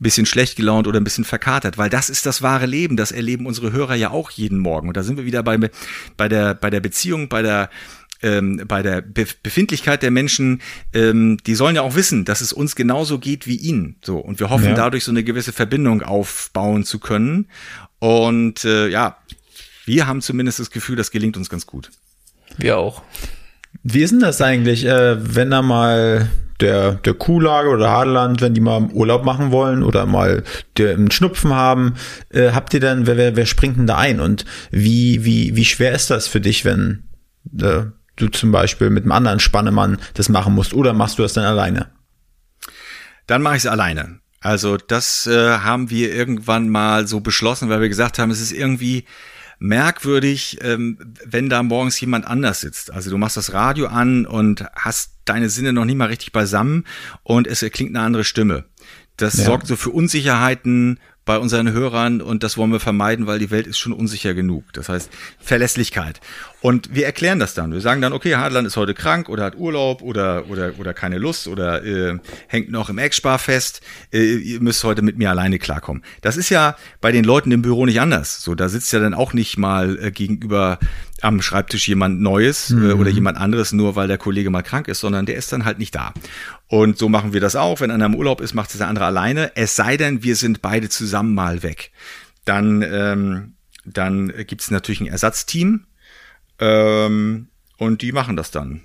bisschen 0.00 0.26
schlecht 0.26 0.56
gelaunt 0.56 0.88
oder 0.88 0.98
ein 0.98 1.04
bisschen 1.04 1.24
verkatert, 1.24 1.78
weil 1.78 1.88
das 1.88 2.10
ist 2.10 2.26
das 2.26 2.42
wahre 2.42 2.66
Leben. 2.66 2.96
Das 2.96 3.12
erleben 3.12 3.46
unsere 3.46 3.70
Hörer 3.70 3.94
ja 3.94 4.10
auch 4.10 4.30
jeden 4.30 4.58
Morgen. 4.58 4.88
Und 4.88 4.96
da 4.96 5.04
sind 5.04 5.16
wir 5.16 5.24
wieder 5.24 5.44
bei, 5.44 5.58
bei, 6.16 6.28
der, 6.28 6.54
bei 6.54 6.70
der 6.70 6.80
Beziehung, 6.80 7.28
bei 7.28 7.42
der 7.42 7.70
ähm, 8.20 8.64
bei 8.66 8.82
der 8.82 9.00
Be 9.00 9.26
Befindlichkeit 9.44 10.02
der 10.02 10.10
Menschen, 10.10 10.60
ähm, 10.92 11.36
die 11.46 11.54
sollen 11.54 11.76
ja 11.76 11.82
auch 11.82 11.94
wissen, 11.94 12.24
dass 12.24 12.40
es 12.40 12.52
uns 12.52 12.74
genauso 12.74 13.20
geht 13.20 13.46
wie 13.46 13.54
ihnen. 13.54 13.94
So 14.02 14.18
und 14.18 14.40
wir 14.40 14.50
hoffen 14.50 14.70
ja. 14.70 14.74
dadurch 14.74 15.04
so 15.04 15.12
eine 15.12 15.22
gewisse 15.22 15.52
Verbindung 15.52 16.02
aufbauen 16.02 16.82
zu 16.82 16.98
können. 16.98 17.46
Und 18.00 18.64
äh, 18.64 18.88
ja, 18.88 19.18
wir 19.88 20.06
haben 20.06 20.20
zumindest 20.20 20.60
das 20.60 20.70
Gefühl, 20.70 20.96
das 20.96 21.10
gelingt 21.10 21.36
uns 21.36 21.48
ganz 21.48 21.66
gut. 21.66 21.90
Wir 22.58 22.78
auch. 22.78 23.02
Wie 23.82 24.02
ist 24.02 24.10
denn 24.10 24.20
das 24.20 24.40
eigentlich, 24.40 24.84
äh, 24.84 25.16
wenn 25.34 25.50
da 25.50 25.62
mal 25.62 26.28
der, 26.60 26.94
der 26.94 27.14
Kuhlage 27.14 27.70
oder 27.70 27.90
Hadeland, 27.90 28.40
wenn 28.40 28.52
die 28.52 28.60
mal 28.60 28.82
Urlaub 28.92 29.24
machen 29.24 29.50
wollen 29.50 29.82
oder 29.82 30.06
mal 30.06 30.44
einen 30.78 31.10
Schnupfen 31.10 31.54
haben, 31.54 31.94
äh, 32.30 32.52
habt 32.52 32.74
ihr 32.74 32.80
dann, 32.80 33.06
wer, 33.06 33.16
wer, 33.16 33.36
wer 33.36 33.46
springt 33.46 33.78
denn 33.78 33.86
da 33.86 33.96
ein? 33.96 34.20
Und 34.20 34.44
wie, 34.70 35.24
wie, 35.24 35.56
wie 35.56 35.64
schwer 35.64 35.92
ist 35.92 36.10
das 36.10 36.28
für 36.28 36.40
dich, 36.40 36.64
wenn 36.64 37.04
äh, 37.58 37.84
du 38.16 38.28
zum 38.28 38.52
Beispiel 38.52 38.90
mit 38.90 39.04
einem 39.04 39.12
anderen 39.12 39.40
Spannemann 39.40 39.98
das 40.14 40.28
machen 40.28 40.54
musst 40.54 40.74
oder 40.74 40.92
machst 40.92 41.18
du 41.18 41.22
das 41.22 41.32
dann 41.32 41.44
alleine? 41.44 41.86
Dann 43.26 43.42
mache 43.42 43.56
ich 43.56 43.64
es 43.64 43.66
alleine. 43.66 44.20
Also 44.40 44.76
das 44.76 45.26
äh, 45.26 45.58
haben 45.58 45.90
wir 45.90 46.14
irgendwann 46.14 46.68
mal 46.68 47.06
so 47.06 47.20
beschlossen, 47.20 47.68
weil 47.68 47.80
wir 47.80 47.88
gesagt 47.88 48.18
haben, 48.18 48.30
es 48.30 48.40
ist 48.40 48.52
irgendwie 48.52 49.04
merkwürdig, 49.58 50.58
ähm, 50.62 50.98
wenn 51.24 51.48
da 51.48 51.62
morgens 51.62 52.00
jemand 52.00 52.26
anders 52.26 52.60
sitzt. 52.60 52.92
Also 52.92 53.10
du 53.10 53.18
machst 53.18 53.36
das 53.36 53.52
Radio 53.52 53.86
an 53.86 54.26
und 54.26 54.64
hast 54.74 55.12
deine 55.24 55.48
Sinne 55.48 55.72
noch 55.72 55.84
nicht 55.84 55.96
mal 55.96 56.06
richtig 56.06 56.32
beisammen 56.32 56.84
und 57.22 57.46
es 57.46 57.60
klingt 57.72 57.94
eine 57.94 58.04
andere 58.04 58.24
Stimme. 58.24 58.64
Das 59.16 59.36
ja. 59.36 59.44
sorgt 59.44 59.66
so 59.66 59.76
für 59.76 59.90
Unsicherheiten 59.90 61.00
bei 61.28 61.38
unseren 61.38 61.70
Hörern 61.72 62.22
und 62.22 62.42
das 62.42 62.56
wollen 62.56 62.72
wir 62.72 62.80
vermeiden, 62.80 63.26
weil 63.26 63.38
die 63.38 63.50
Welt 63.50 63.66
ist 63.66 63.76
schon 63.76 63.92
unsicher 63.92 64.32
genug. 64.32 64.64
Das 64.72 64.88
heißt 64.88 65.10
Verlässlichkeit. 65.38 66.22
Und 66.62 66.94
wir 66.94 67.04
erklären 67.04 67.38
das 67.38 67.52
dann. 67.52 67.70
Wir 67.70 67.82
sagen 67.82 68.00
dann, 68.00 68.14
okay, 68.14 68.36
Hadland 68.36 68.66
ist 68.66 68.78
heute 68.78 68.94
krank 68.94 69.28
oder 69.28 69.44
hat 69.44 69.54
Urlaub 69.54 70.00
oder 70.00 70.48
oder 70.48 70.72
oder 70.78 70.94
keine 70.94 71.18
Lust 71.18 71.46
oder 71.46 71.84
äh, 71.84 72.18
hängt 72.46 72.70
noch 72.70 72.88
im 72.88 72.96
Eckspar 72.96 73.38
fest. 73.38 73.82
Äh, 74.10 74.36
ihr 74.36 74.60
müsst 74.62 74.82
heute 74.84 75.02
mit 75.02 75.18
mir 75.18 75.28
alleine 75.28 75.58
klarkommen. 75.58 76.02
Das 76.22 76.38
ist 76.38 76.48
ja 76.48 76.76
bei 77.02 77.12
den 77.12 77.24
Leuten 77.24 77.52
im 77.52 77.60
Büro 77.60 77.84
nicht 77.84 78.00
anders. 78.00 78.42
So, 78.42 78.54
da 78.54 78.70
sitzt 78.70 78.90
ja 78.94 78.98
dann 78.98 79.12
auch 79.12 79.34
nicht 79.34 79.58
mal 79.58 79.98
äh, 80.02 80.10
gegenüber 80.10 80.78
am 81.20 81.42
Schreibtisch 81.42 81.88
jemand 81.88 82.20
Neues 82.20 82.70
äh, 82.70 82.74
mhm. 82.74 83.00
oder 83.00 83.10
jemand 83.10 83.38
anderes, 83.38 83.72
nur 83.72 83.96
weil 83.96 84.08
der 84.08 84.18
Kollege 84.18 84.50
mal 84.50 84.62
krank 84.62 84.88
ist, 84.88 85.00
sondern 85.00 85.26
der 85.26 85.36
ist 85.36 85.52
dann 85.52 85.64
halt 85.64 85.78
nicht 85.78 85.94
da. 85.94 86.14
Und 86.68 86.98
so 86.98 87.08
machen 87.08 87.32
wir 87.32 87.40
das 87.40 87.56
auch. 87.56 87.80
Wenn 87.80 87.90
einer 87.90 88.06
im 88.06 88.14
Urlaub 88.14 88.40
ist, 88.40 88.54
macht 88.54 88.70
es 88.70 88.78
der 88.78 88.88
andere 88.88 89.06
alleine. 89.06 89.52
Es 89.56 89.74
sei 89.74 89.96
denn, 89.96 90.22
wir 90.22 90.36
sind 90.36 90.62
beide 90.62 90.88
zusammen 90.88 91.34
mal 91.34 91.62
weg. 91.62 91.90
Dann, 92.44 92.82
ähm, 92.82 93.54
dann 93.84 94.32
gibt 94.46 94.70
natürlich 94.70 95.00
ein 95.00 95.06
Ersatzteam 95.06 95.86
ähm, 96.58 97.48
und 97.78 98.02
die 98.02 98.12
machen 98.12 98.36
das 98.36 98.50
dann. 98.50 98.82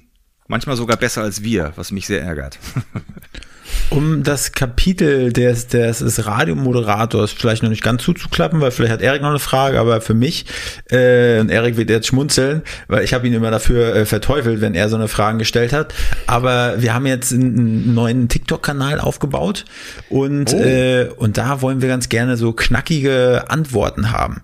Manchmal 0.48 0.78
sogar 0.78 0.98
besser 0.98 1.22
als 1.22 1.44
wir, 1.44 1.74
was 1.76 1.92
mich 1.92 2.08
sehr 2.08 2.22
ärgert. 2.22 2.58
Um 3.90 4.24
das 4.24 4.54
Kapitel 4.54 5.32
des, 5.32 5.68
des, 5.68 6.00
des 6.00 6.26
Radiomoderators 6.26 7.32
vielleicht 7.32 7.64
noch 7.64 7.70
nicht 7.70 7.84
ganz 7.84 8.04
zuzuklappen, 8.04 8.60
weil 8.62 8.72
vielleicht 8.72 8.94
hat 8.94 9.02
Erik 9.02 9.22
noch 9.22 9.30
eine 9.30 9.40
Frage, 9.40 9.80
aber 9.80 10.02
für 10.02 10.14
mich, 10.14 10.46
äh, 10.90 11.40
und 11.40 11.50
Erik 11.50 11.78
wird 11.78 11.90
jetzt 11.90 12.08
schmunzeln, 12.08 12.64
weil 12.88 13.04
ich 13.04 13.14
habe 13.14 13.28
ihn 13.28 13.34
immer 13.34 13.52
dafür 13.52 13.96
äh, 13.96 14.06
verteufelt, 14.06 14.62
wenn 14.62 14.74
er 14.74 14.90
so 14.90 14.96
eine 14.96 15.08
Fragen 15.08 15.40
gestellt 15.40 15.74
hat. 15.74 15.94
Aber 16.28 16.82
wir 16.82 16.94
haben 16.94 17.06
jetzt 17.06 17.34
einen 17.34 17.94
neuen 17.94 18.30
TikTok-Kanal 18.30 19.00
aufgebaut 19.00 19.66
und, 20.10 20.54
oh. 20.54 20.58
äh, 20.58 21.10
und 21.18 21.38
da 21.38 21.62
wollen 21.62 21.82
wir 21.82 21.90
ganz 21.90 22.10
gerne 22.10 22.38
so 22.38 22.54
knackige 22.54 23.46
Antworten 23.48 24.12
haben. 24.12 24.42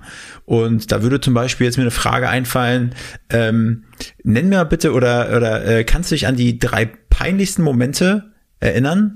Und 0.49 0.91
da 0.91 1.03
würde 1.03 1.21
zum 1.21 1.35
Beispiel 1.35 1.67
jetzt 1.67 1.77
mir 1.77 1.83
eine 1.83 1.91
Frage 1.91 2.27
einfallen, 2.27 2.95
ähm, 3.29 3.83
nenn 4.23 4.49
mir 4.49 4.65
bitte 4.65 4.93
oder, 4.93 5.37
oder 5.37 5.63
äh, 5.63 5.83
kannst 5.83 6.09
du 6.09 6.15
dich 6.15 6.25
an 6.25 6.35
die 6.35 6.57
drei 6.57 6.89
peinlichsten 7.11 7.61
Momente 7.61 8.31
erinnern 8.59 9.13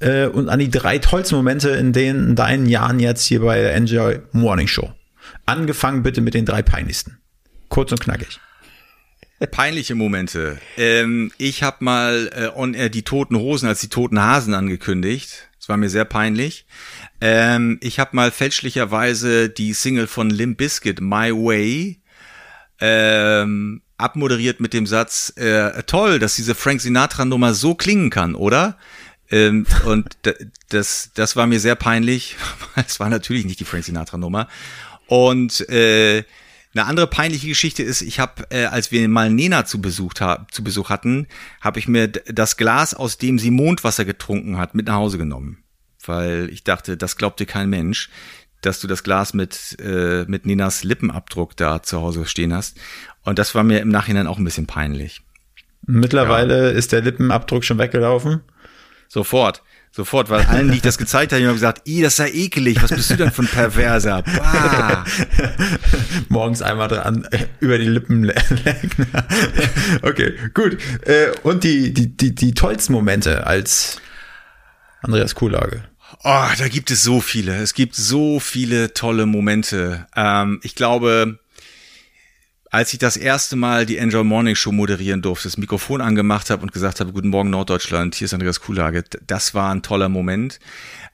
äh, 0.00 0.26
und 0.26 0.48
an 0.48 0.58
die 0.58 0.70
drei 0.70 0.98
tollsten 0.98 1.36
Momente 1.36 1.70
in 1.70 1.92
den 1.92 2.28
in 2.30 2.36
deinen 2.36 2.66
Jahren 2.66 3.00
jetzt 3.00 3.24
hier 3.24 3.40
bei 3.40 3.60
der 3.60 3.74
Enjoy 3.74 4.20
Morning 4.32 4.66
Show. 4.66 4.92
Angefangen 5.46 6.02
bitte 6.02 6.20
mit 6.20 6.34
den 6.34 6.44
drei 6.44 6.62
peinlichsten. 6.62 7.18
Kurz 7.68 7.92
und 7.92 8.00
knackig. 8.00 8.40
Peinliche 9.50 9.94
Momente. 9.94 10.58
Ähm, 10.76 11.32
ich 11.38 11.62
habe 11.62 11.82
mal 11.82 12.30
äh, 12.34 12.58
on 12.58 12.74
air 12.74 12.90
die 12.90 13.02
toten 13.02 13.36
Hosen 13.36 13.68
als 13.68 13.80
die 13.80 13.88
toten 13.88 14.20
Hasen 14.20 14.52
angekündigt. 14.52 15.48
Das 15.58 15.68
war 15.68 15.78
mir 15.78 15.88
sehr 15.88 16.04
peinlich. 16.04 16.66
Ähm, 17.22 17.78
ich 17.80 17.98
habe 17.98 18.16
mal 18.16 18.30
fälschlicherweise 18.32 19.48
die 19.48 19.72
Single 19.72 20.08
von 20.08 20.28
Limp 20.28 20.58
Bizkit, 20.58 21.00
My 21.00 21.32
Way, 21.32 22.02
ähm, 22.80 23.82
abmoderiert 24.00 24.60
mit 24.60 24.72
dem 24.72 24.86
Satz, 24.86 25.32
äh, 25.36 25.82
toll, 25.84 26.18
dass 26.18 26.36
diese 26.36 26.54
Frank 26.54 26.80
Sinatra-Nummer 26.80 27.54
so 27.54 27.74
klingen 27.74 28.10
kann, 28.10 28.34
oder? 28.34 28.76
Ähm, 29.30 29.66
und 29.84 30.16
das, 30.68 31.10
das 31.14 31.36
war 31.36 31.46
mir 31.46 31.60
sehr 31.60 31.76
peinlich. 31.76 32.36
Es 32.86 33.00
war 33.00 33.08
natürlich 33.08 33.44
nicht 33.44 33.60
die 33.60 33.64
Frank 33.64 33.84
Sinatra-Nummer. 33.84 34.48
Und 35.06 35.68
äh, 35.68 36.24
eine 36.72 36.86
andere 36.86 37.08
peinliche 37.08 37.48
Geschichte 37.48 37.82
ist, 37.82 38.00
ich 38.00 38.20
habe, 38.20 38.44
äh, 38.50 38.66
als 38.66 38.92
wir 38.92 39.06
mal 39.08 39.28
Nena 39.30 39.64
zu, 39.64 39.80
Besuch 39.80 40.14
zu 40.14 40.62
Besuch 40.62 40.88
hatten, 40.88 41.26
habe 41.60 41.80
ich 41.80 41.88
mir 41.88 42.08
das 42.08 42.56
Glas, 42.56 42.94
aus 42.94 43.18
dem 43.18 43.38
sie 43.38 43.50
Mondwasser 43.50 44.04
getrunken 44.04 44.56
hat, 44.56 44.74
mit 44.74 44.86
nach 44.86 44.94
Hause 44.94 45.18
genommen. 45.18 45.64
Weil 46.04 46.48
ich 46.50 46.62
dachte, 46.62 46.96
das 46.96 47.16
glaubt 47.16 47.40
dir 47.40 47.46
kein 47.46 47.68
Mensch 47.68 48.08
dass 48.60 48.80
du 48.80 48.86
das 48.86 49.02
Glas 49.02 49.34
mit, 49.34 49.76
äh, 49.80 50.24
mit 50.26 50.46
Ninas 50.46 50.84
Lippenabdruck 50.84 51.56
da 51.56 51.82
zu 51.82 52.00
Hause 52.00 52.26
stehen 52.26 52.52
hast. 52.52 52.76
Und 53.24 53.38
das 53.38 53.54
war 53.54 53.62
mir 53.62 53.80
im 53.80 53.88
Nachhinein 53.88 54.26
auch 54.26 54.38
ein 54.38 54.44
bisschen 54.44 54.66
peinlich. 54.66 55.22
Mittlerweile 55.86 56.70
ja. 56.70 56.78
ist 56.78 56.92
der 56.92 57.02
Lippenabdruck 57.02 57.64
schon 57.64 57.78
weggelaufen. 57.78 58.42
Sofort. 59.08 59.62
Sofort, 59.92 60.30
weil 60.30 60.42
allen, 60.42 60.70
die 60.70 60.76
ich 60.76 60.82
das 60.82 60.98
gezeigt 60.98 61.32
habe, 61.32 61.44
haben 61.44 61.54
gesagt, 61.54 61.88
i, 61.88 62.00
das 62.00 62.14
sei 62.14 62.30
ekelig, 62.30 62.80
was 62.80 62.90
bist 62.90 63.10
du 63.10 63.16
denn 63.16 63.32
für 63.32 63.42
ein 63.42 63.48
Perverser? 63.48 64.22
Bah. 64.22 65.04
Morgens 66.28 66.62
einmal 66.62 66.86
dran, 66.86 67.26
äh, 67.32 67.46
über 67.58 67.76
die 67.76 67.88
Lippen 67.88 68.22
lecken. 68.22 69.08
okay, 70.02 70.34
gut. 70.54 70.78
Äh, 71.02 71.32
und 71.42 71.64
die, 71.64 71.92
die, 71.92 72.16
die, 72.16 72.36
die 72.36 72.54
tollsten 72.54 72.92
Momente 72.92 73.48
als 73.48 74.00
Andreas 75.02 75.34
Kuhlage. 75.34 75.82
Oh, 76.22 76.48
da 76.58 76.68
gibt 76.68 76.90
es 76.90 77.02
so 77.02 77.20
viele. 77.20 77.56
Es 77.56 77.72
gibt 77.72 77.94
so 77.94 78.40
viele 78.40 78.92
tolle 78.92 79.24
Momente. 79.24 80.06
Ähm, 80.14 80.60
ich 80.62 80.74
glaube, 80.74 81.38
als 82.70 82.92
ich 82.92 82.98
das 82.98 83.16
erste 83.16 83.56
Mal 83.56 83.86
die 83.86 83.96
Enjoy 83.96 84.22
Morning 84.22 84.54
Show 84.54 84.70
moderieren 84.70 85.22
durfte, 85.22 85.48
das 85.48 85.56
Mikrofon 85.56 86.02
angemacht 86.02 86.50
habe 86.50 86.62
und 86.62 86.72
gesagt 86.72 87.00
habe, 87.00 87.12
guten 87.12 87.28
Morgen 87.28 87.48
Norddeutschland, 87.48 88.14
hier 88.14 88.26
ist 88.26 88.34
Andreas 88.34 88.60
Kuhlage, 88.60 89.02
das 89.26 89.54
war 89.54 89.72
ein 89.72 89.80
toller 89.80 90.10
Moment. 90.10 90.60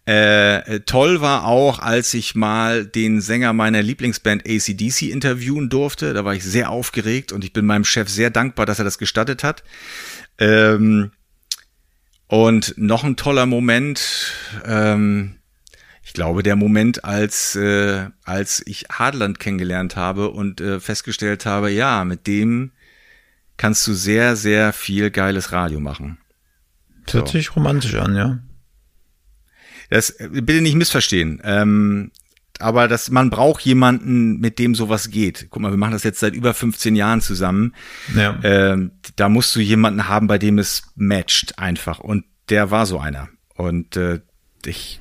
Äh, 0.06 0.80
toll 0.80 1.20
war 1.20 1.46
auch, 1.46 1.78
als 1.78 2.12
ich 2.12 2.34
mal 2.34 2.84
den 2.84 3.20
Sänger 3.20 3.52
meiner 3.52 3.82
Lieblingsband 3.82 4.42
ACDC 4.44 5.02
interviewen 5.02 5.68
durfte. 5.68 6.14
Da 6.14 6.24
war 6.24 6.34
ich 6.34 6.42
sehr 6.42 6.70
aufgeregt 6.70 7.30
und 7.30 7.44
ich 7.44 7.52
bin 7.52 7.64
meinem 7.64 7.84
Chef 7.84 8.08
sehr 8.08 8.30
dankbar, 8.30 8.66
dass 8.66 8.80
er 8.80 8.84
das 8.84 8.98
gestattet 8.98 9.44
hat. 9.44 9.62
Ähm, 10.38 11.12
und 12.28 12.74
noch 12.76 13.04
ein 13.04 13.16
toller 13.16 13.46
Moment, 13.46 14.32
ähm, 14.64 15.36
ich 16.02 16.12
glaube, 16.12 16.42
der 16.42 16.56
Moment, 16.56 17.04
als, 17.04 17.56
äh, 17.56 18.08
als 18.24 18.62
ich 18.66 18.86
Hadland 18.90 19.40
kennengelernt 19.40 19.96
habe 19.96 20.30
und 20.30 20.60
äh, 20.60 20.80
festgestellt 20.80 21.46
habe, 21.46 21.70
ja, 21.70 22.04
mit 22.04 22.26
dem 22.26 22.72
kannst 23.56 23.86
du 23.86 23.94
sehr, 23.94 24.36
sehr 24.36 24.72
viel 24.72 25.10
geiles 25.10 25.52
Radio 25.52 25.80
machen. 25.80 26.18
Hört 27.10 27.28
sich 27.28 27.54
romantisch 27.54 27.94
an, 27.94 28.14
ja. 28.16 28.38
Das 29.90 30.10
äh, 30.10 30.28
bitte 30.28 30.60
nicht 30.60 30.74
missverstehen. 30.74 31.40
Ähm, 31.44 32.10
aber 32.60 32.88
das, 32.88 33.10
man 33.10 33.30
braucht 33.30 33.62
jemanden, 33.62 34.38
mit 34.38 34.58
dem 34.58 34.74
sowas 34.74 35.10
geht. 35.10 35.48
Guck 35.50 35.62
mal, 35.62 35.70
wir 35.70 35.78
machen 35.78 35.92
das 35.92 36.04
jetzt 36.04 36.20
seit 36.20 36.34
über 36.34 36.54
15 36.54 36.96
Jahren 36.96 37.20
zusammen. 37.20 37.74
Ja. 38.14 38.38
Ähm, 38.42 38.92
da 39.16 39.28
musst 39.28 39.54
du 39.56 39.60
jemanden 39.60 40.08
haben, 40.08 40.26
bei 40.26 40.38
dem 40.38 40.58
es 40.58 40.84
matcht 40.94 41.58
einfach. 41.58 41.98
Und 41.98 42.24
der 42.48 42.70
war 42.70 42.86
so 42.86 42.98
einer. 42.98 43.28
Und 43.54 43.96
äh, 43.96 44.20
ich 44.64 45.00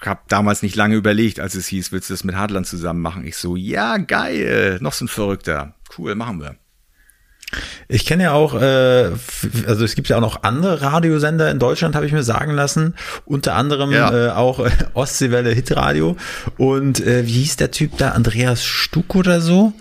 habe 0.00 0.20
damals 0.28 0.62
nicht 0.62 0.76
lange 0.76 0.96
überlegt, 0.96 1.40
als 1.40 1.54
es 1.54 1.66
hieß, 1.66 1.92
willst 1.92 2.10
du 2.10 2.14
das 2.14 2.24
mit 2.24 2.34
Hadland 2.34 2.66
zusammen 2.66 3.00
machen? 3.00 3.26
Ich 3.26 3.36
so, 3.36 3.56
ja, 3.56 3.98
geil, 3.98 4.78
noch 4.80 4.92
so 4.92 5.04
ein 5.04 5.08
Verrückter. 5.08 5.74
Cool, 5.96 6.14
machen 6.14 6.40
wir. 6.40 6.56
Ich 7.88 8.06
kenne 8.06 8.24
ja 8.24 8.32
auch, 8.32 8.54
äh, 8.54 9.10
also 9.66 9.84
es 9.84 9.94
gibt 9.94 10.08
ja 10.08 10.16
auch 10.16 10.20
noch 10.20 10.42
andere 10.42 10.82
Radiosender 10.82 11.50
in 11.50 11.58
Deutschland, 11.58 11.94
habe 11.94 12.06
ich 12.06 12.12
mir 12.12 12.22
sagen 12.22 12.52
lassen. 12.52 12.94
Unter 13.24 13.54
anderem 13.54 13.92
ja. 13.92 14.28
äh, 14.28 14.30
auch 14.30 14.60
äh, 14.60 14.70
Ostseewelle 14.94 15.50
Hitradio. 15.50 16.16
Und 16.56 17.00
äh, 17.00 17.26
wie 17.26 17.32
hieß 17.32 17.56
der 17.56 17.70
Typ 17.70 17.96
da? 17.98 18.10
Andreas 18.10 18.64
Stuck 18.64 19.14
oder 19.14 19.40
so? 19.40 19.72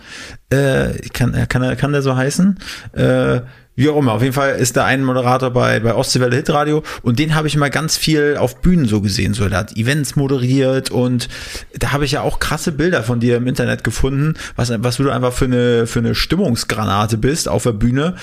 Äh, 0.50 1.08
kann, 1.14 1.48
kann, 1.48 1.78
kann 1.78 1.92
der 1.92 2.02
so 2.02 2.16
heißen? 2.16 2.58
Äh, 2.94 3.42
wie 3.80 3.88
auch 3.88 3.98
immer, 3.98 4.12
auf 4.12 4.22
jeden 4.22 4.34
Fall 4.34 4.58
ist 4.58 4.76
da 4.76 4.84
ein 4.84 5.06
Moderator 5.06 5.52
bei, 5.52 5.80
bei 5.80 5.96
Ostseewelle 5.96 6.36
Hitradio 6.36 6.84
und 7.02 7.18
den 7.18 7.34
habe 7.34 7.48
ich 7.48 7.56
immer 7.56 7.70
ganz 7.70 7.96
viel 7.96 8.36
auf 8.38 8.58
Bühnen 8.62 8.86
so 8.86 9.00
gesehen. 9.00 9.34
So, 9.34 9.48
der 9.48 9.58
hat 9.58 9.78
Events 9.78 10.18
moderiert 10.18 10.92
und 10.92 11.30
da 11.78 11.94
habe 11.94 12.04
ich 12.04 12.12
ja 12.12 12.22
auch 12.22 12.40
krasse 12.40 12.74
Bilder 12.74 13.04
von 13.04 13.22
dir 13.22 13.38
im 13.38 13.48
Internet 13.48 13.86
gefunden, 13.86 14.34
was, 14.58 14.70
was 14.84 14.98
du 14.98 15.10
einfach 15.10 15.32
für 15.32 15.46
eine, 15.46 15.88
für 15.88 16.00
eine 16.00 16.14
Stimmungsgranate 16.14 17.18
bist 17.18 17.48
auf 17.48 17.64
der 17.64 17.72
Bühne. 17.72 18.16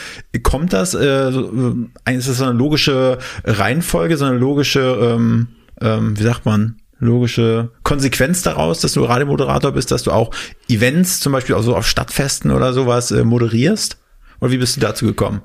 Kommt 0.43 0.75
das, 0.75 0.93
äh, 0.93 1.31
äh, 1.31 2.15
ist 2.15 2.29
das 2.29 2.37
so 2.37 2.45
eine 2.45 2.53
logische 2.53 3.17
Reihenfolge, 3.45 4.19
so 4.19 4.27
eine 4.27 4.37
logische, 4.37 4.81
ähm, 4.81 5.49
ähm, 5.81 6.19
wie 6.19 6.23
sagt 6.23 6.45
man, 6.45 6.77
logische 6.99 7.71
Konsequenz 7.83 8.43
daraus, 8.43 8.81
dass 8.81 8.93
du 8.93 9.05
Radiomoderator 9.05 9.73
bist, 9.73 9.91
dass 9.91 10.03
du 10.03 10.11
auch 10.11 10.35
Events, 10.69 11.21
zum 11.21 11.33
Beispiel 11.33 11.55
auch 11.55 11.63
so 11.63 11.75
auf 11.75 11.87
Stadtfesten 11.87 12.51
oder 12.51 12.75
sowas, 12.75 13.11
äh, 13.11 13.25
moderierst? 13.25 13.97
Oder 14.41 14.51
wie 14.51 14.59
bist 14.59 14.77
du 14.77 14.81
dazu 14.81 15.07
gekommen? 15.07 15.43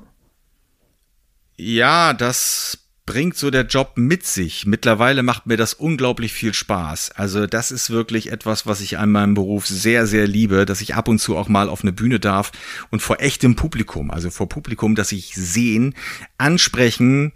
Ja, 1.56 2.12
das 2.12 2.78
bringt 3.04 3.36
so 3.36 3.50
der 3.50 3.66
Job 3.66 3.92
mit 3.96 4.24
sich. 4.24 4.64
Mittlerweile 4.64 5.22
macht 5.22 5.46
mir 5.46 5.56
das 5.56 5.74
unglaublich 5.74 6.32
viel 6.32 6.54
Spaß. 6.54 7.12
Also 7.12 7.46
das 7.46 7.70
ist 7.70 7.90
wirklich 7.90 8.30
etwas, 8.30 8.66
was 8.66 8.80
ich 8.80 8.98
an 8.98 9.10
meinem 9.10 9.34
Beruf 9.34 9.66
sehr, 9.66 10.06
sehr 10.06 10.26
liebe, 10.26 10.66
dass 10.66 10.80
ich 10.80 10.94
ab 10.94 11.08
und 11.08 11.18
zu 11.18 11.36
auch 11.36 11.48
mal 11.48 11.68
auf 11.68 11.82
eine 11.82 11.92
Bühne 11.92 12.20
darf 12.20 12.52
und 12.90 13.02
vor 13.02 13.20
echtem 13.20 13.56
Publikum, 13.56 14.10
also 14.10 14.30
vor 14.30 14.48
Publikum, 14.48 14.94
das 14.94 15.10
ich 15.10 15.34
sehen, 15.34 15.94
ansprechen, 16.38 17.32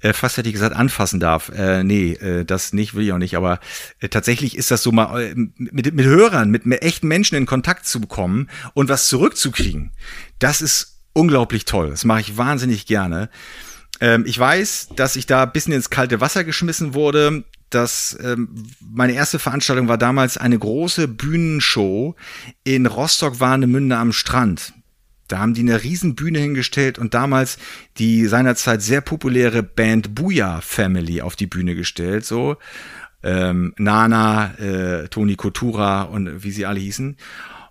äh, 0.00 0.12
fast 0.12 0.36
hätte 0.36 0.48
ich 0.48 0.54
gesagt, 0.54 0.74
anfassen 0.74 1.20
darf. 1.20 1.50
Äh, 1.50 1.84
nee, 1.84 2.12
äh, 2.14 2.44
das 2.44 2.72
nicht, 2.72 2.94
will 2.94 3.04
ich 3.04 3.12
auch 3.12 3.18
nicht. 3.18 3.36
Aber 3.36 3.60
äh, 4.00 4.08
tatsächlich 4.08 4.56
ist 4.56 4.70
das 4.70 4.82
so 4.82 4.92
mal 4.92 5.20
äh, 5.20 5.34
mit, 5.36 5.94
mit 5.94 6.06
Hörern, 6.06 6.50
mit, 6.50 6.66
echten 6.82 7.06
Menschen 7.06 7.36
in 7.36 7.46
Kontakt 7.46 7.86
zu 7.86 8.00
bekommen 8.00 8.48
und 8.74 8.88
was 8.88 9.08
zurückzukriegen. 9.08 9.92
Das 10.38 10.60
ist 10.60 10.91
unglaublich 11.12 11.64
toll. 11.64 11.90
Das 11.90 12.04
mache 12.04 12.20
ich 12.20 12.36
wahnsinnig 12.36 12.86
gerne. 12.86 13.28
Ähm, 14.00 14.24
ich 14.26 14.38
weiß, 14.38 14.90
dass 14.96 15.16
ich 15.16 15.26
da 15.26 15.44
ein 15.44 15.52
bisschen 15.52 15.72
ins 15.72 15.90
kalte 15.90 16.20
Wasser 16.20 16.44
geschmissen 16.44 16.94
wurde. 16.94 17.44
Das, 17.70 18.18
ähm, 18.22 18.66
meine 18.80 19.14
erste 19.14 19.38
Veranstaltung 19.38 19.88
war 19.88 19.98
damals 19.98 20.36
eine 20.36 20.58
große 20.58 21.08
Bühnenshow 21.08 22.14
in 22.64 22.86
Rostock-Warnemünde 22.86 23.96
am 23.96 24.12
Strand. 24.12 24.74
Da 25.28 25.38
haben 25.38 25.54
die 25.54 25.62
eine 25.62 25.82
riesen 25.82 26.14
Bühne 26.14 26.40
hingestellt 26.40 26.98
und 26.98 27.14
damals 27.14 27.56
die 27.96 28.26
seinerzeit 28.26 28.82
sehr 28.82 29.00
populäre 29.00 29.62
Band 29.62 30.14
Booyah 30.14 30.60
Family 30.60 31.22
auf 31.22 31.36
die 31.36 31.46
Bühne 31.46 31.74
gestellt, 31.74 32.26
so 32.26 32.58
ähm, 33.22 33.72
Nana, 33.78 34.54
äh, 34.58 35.08
Toni 35.08 35.36
Kotura 35.36 36.02
und 36.02 36.42
wie 36.44 36.50
sie 36.50 36.66
alle 36.66 36.80
hießen. 36.80 37.16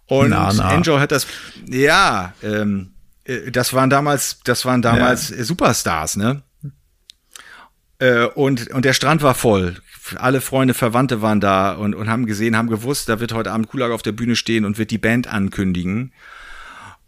Und 0.08 0.30
Nana. 0.30 0.74
Enjoy 0.74 1.00
hat 1.00 1.12
das, 1.12 1.28
ja, 1.68 2.34
ähm, 2.42 2.91
äh, 2.91 2.91
das 3.52 3.74
waren 3.74 3.90
damals, 3.90 4.40
das 4.44 4.66
waren 4.66 4.82
damals 4.82 5.30
ja. 5.30 5.44
Superstars, 5.44 6.18
ne? 6.18 6.44
Äh, 8.00 8.26
und, 8.26 8.72
und 8.72 8.84
der 8.84 8.94
Strand 8.94 9.22
war 9.22 9.36
voll. 9.36 9.78
Alle 10.16 10.42
Freunde, 10.42 10.74
Verwandte 10.74 11.22
waren 11.22 11.40
da 11.40 11.74
und, 11.74 11.94
und 11.94 12.10
haben 12.10 12.26
gesehen, 12.26 12.58
haben 12.58 12.70
gewusst, 12.70 13.08
da 13.10 13.20
wird 13.20 13.34
heute 13.34 13.52
Abend 13.52 13.68
Kulag 13.68 13.92
auf 13.92 14.02
der 14.02 14.12
Bühne 14.12 14.36
stehen 14.36 14.66
und 14.66 14.80
wird 14.80 14.90
die 14.90 14.98
Band 14.98 15.28
ankündigen. 15.28 16.12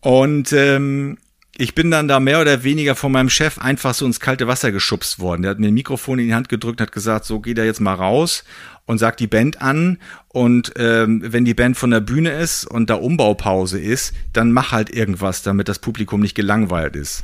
Und 0.01 0.53
ähm, 0.53 1.17
ich 1.57 1.73
bin 1.73 1.89
dann 1.89 2.07
da 2.07 2.19
mehr 2.19 2.41
oder 2.41 2.63
weniger 2.63 2.95
von 2.95 3.11
meinem 3.11 3.29
Chef 3.29 3.57
einfach 3.57 3.93
so 3.93 4.05
ins 4.05 4.19
kalte 4.19 4.47
Wasser 4.47 4.71
geschubst 4.71 5.19
worden. 5.19 5.41
Der 5.41 5.51
hat 5.51 5.59
mir 5.59 5.67
ein 5.67 5.73
Mikrofon 5.73 6.19
in 6.19 6.27
die 6.27 6.35
Hand 6.35 6.49
gedrückt, 6.49 6.81
hat 6.81 6.91
gesagt, 6.91 7.25
so 7.25 7.39
geht 7.39 7.57
er 7.57 7.65
jetzt 7.65 7.81
mal 7.81 7.95
raus 7.95 8.43
und 8.85 8.97
sagt 8.97 9.19
die 9.19 9.27
Band 9.27 9.61
an. 9.61 9.99
Und 10.27 10.73
ähm, 10.77 11.21
wenn 11.25 11.45
die 11.45 11.53
Band 11.53 11.77
von 11.77 11.91
der 11.91 12.01
Bühne 12.01 12.31
ist 12.31 12.65
und 12.65 12.89
da 12.89 12.95
Umbaupause 12.95 13.79
ist, 13.79 14.13
dann 14.33 14.51
mach 14.51 14.71
halt 14.71 14.89
irgendwas, 14.89 15.43
damit 15.43 15.69
das 15.69 15.79
Publikum 15.79 16.21
nicht 16.21 16.35
gelangweilt 16.35 16.95
ist. 16.95 17.23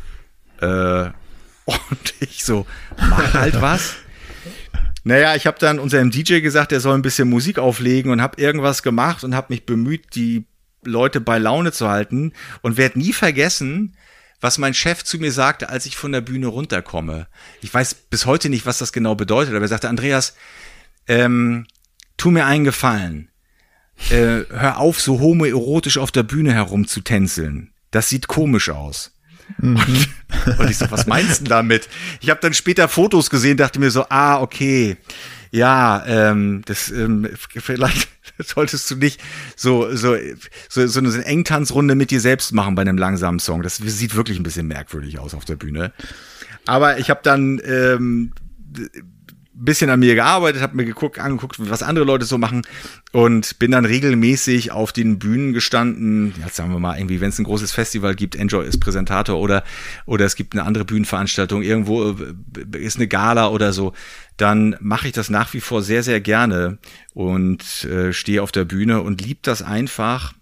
Äh, 0.62 0.66
und 1.66 2.14
ich 2.20 2.44
so, 2.44 2.66
mach 2.98 3.34
halt 3.34 3.62
was. 3.62 3.96
Naja, 5.04 5.36
ich 5.36 5.48
habe 5.48 5.58
dann 5.60 5.80
unserem 5.80 6.12
DJ 6.12 6.40
gesagt, 6.40 6.72
er 6.72 6.80
soll 6.80 6.96
ein 6.96 7.02
bisschen 7.02 7.30
Musik 7.30 7.58
auflegen 7.58 8.12
und 8.12 8.22
habe 8.22 8.42
irgendwas 8.42 8.84
gemacht 8.84 9.24
und 9.24 9.34
habe 9.36 9.48
mich 9.50 9.66
bemüht, 9.66 10.16
die 10.16 10.46
Leute 10.84 11.22
bei 11.22 11.38
Laune 11.38 11.72
zu 11.72 11.90
halten 11.90 12.34
und 12.62 12.78
werde 12.78 13.00
nie 13.00 13.14
vergessen, 13.14 13.96
was 14.42 14.58
mein 14.58 14.74
Chef 14.74 15.04
zu 15.04 15.18
mir 15.18 15.32
sagte, 15.32 15.70
als 15.70 15.86
ich 15.86 15.98
von 15.98 16.12
der 16.12 16.22
Bühne 16.22 16.48
runterkomme. 16.48 17.28
Ich 17.62 17.74
weiß 17.74 17.94
bis 17.94 18.26
heute 18.26 18.50
nicht, 18.50 18.66
was 18.66 18.78
das 18.78 18.94
genau 18.94 19.16
bedeutet, 19.16 19.54
aber 19.54 19.66
er 19.66 19.68
sagte, 19.68 19.90
Andreas, 19.90 20.36
ähm, 21.10 21.66
tu 22.16 22.32
mir 22.32 22.46
einen 22.46 22.64
Gefallen. 22.64 23.30
Äh, 24.10 24.46
hör 24.50 24.78
auf, 24.78 25.02
so 25.02 25.20
homoerotisch 25.20 25.98
auf 25.98 26.12
der 26.12 26.24
Bühne 26.24 26.54
herumzutänzeln. 26.54 27.74
Das 27.92 28.08
sieht 28.08 28.28
komisch 28.28 28.70
aus. 28.70 29.12
Mhm. 29.58 29.76
Und, 29.76 30.60
und 30.60 30.70
ich 30.70 30.78
so, 30.78 30.90
was 30.90 31.08
meinst 31.08 31.42
du 31.42 31.46
damit? 31.46 31.90
Ich 32.22 32.30
habe 32.30 32.40
dann 32.40 32.54
später 32.54 32.88
Fotos 32.88 33.30
gesehen, 33.30 33.58
dachte 33.58 33.80
mir 33.80 33.92
so, 33.92 34.06
ah, 34.10 34.40
okay, 34.40 34.98
ja, 35.52 36.06
ähm, 36.06 36.62
das 36.66 36.92
ähm, 36.92 37.28
vielleicht 37.50 38.08
solltest 38.38 38.90
du 38.92 38.96
nicht 38.96 39.20
so, 39.56 39.94
so, 39.96 40.16
so, 40.70 40.88
so 40.88 41.00
eine 41.00 41.26
Engtanzrunde 41.26 41.96
mit 41.96 42.12
dir 42.12 42.22
selbst 42.22 42.54
machen 42.54 42.76
bei 42.76 42.84
einem 42.84 42.98
langsamen 42.98 43.40
Song. 43.40 43.64
Das 43.64 43.78
sieht 43.78 44.16
wirklich 44.16 44.40
ein 44.40 44.44
bisschen 44.44 44.68
merkwürdig 44.68 45.20
aus 45.20 45.34
auf 45.34 45.46
der 45.46 45.56
Bühne. 45.56 45.92
Aber 46.66 47.00
ich 47.00 47.10
habe 47.10 47.22
dann 47.24 47.60
ähm, 47.66 48.32
bisschen 49.66 49.90
an 49.90 50.00
mir 50.00 50.16
gearbeitet, 50.16 50.62
habe 50.62 50.78
mir 50.78 50.86
geguckt, 50.86 51.20
angeguckt, 51.20 51.58
was 51.60 51.84
andere 51.84 52.06
Leute 52.06 52.26
so 52.26 52.38
machen 52.38 52.64
und 53.12 53.60
bin 53.60 53.72
dann 53.72 53.86
regelmäßig 53.86 54.72
auf 54.72 54.92
den 54.92 55.20
Bühnen 55.20 55.54
gestanden. 55.54 56.34
Jetzt 56.44 56.56
sagen 56.56 56.72
wir 56.72 56.80
mal 56.80 56.98
irgendwie, 56.98 57.22
wenn 57.22 57.30
es 57.30 57.40
ein 57.40 57.44
großes 57.44 57.72
Festival 57.72 58.16
gibt, 58.16 58.36
Enjoy 58.36 58.66
ist 58.66 58.80
Präsentator 58.80 59.38
oder 59.38 59.64
oder 60.06 60.26
es 60.26 60.36
gibt 60.36 60.54
eine 60.54 60.64
andere 60.64 60.86
Bühnenveranstaltung, 60.86 61.62
irgendwo 61.62 62.12
äh, 62.12 62.78
ist 62.78 62.98
eine 62.98 63.08
Gala 63.08 63.50
oder 63.50 63.74
so, 63.74 63.94
dann 64.38 64.76
mache 64.80 65.08
ich 65.08 65.14
das 65.14 65.30
nach 65.30 65.54
wie 65.54 65.62
vor 65.62 65.82
sehr 65.82 66.04
sehr 66.04 66.22
gerne 66.22 66.78
und 67.14 67.84
äh, 67.86 68.14
stehe 68.14 68.42
auf 68.42 68.52
der 68.52 68.66
Bühne 68.66 69.02
und 69.02 69.22
lieb 69.22 69.44
das 69.44 69.62
einfach 69.62 70.34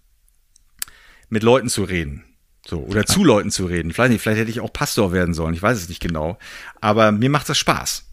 mit 1.30 1.44
Leuten 1.44 1.70
zu 1.70 1.84
reden. 1.84 2.24
So, 2.68 2.80
oder 2.80 3.06
zu 3.06 3.24
Leuten 3.24 3.50
zu 3.50 3.66
reden. 3.66 3.94
Vielleicht 3.94 4.12
nicht, 4.12 4.22
vielleicht 4.22 4.42
hätte 4.42 4.52
ich 4.52 4.60
auch 4.60 4.74
Pastor 4.74 5.14
werden 5.14 5.34
sollen, 5.34 5.54
ich 5.54 5.62
weiß 5.62 5.78
es 5.78 5.88
nicht 5.88 6.02
genau. 6.02 6.38
Aber 6.82 7.14
mir 7.14 7.30
macht 7.30 7.48
das 7.48 7.58
Spaß. 7.58 8.07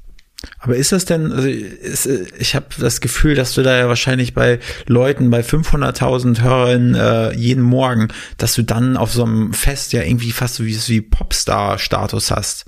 Aber 0.59 0.77
ist 0.77 0.93
das 0.93 1.05
denn, 1.05 1.33
also 1.33 1.49
ist, 1.49 2.07
ich 2.39 2.55
habe 2.55 2.67
das 2.79 3.01
Gefühl, 3.01 3.35
dass 3.35 3.55
du 3.55 3.63
da 3.63 3.77
ja 3.77 3.89
wahrscheinlich 3.89 4.35
bei 4.35 4.61
Leuten, 4.87 5.31
bei 5.31 5.41
500.000 5.41 6.43
Hörern 6.43 6.95
äh, 6.95 7.33
jeden 7.35 7.63
Morgen, 7.63 8.09
dass 8.39 8.55
du 8.55 8.63
dann 8.63 8.97
auf 8.97 9.13
so 9.13 9.25
einem 9.25 9.53
Fest 9.53 9.93
ja 9.93 10.03
irgendwie 10.03 10.33
fast 10.33 10.57
so 10.57 10.65
wie, 10.65 10.77
wie 10.89 11.01
Popstar-Status 11.01 12.31
hast. 12.31 12.65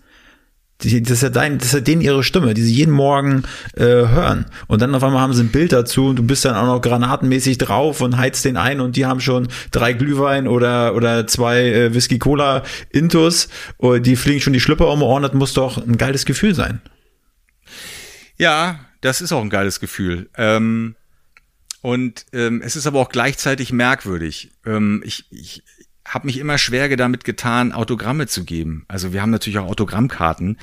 Die, 0.83 1.01
das 1.01 1.12
ist 1.12 1.22
ja 1.22 1.31
dein, 1.31 1.57
das 1.57 1.68
ist 1.68 1.72
ja 1.72 1.81
denen 1.81 2.03
ihre 2.03 2.22
Stimme, 2.22 2.53
die 2.53 2.61
sie 2.61 2.74
jeden 2.74 2.93
Morgen 2.93 3.45
äh, 3.77 3.85
hören. 3.85 4.45
Und 4.66 4.83
dann 4.83 4.95
auf 4.95 5.03
einmal 5.03 5.22
haben 5.22 5.33
sie 5.33 5.43
ein 5.43 5.49
Bild 5.49 5.72
dazu 5.72 6.09
und 6.09 6.16
du 6.16 6.22
bist 6.22 6.45
dann 6.45 6.55
auch 6.55 6.66
noch 6.66 6.83
granatenmäßig 6.83 7.57
drauf 7.57 8.03
und 8.03 8.18
heizt 8.18 8.45
den 8.45 8.59
ein 8.59 8.81
und 8.81 8.97
die 8.97 9.07
haben 9.07 9.20
schon 9.20 9.49
drei 9.70 9.95
Glühwein 9.95 10.47
oder 10.47 10.95
oder 10.95 11.27
zwei 11.27 11.62
äh, 11.62 11.95
Whisky 11.95 12.18
Cola 12.18 12.62
Intus 12.91 13.49
und 13.79 14.05
die 14.05 14.16
fliegen 14.16 14.43
schon 14.43 14.53
die 14.53 14.61
Schlüpper 14.61 14.89
um 14.89 15.03
und 15.03 15.22
das 15.22 15.33
muss 15.33 15.55
doch 15.55 15.79
ein 15.79 15.97
geiles 15.97 16.27
Gefühl 16.27 16.55
sein. 16.55 16.83
Ja, 18.37 18.80
das 19.01 19.20
ist 19.20 19.32
auch 19.32 19.43
ein 19.43 19.51
geiles 19.51 19.80
Gefühl. 19.80 20.28
Ähm, 20.37 20.97
und 21.82 22.26
ähm, 22.32 22.62
es 22.62 22.76
ist 22.76 22.87
aber 22.87 23.01
auch 23.01 23.09
gleichzeitig 23.09 23.72
merkwürdig. 23.72 24.51
Ähm, 24.64 25.03
ich, 25.05 25.26
ich, 25.30 25.62
habe 26.07 26.26
mich 26.26 26.39
immer 26.39 26.57
schwer 26.59 26.95
damit 26.97 27.24
getan, 27.24 27.72
Autogramme 27.72 28.26
zu 28.26 28.45
geben. 28.45 28.84
Also 28.89 29.12
wir 29.12 29.22
haben 29.22 29.30
natürlich 29.30 29.59
auch 29.59 29.66
Autogrammkarten 29.66 30.59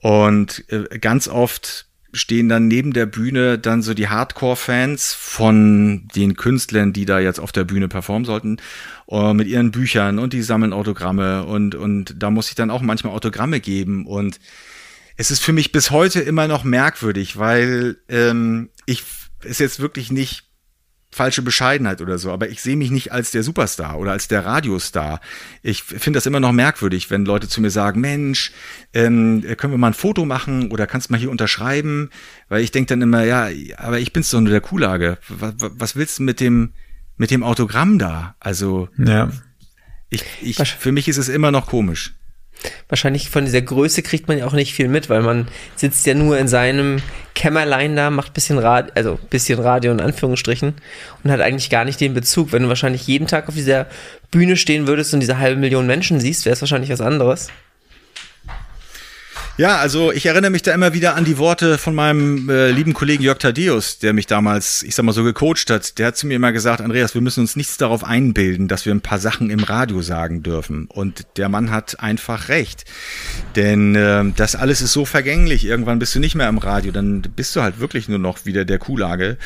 und 0.00 0.64
äh, 0.70 0.98
ganz 0.98 1.26
oft 1.26 1.86
stehen 2.12 2.48
dann 2.48 2.68
neben 2.68 2.92
der 2.92 3.06
Bühne 3.06 3.58
dann 3.58 3.82
so 3.82 3.92
die 3.92 4.08
Hardcore-Fans 4.08 5.14
von 5.14 6.06
den 6.14 6.36
Künstlern, 6.36 6.92
die 6.92 7.06
da 7.06 7.18
jetzt 7.18 7.40
auf 7.40 7.50
der 7.50 7.64
Bühne 7.64 7.88
performen 7.88 8.24
sollten, 8.24 8.58
uh, 9.08 9.34
mit 9.34 9.48
ihren 9.48 9.72
Büchern 9.72 10.18
und 10.18 10.32
die 10.32 10.42
sammeln 10.42 10.72
Autogramme 10.72 11.44
und, 11.44 11.74
und 11.74 12.14
da 12.22 12.30
muss 12.30 12.48
ich 12.48 12.54
dann 12.54 12.70
auch 12.70 12.82
manchmal 12.82 13.14
Autogramme 13.14 13.58
geben 13.58 14.06
und 14.06 14.38
es 15.16 15.30
ist 15.30 15.42
für 15.42 15.52
mich 15.52 15.72
bis 15.72 15.90
heute 15.90 16.20
immer 16.20 16.48
noch 16.48 16.64
merkwürdig, 16.64 17.38
weil 17.38 17.96
ähm, 18.08 18.70
ich 18.86 19.04
es 19.44 19.58
jetzt 19.58 19.80
wirklich 19.80 20.10
nicht 20.10 20.44
falsche 21.10 21.42
Bescheidenheit 21.42 22.02
oder 22.02 22.18
so, 22.18 22.32
aber 22.32 22.48
ich 22.48 22.60
sehe 22.60 22.76
mich 22.76 22.90
nicht 22.90 23.12
als 23.12 23.30
der 23.30 23.44
Superstar 23.44 23.98
oder 24.00 24.10
als 24.10 24.26
der 24.26 24.44
Radiostar. 24.44 25.20
Ich 25.62 25.84
finde 25.84 26.16
das 26.16 26.26
immer 26.26 26.40
noch 26.40 26.50
merkwürdig, 26.50 27.08
wenn 27.08 27.24
Leute 27.24 27.48
zu 27.48 27.60
mir 27.60 27.70
sagen, 27.70 28.00
Mensch, 28.00 28.50
ähm, 28.92 29.44
können 29.56 29.72
wir 29.72 29.78
mal 29.78 29.88
ein 29.88 29.94
Foto 29.94 30.24
machen 30.24 30.72
oder 30.72 30.88
kannst 30.88 31.08
du 31.08 31.12
mal 31.12 31.20
hier 31.20 31.30
unterschreiben? 31.30 32.10
Weil 32.48 32.64
ich 32.64 32.72
denke 32.72 32.88
dann 32.88 33.02
immer, 33.02 33.22
ja, 33.22 33.48
aber 33.76 34.00
ich 34.00 34.12
bin's 34.12 34.30
doch 34.30 34.40
nur 34.40 34.50
der 34.50 34.60
Kuhlage. 34.60 35.18
Was, 35.28 35.54
was 35.58 35.94
willst 35.94 36.18
du 36.18 36.24
mit 36.24 36.40
dem, 36.40 36.72
mit 37.16 37.30
dem 37.30 37.44
Autogramm 37.44 38.00
da? 38.00 38.34
Also, 38.40 38.88
ja. 38.98 39.30
ich, 40.10 40.24
ich, 40.42 40.56
für 40.56 40.90
mich 40.90 41.06
ist 41.06 41.18
es 41.18 41.28
immer 41.28 41.52
noch 41.52 41.68
komisch 41.68 42.14
wahrscheinlich 42.88 43.30
von 43.30 43.44
dieser 43.44 43.62
Größe 43.62 44.02
kriegt 44.02 44.28
man 44.28 44.38
ja 44.38 44.46
auch 44.46 44.52
nicht 44.52 44.74
viel 44.74 44.88
mit, 44.88 45.08
weil 45.10 45.22
man 45.22 45.48
sitzt 45.76 46.06
ja 46.06 46.14
nur 46.14 46.38
in 46.38 46.48
seinem 46.48 46.98
Kämmerlein 47.34 47.96
da, 47.96 48.10
macht 48.10 48.34
bisschen 48.34 48.58
Radio, 48.58 48.92
also 48.94 49.18
bisschen 49.30 49.58
Radio 49.58 49.92
in 49.92 50.00
Anführungsstrichen 50.00 50.74
und 51.22 51.30
hat 51.30 51.40
eigentlich 51.40 51.70
gar 51.70 51.84
nicht 51.84 52.00
den 52.00 52.14
Bezug. 52.14 52.52
Wenn 52.52 52.62
du 52.62 52.68
wahrscheinlich 52.68 53.06
jeden 53.06 53.26
Tag 53.26 53.48
auf 53.48 53.54
dieser 53.54 53.86
Bühne 54.30 54.56
stehen 54.56 54.86
würdest 54.86 55.14
und 55.14 55.20
diese 55.20 55.38
halbe 55.38 55.60
Million 55.60 55.86
Menschen 55.86 56.20
siehst, 56.20 56.44
wäre 56.44 56.54
es 56.54 56.60
wahrscheinlich 56.60 56.90
was 56.90 57.00
anderes. 57.00 57.48
Ja, 59.56 59.78
also 59.78 60.10
ich 60.10 60.26
erinnere 60.26 60.50
mich 60.50 60.62
da 60.62 60.74
immer 60.74 60.94
wieder 60.94 61.14
an 61.14 61.24
die 61.24 61.38
Worte 61.38 61.78
von 61.78 61.94
meinem 61.94 62.48
äh, 62.48 62.72
lieben 62.72 62.92
Kollegen 62.92 63.22
Jörg 63.22 63.38
Tadeus, 63.38 64.00
der 64.00 64.12
mich 64.12 64.26
damals, 64.26 64.82
ich 64.82 64.96
sag 64.96 65.04
mal 65.04 65.12
so, 65.12 65.22
gecoacht 65.22 65.70
hat. 65.70 65.96
Der 66.00 66.08
hat 66.08 66.16
zu 66.16 66.26
mir 66.26 66.34
immer 66.34 66.50
gesagt, 66.50 66.80
Andreas, 66.80 67.14
wir 67.14 67.20
müssen 67.20 67.38
uns 67.38 67.54
nichts 67.54 67.76
darauf 67.76 68.02
einbilden, 68.02 68.66
dass 68.66 68.84
wir 68.84 68.92
ein 68.92 69.00
paar 69.00 69.20
Sachen 69.20 69.50
im 69.50 69.62
Radio 69.62 70.02
sagen 70.02 70.42
dürfen. 70.42 70.86
Und 70.86 71.26
der 71.36 71.48
Mann 71.48 71.70
hat 71.70 72.00
einfach 72.00 72.48
recht. 72.48 72.84
Denn 73.54 73.94
äh, 73.94 74.24
das 74.34 74.56
alles 74.56 74.80
ist 74.80 74.92
so 74.92 75.04
vergänglich. 75.04 75.64
Irgendwann 75.64 76.00
bist 76.00 76.16
du 76.16 76.18
nicht 76.18 76.34
mehr 76.34 76.48
im 76.48 76.58
Radio, 76.58 76.90
dann 76.90 77.22
bist 77.22 77.54
du 77.54 77.62
halt 77.62 77.78
wirklich 77.78 78.08
nur 78.08 78.18
noch 78.18 78.46
wieder 78.46 78.64
der 78.64 78.80
Kuhlage. 78.80 79.38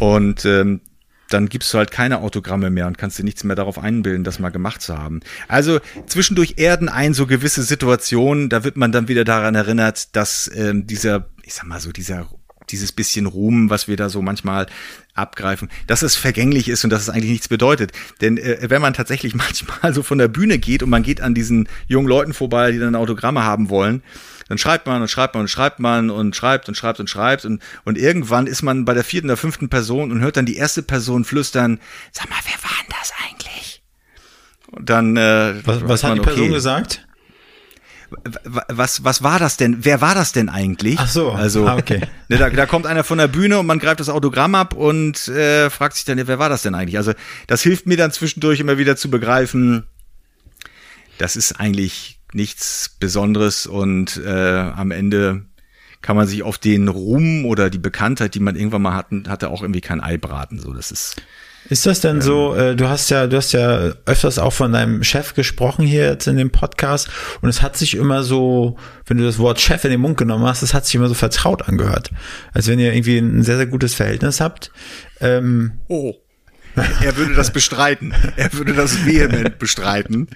Und 0.00 0.44
ähm, 0.44 0.80
dann 1.32 1.48
gibst 1.48 1.72
du 1.72 1.78
halt 1.78 1.90
keine 1.90 2.20
Autogramme 2.20 2.70
mehr 2.70 2.86
und 2.86 2.98
kannst 2.98 3.18
dir 3.18 3.24
nichts 3.24 3.44
mehr 3.44 3.56
darauf 3.56 3.78
einbilden, 3.78 4.24
das 4.24 4.38
mal 4.38 4.50
gemacht 4.50 4.82
zu 4.82 4.96
haben. 4.96 5.20
Also 5.48 5.80
zwischendurch 6.06 6.54
erden 6.56 6.88
ein 6.88 7.14
so 7.14 7.26
gewisse 7.26 7.62
Situationen, 7.62 8.48
da 8.48 8.64
wird 8.64 8.76
man 8.76 8.92
dann 8.92 9.08
wieder 9.08 9.24
daran 9.24 9.54
erinnert, 9.54 10.14
dass 10.16 10.50
ähm, 10.54 10.86
dieser, 10.86 11.28
ich 11.44 11.54
sag 11.54 11.66
mal 11.66 11.80
so, 11.80 11.92
dieser 11.92 12.28
dieses 12.70 12.92
bisschen 12.92 13.26
Ruhm, 13.26 13.70
was 13.70 13.88
wir 13.88 13.96
da 13.96 14.08
so 14.08 14.22
manchmal 14.22 14.66
abgreifen, 15.14 15.68
dass 15.86 16.02
es 16.02 16.16
vergänglich 16.16 16.68
ist 16.68 16.84
und 16.84 16.90
dass 16.90 17.02
es 17.02 17.10
eigentlich 17.10 17.30
nichts 17.30 17.48
bedeutet. 17.48 17.92
Denn 18.20 18.38
äh, 18.38 18.58
wenn 18.68 18.80
man 18.80 18.94
tatsächlich 18.94 19.34
manchmal 19.34 19.92
so 19.94 20.02
von 20.02 20.18
der 20.18 20.28
Bühne 20.28 20.58
geht 20.58 20.82
und 20.82 20.90
man 20.90 21.02
geht 21.02 21.20
an 21.20 21.34
diesen 21.34 21.68
jungen 21.86 22.08
Leuten 22.08 22.32
vorbei, 22.32 22.72
die 22.72 22.78
dann 22.78 22.94
Autogramme 22.94 23.44
haben 23.44 23.68
wollen, 23.68 24.02
dann 24.52 24.58
schreibt 24.58 24.86
man 24.86 25.00
und 25.00 25.08
schreibt 25.08 25.34
man 25.34 25.40
und 25.44 25.48
schreibt 25.48 25.78
man 25.80 26.10
und 26.10 26.36
schreibt 26.36 26.68
und 26.68 26.74
schreibt 26.74 27.00
und 27.00 27.08
schreibt 27.08 27.46
und, 27.46 27.62
und 27.86 27.96
irgendwann 27.96 28.46
ist 28.46 28.60
man 28.60 28.84
bei 28.84 28.92
der 28.92 29.02
vierten 29.02 29.28
oder 29.28 29.38
fünften 29.38 29.70
Person 29.70 30.12
und 30.12 30.20
hört 30.20 30.36
dann 30.36 30.44
die 30.44 30.56
erste 30.56 30.82
Person 30.82 31.24
flüstern, 31.24 31.80
sag 32.10 32.28
mal, 32.28 32.36
wer 32.44 32.62
war 32.62 32.76
denn 32.82 32.94
das 33.00 33.12
eigentlich? 33.24 33.82
Und 34.70 34.90
dann, 34.90 35.16
äh, 35.16 35.54
was, 35.64 35.88
was 35.88 36.04
hat 36.04 36.16
die 36.16 36.20
Person 36.20 36.42
okay. 36.42 36.52
gesagt? 36.52 37.06
was, 38.44 39.02
was 39.04 39.22
war 39.22 39.38
das 39.38 39.56
denn? 39.56 39.86
Wer 39.86 40.02
war 40.02 40.14
das 40.14 40.32
denn 40.32 40.50
eigentlich? 40.50 40.98
Ach 40.98 41.08
so, 41.08 41.32
also 41.32 41.66
ah, 41.66 41.76
okay. 41.76 42.02
Ne, 42.28 42.36
da, 42.36 42.50
da 42.50 42.66
kommt 42.66 42.86
einer 42.86 43.04
von 43.04 43.16
der 43.16 43.28
Bühne 43.28 43.58
und 43.58 43.64
man 43.64 43.78
greift 43.78 44.00
das 44.00 44.10
Autogramm 44.10 44.54
ab 44.54 44.74
und 44.74 45.28
äh, 45.28 45.70
fragt 45.70 45.96
sich 45.96 46.04
dann, 46.04 46.20
wer 46.26 46.38
war 46.38 46.50
das 46.50 46.60
denn 46.60 46.74
eigentlich? 46.74 46.98
Also 46.98 47.14
das 47.46 47.62
hilft 47.62 47.86
mir 47.86 47.96
dann 47.96 48.12
zwischendurch 48.12 48.60
immer 48.60 48.76
wieder 48.76 48.96
zu 48.96 49.08
begreifen, 49.08 49.84
das 51.16 51.36
ist 51.36 51.58
eigentlich 51.58 52.18
nichts 52.34 52.96
Besonderes 52.98 53.66
und 53.66 54.20
äh, 54.24 54.30
am 54.30 54.90
Ende 54.90 55.46
kann 56.02 56.16
man 56.16 56.26
sich 56.26 56.42
auf 56.42 56.58
den 56.58 56.88
Ruhm 56.88 57.44
oder 57.46 57.70
die 57.70 57.78
Bekanntheit, 57.78 58.34
die 58.34 58.40
man 58.40 58.56
irgendwann 58.56 58.82
mal 58.82 58.94
hatten, 58.94 59.28
hatte, 59.28 59.50
auch 59.50 59.62
irgendwie 59.62 59.80
kein 59.80 60.02
Ei 60.02 60.18
braten. 60.18 60.58
So, 60.58 60.72
das 60.72 60.90
ist. 60.90 61.16
Ist 61.68 61.86
das 61.86 62.00
denn 62.00 62.16
ähm, 62.16 62.22
so, 62.22 62.56
äh, 62.56 62.74
du 62.74 62.88
hast 62.88 63.08
ja, 63.10 63.28
du 63.28 63.36
hast 63.36 63.52
ja 63.52 63.92
öfters 64.04 64.40
auch 64.40 64.52
von 64.52 64.72
deinem 64.72 65.04
Chef 65.04 65.34
gesprochen 65.34 65.86
hier 65.86 66.06
jetzt 66.06 66.26
in 66.26 66.36
dem 66.36 66.50
Podcast 66.50 67.08
und 67.40 67.48
es 67.48 67.62
hat 67.62 67.76
sich 67.76 67.94
immer 67.94 68.24
so, 68.24 68.76
wenn 69.06 69.18
du 69.18 69.24
das 69.24 69.38
Wort 69.38 69.60
Chef 69.60 69.84
in 69.84 69.92
den 69.92 70.00
Mund 70.00 70.16
genommen 70.16 70.44
hast, 70.44 70.62
es 70.62 70.74
hat 70.74 70.86
sich 70.86 70.96
immer 70.96 71.06
so 71.06 71.14
vertraut 71.14 71.68
angehört. 71.68 72.10
Als 72.52 72.66
wenn 72.66 72.80
ihr 72.80 72.92
irgendwie 72.92 73.18
ein 73.18 73.44
sehr, 73.44 73.58
sehr 73.58 73.66
gutes 73.66 73.94
Verhältnis 73.94 74.40
habt. 74.40 74.72
Ähm, 75.20 75.74
oh. 75.86 76.14
Er 77.02 77.16
würde 77.16 77.34
das 77.34 77.52
bestreiten. 77.52 78.14
Er 78.36 78.52
würde 78.52 78.72
das 78.72 79.04
vehement 79.04 79.58
bestreiten. 79.58 80.28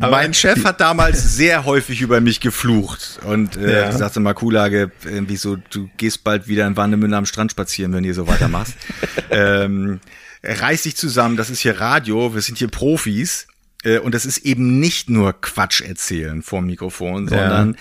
Aber 0.00 0.16
mein 0.16 0.34
Chef 0.34 0.64
hat 0.64 0.80
damals 0.80 1.36
sehr 1.36 1.64
häufig 1.64 2.00
über 2.00 2.20
mich 2.20 2.40
geflucht 2.40 3.20
und 3.24 3.56
äh, 3.56 3.82
ja. 3.82 3.92
sagte 3.92 4.20
mal, 4.20 4.34
Kuhlage, 4.34 4.90
irgendwie 5.04 5.36
so, 5.36 5.56
du 5.70 5.88
gehst 5.96 6.24
bald 6.24 6.48
wieder 6.48 6.66
in 6.66 6.76
Warnemünde 6.76 7.16
am 7.16 7.26
Strand 7.26 7.52
spazieren, 7.52 7.92
wenn 7.92 8.04
ihr 8.04 8.14
so 8.14 8.26
weitermachst. 8.26 8.74
ähm, 9.30 10.00
reiß 10.42 10.82
dich 10.82 10.96
zusammen, 10.96 11.36
das 11.36 11.50
ist 11.50 11.60
hier 11.60 11.80
Radio, 11.80 12.34
wir 12.34 12.42
sind 12.42 12.58
hier 12.58 12.68
Profis. 12.68 13.46
Äh, 13.84 13.98
und 13.98 14.14
das 14.14 14.26
ist 14.26 14.38
eben 14.38 14.80
nicht 14.80 15.10
nur 15.10 15.40
Quatsch 15.40 15.80
erzählen 15.80 16.42
vor 16.42 16.60
dem 16.60 16.66
Mikrofon, 16.66 17.28
sondern 17.28 17.72
ja 17.72 17.78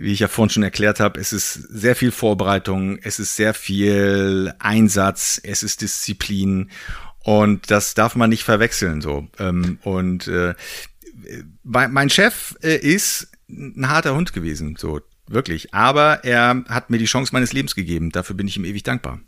wie 0.00 0.12
ich 0.12 0.20
ja 0.20 0.28
vorhin 0.28 0.50
schon 0.50 0.62
erklärt 0.62 0.98
habe, 0.98 1.20
es 1.20 1.34
ist 1.34 1.52
sehr 1.52 1.94
viel 1.94 2.10
Vorbereitung, 2.10 2.98
es 3.02 3.18
ist 3.18 3.36
sehr 3.36 3.52
viel 3.52 4.54
Einsatz, 4.58 5.38
es 5.42 5.62
ist 5.62 5.82
Disziplin 5.82 6.70
und 7.22 7.70
das 7.70 7.92
darf 7.92 8.16
man 8.16 8.30
nicht 8.30 8.44
verwechseln 8.44 9.02
so. 9.02 9.28
Ähm, 9.38 9.78
und 9.82 10.26
äh, 10.26 10.54
mein 11.64 12.08
Chef 12.08 12.56
äh, 12.62 12.76
ist 12.76 13.30
ein 13.50 13.90
harter 13.90 14.14
Hund 14.14 14.32
gewesen, 14.32 14.76
so 14.78 15.00
wirklich. 15.26 15.74
Aber 15.74 16.24
er 16.24 16.64
hat 16.68 16.88
mir 16.88 16.98
die 16.98 17.04
Chance 17.04 17.34
meines 17.34 17.52
Lebens 17.52 17.74
gegeben. 17.74 18.10
Dafür 18.10 18.34
bin 18.34 18.48
ich 18.48 18.56
ihm 18.56 18.64
ewig 18.64 18.82
dankbar. 18.82 19.20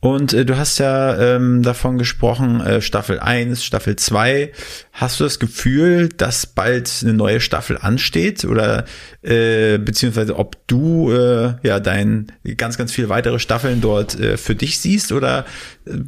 Und 0.00 0.32
äh, 0.32 0.46
du 0.46 0.56
hast 0.56 0.78
ja 0.78 1.36
ähm, 1.36 1.62
davon 1.62 1.98
gesprochen, 1.98 2.60
äh, 2.62 2.80
Staffel 2.80 3.20
1, 3.20 3.62
Staffel 3.62 3.96
2. 3.96 4.50
Hast 4.92 5.20
du 5.20 5.24
das 5.24 5.38
Gefühl, 5.38 6.08
dass 6.08 6.46
bald 6.46 6.90
eine 7.02 7.12
neue 7.12 7.40
Staffel 7.40 7.76
ansteht? 7.78 8.44
Oder 8.46 8.86
äh, 9.22 9.78
beziehungsweise 9.78 10.36
ob 10.36 10.56
du 10.66 11.12
äh, 11.12 11.54
ja 11.62 11.80
dein 11.80 12.32
ganz, 12.56 12.78
ganz 12.78 12.92
viele 12.92 13.10
weitere 13.10 13.38
Staffeln 13.38 13.82
dort 13.82 14.18
äh, 14.18 14.38
für 14.38 14.54
dich 14.54 14.80
siehst? 14.80 15.12
Oder 15.12 15.44
äh, 15.86 15.98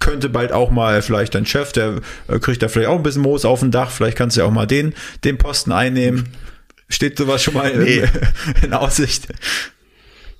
könnte 0.00 0.30
bald 0.30 0.52
auch 0.52 0.70
mal 0.70 1.02
vielleicht 1.02 1.34
dein 1.34 1.44
Chef, 1.44 1.72
der 1.72 2.00
äh, 2.28 2.38
kriegt 2.38 2.62
da 2.62 2.68
vielleicht 2.68 2.88
auch 2.88 2.96
ein 2.96 3.02
bisschen 3.02 3.22
Moos 3.22 3.44
auf 3.44 3.60
dem 3.60 3.70
Dach, 3.70 3.90
vielleicht 3.90 4.16
kannst 4.16 4.36
du 4.36 4.40
ja 4.40 4.46
auch 4.46 4.52
mal 4.52 4.66
den, 4.66 4.94
den 5.24 5.38
Posten 5.38 5.72
einnehmen. 5.72 6.28
Steht 6.88 7.18
sowas 7.18 7.42
schon 7.42 7.54
mal 7.54 7.76
nee. 7.76 7.98
in, 7.98 8.08
in 8.64 8.72
Aussicht? 8.72 9.28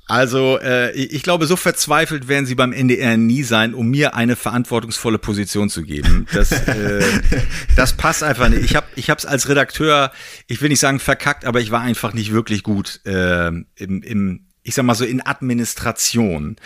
Also 0.09 0.59
äh, 0.59 0.93
ich 0.93 1.23
glaube, 1.23 1.47
so 1.47 1.55
verzweifelt 1.55 2.29
werden 2.29 2.47
sie 2.47 2.55
beim 2.55 2.73
NDR 2.73 3.19
nie 3.19 3.43
sein, 3.43 3.75
um 3.75 3.89
mir 3.89 4.15
eine 4.15 4.37
verantwortungsvolle 4.37 5.19
Position 5.19 5.69
zu 5.69 5.83
geben. 5.83 6.27
Das, 6.33 6.51
äh, 6.51 7.05
das 7.77 7.93
passt 7.93 8.23
einfach 8.23 8.49
nicht. 8.49 8.65
Ich 8.65 8.75
habe 8.75 8.87
ich 8.97 9.11
habe 9.11 9.19
es 9.19 9.27
als 9.27 9.51
Redakteur, 9.51 10.11
ich 10.47 10.63
will 10.63 10.71
nicht 10.71 10.81
sagen 10.81 10.99
verkackt, 10.99 11.45
aber 11.45 11.61
ich 11.61 11.71
war 11.71 11.83
einfach 11.83 12.15
nicht 12.15 12.33
wirklich 12.33 12.63
gut 12.63 13.01
äh, 13.05 13.49
im, 13.49 13.67
im, 13.77 14.47
ich 14.63 14.75
sag 14.75 14.87
mal 14.87 14.95
so 14.95 15.05
in 15.05 15.25
Administration 15.25 16.57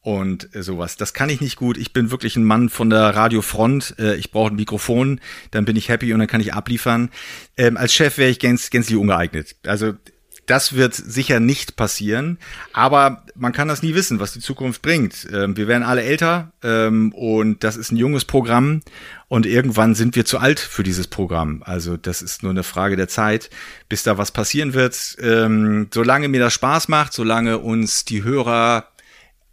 und 0.00 0.54
äh, 0.54 0.62
sowas. 0.62 0.96
Das 0.96 1.12
kann 1.12 1.28
ich 1.28 1.40
nicht 1.40 1.56
gut. 1.56 1.78
Ich 1.78 1.92
bin 1.92 2.12
wirklich 2.12 2.36
ein 2.36 2.44
Mann 2.44 2.68
von 2.68 2.88
der 2.88 3.16
Radiofront. 3.16 3.96
Äh, 3.98 4.14
ich 4.14 4.30
brauche 4.30 4.52
ein 4.52 4.56
Mikrofon, 4.56 5.20
dann 5.50 5.64
bin 5.64 5.74
ich 5.74 5.88
happy 5.88 6.12
und 6.12 6.20
dann 6.20 6.28
kann 6.28 6.40
ich 6.40 6.54
abliefern. 6.54 7.10
Ähm, 7.56 7.76
als 7.76 7.94
Chef 7.94 8.16
wäre 8.18 8.30
ich 8.30 8.38
gänz, 8.38 8.70
gänzlich 8.70 8.96
ungeeignet. 8.96 9.56
Also 9.66 9.94
das 10.46 10.74
wird 10.74 10.94
sicher 10.94 11.40
nicht 11.40 11.76
passieren, 11.76 12.38
aber 12.72 13.24
man 13.34 13.52
kann 13.52 13.68
das 13.68 13.82
nie 13.82 13.94
wissen, 13.94 14.20
was 14.20 14.32
die 14.32 14.40
Zukunft 14.40 14.82
bringt. 14.82 15.28
Ähm, 15.32 15.56
wir 15.56 15.68
werden 15.68 15.82
alle 15.82 16.02
älter 16.02 16.52
ähm, 16.62 17.12
und 17.12 17.62
das 17.64 17.76
ist 17.76 17.92
ein 17.92 17.96
junges 17.96 18.24
Programm 18.24 18.82
und 19.28 19.46
irgendwann 19.46 19.94
sind 19.94 20.16
wir 20.16 20.24
zu 20.24 20.38
alt 20.38 20.60
für 20.60 20.82
dieses 20.82 21.06
Programm. 21.06 21.62
Also 21.64 21.96
das 21.96 22.22
ist 22.22 22.42
nur 22.42 22.50
eine 22.50 22.64
Frage 22.64 22.96
der 22.96 23.08
Zeit, 23.08 23.50
bis 23.88 24.02
da 24.02 24.18
was 24.18 24.32
passieren 24.32 24.74
wird. 24.74 25.16
Ähm, 25.20 25.88
solange 25.92 26.28
mir 26.28 26.40
das 26.40 26.54
Spaß 26.54 26.88
macht, 26.88 27.12
solange 27.12 27.58
uns 27.58 28.04
die 28.04 28.24
Hörer, 28.24 28.88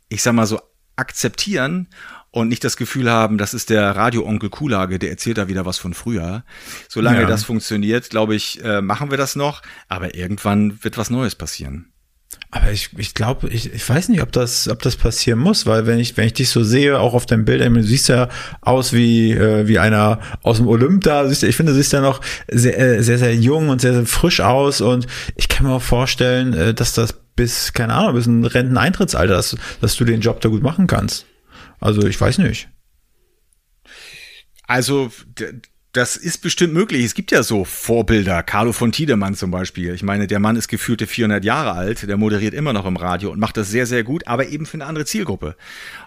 ich 0.09 0.23
sag 0.23 0.33
mal 0.33 0.47
so, 0.47 0.59
akzeptieren 0.95 1.87
und 2.31 2.47
nicht 2.47 2.63
das 2.63 2.77
Gefühl 2.77 3.09
haben, 3.09 3.37
das 3.37 3.53
ist 3.53 3.69
der 3.69 3.95
Radio-Onkel 3.95 4.49
Kulage, 4.49 4.99
der 4.99 5.09
erzählt 5.09 5.37
da 5.37 5.47
wieder 5.47 5.65
was 5.65 5.77
von 5.77 5.93
früher. 5.93 6.43
Solange 6.87 7.21
ja. 7.21 7.27
das 7.27 7.43
funktioniert, 7.43 8.09
glaube 8.09 8.35
ich, 8.35 8.63
äh, 8.63 8.81
machen 8.81 9.09
wir 9.09 9.17
das 9.17 9.35
noch, 9.35 9.61
aber 9.87 10.15
irgendwann 10.15 10.83
wird 10.83 10.97
was 10.97 11.09
Neues 11.09 11.35
passieren. 11.35 11.91
Aber 12.51 12.71
ich, 12.71 12.89
ich 12.97 13.13
glaube, 13.13 13.47
ich, 13.49 13.73
ich 13.73 13.87
weiß 13.87 14.09
nicht, 14.09 14.23
ob 14.23 14.31
das, 14.31 14.67
ob 14.69 14.81
das 14.81 14.95
passieren 14.95 15.37
muss, 15.37 15.67
weil 15.67 15.85
wenn 15.85 15.99
ich, 15.99 16.17
wenn 16.17 16.25
ich 16.25 16.33
dich 16.33 16.49
so 16.49 16.63
sehe, 16.63 16.99
auch 16.99 17.13
auf 17.13 17.27
deinem 17.27 17.45
Bild, 17.45 17.61
du 17.61 17.83
siehst 17.83 18.09
ja 18.09 18.27
aus 18.61 18.91
wie, 18.91 19.31
äh, 19.31 19.67
wie 19.67 19.77
einer 19.77 20.19
aus 20.41 20.57
dem 20.57 20.67
Olymp 20.67 21.03
da, 21.03 21.27
siehst, 21.27 21.43
ich 21.43 21.55
finde, 21.55 21.73
du 21.73 21.77
siehst 21.77 21.93
ja 21.93 22.01
noch 22.01 22.21
sehr, 22.47 22.77
äh, 22.79 23.03
sehr, 23.03 23.19
sehr 23.19 23.35
jung 23.35 23.69
und 23.69 23.81
sehr, 23.81 23.93
sehr 23.93 24.05
frisch 24.07 24.41
aus 24.41 24.81
und 24.81 25.05
ich 25.35 25.47
kann 25.47 25.67
mir 25.67 25.73
auch 25.73 25.81
vorstellen, 25.81 26.53
äh, 26.53 26.73
dass 26.73 26.93
das 26.93 27.13
bis, 27.35 27.73
keine 27.73 27.93
Ahnung, 27.93 28.15
bis 28.15 28.25
ein 28.25 28.45
Renteneintrittsalter, 28.45 29.35
dass, 29.35 29.55
dass 29.79 29.95
du 29.95 30.05
den 30.05 30.21
Job 30.21 30.41
da 30.41 30.49
gut 30.49 30.63
machen 30.63 30.87
kannst. 30.87 31.25
Also 31.79 32.05
ich 32.05 32.19
weiß 32.19 32.39
nicht. 32.39 32.69
Also 34.67 35.11
das 35.91 36.15
ist 36.15 36.43
bestimmt 36.43 36.73
möglich. 36.73 37.03
Es 37.03 37.15
gibt 37.15 37.31
ja 37.31 37.41
so 37.41 37.65
Vorbilder. 37.65 38.43
Carlo 38.43 38.73
von 38.73 38.91
Tiedemann 38.91 39.33
zum 39.33 39.49
Beispiel. 39.49 39.95
Ich 39.95 40.03
meine, 40.03 40.27
der 40.27 40.39
Mann 40.39 40.55
ist 40.55 40.67
gefühlte 40.67 41.07
400 41.07 41.43
Jahre 41.43 41.71
alt. 41.71 42.07
Der 42.07 42.15
moderiert 42.15 42.53
immer 42.53 42.73
noch 42.73 42.85
im 42.85 42.95
Radio 42.95 43.31
und 43.31 43.39
macht 43.39 43.57
das 43.57 43.71
sehr, 43.71 43.87
sehr 43.87 44.03
gut, 44.03 44.27
aber 44.27 44.47
eben 44.49 44.67
für 44.67 44.75
eine 44.75 44.85
andere 44.85 45.05
Zielgruppe. 45.05 45.55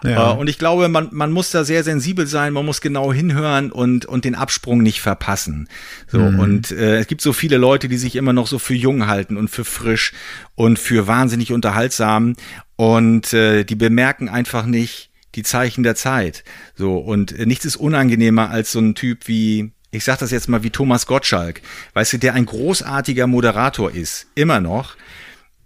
Ja. 0.05 0.31
Äh, 0.31 0.37
und 0.37 0.49
ich 0.49 0.57
glaube, 0.57 0.87
man, 0.87 1.09
man 1.11 1.33
muss 1.33 1.51
da 1.51 1.65
sehr 1.65 1.83
sensibel 1.83 2.27
sein. 2.27 2.53
Man 2.53 2.65
muss 2.65 2.79
genau 2.79 3.11
hinhören 3.11 3.73
und, 3.73 4.05
und 4.05 4.23
den 4.23 4.35
Absprung 4.35 4.81
nicht 4.81 5.01
verpassen. 5.01 5.67
So. 6.07 6.19
Mhm. 6.19 6.39
Und 6.39 6.71
äh, 6.71 6.99
es 6.99 7.07
gibt 7.07 7.19
so 7.19 7.33
viele 7.33 7.57
Leute, 7.57 7.89
die 7.89 7.97
sich 7.97 8.15
immer 8.15 8.31
noch 8.31 8.47
so 8.47 8.59
für 8.59 8.75
jung 8.75 9.07
halten 9.07 9.35
und 9.35 9.49
für 9.49 9.65
frisch 9.65 10.13
und 10.55 10.79
für 10.79 11.07
wahnsinnig 11.07 11.51
unterhaltsam. 11.51 12.35
Und 12.77 13.33
äh, 13.33 13.65
die 13.65 13.75
bemerken 13.75 14.29
einfach 14.29 14.65
nicht, 14.65 15.11
die 15.35 15.43
Zeichen 15.43 15.83
der 15.83 15.95
Zeit. 15.95 16.43
So, 16.75 16.97
und 16.97 17.37
nichts 17.45 17.65
ist 17.65 17.75
unangenehmer 17.75 18.49
als 18.49 18.71
so 18.71 18.79
ein 18.79 18.95
Typ 18.95 19.27
wie, 19.27 19.71
ich 19.91 20.03
sag 20.03 20.19
das 20.19 20.31
jetzt 20.31 20.49
mal 20.49 20.63
wie 20.63 20.69
Thomas 20.69 21.05
Gottschalk, 21.05 21.61
weißt 21.93 22.13
du, 22.13 22.17
der 22.17 22.33
ein 22.33 22.45
großartiger 22.45 23.27
Moderator 23.27 23.91
ist, 23.91 24.27
immer 24.35 24.59
noch. 24.59 24.95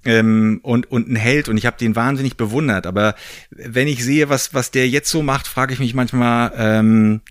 Ähm, 0.05 0.59
und, 0.63 0.89
und 0.89 1.09
ein 1.09 1.17
Held 1.17 1.49
und 1.49 1.57
ich 1.57 1.65
habe 1.65 1.77
den 1.77 1.95
wahnsinnig 1.95 2.37
bewundert. 2.37 2.87
Aber 2.87 3.15
wenn 3.49 3.87
ich 3.87 4.03
sehe, 4.03 4.29
was, 4.29 4.53
was 4.53 4.71
der 4.71 4.87
jetzt 4.87 5.09
so 5.09 5.21
macht, 5.21 5.47
frage 5.47 5.73
ich 5.73 5.79
mich 5.79 5.93
manchmal, 5.93 6.53
ähm, 6.55 7.21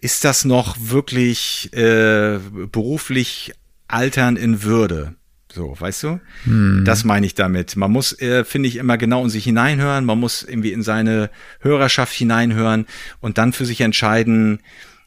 ist 0.00 0.24
das 0.24 0.44
noch 0.44 0.76
wirklich 0.78 1.72
äh, 1.72 2.38
beruflich 2.70 3.52
altern 3.88 4.36
in 4.36 4.62
Würde? 4.62 5.14
So, 5.52 5.74
weißt 5.78 6.02
du? 6.04 6.20
Hm. 6.44 6.84
Das 6.84 7.04
meine 7.04 7.26
ich 7.26 7.34
damit. 7.34 7.76
Man 7.76 7.90
muss, 7.90 8.18
äh, 8.20 8.44
finde 8.44 8.68
ich, 8.68 8.76
immer 8.76 8.98
genau 8.98 9.24
in 9.24 9.30
sich 9.30 9.44
hineinhören. 9.44 10.04
Man 10.04 10.18
muss 10.18 10.42
irgendwie 10.42 10.72
in 10.72 10.82
seine 10.82 11.30
Hörerschaft 11.60 12.14
hineinhören 12.14 12.86
und 13.20 13.38
dann 13.38 13.52
für 13.52 13.66
sich 13.66 13.80
entscheiden, 13.80 14.60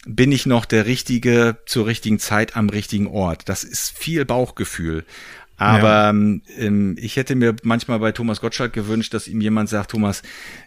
bin 0.06 0.34
ich 0.34 0.46
noch 0.46 0.66
der 0.66 0.86
Richtige 0.86 1.58
zur 1.66 1.88
richtigen 1.88 2.20
Zeit 2.20 2.58
am 2.58 2.70
richtigen 2.70 3.08
Ort. 3.08 3.48
Das 3.48 3.64
ist 3.64 3.98
viel 3.98 4.26
Bauchgefühl. 4.26 5.06
Aber 5.56 5.88
ja. 5.88 6.10
ähm, 6.10 6.98
ich 7.00 7.16
hätte 7.16 7.36
mir 7.36 7.56
manchmal 7.64 8.00
bei 8.00 8.12
Thomas 8.12 8.42
Gottschalk 8.42 8.74
gewünscht, 8.74 9.14
dass 9.14 9.28
ihm 9.28 9.40
jemand 9.40 9.70
sagt, 9.70 9.92
Thomas, 9.92 10.24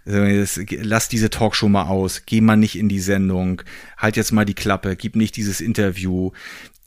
äh, 0.06 0.46
lass 0.80 1.08
diese 1.08 1.28
Talkshow 1.28 1.68
mal 1.68 1.86
aus, 1.86 2.22
geh 2.24 2.40
mal 2.40 2.56
nicht 2.56 2.78
in 2.78 2.88
die 2.88 3.00
Sendung, 3.00 3.62
halt 3.98 4.16
jetzt 4.16 4.32
mal 4.32 4.44
die 4.44 4.54
Klappe, 4.54 4.96
gib 4.96 5.16
nicht 5.16 5.36
dieses 5.36 5.60
Interview. 5.60 6.30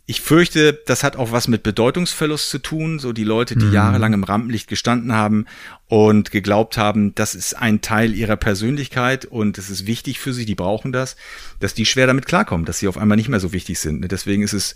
Ich 0.10 0.22
fürchte, 0.22 0.74
das 0.88 1.04
hat 1.04 1.18
auch 1.18 1.32
was 1.32 1.48
mit 1.48 1.62
Bedeutungsverlust 1.62 2.50
zu 2.50 2.58
tun. 2.58 2.98
So 2.98 3.14
die 3.14 3.24
Leute, 3.24 3.56
die 3.56 3.68
mhm. 3.68 3.74
jahrelang 3.74 4.14
im 4.14 4.24
Rampenlicht 4.24 4.68
gestanden 4.68 5.14
haben 5.14 5.46
und 5.88 6.32
geglaubt 6.32 6.80
haben, 6.80 7.14
das 7.14 7.36
ist 7.36 7.54
ein 7.54 7.82
Teil 7.82 8.16
ihrer 8.16 8.36
Persönlichkeit 8.36 9.26
und 9.26 9.60
es 9.60 9.70
ist 9.70 9.86
wichtig 9.86 10.20
für 10.20 10.34
sie, 10.34 10.46
die 10.48 10.56
brauchen 10.56 10.92
das, 10.92 11.16
dass 11.60 11.76
die 11.76 11.86
schwer 11.86 12.08
damit 12.08 12.26
klarkommen, 12.26 12.66
dass 12.66 12.80
sie 12.80 12.88
auf 12.88 12.98
einmal 12.98 13.18
nicht 13.18 13.30
mehr 13.30 13.40
so 13.40 13.54
wichtig 13.54 13.78
sind. 13.78 14.12
Deswegen 14.12 14.42
ist 14.42 14.54
es, 14.54 14.74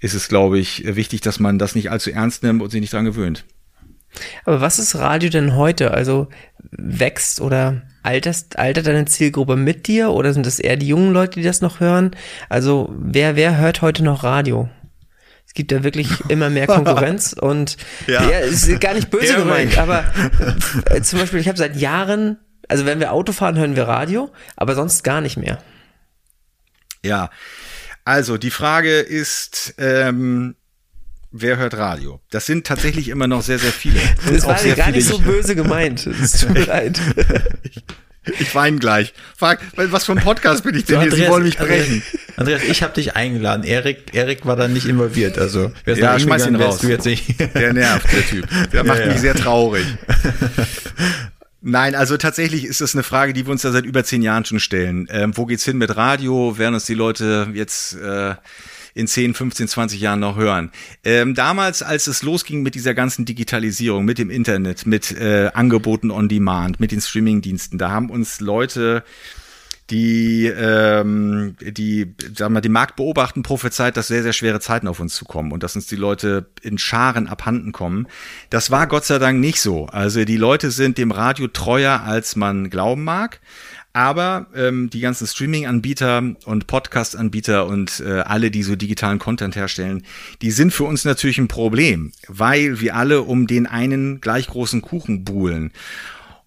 ist 0.00 0.14
es, 0.14 0.26
glaube 0.26 0.58
ich, 0.58 0.82
wichtig, 0.84 1.20
dass 1.20 1.38
man 1.38 1.60
das 1.60 1.76
nicht 1.76 1.92
allzu 1.92 2.10
ernst 2.10 2.42
nimmt 2.42 2.60
und 2.60 2.70
sich 2.70 2.80
nicht 2.80 2.92
dran 2.92 3.04
gewöhnt. 3.04 3.44
Aber 4.44 4.60
was 4.60 4.80
ist 4.80 4.96
Radio 4.96 5.30
denn 5.30 5.54
heute? 5.54 5.92
Also 5.92 6.26
wächst 6.72 7.40
oder 7.40 7.82
alterst, 8.02 8.58
altert 8.58 8.86
deine 8.86 9.04
Zielgruppe 9.04 9.56
mit 9.56 9.86
dir 9.86 10.10
oder 10.10 10.32
sind 10.32 10.46
das 10.46 10.58
eher 10.58 10.76
die 10.76 10.88
jungen 10.88 11.12
Leute, 11.12 11.38
die 11.38 11.44
das 11.44 11.60
noch 11.60 11.80
hören? 11.80 12.16
Also 12.48 12.92
wer, 12.98 13.36
wer 13.36 13.58
hört 13.58 13.82
heute 13.82 14.02
noch 14.04 14.24
Radio? 14.24 14.68
Es 15.46 15.54
gibt 15.54 15.72
ja 15.72 15.84
wirklich 15.84 16.08
immer 16.28 16.50
mehr 16.50 16.66
Konkurrenz 16.68 17.32
und 17.32 17.76
ja, 18.06 18.28
ja 18.30 18.38
ist 18.38 18.80
gar 18.80 18.94
nicht 18.94 19.10
böse 19.10 19.34
gemeint, 19.34 19.78
aber 19.78 20.04
zum 21.02 21.18
Beispiel, 21.18 21.40
ich 21.40 21.48
habe 21.48 21.58
seit 21.58 21.76
Jahren, 21.76 22.38
also 22.68 22.86
wenn 22.86 23.00
wir 23.00 23.12
Auto 23.12 23.32
fahren, 23.32 23.58
hören 23.58 23.76
wir 23.76 23.84
Radio, 23.84 24.30
aber 24.56 24.74
sonst 24.74 25.04
gar 25.04 25.20
nicht 25.20 25.36
mehr. 25.36 25.58
Ja, 27.04 27.30
also 28.04 28.38
die 28.38 28.50
Frage 28.50 28.98
ist, 28.98 29.74
ähm, 29.78 30.56
wer 31.32 31.56
hört 31.56 31.74
Radio? 31.74 32.20
Das 32.30 32.46
sind 32.46 32.66
tatsächlich 32.66 33.08
immer 33.08 33.26
noch 33.26 33.42
sehr, 33.42 33.58
sehr 33.58 33.72
viele. 33.72 34.00
Das 34.32 34.46
war 34.46 34.76
gar 34.76 34.90
nicht 34.90 35.06
so 35.06 35.18
böse 35.18 35.56
gemeint. 35.56 36.06
Es 36.22 36.40
tut 36.40 36.50
mir 36.50 36.64
leid. 36.64 37.00
Ich, 37.62 37.82
ich 38.38 38.54
weine 38.54 38.78
gleich. 38.78 39.12
Frag, 39.36 39.60
was 39.74 40.04
für 40.04 40.12
ein 40.12 40.20
Podcast 40.20 40.62
bin 40.62 40.76
ich 40.76 40.84
denn 40.84 40.96
so, 40.96 41.00
Andreas, 41.00 41.16
hier? 41.16 41.24
Sie 41.26 41.30
wollen 41.30 41.42
mich 41.42 41.58
brechen. 41.58 42.02
Andreas, 42.36 42.62
ich 42.62 42.82
habe 42.82 42.94
dich 42.94 43.16
eingeladen. 43.16 43.64
Erik, 43.64 44.14
Erik 44.14 44.46
war 44.46 44.56
da 44.56 44.68
nicht 44.68 44.86
involviert. 44.86 45.38
Also, 45.38 45.72
ja, 45.86 46.18
schmeiß 46.18 46.46
ihn 46.46 46.56
raus. 46.56 46.78
Du 46.78 46.88
jetzt 46.88 47.06
nicht. 47.06 47.40
Der 47.54 47.72
nervt, 47.72 48.12
der 48.12 48.26
Typ. 48.26 48.48
Der 48.72 48.84
macht 48.84 49.00
ja, 49.00 49.06
ja. 49.06 49.12
mich 49.12 49.20
sehr 49.20 49.34
traurig. 49.34 49.86
Nein, 51.60 51.94
also 51.94 52.16
tatsächlich 52.16 52.64
ist 52.64 52.80
das 52.80 52.94
eine 52.94 53.02
Frage, 53.02 53.32
die 53.32 53.46
wir 53.46 53.52
uns 53.52 53.62
da 53.62 53.70
seit 53.70 53.84
über 53.84 54.02
zehn 54.04 54.22
Jahren 54.22 54.44
schon 54.44 54.60
stellen. 54.60 55.06
Ähm, 55.10 55.36
wo 55.36 55.46
geht's 55.46 55.64
hin 55.64 55.78
mit 55.78 55.96
Radio? 55.96 56.58
Werden 56.58 56.74
uns 56.74 56.84
die 56.86 56.94
Leute 56.94 57.48
jetzt 57.54 57.94
äh, 57.94 58.34
in 58.94 59.06
10, 59.06 59.34
15, 59.34 59.68
20 59.68 60.00
Jahren 60.00 60.20
noch 60.20 60.36
hören. 60.36 60.70
Ähm, 61.04 61.34
damals, 61.34 61.82
als 61.82 62.06
es 62.06 62.22
losging 62.22 62.62
mit 62.62 62.74
dieser 62.74 62.94
ganzen 62.94 63.24
Digitalisierung, 63.24 64.04
mit 64.04 64.18
dem 64.18 64.30
Internet, 64.30 64.86
mit 64.86 65.12
äh, 65.12 65.50
Angeboten 65.54 66.10
on 66.10 66.28
Demand, 66.28 66.80
mit 66.80 66.92
den 66.92 67.00
Streamingdiensten, 67.00 67.78
da 67.78 67.90
haben 67.90 68.10
uns 68.10 68.40
Leute 68.40 69.04
die, 69.90 70.46
ähm, 70.46 71.54
die, 71.60 72.14
sagen 72.34 72.54
wir, 72.54 72.60
die 72.60 72.68
Markt 72.68 72.96
beobachten, 72.96 73.42
prophezeit, 73.42 73.96
dass 73.96 74.08
sehr, 74.08 74.22
sehr 74.22 74.32
schwere 74.32 74.60
Zeiten 74.60 74.88
auf 74.88 75.00
uns 75.00 75.14
zukommen 75.14 75.52
und 75.52 75.62
dass 75.62 75.76
uns 75.76 75.86
die 75.86 75.96
Leute 75.96 76.46
in 76.62 76.78
Scharen 76.78 77.26
abhanden 77.26 77.72
kommen. 77.72 78.06
Das 78.48 78.70
war 78.70 78.86
Gott 78.86 79.04
sei 79.04 79.18
Dank 79.18 79.38
nicht 79.38 79.60
so. 79.60 79.86
Also 79.86 80.24
die 80.24 80.38
Leute 80.38 80.70
sind 80.70 80.98
dem 80.98 81.10
Radio 81.10 81.46
treuer, 81.48 82.00
als 82.04 82.36
man 82.36 82.70
glauben 82.70 83.04
mag. 83.04 83.40
Aber 83.94 84.46
ähm, 84.54 84.88
die 84.88 85.00
ganzen 85.00 85.26
Streaming-Anbieter 85.26 86.34
und 86.46 86.66
Podcast-Anbieter 86.66 87.66
und 87.66 88.00
äh, 88.00 88.20
alle, 88.20 88.50
die 88.50 88.62
so 88.62 88.74
digitalen 88.74 89.18
Content 89.18 89.54
herstellen, 89.54 90.04
die 90.40 90.50
sind 90.50 90.72
für 90.72 90.84
uns 90.84 91.04
natürlich 91.04 91.38
ein 91.38 91.48
Problem, 91.48 92.12
weil 92.26 92.80
wir 92.80 92.96
alle 92.96 93.22
um 93.22 93.46
den 93.46 93.66
einen 93.66 94.20
gleich 94.22 94.46
großen 94.46 94.80
Kuchen 94.80 95.24
buhlen. 95.24 95.72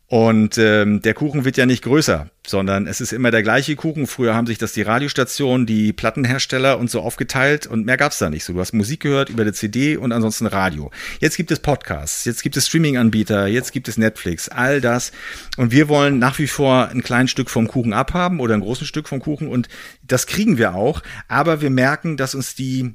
Und 0.08 0.60
ähm, 0.60 1.02
der 1.02 1.16
Kuchen 1.16 1.46
wird 1.46 1.58
ja 1.58 1.66
nicht 1.66 1.84
größer, 1.84 2.30
sondern 2.46 2.86
es 2.86 3.02
ist 3.02 3.12
immer 3.12 3.32
der 3.32 3.42
gleiche 3.42 3.76
Kuchen. 3.76 4.06
Früher 4.06 4.36
haben 4.36 4.46
sich 4.46 4.60
das 4.60 4.72
die 4.72 4.84
Radiostationen, 4.84 5.66
die 5.66 5.94
Plattenhersteller 5.94 6.78
und 6.78 6.92
so 6.92 7.02
aufgeteilt 7.02 7.66
und 7.66 7.88
mehr 7.88 7.98
gab's 7.98 8.20
da 8.20 8.30
nicht. 8.30 8.44
So, 8.44 8.54
du 8.54 8.60
hast 8.60 8.74
Musik 8.74 9.00
gehört 9.00 9.30
über 9.30 9.44
der 9.44 9.54
CD 9.54 9.98
und 9.98 10.12
ansonsten 10.12 10.46
Radio. 10.46 10.92
Jetzt 11.22 11.38
gibt 11.38 11.50
es 11.50 11.60
Podcasts, 11.60 12.24
jetzt 12.26 12.44
gibt 12.44 12.56
es 12.56 12.68
Streaming-Anbieter, 12.68 13.48
jetzt 13.48 13.72
gibt 13.72 13.88
es 13.88 13.98
Netflix, 13.98 14.48
all 14.48 14.80
das. 14.80 15.12
Und 15.58 15.72
wir 15.72 15.90
wollen 15.90 16.20
nach 16.20 16.38
wie 16.38 16.48
vor 16.48 16.90
ein 16.90 17.02
kleines 17.02 17.32
Stück 17.32 17.50
vom 17.50 17.68
Kuchen 17.68 17.94
abhaben 17.94 18.40
oder 18.40 18.54
ein 18.54 18.62
großes 18.62 18.88
Stück 18.88 19.08
vom 19.08 19.20
Kuchen 19.20 19.48
und 19.48 19.70
das 20.04 20.28
kriegen 20.28 20.60
wir 20.60 20.76
auch. 20.76 21.02
Aber 21.28 21.62
wir 21.62 21.72
merken, 21.72 22.16
dass 22.16 22.36
uns 22.36 22.54
die, 22.54 22.94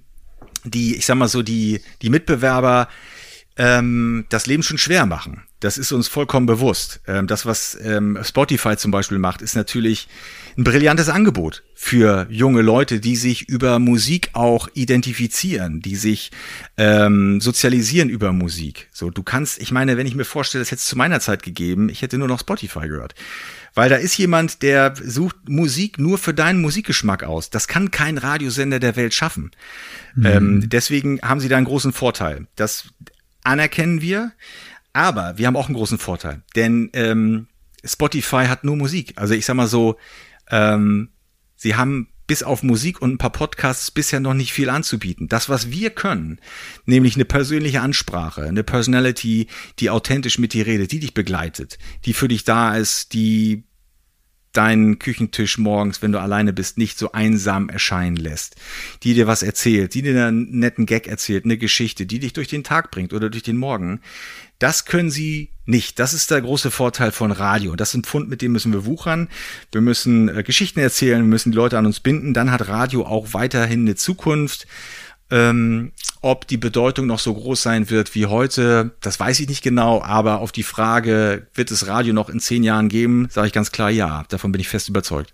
die, 0.62 0.94
ich 0.94 1.06
sag 1.06 1.16
mal 1.16 1.26
so, 1.26 1.42
die, 1.42 1.80
die 2.02 2.10
Mitbewerber 2.10 2.86
ähm, 3.56 4.26
das 4.28 4.46
Leben 4.46 4.62
schon 4.62 4.78
schwer 4.78 5.06
machen. 5.06 5.42
Das 5.60 5.76
ist 5.76 5.92
uns 5.92 6.08
vollkommen 6.08 6.46
bewusst. 6.46 7.00
Ähm, 7.06 7.26
das, 7.26 7.44
was 7.44 7.78
ähm, 7.82 8.18
Spotify 8.22 8.76
zum 8.76 8.90
Beispiel 8.90 9.18
macht, 9.18 9.42
ist 9.42 9.54
natürlich 9.54 10.08
ein 10.56 10.64
brillantes 10.64 11.08
Angebot 11.08 11.62
für 11.74 12.26
junge 12.30 12.62
Leute, 12.62 12.98
die 12.98 13.14
sich 13.14 13.48
über 13.48 13.78
Musik 13.78 14.30
auch 14.32 14.68
identifizieren, 14.74 15.80
die 15.80 15.96
sich 15.96 16.30
ähm, 16.76 17.40
sozialisieren 17.40 18.08
über 18.08 18.32
Musik. 18.32 18.88
So, 18.90 19.10
du 19.10 19.22
kannst, 19.22 19.60
ich 19.60 19.70
meine, 19.70 19.96
wenn 19.96 20.06
ich 20.06 20.14
mir 20.14 20.24
vorstelle, 20.24 20.62
das 20.62 20.70
hätte 20.70 20.80
es 20.80 20.86
zu 20.86 20.96
meiner 20.96 21.20
Zeit 21.20 21.42
gegeben, 21.42 21.90
ich 21.90 22.02
hätte 22.02 22.18
nur 22.18 22.28
noch 22.28 22.40
Spotify 22.40 22.88
gehört. 22.88 23.14
Weil 23.74 23.88
da 23.88 23.96
ist 23.96 24.16
jemand, 24.16 24.62
der 24.62 24.94
sucht 24.96 25.48
Musik 25.48 25.98
nur 25.98 26.18
für 26.18 26.34
deinen 26.34 26.60
Musikgeschmack 26.60 27.22
aus. 27.22 27.50
Das 27.50 27.68
kann 27.68 27.90
kein 27.90 28.18
Radiosender 28.18 28.80
der 28.80 28.96
Welt 28.96 29.14
schaffen. 29.14 29.52
Mhm. 30.14 30.26
Ähm, 30.26 30.68
deswegen 30.68 31.20
haben 31.22 31.40
sie 31.40 31.48
da 31.48 31.56
einen 31.56 31.66
großen 31.66 31.92
Vorteil. 31.92 32.46
Das 32.56 32.86
anerkennen 33.44 34.00
wir. 34.00 34.32
Aber 34.92 35.38
wir 35.38 35.46
haben 35.46 35.56
auch 35.56 35.66
einen 35.66 35.76
großen 35.76 35.98
Vorteil, 35.98 36.42
denn 36.56 36.90
ähm, 36.94 37.46
Spotify 37.84 38.46
hat 38.46 38.64
nur 38.64 38.76
Musik. 38.76 39.14
Also 39.16 39.34
ich 39.34 39.46
sag 39.46 39.54
mal 39.54 39.68
so, 39.68 39.96
ähm, 40.50 41.10
sie 41.56 41.76
haben 41.76 42.08
bis 42.26 42.42
auf 42.44 42.62
Musik 42.62 43.02
und 43.02 43.14
ein 43.14 43.18
paar 43.18 43.32
Podcasts 43.32 43.90
bisher 43.90 44.20
noch 44.20 44.34
nicht 44.34 44.52
viel 44.52 44.70
anzubieten. 44.70 45.26
Das, 45.26 45.48
was 45.48 45.72
wir 45.72 45.90
können, 45.90 46.38
nämlich 46.84 47.16
eine 47.16 47.24
persönliche 47.24 47.80
Ansprache, 47.80 48.42
eine 48.42 48.62
Personality, 48.62 49.48
die 49.80 49.90
authentisch 49.90 50.38
mit 50.38 50.52
dir 50.52 50.64
redet, 50.64 50.92
die 50.92 51.00
dich 51.00 51.12
begleitet, 51.12 51.78
die 52.04 52.12
für 52.12 52.28
dich 52.28 52.44
da 52.44 52.76
ist, 52.76 53.14
die 53.14 53.64
deinen 54.52 54.98
Küchentisch 54.98 55.58
morgens, 55.58 56.02
wenn 56.02 56.12
du 56.12 56.20
alleine 56.20 56.52
bist, 56.52 56.78
nicht 56.78 56.98
so 56.98 57.10
einsam 57.12 57.68
erscheinen 57.68 58.16
lässt, 58.16 58.56
die 59.02 59.14
dir 59.14 59.26
was 59.26 59.42
erzählt, 59.42 59.94
die 59.94 60.02
dir 60.02 60.26
einen 60.26 60.58
netten 60.58 60.86
Gag 60.86 61.08
erzählt, 61.08 61.44
eine 61.44 61.58
Geschichte, 61.58 62.06
die 62.06 62.20
dich 62.20 62.32
durch 62.32 62.48
den 62.48 62.62
Tag 62.62 62.92
bringt 62.92 63.12
oder 63.12 63.28
durch 63.28 63.42
den 63.42 63.56
Morgen, 63.56 64.00
das 64.60 64.84
können 64.84 65.10
sie 65.10 65.50
nicht. 65.64 65.98
Das 65.98 66.12
ist 66.12 66.30
der 66.30 66.42
große 66.42 66.70
Vorteil 66.70 67.12
von 67.12 67.32
Radio. 67.32 67.74
Das 67.74 67.88
ist 67.88 67.94
ein 67.94 68.04
Pfund, 68.04 68.28
mit 68.28 68.42
dem 68.42 68.52
müssen 68.52 68.72
wir 68.72 68.84
wuchern. 68.84 69.28
Wir 69.72 69.80
müssen 69.80 70.28
äh, 70.28 70.42
Geschichten 70.42 70.78
erzählen, 70.80 71.22
wir 71.22 71.28
müssen 71.28 71.50
die 71.50 71.56
Leute 71.56 71.78
an 71.78 71.86
uns 71.86 72.00
binden. 72.00 72.34
Dann 72.34 72.52
hat 72.52 72.68
Radio 72.68 73.06
auch 73.06 73.32
weiterhin 73.32 73.80
eine 73.80 73.96
Zukunft. 73.96 74.66
Ähm, 75.30 75.92
ob 76.22 76.46
die 76.46 76.58
Bedeutung 76.58 77.06
noch 77.06 77.20
so 77.20 77.32
groß 77.32 77.62
sein 77.62 77.88
wird 77.88 78.14
wie 78.14 78.26
heute, 78.26 78.90
das 79.00 79.18
weiß 79.18 79.40
ich 79.40 79.48
nicht 79.48 79.62
genau, 79.62 80.02
aber 80.02 80.40
auf 80.40 80.50
die 80.50 80.64
Frage, 80.64 81.46
wird 81.54 81.70
es 81.70 81.86
Radio 81.86 82.12
noch 82.12 82.28
in 82.28 82.40
zehn 82.40 82.64
Jahren 82.64 82.88
geben, 82.88 83.28
sage 83.30 83.46
ich 83.46 83.52
ganz 83.52 83.70
klar 83.70 83.90
ja. 83.90 84.24
Davon 84.28 84.52
bin 84.52 84.60
ich 84.60 84.68
fest 84.68 84.88
überzeugt. 84.88 85.32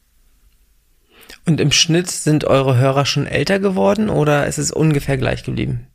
Und 1.47 1.61
im 1.61 1.73
Schnitt 1.73 2.11
sind 2.11 2.45
eure 2.45 2.77
Hörer 2.77 3.07
schon 3.07 3.27
älter 3.27 3.59
geworden 3.59 4.11
oder 4.11 4.47
ist 4.47 4.59
es 4.59 4.71
ungefähr 4.71 5.17
gleich 5.17 5.43
geblieben? 5.43 5.87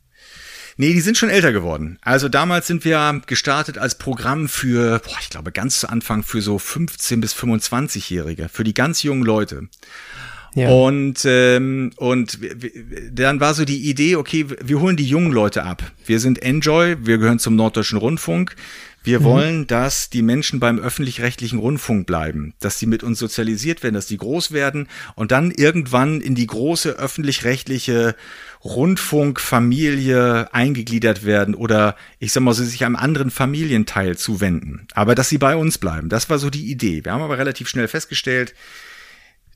Nee, 0.78 0.94
die 0.94 1.02
sind 1.02 1.18
schon 1.18 1.30
älter 1.30 1.52
geworden. 1.52 1.98
Also 2.02 2.30
damals 2.30 2.68
sind 2.68 2.86
wir 2.86 3.22
gestartet 3.26 3.78
als 3.78 3.96
Programm 3.96 4.48
für, 4.48 5.00
boah, 5.00 5.18
ich 5.22 5.30
glaube 5.30 5.52
ganz 5.52 5.80
zu 5.80 5.90
Anfang 5.90 6.24
für 6.24 6.42
so 6.42 6.58
15 6.58 7.22
bis 7.22 7.34
25-Jährige, 7.36 8.50
für 8.50 8.64
die 8.64 8.74
ganz 8.74 9.04
jungen 9.04 9.24
Leute. 9.24 9.68
Ja. 10.54 10.70
Und, 10.70 11.24
ähm, 11.26 11.92
und 11.96 12.40
dann 13.12 13.40
war 13.40 13.54
so 13.54 13.64
die 13.64 13.90
Idee, 13.90 14.18
okay, 14.18 14.46
wir 14.62 14.82
holen 14.82 14.98
die 14.98 15.06
jungen 15.06 15.32
Leute 15.32 15.64
ab. 15.64 15.82
Wir 16.06 16.20
sind 16.20 16.42
Enjoy, 16.42 16.98
wir 17.02 17.20
gehören 17.20 17.40
zum 17.40 17.56
Norddeutschen 17.56 17.98
Rundfunk. 17.98 18.56
Wir 19.04 19.22
mhm. 19.22 19.24
wollen, 19.24 19.68
dass 19.68 20.10
die 20.10 20.22
Menschen 20.22 20.60
beim 20.60 20.78
öffentlich-rechtlichen 20.78 21.58
Rundfunk 21.58 22.06
bleiben, 22.06 22.54
dass 22.60 22.78
sie 22.78 22.86
mit 22.86 23.02
uns 23.02 23.18
sozialisiert 23.18 23.82
werden, 23.82 23.96
dass 23.96 24.08
die 24.08 24.18
groß 24.18 24.52
werden 24.52 24.88
und 25.16 25.32
dann 25.32 25.52
irgendwann 25.52 26.22
in 26.22 26.36
die 26.36 26.48
große 26.48 26.92
öffentlich-rechtliche 26.92 28.16
Rundfunkfamilie 28.64 30.54
eingegliedert 30.54 31.26
werden 31.26 31.56
oder 31.56 31.96
ich 32.20 32.32
sag 32.32 32.44
mal, 32.44 32.54
sie 32.54 32.66
sich 32.66 32.86
einem 32.86 32.96
anderen 32.96 33.32
Familienteil 33.32 34.18
zuwenden. 34.18 34.88
Aber 34.94 35.16
dass 35.16 35.30
sie 35.30 35.40
bei 35.40 35.56
uns 35.56 35.78
bleiben, 35.78 36.10
das 36.10 36.30
war 36.30 36.38
so 36.38 36.50
die 36.50 36.70
Idee. 36.70 37.04
Wir 37.04 37.14
haben 37.14 37.24
aber 37.24 37.38
relativ 37.38 37.68
schnell 37.70 37.88
festgestellt, 37.88 38.54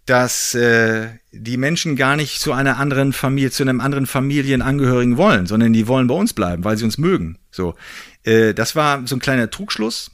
dass 0.06 0.54
äh, 0.54 1.10
die 1.32 1.58
Menschen 1.58 1.96
gar 1.96 2.16
nicht 2.16 2.40
zu 2.40 2.52
einer 2.52 2.78
anderen 2.78 3.12
Familie, 3.12 3.52
zu 3.52 3.64
einem 3.64 3.82
anderen 3.82 4.06
Familienangehörigen 4.06 5.18
wollen, 5.18 5.48
sondern 5.48 5.74
die 5.74 5.88
wollen 5.88 6.08
bei 6.08 6.16
uns 6.16 6.34
bleiben, 6.34 6.64
weil 6.64 6.78
sie 6.78 6.86
uns 6.86 6.98
mögen. 6.98 7.40
So, 7.52 7.76
äh, 8.24 8.54
das 8.54 8.76
war 8.76 9.06
so 9.08 9.16
ein 9.16 9.20
kleiner 9.20 9.50
Trugschluss. 9.50 10.12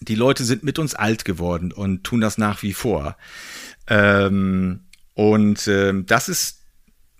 Die 0.00 0.14
Leute 0.14 0.44
sind 0.44 0.62
mit 0.62 0.78
uns 0.78 0.94
alt 0.94 1.24
geworden 1.24 1.72
und 1.72 2.04
tun 2.04 2.20
das 2.20 2.38
nach 2.38 2.62
wie 2.62 2.74
vor. 2.74 3.16
Ähm, 3.86 4.80
und 5.14 5.66
äh, 5.66 5.94
das 6.04 6.28
ist, 6.28 6.57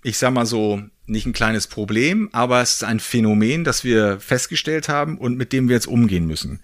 ich 0.03 0.17
sag 0.17 0.33
mal 0.33 0.45
so, 0.45 0.81
nicht 1.05 1.25
ein 1.25 1.33
kleines 1.33 1.67
Problem, 1.67 2.29
aber 2.31 2.61
es 2.61 2.75
ist 2.75 2.83
ein 2.83 2.99
Phänomen, 2.99 3.63
das 3.63 3.83
wir 3.83 4.19
festgestellt 4.19 4.87
haben 4.87 5.17
und 5.17 5.37
mit 5.37 5.51
dem 5.51 5.67
wir 5.67 5.75
jetzt 5.75 5.87
umgehen 5.87 6.25
müssen. 6.25 6.59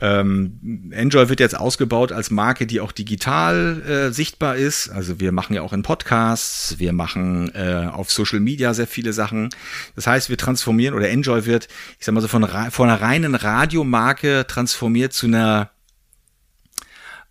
Ähm, 0.00 0.90
Enjoy 0.92 1.28
wird 1.28 1.38
jetzt 1.38 1.56
ausgebaut 1.56 2.10
als 2.10 2.30
Marke, 2.30 2.66
die 2.66 2.80
auch 2.80 2.90
digital 2.90 3.82
äh, 3.82 4.10
sichtbar 4.12 4.56
ist. 4.56 4.88
Also 4.88 5.20
wir 5.20 5.30
machen 5.30 5.54
ja 5.54 5.62
auch 5.62 5.72
in 5.72 5.82
Podcasts, 5.82 6.78
wir 6.78 6.92
machen 6.92 7.54
äh, 7.54 7.88
auf 7.92 8.10
Social 8.10 8.40
Media 8.40 8.74
sehr 8.74 8.88
viele 8.88 9.12
Sachen. 9.12 9.50
Das 9.94 10.06
heißt, 10.06 10.30
wir 10.30 10.36
transformieren 10.36 10.94
oder 10.94 11.10
Enjoy 11.10 11.46
wird, 11.46 11.68
ich 11.98 12.06
sag 12.06 12.14
mal 12.14 12.20
so 12.20 12.28
von, 12.28 12.48
von 12.70 12.88
einer 12.88 13.00
reinen 13.00 13.34
Radiomarke 13.34 14.46
transformiert 14.48 15.12
zu 15.12 15.26
einer 15.26 15.70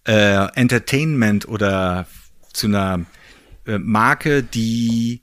äh, 0.08 0.48
Entertainment 0.56 1.48
oder 1.48 2.08
zu 2.54 2.68
einer 2.68 3.06
äh, 3.66 3.78
Marke, 3.78 4.44
die 4.44 5.22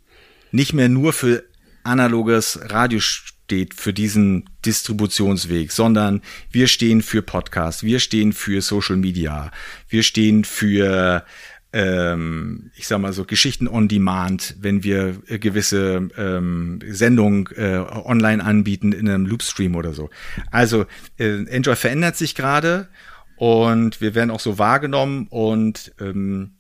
nicht 0.53 0.73
mehr 0.73 0.89
nur 0.89 1.13
für 1.13 1.45
analoges 1.83 2.61
Radio 2.65 3.01
steht 3.01 3.75
für 3.75 3.93
diesen 3.93 4.49
Distributionsweg, 4.65 5.73
sondern 5.73 6.23
wir 6.51 6.69
stehen 6.69 7.03
für 7.03 7.23
Podcast, 7.23 7.83
wir 7.83 7.99
stehen 7.99 8.33
für 8.33 8.61
Social 8.63 8.97
Media, 8.97 9.51
wir 9.89 10.03
stehen 10.03 10.45
für 10.45 11.25
ähm, 11.73 12.71
ich 12.77 12.87
sag 12.89 13.01
mal 13.01 13.13
so 13.13 13.25
Geschichten 13.25 13.69
on 13.69 13.89
Demand, 13.89 14.57
wenn 14.61 14.83
wir 14.83 15.23
äh, 15.29 15.39
gewisse 15.39 16.09
ähm, 16.17 16.81
Sendungen 16.89 17.49
äh, 17.57 17.79
online 17.79 18.45
anbieten 18.45 18.93
in 18.93 19.09
einem 19.09 19.27
Loopstream 19.27 19.77
oder 19.77 19.93
so. 19.93 20.11
Also 20.51 20.87
äh, 21.19 21.45
Enjoy 21.45 21.77
verändert 21.77 22.17
sich 22.17 22.35
gerade 22.35 22.89
und 23.37 24.01
wir 24.01 24.15
werden 24.15 24.31
auch 24.31 24.41
so 24.41 24.59
wahrgenommen 24.59 25.29
und 25.31 25.93
ähm, 26.01 26.53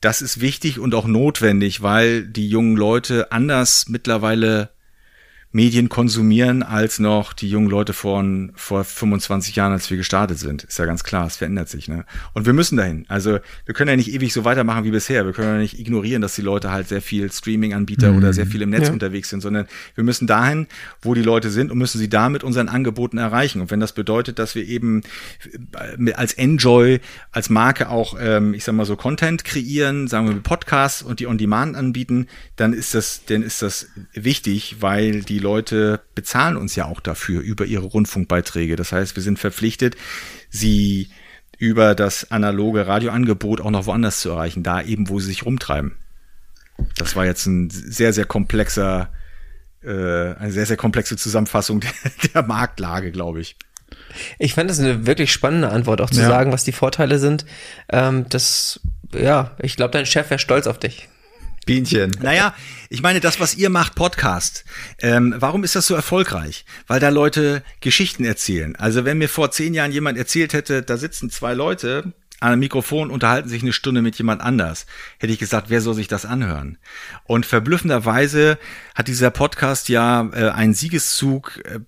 das 0.00 0.22
ist 0.22 0.40
wichtig 0.40 0.78
und 0.78 0.94
auch 0.94 1.06
notwendig, 1.06 1.82
weil 1.82 2.26
die 2.26 2.48
jungen 2.48 2.76
Leute 2.76 3.32
anders 3.32 3.86
mittlerweile 3.88 4.70
Medien 5.50 5.88
konsumieren 5.88 6.62
als 6.62 6.98
noch 6.98 7.32
die 7.32 7.48
jungen 7.48 7.70
Leute 7.70 7.94
von 7.94 8.52
vor 8.54 8.84
25 8.84 9.56
Jahren, 9.56 9.72
als 9.72 9.88
wir 9.88 9.96
gestartet 9.96 10.38
sind. 10.38 10.64
Ist 10.64 10.78
ja 10.78 10.84
ganz 10.84 11.04
klar, 11.04 11.26
es 11.26 11.36
verändert 11.36 11.70
sich. 11.70 11.88
Ne? 11.88 12.04
Und 12.34 12.44
wir 12.44 12.52
müssen 12.52 12.76
dahin. 12.76 13.06
Also 13.08 13.38
wir 13.64 13.74
können 13.74 13.88
ja 13.88 13.96
nicht 13.96 14.12
ewig 14.12 14.34
so 14.34 14.44
weitermachen 14.44 14.84
wie 14.84 14.90
bisher. 14.90 15.24
Wir 15.24 15.32
können 15.32 15.54
ja 15.54 15.58
nicht 15.58 15.78
ignorieren, 15.78 16.20
dass 16.20 16.34
die 16.34 16.42
Leute 16.42 16.70
halt 16.70 16.88
sehr 16.88 17.00
viel 17.00 17.32
Streaming-Anbieter 17.32 18.12
mhm. 18.12 18.18
oder 18.18 18.32
sehr 18.34 18.46
viel 18.46 18.60
im 18.60 18.68
Netz 18.68 18.88
ja. 18.88 18.92
unterwegs 18.92 19.30
sind, 19.30 19.40
sondern 19.40 19.66
wir 19.94 20.04
müssen 20.04 20.26
dahin, 20.26 20.66
wo 21.00 21.14
die 21.14 21.22
Leute 21.22 21.48
sind 21.48 21.72
und 21.72 21.78
müssen 21.78 21.98
sie 21.98 22.10
da 22.10 22.28
mit 22.28 22.44
unseren 22.44 22.68
Angeboten 22.68 23.16
erreichen. 23.16 23.62
Und 23.62 23.70
wenn 23.70 23.80
das 23.80 23.92
bedeutet, 23.92 24.38
dass 24.38 24.54
wir 24.54 24.66
eben 24.66 25.00
äh, 25.98 26.12
als 26.12 26.34
Enjoy, 26.34 27.00
als 27.32 27.48
Marke 27.48 27.88
auch, 27.88 28.18
ähm, 28.20 28.52
ich 28.52 28.64
sag 28.64 28.74
mal 28.74 28.84
so 28.84 28.96
Content 28.96 29.44
kreieren, 29.44 30.08
sagen 30.08 30.28
wir 30.28 30.36
Podcasts 30.42 31.00
und 31.00 31.20
die 31.20 31.26
On-Demand 31.26 31.74
anbieten, 31.74 32.26
dann 32.56 32.74
ist 32.74 32.94
das, 32.94 33.22
dann 33.24 33.42
ist 33.42 33.62
das 33.62 33.88
wichtig, 34.12 34.76
weil 34.80 35.22
die 35.22 35.38
die 35.38 35.44
Leute 35.48 36.00
bezahlen 36.14 36.58
uns 36.58 36.76
ja 36.76 36.84
auch 36.84 37.00
dafür 37.00 37.40
über 37.40 37.64
ihre 37.64 37.86
Rundfunkbeiträge. 37.86 38.76
Das 38.76 38.92
heißt, 38.92 39.16
wir 39.16 39.22
sind 39.22 39.38
verpflichtet, 39.38 39.96
sie 40.50 41.08
über 41.56 41.94
das 41.94 42.30
analoge 42.30 42.86
Radioangebot 42.86 43.62
auch 43.62 43.70
noch 43.70 43.86
woanders 43.86 44.20
zu 44.20 44.28
erreichen, 44.28 44.62
da 44.62 44.82
eben, 44.82 45.08
wo 45.08 45.18
sie 45.20 45.28
sich 45.28 45.46
rumtreiben. 45.46 45.96
Das 46.96 47.16
war 47.16 47.24
jetzt 47.24 47.46
ein 47.46 47.70
sehr, 47.70 48.12
sehr 48.12 48.26
komplexer, 48.26 49.08
äh, 49.82 50.34
eine 50.34 50.52
sehr, 50.52 50.66
sehr 50.66 50.76
komplexe 50.76 51.16
Zusammenfassung 51.16 51.80
der, 51.80 51.90
der 52.34 52.42
Marktlage, 52.42 53.10
glaube 53.10 53.40
ich. 53.40 53.56
Ich 54.38 54.54
fand 54.54 54.68
das 54.68 54.78
eine 54.78 55.06
wirklich 55.06 55.32
spannende 55.32 55.70
Antwort, 55.70 56.02
auch 56.02 56.10
zu 56.10 56.20
ja. 56.20 56.28
sagen, 56.28 56.52
was 56.52 56.64
die 56.64 56.72
Vorteile 56.72 57.18
sind. 57.18 57.46
Ähm, 57.88 58.26
das, 58.28 58.80
ja, 59.14 59.56
ich 59.60 59.76
glaube, 59.76 59.92
dein 59.92 60.06
Chef 60.06 60.28
wäre 60.28 60.38
stolz 60.38 60.66
auf 60.66 60.78
dich. 60.78 61.08
Bienchen. 61.68 62.12
Naja, 62.22 62.54
ich 62.88 63.02
meine, 63.02 63.20
das, 63.20 63.40
was 63.40 63.54
ihr 63.54 63.68
macht, 63.68 63.94
Podcast, 63.94 64.64
ähm, 65.02 65.34
warum 65.36 65.64
ist 65.64 65.76
das 65.76 65.86
so 65.86 65.94
erfolgreich? 65.94 66.64
Weil 66.86 66.98
da 66.98 67.10
Leute 67.10 67.62
Geschichten 67.82 68.24
erzählen. 68.24 68.74
Also 68.76 69.04
wenn 69.04 69.18
mir 69.18 69.28
vor 69.28 69.50
zehn 69.50 69.74
Jahren 69.74 69.92
jemand 69.92 70.16
erzählt 70.16 70.54
hätte, 70.54 70.82
da 70.82 70.96
sitzen 70.96 71.28
zwei 71.28 71.52
Leute 71.52 72.14
an 72.40 72.52
einem 72.52 72.60
Mikrofon, 72.60 73.10
unterhalten 73.10 73.50
sich 73.50 73.60
eine 73.60 73.74
Stunde 73.74 74.00
mit 74.00 74.16
jemand 74.16 74.40
anders, 74.40 74.86
hätte 75.18 75.30
ich 75.30 75.38
gesagt, 75.38 75.68
wer 75.68 75.82
soll 75.82 75.92
sich 75.92 76.08
das 76.08 76.24
anhören? 76.24 76.78
Und 77.24 77.44
verblüffenderweise 77.44 78.58
hat 78.94 79.08
dieser 79.08 79.30
Podcast 79.30 79.90
ja 79.90 80.26
äh, 80.32 80.48
einen 80.48 80.72
Siegeszug 80.72 81.60
äh, 81.66 81.80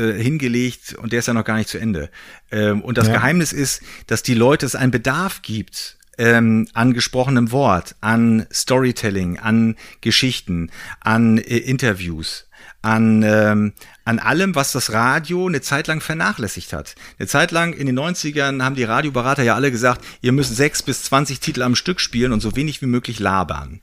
äh 0.00 0.22
hingelegt 0.22 0.94
und 0.94 1.12
der 1.12 1.18
ist 1.18 1.26
ja 1.26 1.34
noch 1.34 1.42
gar 1.42 1.56
nicht 1.56 1.68
zu 1.68 1.78
Ende. 1.78 2.08
Ähm, 2.52 2.82
und 2.82 2.98
das 2.98 3.08
ja. 3.08 3.14
Geheimnis 3.14 3.52
ist, 3.52 3.82
dass 4.06 4.22
die 4.22 4.34
Leute 4.34 4.64
es 4.64 4.76
einen 4.76 4.92
Bedarf 4.92 5.42
gibt 5.42 5.96
ähm, 6.18 6.68
an 6.74 6.92
gesprochenem 6.92 7.52
Wort, 7.52 7.96
an 8.00 8.46
Storytelling, 8.52 9.38
an 9.38 9.76
Geschichten, 10.00 10.70
an 11.00 11.38
äh, 11.38 11.58
Interviews, 11.58 12.46
an, 12.82 13.22
ähm, 13.22 13.72
an 14.04 14.18
allem, 14.18 14.54
was 14.54 14.72
das 14.72 14.92
Radio 14.92 15.46
eine 15.46 15.62
Zeit 15.62 15.86
lang 15.86 16.00
vernachlässigt 16.00 16.72
hat. 16.72 16.94
Eine 17.18 17.28
Zeit 17.28 17.50
lang 17.50 17.72
in 17.72 17.86
den 17.86 17.98
90ern 17.98 18.62
haben 18.62 18.74
die 18.74 18.84
Radioberater 18.84 19.42
ja 19.42 19.54
alle 19.54 19.70
gesagt, 19.70 20.04
ihr 20.20 20.32
müsst 20.32 20.54
sechs 20.54 20.82
bis 20.82 21.02
zwanzig 21.02 21.40
Titel 21.40 21.62
am 21.62 21.76
Stück 21.76 22.00
spielen 22.00 22.32
und 22.32 22.40
so 22.40 22.56
wenig 22.56 22.82
wie 22.82 22.86
möglich 22.86 23.18
labern. 23.18 23.80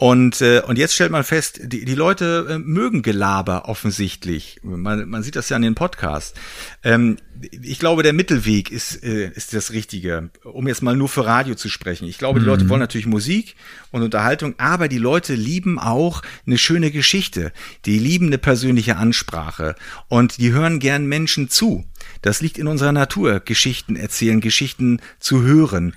Und, 0.00 0.40
äh, 0.42 0.62
und 0.64 0.78
jetzt 0.78 0.94
stellt 0.94 1.10
man 1.10 1.24
fest, 1.24 1.60
die, 1.60 1.84
die 1.84 1.96
Leute 1.96 2.46
äh, 2.48 2.58
mögen 2.58 3.02
Gelaber 3.02 3.68
offensichtlich. 3.68 4.60
Man, 4.62 5.08
man 5.08 5.24
sieht 5.24 5.34
das 5.34 5.48
ja 5.48 5.56
an 5.56 5.62
den 5.62 5.74
Podcasts. 5.74 6.38
Ähm, 6.84 7.16
ich 7.50 7.80
glaube, 7.80 8.04
der 8.04 8.12
Mittelweg 8.12 8.70
ist, 8.70 9.02
äh, 9.02 9.32
ist 9.34 9.54
das 9.54 9.72
Richtige, 9.72 10.30
um 10.44 10.68
jetzt 10.68 10.82
mal 10.82 10.94
nur 10.94 11.08
für 11.08 11.26
Radio 11.26 11.56
zu 11.56 11.68
sprechen. 11.68 12.06
Ich 12.06 12.16
glaube, 12.16 12.38
die 12.38 12.44
mhm. 12.44 12.50
Leute 12.50 12.68
wollen 12.68 12.78
natürlich 12.78 13.08
Musik 13.08 13.56
und 13.90 14.02
Unterhaltung, 14.02 14.54
aber 14.58 14.86
die 14.86 14.98
Leute 14.98 15.34
lieben 15.34 15.80
auch 15.80 16.22
eine 16.46 16.58
schöne 16.58 16.92
Geschichte. 16.92 17.52
Die 17.84 17.98
lieben 17.98 18.28
eine 18.28 18.38
persönliche 18.38 18.98
Ansprache 18.98 19.74
und 20.06 20.38
die 20.38 20.52
hören 20.52 20.78
gern 20.78 21.06
Menschen 21.06 21.48
zu. 21.48 21.84
Das 22.22 22.40
liegt 22.40 22.56
in 22.56 22.68
unserer 22.68 22.92
Natur, 22.92 23.40
Geschichten 23.40 23.96
erzählen, 23.96 24.40
Geschichten 24.40 25.00
zu 25.18 25.42
hören. 25.42 25.96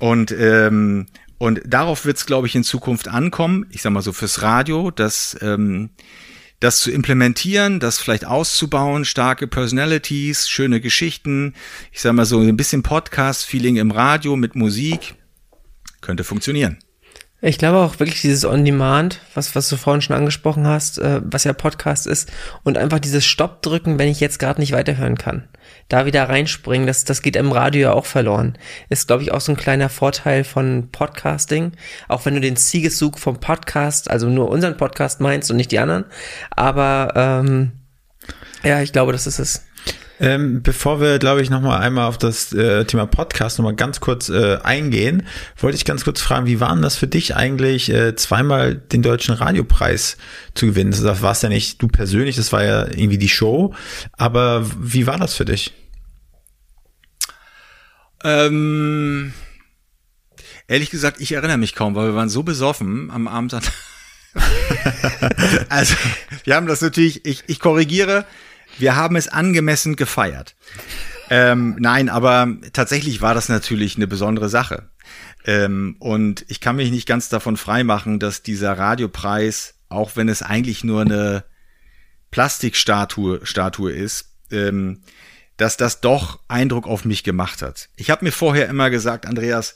Und, 0.00 0.32
ähm, 0.32 1.06
und 1.38 1.60
darauf 1.64 2.04
wird 2.04 2.16
es, 2.16 2.26
glaube 2.26 2.46
ich, 2.46 2.54
in 2.54 2.64
Zukunft 2.64 3.08
ankommen. 3.08 3.66
Ich 3.70 3.82
sag 3.82 3.92
mal 3.92 4.02
so 4.02 4.12
fürs 4.12 4.42
Radio, 4.42 4.90
dass 4.90 5.36
ähm, 5.40 5.90
das 6.60 6.80
zu 6.80 6.90
implementieren, 6.90 7.78
das 7.78 8.00
vielleicht 8.00 8.24
auszubauen, 8.24 9.04
starke 9.04 9.46
Personalities, 9.46 10.48
schöne 10.48 10.80
Geschichten. 10.80 11.54
Ich 11.92 12.00
sag 12.00 12.12
mal 12.14 12.26
so 12.26 12.40
ein 12.40 12.56
bisschen 12.56 12.82
Podcast-Feeling 12.82 13.76
im 13.76 13.92
Radio 13.92 14.36
mit 14.36 14.56
Musik 14.56 15.14
könnte 16.00 16.24
funktionieren. 16.24 16.78
Ich 17.40 17.58
glaube 17.58 17.78
auch 17.78 18.00
wirklich 18.00 18.20
dieses 18.20 18.44
On-Demand, 18.44 19.20
was, 19.34 19.54
was 19.54 19.68
du 19.68 19.76
vorhin 19.76 20.02
schon 20.02 20.16
angesprochen 20.16 20.66
hast, 20.66 20.98
äh, 20.98 21.20
was 21.22 21.44
ja 21.44 21.52
Podcast 21.52 22.08
ist, 22.08 22.32
und 22.64 22.76
einfach 22.76 22.98
dieses 22.98 23.24
Stopp 23.24 23.62
drücken, 23.62 23.96
wenn 23.98 24.08
ich 24.08 24.18
jetzt 24.18 24.40
gerade 24.40 24.60
nicht 24.60 24.72
weiterhören 24.72 25.16
kann. 25.16 25.48
Da 25.88 26.04
wieder 26.04 26.28
reinspringen, 26.28 26.88
das, 26.88 27.04
das 27.04 27.22
geht 27.22 27.36
im 27.36 27.52
Radio 27.52 27.80
ja 27.80 27.92
auch 27.92 28.06
verloren. 28.06 28.58
Ist, 28.88 29.06
glaube 29.06 29.22
ich, 29.22 29.30
auch 29.30 29.40
so 29.40 29.52
ein 29.52 29.56
kleiner 29.56 29.88
Vorteil 29.88 30.42
von 30.42 30.88
Podcasting. 30.90 31.72
Auch 32.08 32.26
wenn 32.26 32.34
du 32.34 32.40
den 32.40 32.56
Siegeszug 32.56 33.20
vom 33.20 33.38
Podcast, 33.38 34.10
also 34.10 34.28
nur 34.28 34.48
unseren 34.48 34.76
Podcast 34.76 35.20
meinst 35.20 35.48
und 35.48 35.58
nicht 35.58 35.70
die 35.70 35.78
anderen. 35.78 36.06
Aber 36.50 37.12
ähm, 37.14 37.72
ja, 38.64 38.82
ich 38.82 38.92
glaube, 38.92 39.12
das 39.12 39.28
ist 39.28 39.38
es. 39.38 39.67
Ähm, 40.20 40.62
bevor 40.62 41.00
wir, 41.00 41.18
glaube 41.18 41.42
ich, 41.42 41.50
nochmal 41.50 41.80
einmal 41.80 42.08
auf 42.08 42.18
das 42.18 42.52
äh, 42.52 42.84
Thema 42.84 43.06
Podcast 43.06 43.58
nochmal 43.58 43.76
ganz 43.76 44.00
kurz 44.00 44.28
äh, 44.28 44.58
eingehen, 44.62 45.26
wollte 45.56 45.76
ich 45.76 45.84
ganz 45.84 46.04
kurz 46.04 46.20
fragen, 46.20 46.46
wie 46.46 46.58
war 46.58 46.72
denn 46.72 46.82
das 46.82 46.96
für 46.96 47.06
dich 47.06 47.36
eigentlich, 47.36 47.88
äh, 47.90 48.16
zweimal 48.16 48.74
den 48.74 49.02
Deutschen 49.02 49.34
Radiopreis 49.34 50.16
zu 50.54 50.66
gewinnen? 50.66 50.90
Das 50.90 51.22
war 51.22 51.32
es 51.32 51.42
ja 51.42 51.48
nicht 51.48 51.80
du 51.80 51.86
persönlich, 51.86 52.36
das 52.36 52.52
war 52.52 52.64
ja 52.64 52.86
irgendwie 52.86 53.18
die 53.18 53.28
Show, 53.28 53.74
aber 54.12 54.66
wie 54.78 55.06
war 55.06 55.18
das 55.18 55.34
für 55.34 55.44
dich? 55.44 55.72
Ähm, 58.24 59.32
ehrlich 60.66 60.90
gesagt, 60.90 61.20
ich 61.20 61.32
erinnere 61.32 61.58
mich 61.58 61.76
kaum, 61.76 61.94
weil 61.94 62.08
wir 62.08 62.14
waren 62.16 62.28
so 62.28 62.42
besoffen 62.42 63.12
am 63.12 63.28
Abend. 63.28 63.56
also, 65.68 65.94
wir 66.44 66.54
haben 66.54 66.66
das 66.66 66.80
natürlich, 66.80 67.24
ich, 67.24 67.44
ich 67.46 67.60
korrigiere, 67.60 68.26
wir 68.78 68.96
haben 68.96 69.16
es 69.16 69.28
angemessen 69.28 69.96
gefeiert. 69.96 70.54
Ähm, 71.30 71.76
nein, 71.78 72.08
aber 72.08 72.48
tatsächlich 72.72 73.20
war 73.20 73.34
das 73.34 73.48
natürlich 73.48 73.96
eine 73.96 74.06
besondere 74.06 74.48
Sache. 74.48 74.88
Ähm, 75.44 75.96
und 75.98 76.44
ich 76.48 76.60
kann 76.60 76.76
mich 76.76 76.90
nicht 76.90 77.06
ganz 77.06 77.28
davon 77.28 77.56
freimachen, 77.56 78.18
dass 78.18 78.42
dieser 78.42 78.78
Radiopreis, 78.78 79.74
auch 79.88 80.16
wenn 80.16 80.28
es 80.28 80.42
eigentlich 80.42 80.84
nur 80.84 81.02
eine 81.02 81.44
Plastikstatue 82.30 83.44
Statue 83.44 83.92
ist, 83.92 84.34
ähm, 84.50 85.02
dass 85.56 85.76
das 85.76 86.00
doch 86.00 86.40
Eindruck 86.48 86.86
auf 86.86 87.04
mich 87.04 87.24
gemacht 87.24 87.62
hat. 87.62 87.88
Ich 87.96 88.10
habe 88.10 88.24
mir 88.24 88.32
vorher 88.32 88.68
immer 88.68 88.90
gesagt, 88.90 89.26
Andreas, 89.26 89.74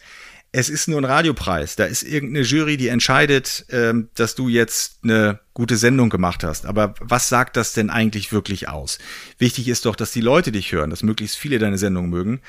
es 0.54 0.68
ist 0.68 0.86
nur 0.86 1.00
ein 1.00 1.06
Radiopreis. 1.06 1.76
Da 1.76 1.86
ist 1.86 2.02
irgendeine 2.02 2.44
Jury, 2.44 2.76
die 2.76 2.88
entscheidet, 2.88 3.64
ähm, 3.70 4.10
dass 4.14 4.34
du 4.34 4.50
jetzt 4.50 4.98
eine 5.02 5.40
gute 5.54 5.78
Sendung 5.78 6.10
gemacht 6.10 6.44
hast. 6.44 6.66
Aber 6.66 6.94
was 7.00 7.30
sagt 7.30 7.56
das 7.56 7.72
denn 7.72 7.88
eigentlich 7.88 8.32
wirklich 8.32 8.68
aus? 8.68 8.98
Wichtig 9.38 9.68
ist 9.68 9.86
doch, 9.86 9.96
dass 9.96 10.12
die 10.12 10.20
Leute 10.20 10.52
dich 10.52 10.70
hören, 10.72 10.90
dass 10.90 11.02
möglichst 11.02 11.38
viele 11.38 11.58
deine 11.58 11.78
Sendung 11.78 12.10
mögen. 12.10 12.42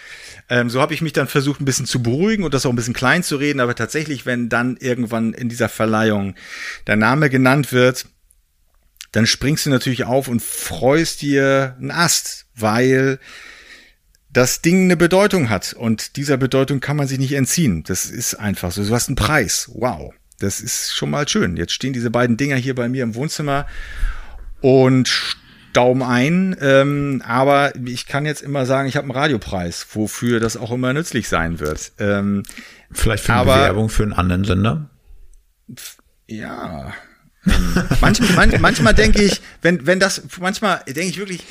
Ähm, 0.49 0.69
so 0.69 0.81
habe 0.81 0.93
ich 0.93 1.01
mich 1.01 1.13
dann 1.13 1.29
versucht, 1.29 1.61
ein 1.61 1.65
bisschen 1.65 1.85
zu 1.85 2.03
beruhigen 2.03 2.43
und 2.43 2.53
das 2.53 2.65
auch 2.65 2.71
ein 2.71 2.75
bisschen 2.75 2.93
klein 2.93 3.23
zu 3.23 3.37
reden. 3.37 3.61
Aber 3.61 3.73
tatsächlich, 3.73 4.25
wenn 4.25 4.49
dann 4.49 4.75
irgendwann 4.75 5.33
in 5.33 5.47
dieser 5.47 5.69
Verleihung 5.69 6.35
dein 6.83 6.99
Name 6.99 7.29
genannt 7.29 7.71
wird, 7.71 8.05
dann 9.13 9.27
springst 9.27 9.65
du 9.65 9.69
natürlich 9.69 10.03
auf 10.03 10.27
und 10.27 10.41
freust 10.41 11.21
dir 11.21 11.77
einen 11.79 11.91
Ast, 11.91 12.47
weil 12.53 13.19
das 14.33 14.61
Ding 14.61 14.85
eine 14.85 14.97
Bedeutung 14.97 15.49
hat 15.49 15.73
und 15.73 16.17
dieser 16.17 16.37
Bedeutung 16.37 16.79
kann 16.79 16.97
man 16.97 17.07
sich 17.07 17.19
nicht 17.19 17.33
entziehen. 17.33 17.83
Das 17.83 18.05
ist 18.05 18.33
einfach 18.35 18.71
so. 18.71 18.83
Du 18.83 18.93
hast 18.93 19.07
einen 19.07 19.15
Preis. 19.15 19.69
Wow. 19.73 20.13
Das 20.39 20.59
ist 20.59 20.95
schon 20.95 21.11
mal 21.11 21.27
schön. 21.27 21.55
Jetzt 21.55 21.71
stehen 21.71 21.93
diese 21.93 22.09
beiden 22.09 22.35
Dinger 22.35 22.55
hier 22.55 22.73
bei 22.73 22.89
mir 22.89 23.03
im 23.03 23.13
Wohnzimmer 23.15 23.67
und 24.59 25.37
Daumen 25.71 26.01
ein. 26.01 26.55
Ähm, 26.59 27.21
aber 27.25 27.73
ich 27.85 28.07
kann 28.07 28.25
jetzt 28.25 28.41
immer 28.41 28.65
sagen, 28.65 28.87
ich 28.87 28.97
habe 28.97 29.05
einen 29.05 29.15
Radiopreis, 29.15 29.85
wofür 29.93 30.39
das 30.39 30.57
auch 30.57 30.71
immer 30.71 30.93
nützlich 30.93 31.29
sein 31.29 31.59
wird. 31.59 31.91
Ähm, 31.99 32.43
Vielleicht 32.91 33.25
für 33.25 33.33
eine 33.33 33.41
aber, 33.41 33.55
Bewerbung 33.55 33.89
für 33.89 34.03
einen 34.03 34.13
anderen 34.13 34.45
Sender? 34.45 34.89
Ja. 36.27 36.93
manchmal, 38.01 38.29
manchmal, 38.35 38.59
manchmal 38.59 38.93
denke 38.95 39.21
ich, 39.21 39.41
wenn, 39.61 39.85
wenn 39.85 39.99
das, 39.99 40.23
manchmal 40.39 40.81
denke 40.87 41.09
ich 41.09 41.17
wirklich, 41.17 41.43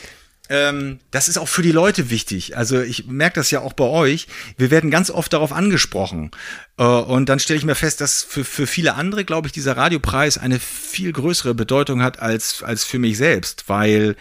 ähm, 0.49 0.99
das 1.11 1.29
ist 1.29 1.39
auch 1.39 1.49
für 1.49 1.63
die 1.63 1.73
Leute 1.73 2.11
wichtig. 2.11 2.57
Also 2.57 2.81
ich 2.81 3.07
merke 3.07 3.37
das 3.37 3.51
ja 3.51 3.61
auch 3.61 3.73
bei 3.73 3.85
euch. 3.85 4.27
Wir 4.57 4.71
werden 4.71 4.91
ganz 4.91 5.11
oft 5.11 5.33
darauf 5.33 5.53
angesprochen. 5.53 6.31
Äh, 6.79 6.85
und 6.85 7.29
dann 7.29 7.39
stelle 7.39 7.59
ich 7.59 7.65
mir 7.65 7.75
fest, 7.75 8.01
dass 8.01 8.23
für, 8.23 8.45
für 8.45 8.67
viele 8.67 8.95
andere, 8.95 9.25
glaube 9.25 9.47
ich, 9.47 9.53
dieser 9.53 9.77
Radiopreis 9.77 10.39
eine 10.39 10.59
viel 10.59 11.13
größere 11.13 11.55
Bedeutung 11.55 12.03
hat 12.03 12.21
als, 12.21 12.63
als 12.63 12.85
für 12.85 12.99
mich 12.99 13.17
selbst, 13.19 13.69
weil 13.69 14.17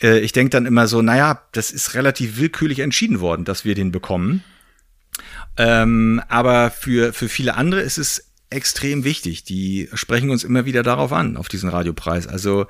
äh, 0.00 0.20
ich 0.20 0.32
denke 0.32 0.50
dann 0.50 0.66
immer 0.66 0.86
so, 0.86 1.02
naja, 1.02 1.42
das 1.52 1.70
ist 1.70 1.94
relativ 1.94 2.38
willkürlich 2.38 2.78
entschieden 2.78 3.20
worden, 3.20 3.44
dass 3.44 3.64
wir 3.64 3.74
den 3.74 3.90
bekommen. 3.90 4.44
Ähm, 5.56 6.22
aber 6.28 6.70
für, 6.70 7.12
für 7.12 7.28
viele 7.28 7.56
andere 7.56 7.80
ist 7.80 7.98
es 7.98 8.30
extrem 8.48 9.04
wichtig. 9.04 9.44
Die 9.44 9.88
sprechen 9.94 10.30
uns 10.30 10.44
immer 10.44 10.66
wieder 10.66 10.82
darauf 10.82 11.12
an, 11.12 11.36
auf 11.36 11.48
diesen 11.48 11.68
Radiopreis. 11.68 12.26
Also 12.26 12.66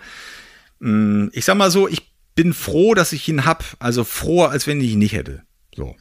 mm, 0.81 1.29
ich 1.33 1.45
sag 1.45 1.57
mal 1.57 1.71
so, 1.71 1.87
ich 1.87 2.12
bin 2.35 2.53
froh, 2.53 2.95
dass 2.95 3.13
ich 3.13 3.29
ihn 3.29 3.45
hab. 3.45 3.65
Also 3.79 4.05
froher, 4.05 4.51
als 4.51 4.67
wenn 4.67 4.81
ich 4.81 4.93
ihn 4.93 4.99
nicht 4.99 5.15
hätte. 5.15 5.43
So. 5.75 5.97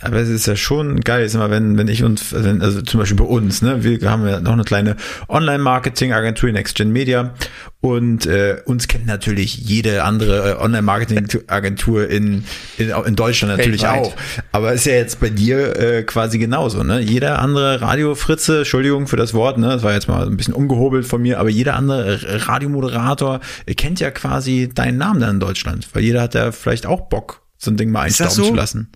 Aber 0.00 0.16
es 0.16 0.30
ist 0.30 0.46
ja 0.46 0.56
schon 0.56 1.00
geil, 1.00 1.26
ist 1.26 1.34
immer, 1.34 1.50
wenn, 1.50 1.76
wenn 1.76 1.88
ich 1.88 2.04
uns, 2.04 2.32
also 2.32 2.80
zum 2.80 3.00
Beispiel 3.00 3.18
bei 3.18 3.24
uns, 3.24 3.60
ne, 3.60 3.84
wir 3.84 4.10
haben 4.10 4.26
ja 4.26 4.40
noch 4.40 4.52
eine 4.52 4.64
kleine 4.64 4.96
Online-Marketing-Agentur, 5.28 6.50
Next 6.52 6.74
Gen 6.74 6.90
Media, 6.90 7.34
und 7.82 8.24
äh, 8.24 8.62
uns 8.64 8.88
kennt 8.88 9.06
natürlich 9.06 9.58
jede 9.58 10.04
andere 10.04 10.52
äh, 10.52 10.62
Online-Marketing-Agentur 10.62 12.08
in, 12.08 12.44
in, 12.78 12.90
in 12.90 13.14
Deutschland 13.14 13.58
natürlich 13.58 13.82
Weltweit. 13.82 14.06
auch. 14.06 14.16
Aber 14.52 14.72
ist 14.72 14.86
ja 14.86 14.94
jetzt 14.94 15.20
bei 15.20 15.28
dir 15.28 15.78
äh, 15.78 16.02
quasi 16.02 16.38
genauso, 16.38 16.82
ne? 16.82 17.00
Jeder 17.00 17.40
andere 17.40 17.82
Radiofritze, 17.82 18.58
Entschuldigung 18.58 19.06
für 19.06 19.16
das 19.16 19.34
Wort, 19.34 19.58
ne, 19.58 19.68
das 19.68 19.82
war 19.82 19.92
jetzt 19.92 20.08
mal 20.08 20.26
ein 20.26 20.36
bisschen 20.38 20.54
umgehobelt 20.54 21.04
von 21.04 21.20
mir, 21.20 21.40
aber 21.40 21.50
jeder 21.50 21.76
andere 21.76 22.46
Radiomoderator 22.48 23.40
kennt 23.76 24.00
ja 24.00 24.10
quasi 24.10 24.70
deinen 24.74 24.96
Namen 24.96 25.20
dann 25.20 25.30
in 25.32 25.40
Deutschland, 25.40 25.88
weil 25.92 26.04
jeder 26.04 26.22
hat 26.22 26.34
ja 26.34 26.52
vielleicht 26.52 26.86
auch 26.86 27.10
Bock, 27.10 27.42
so 27.58 27.70
ein 27.70 27.76
Ding 27.76 27.90
mal 27.90 28.02
einstauben 28.02 28.32
so? 28.32 28.44
zu 28.44 28.54
lassen. 28.54 28.88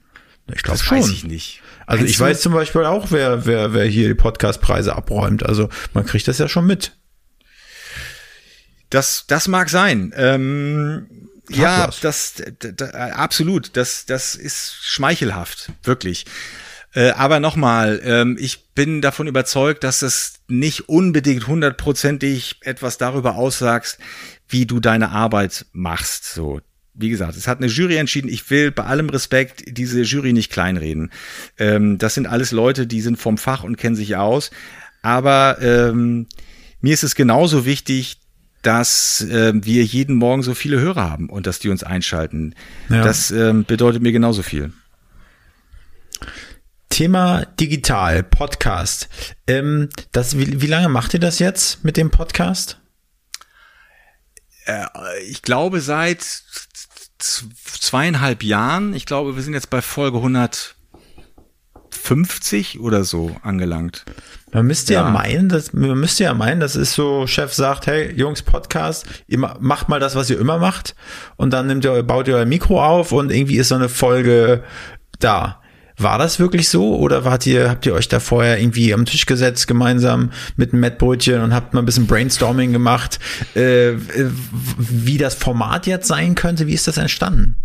Ich 0.53 0.63
glaube 0.63 0.79
schon. 0.79 0.99
Weiß 0.99 1.11
ich 1.11 1.25
nicht. 1.25 1.63
Also 1.87 2.01
Meinst 2.01 2.11
ich 2.11 2.19
du? 2.19 2.25
weiß 2.25 2.41
zum 2.41 2.53
Beispiel 2.53 2.85
auch, 2.85 3.11
wer, 3.11 3.47
wer, 3.47 3.73
wer 3.73 3.85
hier 3.85 4.09
die 4.09 4.15
Podcastpreise 4.15 4.95
abräumt. 4.95 5.45
Also 5.45 5.69
man 5.93 6.05
kriegt 6.05 6.29
das 6.29 6.39
ja 6.39 6.49
schon 6.49 6.67
mit. 6.67 6.97
Das, 8.91 9.25
das 9.27 9.49
mag 9.49 9.71
sein. 9.71 10.13
Ähm, 10.17 11.31
ja, 11.51 11.91
das, 12.01 12.35
das, 12.35 12.83
absolut. 12.93 13.77
Das, 13.77 14.07
das 14.07 14.35
ist 14.35 14.77
schmeichelhaft, 14.83 15.73
wirklich. 15.83 16.27
Äh, 16.95 17.11
aber 17.11 17.41
nochmal, 17.41 18.01
ähm, 18.05 18.37
ich 18.39 18.73
bin 18.73 19.03
davon 19.03 19.27
überzeugt, 19.27 19.83
dass 19.83 20.03
es 20.03 20.35
nicht 20.47 20.89
unbedingt 20.89 21.47
hundertprozentig 21.47 22.59
etwas 22.61 22.99
darüber 22.99 23.35
aussagst, 23.35 23.99
wie 24.49 24.65
du 24.65 24.79
deine 24.79 25.11
Arbeit 25.11 25.67
machst. 25.73 26.25
So, 26.33 26.61
wie 26.95 27.11
gesagt, 27.11 27.37
es 27.37 27.49
hat 27.49 27.59
eine 27.59 27.67
Jury 27.67 27.97
entschieden. 27.97 28.29
Ich 28.29 28.49
will 28.51 28.71
bei 28.71 28.85
allem 28.85 29.09
Respekt 29.09 29.65
diese 29.67 30.03
Jury 30.03 30.33
nicht 30.33 30.53
kleinreden. 30.53 31.11
Ähm, 31.59 31.99
das 31.99 32.15
sind 32.15 32.27
alles 32.27 32.53
Leute, 32.53 32.87
die 32.87 33.01
sind 33.01 33.17
vom 33.17 33.37
Fach 33.37 33.65
und 33.65 33.77
kennen 33.77 33.97
sich 33.97 34.17
aus. 34.17 34.51
Aber 35.03 35.59
ähm, 35.61 36.27
mir 36.81 36.95
ist 36.95 37.03
es 37.03 37.15
genauso 37.15 37.67
wichtig, 37.67 38.19
dass 38.63 39.21
äh, 39.23 39.53
wir 39.55 39.85
jeden 39.85 40.17
Morgen 40.17 40.43
so 40.43 40.55
viele 40.55 40.81
Hörer 40.81 41.11
haben 41.11 41.29
und 41.29 41.47
dass 41.47 41.59
die 41.59 41.69
uns 41.69 41.83
einschalten. 41.83 42.55
Ja. 42.89 43.03
Das 43.03 43.31
ähm, 43.31 43.65
bedeutet 43.65 44.03
mir 44.03 44.13
genauso 44.13 44.43
viel. 44.43 44.73
Thema 46.89 47.45
digital, 47.61 48.23
Podcast. 48.23 49.09
Ähm, 49.47 49.89
das, 50.13 50.39
wie, 50.39 50.63
wie 50.63 50.67
lange 50.67 50.89
macht 50.89 51.13
ihr 51.13 51.21
das 51.21 51.41
jetzt 51.41 51.85
mit 51.85 51.97
dem 51.97 52.11
Podcast? 52.11 52.79
Äh, 54.67 54.87
ich 55.29 55.43
glaube 55.43 55.81
seit 55.81 56.21
zweieinhalb 57.19 58.43
Jahren. 58.43 58.95
Ich 58.95 59.07
glaube, 59.07 59.37
wir 59.37 59.43
sind 59.43 59.55
jetzt 59.55 59.71
bei 59.71 59.83
Folge 59.83 60.19
150 60.19 62.81
oder 62.81 63.05
so 63.05 63.37
angelangt. 63.43 64.05
Man 64.53 64.67
müsste 64.67 64.95
ja, 64.95 65.05
ja 65.05 65.11
meinen, 65.11 65.49
dass, 65.49 65.73
man 65.73 65.99
müsste 65.99 66.25
ja 66.25 66.35
meinen, 66.35 66.61
das 66.61 66.77
ist 66.77 66.95
so, 66.95 67.27
Chef 67.27 67.53
sagt, 67.53 67.87
hey, 67.87 68.13
Jungs, 68.13 68.43
Podcast, 68.43 69.07
ihr 69.27 69.39
macht 69.39 69.89
mal 69.89 70.01
das, 70.01 70.15
was 70.15 70.31
ihr 70.31 70.39
immer 70.39 70.59
macht. 70.59 70.95
Und 71.37 71.53
dann 71.53 71.67
nimmt 71.67 71.85
ihr, 71.85 72.03
baut 72.03 72.29
ihr 72.29 72.37
euer 72.37 72.47
Mikro 72.47 72.85
auf 72.85 73.13
und 73.13 73.33
irgendwie 73.33 73.57
ist 73.57 73.69
so 73.69 73.75
eine 73.75 73.89
Folge 73.89 74.63
da. 75.19 75.61
War 75.97 76.19
das 76.19 76.41
wirklich 76.41 76.69
so 76.69 76.97
oder 76.97 77.25
wart 77.25 77.47
ihr, 77.47 77.71
habt 77.71 77.87
ihr 77.87 77.95
euch 77.95 78.09
da 78.09 78.19
vorher 78.19 78.59
irgendwie 78.59 78.93
am 78.93 79.05
Tisch 79.05 79.27
gesetzt 79.27 79.69
gemeinsam 79.69 80.33
mit 80.57 80.73
einem 80.73 80.81
Mettbrötchen 80.81 81.41
und 81.41 81.55
habt 81.55 81.73
mal 81.73 81.83
ein 81.83 81.87
bisschen 81.87 82.09
Brainstorming 82.09 82.73
gemacht, 82.73 83.21
äh, 83.55 83.93
wie 84.77 85.19
das 85.19 85.35
Format 85.35 85.87
jetzt 85.87 86.09
sein 86.09 86.35
könnte? 86.35 86.67
Wie 86.67 86.75
ist 86.75 86.89
das 86.89 86.97
entstanden? 86.97 87.57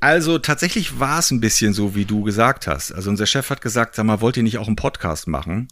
Also 0.00 0.38
tatsächlich 0.38 0.98
war 0.98 1.20
es 1.20 1.30
ein 1.30 1.40
bisschen 1.40 1.72
so, 1.72 1.94
wie 1.94 2.04
du 2.04 2.24
gesagt 2.24 2.66
hast. 2.66 2.92
Also 2.92 3.08
unser 3.08 3.24
Chef 3.24 3.48
hat 3.50 3.62
gesagt, 3.62 3.94
sag 3.94 4.04
mal, 4.04 4.20
wollt 4.20 4.36
ihr 4.36 4.42
nicht 4.42 4.58
auch 4.58 4.66
einen 4.66 4.76
Podcast 4.76 5.28
machen? 5.28 5.68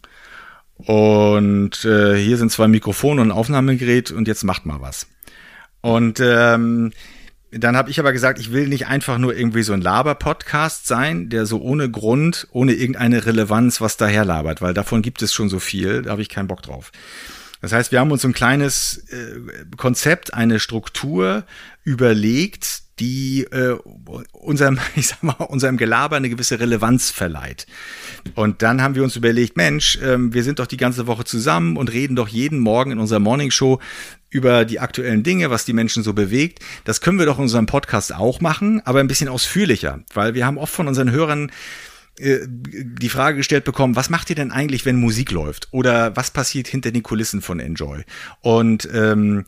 Und 0.77 1.85
äh, 1.85 2.15
hier 2.15 2.37
sind 2.37 2.51
zwei 2.51 2.67
Mikrofone 2.67 3.21
und 3.21 3.27
ein 3.27 3.37
Aufnahmegerät 3.37 4.09
und 4.09 4.27
jetzt 4.27 4.43
macht 4.43 4.65
mal 4.65 4.81
was. 4.81 5.05
Und 5.81 6.19
ähm, 6.23 6.93
dann 7.51 7.75
habe 7.75 7.89
ich 7.89 7.99
aber 7.99 8.13
gesagt, 8.13 8.39
ich 8.39 8.53
will 8.53 8.67
nicht 8.67 8.87
einfach 8.87 9.17
nur 9.17 9.35
irgendwie 9.35 9.63
so 9.63 9.73
ein 9.73 9.81
Laber-Podcast 9.81 10.87
sein, 10.87 11.29
der 11.29 11.45
so 11.45 11.61
ohne 11.61 11.91
Grund, 11.91 12.47
ohne 12.51 12.73
irgendeine 12.73 13.25
Relevanz 13.25 13.81
was 13.81 13.97
daher 13.97 14.23
labert, 14.23 14.61
weil 14.61 14.73
davon 14.73 15.01
gibt 15.01 15.21
es 15.21 15.33
schon 15.33 15.49
so 15.49 15.59
viel, 15.59 16.03
da 16.03 16.11
habe 16.11 16.21
ich 16.21 16.29
keinen 16.29 16.47
Bock 16.47 16.61
drauf. 16.61 16.91
Das 17.61 17.73
heißt, 17.73 17.91
wir 17.91 17.99
haben 17.99 18.11
uns 18.11 18.25
ein 18.25 18.33
kleines 18.33 19.05
äh, 19.09 19.39
Konzept, 19.77 20.33
eine 20.33 20.59
Struktur 20.59 21.43
überlegt, 21.83 22.83
die 22.99 23.43
äh, 23.51 23.77
unserem, 24.31 24.79
ich 24.95 25.07
sag 25.07 25.21
mal, 25.21 25.33
unserem 25.33 25.77
Gelaber 25.77 26.15
eine 26.15 26.29
gewisse 26.29 26.59
Relevanz 26.59 27.11
verleiht. 27.11 27.67
Und 28.33 28.61
dann 28.61 28.81
haben 28.81 28.95
wir 28.95 29.03
uns 29.03 29.15
überlegt, 29.15 29.57
Mensch, 29.57 29.99
ähm, 30.01 30.33
wir 30.33 30.43
sind 30.43 30.59
doch 30.59 30.67
die 30.67 30.77
ganze 30.77 31.05
Woche 31.05 31.23
zusammen 31.23 31.77
und 31.77 31.91
reden 31.91 32.15
doch 32.15 32.27
jeden 32.27 32.59
Morgen 32.59 32.91
in 32.91 32.99
unserer 32.99 33.19
Morning 33.19 33.51
Show 33.51 33.79
über 34.31 34.65
die 34.65 34.79
aktuellen 34.79 35.21
Dinge, 35.21 35.51
was 35.51 35.65
die 35.65 35.73
Menschen 35.73 36.01
so 36.01 36.13
bewegt. 36.13 36.59
Das 36.85 37.01
können 37.01 37.19
wir 37.19 37.27
doch 37.27 37.37
in 37.37 37.43
unserem 37.43 37.67
Podcast 37.67 38.15
auch 38.15 38.41
machen, 38.41 38.81
aber 38.85 38.99
ein 38.99 39.07
bisschen 39.07 39.29
ausführlicher, 39.29 39.99
weil 40.13 40.33
wir 40.33 40.45
haben 40.45 40.57
oft 40.57 40.73
von 40.73 40.87
unseren 40.87 41.11
Hörern 41.11 41.51
äh, 42.17 42.39
die 42.47 43.09
Frage 43.09 43.37
gestellt 43.37 43.65
bekommen, 43.65 43.95
was 43.95 44.09
macht 44.09 44.29
ihr 44.29 44.35
denn 44.35 44.51
eigentlich, 44.51 44.85
wenn 44.85 44.95
Musik 44.95 45.31
läuft? 45.31 45.67
Oder 45.71 46.15
was 46.15 46.31
passiert 46.31 46.67
hinter 46.67 46.91
den 46.91 47.03
Kulissen 47.03 47.41
von 47.41 47.59
Enjoy? 47.59 48.03
Und, 48.41 48.87
ähm, 48.93 49.45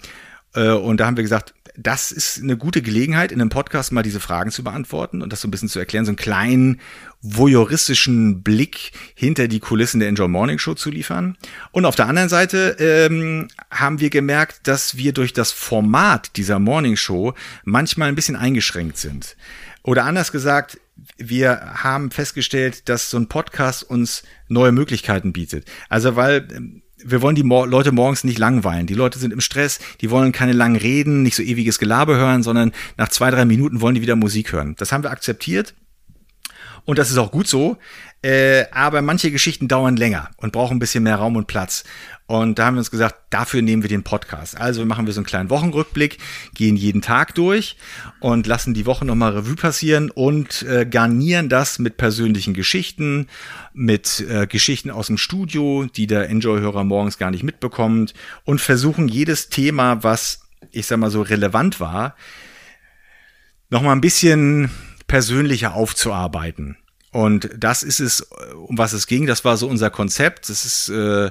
äh, 0.54 0.70
und 0.70 1.00
da 1.00 1.08
haben 1.08 1.18
wir 1.18 1.24
gesagt, 1.24 1.54
das 1.76 2.12
ist 2.12 2.42
eine 2.42 2.56
gute 2.56 2.82
Gelegenheit, 2.82 3.32
in 3.32 3.42
einem 3.42 3.50
Podcast 3.50 3.92
mal 3.92 4.04
diese 4.04 4.20
Fragen 4.20 4.52
zu 4.52 4.64
beantworten 4.64 5.22
und 5.22 5.34
das 5.34 5.42
so 5.42 5.48
ein 5.48 5.52
bisschen 5.52 5.70
zu 5.70 5.80
erklären, 5.80 6.06
so 6.06 6.10
einen 6.10 6.18
kleinen 6.18 6.80
voyeuristischen 7.22 8.44
Blick 8.44 8.92
hinter 9.16 9.48
die 9.48 9.60
Kulissen 9.60 10.00
der 10.00 10.10
Enjoy 10.10 10.28
Morning 10.28 10.60
Show 10.60 10.76
zu 10.76 10.92
liefern. 10.92 11.36
Und 11.72 11.86
auf 11.86 11.96
der 11.96 12.08
anderen 12.08 12.30
Seite 12.30 12.76
ähm, 12.80 13.48
haben 13.72 14.00
wir 14.00 14.12
gemerkt, 14.12 14.68
dass 14.68 14.98
wir 14.98 15.14
durch 15.14 15.34
das 15.34 15.52
Format 15.52 16.38
dieser 16.38 16.60
Morning 16.60 16.96
Show 16.96 17.34
manchmal 17.64 18.10
ein 18.10 18.16
bisschen 18.16 18.36
eingeschränkt 18.36 18.98
sind. 18.98 19.36
Oder 19.82 20.06
anders 20.06 20.32
gesagt, 20.32 20.80
wir 21.18 21.60
haben 21.84 22.12
festgestellt, 22.12 22.88
dass 22.88 23.10
so 23.10 23.18
ein 23.18 23.28
Podcast 23.28 23.84
uns 23.84 24.24
neue 24.48 24.72
Möglichkeiten 24.72 25.34
bietet. 25.34 25.66
Also 25.90 26.16
weil 26.16 26.48
ähm, 26.54 26.83
wir 27.06 27.22
wollen 27.22 27.36
die 27.36 27.44
Mo 27.44 27.66
Leute 27.66 27.92
morgens 27.92 28.24
nicht 28.24 28.40
langweilen. 28.40 28.88
Die 28.88 28.94
Leute 28.94 29.20
sind 29.20 29.34
im 29.34 29.42
Stress, 29.42 29.80
die 30.02 30.10
wollen 30.10 30.32
keine 30.32 30.54
langen 30.54 30.76
Reden, 30.76 31.24
nicht 31.24 31.36
so 31.36 31.44
ewiges 31.44 31.80
Gelaber 31.80 32.16
hören, 32.16 32.44
sondern 32.44 32.72
nach 32.98 33.10
zwei, 33.10 33.32
drei 33.32 33.46
Minuten 33.46 33.82
wollen 33.82 33.96
die 33.96 34.02
wieder 34.02 34.16
Musik 34.16 34.52
hören. 34.54 34.76
Das 34.78 34.92
haben 34.92 35.04
wir 35.04 35.12
akzeptiert. 35.12 35.74
Und 36.86 37.00
das 37.00 37.10
ist 37.10 37.18
auch 37.18 37.32
gut 37.32 37.48
so. 37.48 37.78
Äh, 38.22 38.66
aber 38.72 39.02
manche 39.02 39.32
Geschichten 39.32 39.68
dauern 39.68 39.98
länger 39.98 40.30
und 40.38 40.54
brauchen 40.54 40.78
ein 40.78 40.80
bisschen 40.80 41.04
mehr 41.04 41.18
Raum 41.18 41.36
und 41.36 41.46
Platz. 41.46 41.84
Und 42.26 42.58
da 42.58 42.66
haben 42.66 42.76
wir 42.76 42.80
uns 42.80 42.90
gesagt, 42.90 43.16
dafür 43.32 43.62
nehmen 43.62 43.84
wir 43.84 43.90
den 43.90 44.04
Podcast. 44.04 44.58
Also 44.58 44.86
machen 44.86 45.06
wir 45.06 45.14
so 45.14 45.20
einen 45.20 45.26
kleinen 45.26 45.50
Wochenrückblick, 45.50 46.20
gehen 46.54 46.78
jeden 46.78 47.02
Tag 47.02 47.36
durch 47.36 47.76
und 48.22 48.48
lassen 48.48 48.74
die 48.74 48.86
Woche 48.86 49.04
nochmal 49.04 49.34
Revue 49.34 49.56
passieren 49.56 50.10
und 50.10 50.64
äh, 50.64 50.86
garnieren 50.86 51.50
das 51.50 51.80
mit 51.80 51.98
persönlichen 51.98 52.54
Geschichten, 52.54 53.28
mit 53.74 54.26
äh, 54.30 54.48
Geschichten 54.48 54.90
aus 54.90 55.08
dem 55.08 55.18
Studio, 55.18 55.86
die 55.94 56.08
der 56.08 56.30
Enjoy-Hörer 56.30 56.86
morgens 56.86 57.18
gar 57.18 57.30
nicht 57.30 57.44
mitbekommt 57.44 58.14
und 58.46 58.62
versuchen 58.62 59.10
jedes 59.10 59.50
Thema, 59.50 60.02
was 60.04 60.44
ich 60.72 60.86
sag 60.86 60.98
mal 60.98 61.12
so 61.12 61.22
relevant 61.22 61.82
war, 61.82 62.16
nochmal 63.70 63.96
ein 63.96 64.02
bisschen 64.02 64.70
persönlicher 65.08 65.74
aufzuarbeiten. 65.74 66.78
Und 67.12 67.50
das 67.58 67.84
ist 67.84 68.00
es, 68.00 68.22
um 68.68 68.78
was 68.78 68.94
es 68.94 69.08
ging. 69.08 69.28
Das 69.28 69.46
war 69.46 69.58
so 69.58 69.68
unser 69.68 69.90
Konzept. 69.90 70.50
Das 70.50 70.66
ist 70.66 70.90
äh, 70.90 71.30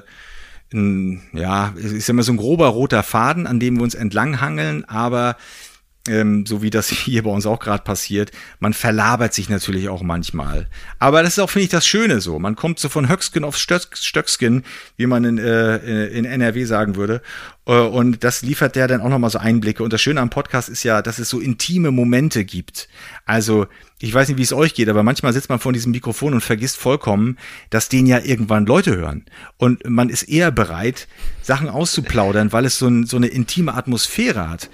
ein, 0.73 1.21
ja, 1.33 1.73
ist 1.75 2.09
immer 2.09 2.23
so 2.23 2.31
ein 2.31 2.37
grober 2.37 2.67
roter 2.67 3.03
Faden, 3.03 3.47
an 3.47 3.59
dem 3.59 3.75
wir 3.77 3.83
uns 3.83 3.95
entlanghangeln, 3.95 4.85
aber 4.85 5.37
ähm, 6.07 6.45
so 6.45 6.61
wie 6.61 6.69
das 6.69 6.89
hier 6.89 7.23
bei 7.23 7.29
uns 7.29 7.45
auch 7.45 7.59
gerade 7.59 7.83
passiert, 7.83 8.31
man 8.59 8.73
verlabert 8.73 9.33
sich 9.33 9.49
natürlich 9.49 9.89
auch 9.89 10.01
manchmal. 10.01 10.67
Aber 10.99 11.23
das 11.23 11.33
ist 11.33 11.39
auch, 11.39 11.49
finde 11.49 11.65
ich, 11.65 11.71
das 11.71 11.87
Schöne 11.87 12.21
so. 12.21 12.39
Man 12.39 12.55
kommt 12.55 12.79
so 12.79 12.89
von 12.89 13.09
Höcksken 13.09 13.43
auf 13.43 13.57
Stöcksken, 13.57 14.63
wie 14.97 15.05
man 15.05 15.23
in, 15.23 15.37
äh, 15.37 16.07
in 16.07 16.25
NRW 16.25 16.65
sagen 16.65 16.95
würde. 16.95 17.21
Äh, 17.65 17.79
und 17.79 18.23
das 18.23 18.41
liefert 18.41 18.75
der 18.75 18.87
dann 18.87 19.01
auch 19.01 19.09
nochmal 19.09 19.29
so 19.29 19.39
Einblicke. 19.39 19.83
Und 19.83 19.93
das 19.93 20.01
Schöne 20.01 20.21
am 20.21 20.29
Podcast 20.29 20.69
ist 20.69 20.83
ja, 20.83 21.01
dass 21.01 21.19
es 21.19 21.29
so 21.29 21.39
intime 21.39 21.91
Momente 21.91 22.43
gibt. 22.43 22.89
Also, 23.25 23.67
ich 23.99 24.13
weiß 24.13 24.27
nicht, 24.27 24.37
wie 24.37 24.43
es 24.43 24.51
euch 24.51 24.73
geht, 24.73 24.89
aber 24.89 25.03
manchmal 25.03 25.31
sitzt 25.31 25.47
man 25.47 25.59
vor 25.59 25.71
diesem 25.71 25.93
Mikrofon 25.93 26.33
und 26.33 26.41
vergisst 26.41 26.75
vollkommen, 26.75 27.37
dass 27.69 27.87
den 27.87 28.05
ja 28.05 28.19
irgendwann 28.19 28.65
Leute 28.65 28.97
hören. 28.97 29.23
Und 29.55 29.87
man 29.87 30.09
ist 30.09 30.23
eher 30.23 30.51
bereit, 30.51 31.07
Sachen 31.41 31.69
auszuplaudern, 31.69 32.51
weil 32.51 32.65
es 32.65 32.77
so, 32.77 32.87
ein, 32.87 33.05
so 33.05 33.15
eine 33.15 33.27
intime 33.27 33.73
Atmosphäre 33.73 34.49
hat. 34.49 34.69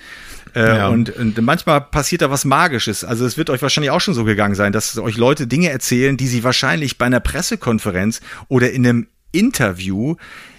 Äh, 0.56 0.78
ja. 0.78 0.88
und, 0.88 1.16
und 1.16 1.42
manchmal 1.42 1.82
passiert 1.82 2.22
da 2.22 2.32
was 2.32 2.46
Magisches. 2.46 3.04
Also 3.04 3.26
es 3.26 3.38
wird 3.38 3.50
euch 3.50 3.62
wahrscheinlich 3.62 3.92
auch 3.92 4.02
schon 4.02 4.14
so 4.14 4.24
gegangen 4.24 4.56
sein, 4.56 4.74
dass 4.74 4.98
euch 4.98 5.18
Leute 5.18 5.48
Dinge 5.48 5.70
erzählen, 5.70 6.18
die 6.18 6.28
sie 6.28 6.44
wahrscheinlich 6.44 6.98
bei 6.98 7.06
einer 7.06 7.20
Pressekonferenz 7.20 8.22
oder 8.48 8.72
in 8.72 8.86
einem 8.86 9.08
Interview 9.32 10.16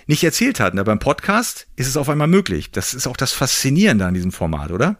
nicht 0.06 0.24
erzählt 0.24 0.60
hatten. 0.60 0.78
Aber 0.78 0.92
beim 0.92 0.98
Podcast 0.98 1.66
ist 1.76 1.88
es 1.88 1.96
auf 1.96 2.08
einmal 2.08 2.28
möglich. 2.28 2.70
Das 2.70 2.94
ist 2.94 3.06
auch 3.06 3.16
das 3.16 3.32
Faszinierende 3.32 4.06
an 4.06 4.14
diesem 4.14 4.32
Format, 4.32 4.70
oder? 4.70 4.96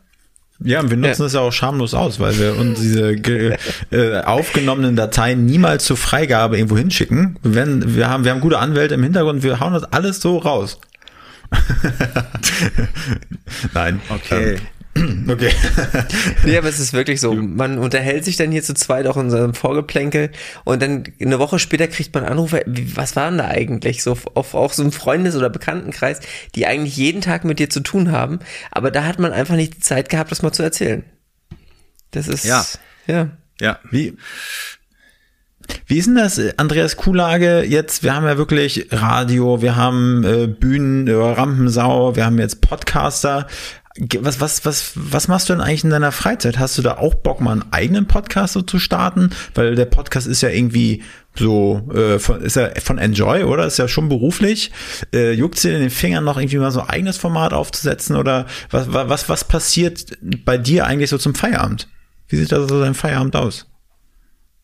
Ja, 0.62 0.88
wir 0.88 0.96
nutzen 0.96 1.24
es 1.24 1.32
ja. 1.32 1.40
ja 1.40 1.46
auch 1.46 1.52
schamlos 1.52 1.94
aus, 1.94 2.20
weil 2.20 2.38
wir 2.38 2.56
uns 2.56 2.80
diese 2.80 3.12
äh, 3.12 4.22
aufgenommenen 4.22 4.94
Dateien 4.94 5.46
niemals 5.46 5.84
zur 5.86 5.96
Freigabe 5.96 6.58
irgendwo 6.58 6.76
hinschicken. 6.76 7.38
Wenn, 7.42 7.96
wir 7.96 8.10
haben, 8.10 8.24
wir 8.24 8.30
haben 8.30 8.40
gute 8.40 8.58
Anwälte 8.58 8.94
im 8.94 9.02
Hintergrund, 9.02 9.42
wir 9.42 9.58
hauen 9.58 9.72
das 9.72 9.84
alles 9.84 10.20
so 10.20 10.36
raus. 10.36 10.78
Nein. 13.74 14.00
Okay. 14.10 14.54
Ähm, 14.54 14.60
Okay. 15.28 15.52
nee, 16.44 16.58
aber 16.58 16.68
es 16.68 16.80
ist 16.80 16.92
wirklich 16.92 17.20
so. 17.20 17.32
Man 17.34 17.78
unterhält 17.78 18.24
sich 18.24 18.36
dann 18.36 18.50
hier 18.50 18.62
zu 18.62 18.74
zweit 18.74 19.06
auch 19.06 19.16
in 19.16 19.30
seinem 19.30 19.54
Vorgeplänkel 19.54 20.30
und 20.64 20.82
dann 20.82 21.04
eine 21.20 21.38
Woche 21.38 21.58
später 21.58 21.86
kriegt 21.86 22.12
man 22.14 22.24
Anrufe, 22.24 22.62
was 22.66 23.14
waren 23.14 23.38
da 23.38 23.46
eigentlich? 23.46 24.02
So 24.02 24.16
auf 24.34 24.54
auch 24.54 24.72
so 24.72 24.82
einem 24.82 24.92
Freundes- 24.92 25.36
oder 25.36 25.48
Bekanntenkreis, 25.48 26.20
die 26.54 26.66
eigentlich 26.66 26.96
jeden 26.96 27.20
Tag 27.20 27.44
mit 27.44 27.58
dir 27.58 27.70
zu 27.70 27.80
tun 27.80 28.10
haben, 28.10 28.40
aber 28.70 28.90
da 28.90 29.04
hat 29.04 29.18
man 29.18 29.32
einfach 29.32 29.54
nicht 29.54 29.76
die 29.76 29.80
Zeit 29.80 30.08
gehabt, 30.08 30.30
das 30.32 30.42
mal 30.42 30.52
zu 30.52 30.62
erzählen. 30.62 31.04
Das 32.10 32.26
ist, 32.26 32.44
ja. 32.44 32.64
Ja. 33.06 33.28
Ja. 33.60 33.78
Wie, 33.90 34.16
wie 35.86 35.98
ist 35.98 36.06
denn 36.06 36.16
das, 36.16 36.40
Andreas 36.56 36.96
Kuhlage? 36.96 37.62
Jetzt, 37.64 38.02
wir 38.02 38.14
haben 38.14 38.26
ja 38.26 38.36
wirklich 38.36 38.88
Radio, 38.90 39.62
wir 39.62 39.76
haben 39.76 40.24
äh, 40.24 40.46
Bühnen, 40.46 41.06
äh, 41.06 41.12
Rampensau, 41.12 42.16
wir 42.16 42.24
haben 42.24 42.38
jetzt 42.38 42.60
Podcaster. 42.60 43.46
Was, 44.00 44.40
was, 44.40 44.64
was, 44.64 44.92
was 44.94 45.28
machst 45.28 45.48
du 45.48 45.52
denn 45.52 45.60
eigentlich 45.60 45.84
in 45.84 45.90
deiner 45.90 46.10
Freizeit? 46.10 46.58
Hast 46.58 46.78
du 46.78 46.82
da 46.82 46.96
auch 46.96 47.14
Bock, 47.14 47.42
mal 47.42 47.52
einen 47.52 47.70
eigenen 47.70 48.06
Podcast 48.06 48.54
so 48.54 48.62
zu 48.62 48.78
starten? 48.78 49.30
Weil 49.54 49.74
der 49.74 49.84
Podcast 49.84 50.26
ist 50.26 50.40
ja 50.40 50.48
irgendwie 50.48 51.02
so, 51.34 51.86
äh, 51.92 52.18
von, 52.18 52.40
ist 52.40 52.56
ja 52.56 52.70
von 52.82 52.96
Enjoy, 52.96 53.44
oder? 53.44 53.66
Ist 53.66 53.78
ja 53.78 53.88
schon 53.88 54.08
beruflich. 54.08 54.72
Äh, 55.12 55.32
juckt 55.32 55.62
dir 55.62 55.74
in 55.74 55.80
den 55.80 55.90
Fingern 55.90 56.24
noch 56.24 56.38
irgendwie 56.38 56.56
mal 56.56 56.70
so 56.70 56.80
ein 56.80 56.88
eigenes 56.88 57.18
Format 57.18 57.52
aufzusetzen? 57.52 58.16
Oder 58.16 58.46
was, 58.70 58.86
was, 58.90 59.28
was 59.28 59.44
passiert 59.44 60.16
bei 60.22 60.56
dir 60.56 60.86
eigentlich 60.86 61.10
so 61.10 61.18
zum 61.18 61.34
Feierabend? 61.34 61.86
Wie 62.28 62.36
sieht 62.36 62.52
da 62.52 62.66
so 62.66 62.80
dein 62.80 62.94
Feierabend 62.94 63.36
aus? 63.36 63.66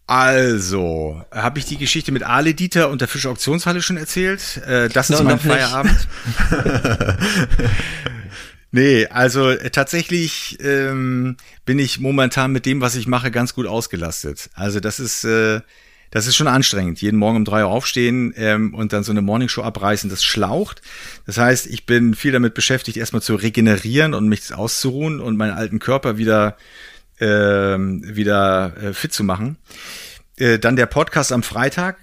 Also, 0.06 1.20
habe 1.32 1.58
ich 1.58 1.64
die 1.64 1.78
Geschichte 1.78 2.12
mit 2.12 2.22
Ale 2.22 2.54
Dieter 2.54 2.90
und 2.90 3.00
der 3.00 3.08
Fischer 3.08 3.30
Auktionshalle 3.30 3.82
schon 3.82 3.96
erzählt? 3.96 4.62
Äh, 4.66 4.88
das 4.88 5.10
no, 5.10 5.16
ist 5.16 5.24
mein 5.24 5.40
Feierabend. 5.40 6.08
nee, 8.76 9.06
also 9.06 9.50
äh, 9.50 9.70
tatsächlich 9.70 10.58
ähm, 10.60 11.36
bin 11.64 11.78
ich 11.78 11.98
momentan 12.00 12.52
mit 12.52 12.64
dem, 12.66 12.80
was 12.80 12.94
ich 12.96 13.06
mache, 13.06 13.30
ganz 13.30 13.54
gut 13.54 13.66
ausgelastet. 13.66 14.50
Also 14.54 14.78
das 14.80 15.00
ist, 15.00 15.24
äh, 15.24 15.60
Das 16.12 16.26
ist 16.28 16.36
schon 16.36 16.46
anstrengend. 16.48 17.00
Jeden 17.02 17.18
Morgen 17.18 17.38
um 17.38 17.44
drei 17.44 17.62
Uhr 17.64 17.70
aufstehen 17.70 18.32
ähm, 18.36 18.74
und 18.74 18.92
dann 18.92 19.02
so 19.02 19.10
eine 19.10 19.22
Morningshow 19.22 19.62
abreißen, 19.64 20.08
das 20.08 20.22
schlaucht. 20.22 20.80
Das 21.26 21.36
heißt, 21.36 21.66
ich 21.66 21.84
bin 21.84 22.14
viel 22.14 22.32
damit 22.32 22.54
beschäftigt, 22.54 22.96
erstmal 22.96 23.22
zu 23.22 23.34
regenerieren 23.34 24.14
und 24.14 24.28
mich 24.28 24.54
auszuruhen 24.54 25.20
und 25.20 25.36
meinen 25.36 25.52
alten 25.58 25.80
Körper 25.80 26.16
wieder, 26.16 26.56
ähm, 27.20 28.02
wieder 28.16 28.72
äh, 28.80 28.92
fit 28.94 29.12
zu 29.12 29.24
machen. 29.24 29.56
Äh, 30.38 30.58
dann 30.60 30.76
der 30.76 30.86
Podcast 30.86 31.32
am 31.32 31.42
Freitag. 31.42 31.98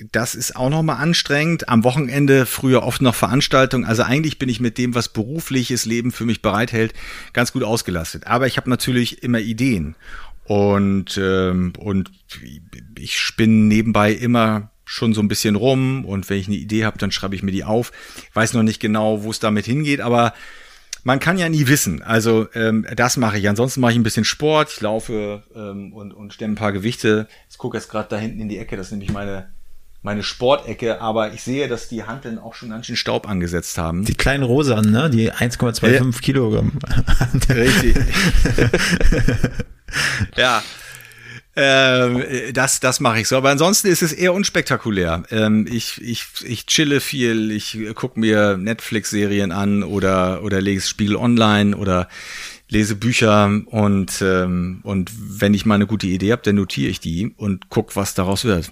Das 0.00 0.34
ist 0.34 0.56
auch 0.56 0.70
nochmal 0.70 0.96
anstrengend. 0.96 1.68
Am 1.68 1.84
Wochenende 1.84 2.46
früher 2.46 2.82
oft 2.82 3.00
noch 3.00 3.14
Veranstaltungen. 3.14 3.84
Also 3.84 4.02
eigentlich 4.02 4.38
bin 4.38 4.48
ich 4.48 4.60
mit 4.60 4.76
dem, 4.76 4.94
was 4.94 5.08
berufliches 5.08 5.84
Leben 5.84 6.10
für 6.10 6.24
mich 6.24 6.42
bereithält, 6.42 6.94
ganz 7.32 7.52
gut 7.52 7.62
ausgelastet. 7.62 8.26
Aber 8.26 8.46
ich 8.48 8.56
habe 8.56 8.68
natürlich 8.68 9.22
immer 9.22 9.38
Ideen. 9.38 9.94
Und, 10.44 11.18
ähm, 11.22 11.72
und 11.78 12.10
ich 12.98 13.18
spinne 13.18 13.54
nebenbei 13.54 14.12
immer 14.12 14.70
schon 14.84 15.14
so 15.14 15.22
ein 15.22 15.28
bisschen 15.28 15.56
rum 15.56 16.04
und 16.04 16.28
wenn 16.28 16.38
ich 16.38 16.46
eine 16.46 16.56
Idee 16.56 16.84
habe, 16.84 16.98
dann 16.98 17.10
schreibe 17.10 17.34
ich 17.34 17.42
mir 17.42 17.52
die 17.52 17.64
auf. 17.64 17.92
Ich 18.28 18.36
weiß 18.36 18.52
noch 18.52 18.62
nicht 18.62 18.80
genau, 18.80 19.22
wo 19.22 19.30
es 19.30 19.40
damit 19.40 19.64
hingeht, 19.64 20.00
aber 20.00 20.34
man 21.04 21.20
kann 21.20 21.38
ja 21.38 21.48
nie 21.48 21.66
wissen. 21.66 22.02
Also 22.02 22.48
ähm, 22.54 22.86
das 22.94 23.16
mache 23.16 23.38
ich. 23.38 23.48
Ansonsten 23.48 23.80
mache 23.80 23.92
ich 23.92 23.98
ein 23.98 24.02
bisschen 24.02 24.24
Sport, 24.24 24.70
ich 24.72 24.80
laufe 24.80 25.42
ähm, 25.54 25.92
und, 25.92 26.12
und 26.12 26.34
stemme 26.34 26.54
ein 26.54 26.56
paar 26.56 26.72
Gewichte. 26.72 27.28
Ich 27.50 27.56
gucke 27.56 27.76
jetzt 27.76 27.88
gerade 27.88 28.08
da 28.10 28.18
hinten 28.18 28.40
in 28.40 28.48
die 28.48 28.58
Ecke, 28.58 28.76
das 28.76 28.88
ist 28.88 28.92
nämlich 28.92 29.12
meine 29.12 29.48
meine 30.04 30.22
Sportecke, 30.22 31.00
aber 31.00 31.32
ich 31.32 31.42
sehe, 31.42 31.66
dass 31.66 31.88
die 31.88 32.04
Handeln 32.04 32.38
auch 32.38 32.54
schon 32.54 32.68
ganz 32.68 32.86
schön 32.86 32.94
Staub 32.94 33.26
angesetzt 33.26 33.78
haben. 33.78 34.04
Die 34.04 34.14
kleinen 34.14 34.44
Rosan, 34.44 34.90
ne? 34.90 35.08
Die 35.08 35.32
1,25 35.32 35.92
ja. 35.92 36.20
Kilogramm. 36.20 36.72
Richtig. 37.48 37.96
ja. 40.36 40.62
Ähm, 41.56 42.22
das 42.52 42.80
das 42.80 43.00
mache 43.00 43.20
ich 43.20 43.28
so. 43.28 43.38
Aber 43.38 43.48
ansonsten 43.48 43.88
ist 43.88 44.02
es 44.02 44.12
eher 44.12 44.34
unspektakulär. 44.34 45.22
Ähm, 45.30 45.66
ich, 45.70 46.02
ich, 46.02 46.26
ich 46.44 46.66
chille 46.66 47.00
viel, 47.00 47.50
ich 47.50 47.78
gucke 47.94 48.20
mir 48.20 48.58
Netflix-Serien 48.58 49.52
an 49.52 49.84
oder, 49.84 50.42
oder 50.42 50.60
lese 50.60 50.86
Spiegel 50.86 51.16
online 51.16 51.74
oder 51.74 52.08
lese 52.68 52.96
Bücher 52.96 53.62
und, 53.66 54.20
ähm, 54.20 54.80
und 54.82 55.12
wenn 55.40 55.54
ich 55.54 55.64
mal 55.64 55.76
eine 55.76 55.86
gute 55.86 56.08
Idee 56.08 56.32
habe, 56.32 56.42
dann 56.42 56.56
notiere 56.56 56.90
ich 56.90 57.00
die 57.00 57.32
und 57.38 57.70
guck, 57.70 57.96
was 57.96 58.12
daraus 58.12 58.44
wird. 58.44 58.70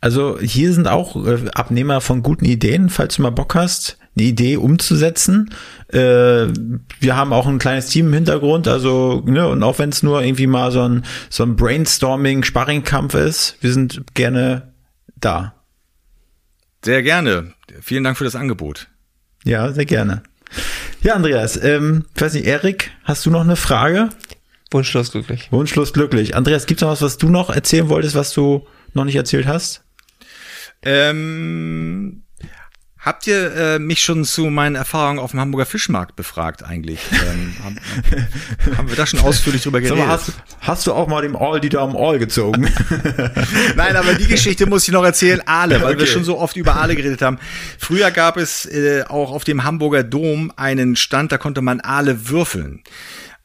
Also 0.00 0.38
hier 0.40 0.72
sind 0.72 0.88
auch 0.88 1.16
äh, 1.26 1.48
Abnehmer 1.54 2.00
von 2.00 2.22
guten 2.22 2.44
Ideen, 2.44 2.88
falls 2.88 3.16
du 3.16 3.22
mal 3.22 3.30
Bock 3.30 3.54
hast, 3.54 3.98
eine 4.16 4.26
Idee 4.26 4.56
umzusetzen. 4.56 5.50
Äh, 5.88 6.48
wir 7.00 7.16
haben 7.16 7.32
auch 7.32 7.46
ein 7.46 7.58
kleines 7.58 7.88
Team 7.88 8.08
im 8.08 8.12
Hintergrund, 8.14 8.68
also 8.68 9.22
ne, 9.26 9.46
und 9.48 9.62
auch 9.62 9.78
wenn 9.78 9.90
es 9.90 10.02
nur 10.02 10.22
irgendwie 10.22 10.46
mal 10.46 10.70
so 10.72 10.82
ein 10.82 11.04
so 11.30 11.42
ein 11.42 11.56
Brainstorming, 11.56 12.42
Sparringkampf 12.42 13.14
ist, 13.14 13.56
wir 13.60 13.72
sind 13.72 14.02
gerne 14.14 14.72
da. 15.16 15.54
Sehr 16.84 17.02
gerne. 17.02 17.54
Vielen 17.80 18.04
Dank 18.04 18.16
für 18.16 18.24
das 18.24 18.36
Angebot. 18.36 18.88
Ja, 19.44 19.72
sehr 19.72 19.86
gerne. 19.86 20.22
Ja, 21.02 21.14
Andreas, 21.14 21.62
ähm, 21.62 22.04
ich 22.14 22.20
weiß 22.20 22.34
nicht, 22.34 22.46
Erik, 22.46 22.90
hast 23.04 23.26
du 23.26 23.30
noch 23.30 23.42
eine 23.42 23.56
Frage? 23.56 24.08
Wunschlos 24.70 25.12
glücklich. 25.12 25.50
Wunschlos 25.50 25.92
glücklich. 25.92 26.36
Andreas, 26.36 26.66
gibt's 26.66 26.82
noch 26.82 26.90
was, 26.90 27.02
was 27.02 27.18
du 27.18 27.28
noch 27.28 27.50
erzählen 27.50 27.88
wolltest, 27.88 28.14
was 28.14 28.32
du 28.32 28.66
noch 28.98 29.04
nicht 29.04 29.16
erzählt 29.16 29.46
hast? 29.46 29.82
Ähm, 30.82 32.22
habt 32.98 33.26
ihr 33.26 33.54
äh, 33.54 33.78
mich 33.78 34.02
schon 34.02 34.24
zu 34.24 34.46
meinen 34.46 34.76
Erfahrungen 34.76 35.18
auf 35.18 35.32
dem 35.32 35.40
Hamburger 35.40 35.66
Fischmarkt 35.66 36.14
befragt 36.14 36.62
eigentlich? 36.62 37.00
Ähm, 37.12 37.54
haben, 37.64 37.78
haben, 38.76 38.88
wir 38.88 38.96
da 38.96 39.06
schon 39.06 39.20
ausführlich 39.20 39.62
drüber 39.62 39.80
geredet? 39.80 39.98
Mal, 39.98 40.08
hast, 40.08 40.32
hast, 40.60 40.86
du 40.86 40.92
auch 40.92 41.08
mal 41.08 41.22
dem 41.22 41.34
All 41.34 41.60
die 41.60 41.68
da 41.68 41.82
am 41.82 41.96
All 41.96 42.18
gezogen? 42.18 42.62
Nein, 43.76 43.96
aber 43.96 44.14
die 44.14 44.26
Geschichte 44.26 44.66
muss 44.66 44.86
ich 44.86 44.92
noch 44.92 45.04
erzählen. 45.04 45.40
Aale, 45.46 45.80
weil 45.80 45.94
okay. 45.94 46.00
wir 46.00 46.06
schon 46.06 46.24
so 46.24 46.38
oft 46.38 46.56
über 46.56 46.76
Aale 46.76 46.94
geredet 46.94 47.22
haben. 47.22 47.38
Früher 47.78 48.10
gab 48.10 48.36
es 48.36 48.66
äh, 48.66 49.04
auch 49.08 49.32
auf 49.32 49.44
dem 49.44 49.64
Hamburger 49.64 50.04
Dom 50.04 50.52
einen 50.56 50.94
Stand, 50.94 51.32
da 51.32 51.38
konnte 51.38 51.62
man 51.62 51.80
Aale 51.80 52.28
würfeln. 52.28 52.82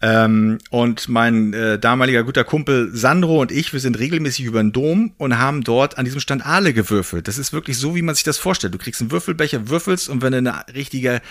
Ähm, 0.04 0.58
und 0.70 1.08
mein 1.08 1.54
äh, 1.54 1.80
damaliger 1.80 2.26
guter 2.26 2.44
Kumpel 2.44 2.90
Sandro 2.94 3.40
und 3.40 3.54
ich, 3.54 3.72
wir 3.72 3.80
sind 3.80 3.98
regelmäßig 3.98 4.44
über 4.44 4.62
den 4.62 4.74
Dom 4.74 5.14
und 5.18 5.38
haben 5.38 5.64
dort 5.64 5.98
an 5.98 6.04
diesem 6.04 6.20
Stand 6.20 6.46
Aale 6.46 6.74
gewürfelt. 6.74 7.30
Das 7.30 7.38
ist 7.38 7.54
wirklich 7.54 7.78
so, 7.78 7.96
wie 7.96 8.02
man 8.02 8.14
sich 8.14 8.26
das 8.26 8.38
vorstellt. 8.38 8.74
Du 8.74 8.78
kriegst 8.78 9.00
einen 9.00 9.12
Würfelbecher, 9.12 9.70
würfelst 9.70 10.10
und 10.10 10.22
wenn 10.22 10.34
du 10.34 10.40
eine 10.40 10.66
richtige 10.76 11.22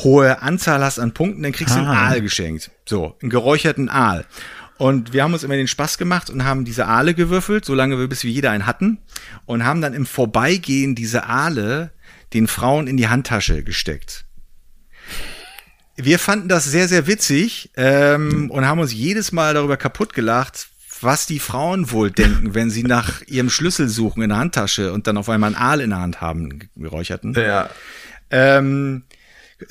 hohe 0.00 0.40
Anzahl 0.40 0.82
hast 0.82 0.98
an 0.98 1.12
Punkten, 1.12 1.42
dann 1.42 1.52
kriegst 1.52 1.74
du 1.74 1.80
einen 1.80 1.88
ah. 1.88 2.08
Aal 2.08 2.22
geschenkt. 2.22 2.70
So, 2.86 3.14
einen 3.20 3.28
geräucherten 3.28 3.90
Aal. 3.90 4.24
Und 4.78 5.12
wir 5.12 5.22
haben 5.22 5.34
uns 5.34 5.42
immer 5.42 5.56
den 5.56 5.68
Spaß 5.68 5.98
gemacht 5.98 6.30
und 6.30 6.44
haben 6.44 6.64
diese 6.64 6.86
Aale 6.86 7.12
gewürfelt, 7.12 7.66
solange 7.66 7.98
wir 7.98 8.08
bis 8.08 8.24
wir 8.24 8.30
jeder 8.30 8.52
einen 8.52 8.64
hatten 8.64 9.00
und 9.44 9.64
haben 9.66 9.82
dann 9.82 9.92
im 9.92 10.06
Vorbeigehen 10.06 10.94
diese 10.94 11.26
Aale 11.26 11.92
den 12.32 12.48
Frauen 12.48 12.86
in 12.86 12.96
die 12.96 13.08
Handtasche 13.08 13.62
gesteckt 13.62 14.23
wir 15.96 16.18
fanden 16.18 16.48
das 16.48 16.64
sehr, 16.64 16.88
sehr 16.88 17.06
witzig 17.06 17.70
ähm, 17.76 18.50
und 18.50 18.66
haben 18.66 18.80
uns 18.80 18.92
jedes 18.92 19.32
Mal 19.32 19.54
darüber 19.54 19.76
kaputt 19.76 20.12
gelacht, 20.12 20.68
was 21.00 21.26
die 21.26 21.38
Frauen 21.38 21.90
wohl 21.90 22.10
denken, 22.10 22.54
wenn 22.54 22.70
sie 22.70 22.82
nach 22.82 23.22
ihrem 23.22 23.50
Schlüssel 23.50 23.88
suchen 23.88 24.22
in 24.22 24.30
der 24.30 24.38
Handtasche 24.38 24.92
und 24.92 25.06
dann 25.06 25.16
auf 25.16 25.28
einmal 25.28 25.54
einen 25.54 25.62
Aal 25.62 25.80
in 25.80 25.90
der 25.90 26.00
Hand 26.00 26.20
haben, 26.20 26.70
geräucherten. 26.76 27.34
Ja. 27.34 27.70
Ähm, 28.30 29.04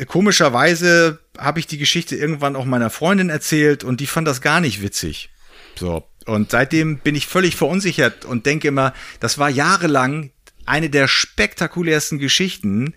komischerweise 0.08 1.20
habe 1.38 1.60
ich 1.60 1.68
die 1.68 1.78
Geschichte 1.78 2.16
irgendwann 2.16 2.56
auch 2.56 2.66
meiner 2.66 2.90
Freundin 2.90 3.30
erzählt 3.30 3.84
und 3.84 4.00
die 4.00 4.08
fand 4.08 4.28
das 4.28 4.42
gar 4.42 4.62
nicht 4.62 4.82
witzig. 4.82 5.30
So. 5.76 6.08
Und 6.26 6.52
seitdem 6.52 7.00
bin 7.00 7.16
ich 7.16 7.28
völlig 7.28 7.56
verunsichert 7.56 8.24
und 8.24 8.46
denke 8.46 8.70
immer, 8.70 8.94
das 9.20 9.38
war 9.38 9.50
jahrelang 9.50 10.32
eine 10.66 10.90
der 10.90 11.08
spektakulärsten 11.10 12.20
Geschichten, 12.20 12.94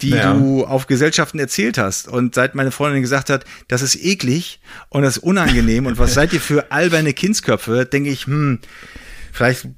die 0.00 0.10
ja. 0.10 0.34
du 0.34 0.64
auf 0.64 0.86
Gesellschaften 0.86 1.38
erzählt 1.38 1.78
hast. 1.78 2.08
Und 2.08 2.34
seit 2.34 2.54
meine 2.54 2.70
Freundin 2.70 3.02
gesagt 3.02 3.30
hat, 3.30 3.44
das 3.68 3.82
ist 3.82 3.96
eklig 3.96 4.60
und 4.88 5.02
das 5.02 5.18
ist 5.18 5.22
unangenehm 5.22 5.86
und 5.86 5.98
was 5.98 6.14
seid 6.14 6.32
ihr 6.32 6.40
für 6.40 6.72
alberne 6.72 7.12
Kindsköpfe, 7.12 7.86
denke 7.86 8.10
ich, 8.10 8.26
hm, 8.26 8.58
vielleicht 9.32 9.68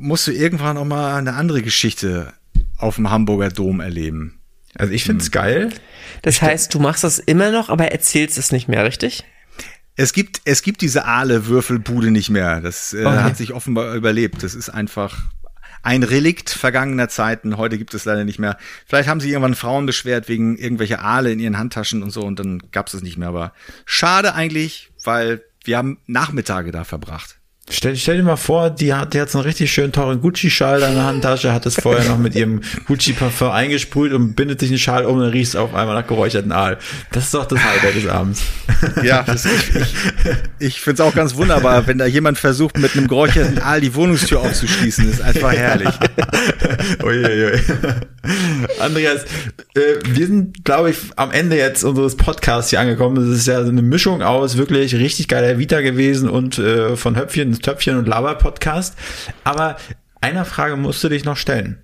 musst 0.00 0.26
du 0.26 0.32
irgendwann 0.32 0.76
auch 0.76 0.84
mal 0.84 1.16
eine 1.16 1.34
andere 1.34 1.62
Geschichte 1.62 2.32
auf 2.76 2.96
dem 2.96 3.10
Hamburger 3.10 3.50
Dom 3.50 3.80
erleben. 3.80 4.40
Also 4.74 4.92
ich 4.92 5.04
find's 5.04 5.26
hm. 5.26 5.32
geil. 5.32 5.70
Das 6.22 6.42
heißt, 6.42 6.72
du 6.74 6.80
machst 6.80 7.04
das 7.04 7.18
immer 7.18 7.50
noch, 7.50 7.68
aber 7.68 7.90
erzählst 7.90 8.38
es 8.38 8.52
nicht 8.52 8.68
mehr, 8.68 8.84
richtig? 8.84 9.24
Es 9.96 10.12
gibt, 10.12 10.40
es 10.44 10.62
gibt 10.62 10.80
diese 10.80 11.04
Aale-Würfelbude 11.04 12.10
nicht 12.10 12.30
mehr. 12.30 12.60
Das 12.60 12.94
äh, 12.94 13.04
okay. 13.04 13.18
hat 13.18 13.36
sich 13.36 13.52
offenbar 13.52 13.94
überlebt. 13.94 14.42
Das 14.42 14.54
ist 14.54 14.70
einfach, 14.70 15.24
ein 15.82 16.02
Relikt 16.02 16.50
vergangener 16.50 17.08
Zeiten. 17.08 17.56
Heute 17.56 17.78
gibt 17.78 17.94
es 17.94 18.04
leider 18.04 18.24
nicht 18.24 18.38
mehr. 18.38 18.56
Vielleicht 18.86 19.08
haben 19.08 19.20
sich 19.20 19.30
irgendwann 19.30 19.54
Frauen 19.54 19.86
beschwert 19.86 20.28
wegen 20.28 20.56
irgendwelcher 20.56 21.02
Aale 21.02 21.32
in 21.32 21.38
ihren 21.38 21.58
Handtaschen 21.58 22.02
und 22.02 22.10
so 22.10 22.22
und 22.22 22.38
dann 22.38 22.62
gab 22.70 22.88
es 22.88 22.94
es 22.94 23.02
nicht 23.02 23.16
mehr. 23.16 23.28
Aber 23.28 23.52
schade 23.86 24.34
eigentlich, 24.34 24.90
weil 25.04 25.42
wir 25.64 25.78
haben 25.78 25.98
Nachmittage 26.06 26.72
da 26.72 26.84
verbracht. 26.84 27.39
Stell, 27.72 27.96
stell 27.96 28.16
dir 28.16 28.22
mal 28.24 28.36
vor, 28.36 28.70
die 28.70 28.92
hat 28.92 29.14
jetzt 29.14 29.36
einen 29.36 29.44
richtig 29.44 29.72
schön 29.72 29.92
teuren 29.92 30.20
Gucci-Schal 30.20 30.82
in 30.82 30.94
der 30.94 31.04
Handtasche, 31.04 31.52
hat 31.52 31.66
es 31.66 31.76
vorher 31.76 32.04
noch 32.08 32.18
mit 32.18 32.34
ihrem 32.34 32.62
Gucci-Parfum 32.86 33.50
eingesprüht 33.50 34.12
und 34.12 34.34
bindet 34.34 34.58
sich 34.58 34.70
einen 34.70 34.78
Schal 34.78 35.04
um 35.04 35.18
und 35.18 35.28
riecht 35.28 35.56
auf 35.56 35.74
einmal 35.74 35.94
nach 35.94 36.06
geräucherten 36.06 36.50
Aal. 36.50 36.78
Das 37.12 37.24
ist 37.24 37.34
doch 37.34 37.46
das 37.46 37.60
Highlight 37.62 37.94
des 37.94 38.06
Abends. 38.08 38.42
Ja, 39.04 39.22
das, 39.22 39.44
ich, 39.44 39.76
ich, 39.76 39.94
ich 40.58 40.80
finde 40.80 41.02
es 41.02 41.08
auch 41.08 41.14
ganz 41.14 41.36
wunderbar, 41.36 41.86
wenn 41.86 41.98
da 41.98 42.06
jemand 42.06 42.38
versucht, 42.38 42.78
mit 42.78 42.96
einem 42.96 43.08
geräucherten 43.08 43.58
Aal 43.58 43.80
die 43.80 43.94
Wohnungstür 43.94 44.40
aufzuschließen. 44.40 45.06
Das 45.06 45.18
ist 45.18 45.22
einfach 45.22 45.52
herrlich. 45.52 45.94
Uiuiui. 47.02 47.60
Andreas, 48.80 49.22
äh, 49.74 49.80
wir 50.06 50.26
sind, 50.26 50.64
glaube 50.64 50.90
ich, 50.90 50.96
am 51.16 51.30
Ende 51.30 51.56
jetzt 51.56 51.84
unseres 51.84 52.16
Podcasts 52.16 52.70
hier 52.70 52.80
angekommen. 52.80 53.16
Das 53.16 53.38
ist 53.38 53.46
ja 53.46 53.62
so 53.62 53.70
eine 53.70 53.82
Mischung 53.82 54.22
aus 54.22 54.56
wirklich 54.56 54.94
richtig 54.94 55.28
geiler 55.28 55.58
Vita 55.58 55.80
gewesen 55.80 56.28
und 56.28 56.58
äh, 56.58 56.96
von 56.96 57.16
Höpfchen 57.16 57.59
Töpfchen 57.60 57.96
und 57.96 58.08
Laber 58.08 58.34
Podcast. 58.34 58.96
Aber 59.44 59.76
einer 60.20 60.44
Frage 60.44 60.76
musst 60.76 61.02
du 61.04 61.08
dich 61.08 61.24
noch 61.24 61.36
stellen. 61.36 61.82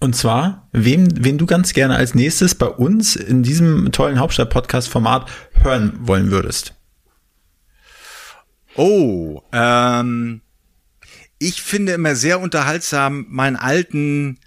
Und 0.00 0.16
zwar, 0.16 0.68
wem, 0.72 1.06
wen 1.24 1.38
du 1.38 1.46
ganz 1.46 1.74
gerne 1.74 1.94
als 1.94 2.14
nächstes 2.14 2.56
bei 2.56 2.66
uns 2.66 3.14
in 3.14 3.44
diesem 3.44 3.92
tollen 3.92 4.18
Hauptstadt-Podcast-Format 4.18 5.30
hören 5.62 5.92
wollen 6.00 6.32
würdest. 6.32 6.74
Oh, 8.74 9.42
ähm, 9.52 10.40
ich 11.38 11.62
finde 11.62 11.92
immer 11.92 12.14
sehr 12.14 12.40
unterhaltsam 12.40 13.26
meinen 13.28 13.56
alten 13.56 14.38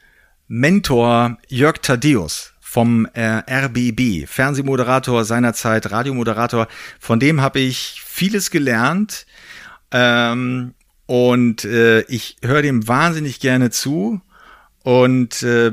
Mentor 0.47 1.37
Jörg 1.47 1.77
Thaddeus 1.81 2.53
vom 2.59 3.07
äh, 3.13 3.41
RBB, 3.49 4.27
Fernsehmoderator 4.27 5.23
seinerzeit, 5.23 5.91
Radiomoderator. 5.91 6.67
Von 6.99 7.21
dem 7.21 7.39
habe 7.39 7.61
ich 7.61 8.01
vieles 8.05 8.51
gelernt. 8.51 9.24
Ähm, 9.97 10.73
und 11.05 11.63
äh, 11.63 12.01
ich 12.01 12.35
höre 12.43 12.61
dem 12.61 12.85
wahnsinnig 12.85 13.39
gerne 13.39 13.69
zu 13.69 14.19
und 14.83 15.41
äh, 15.41 15.71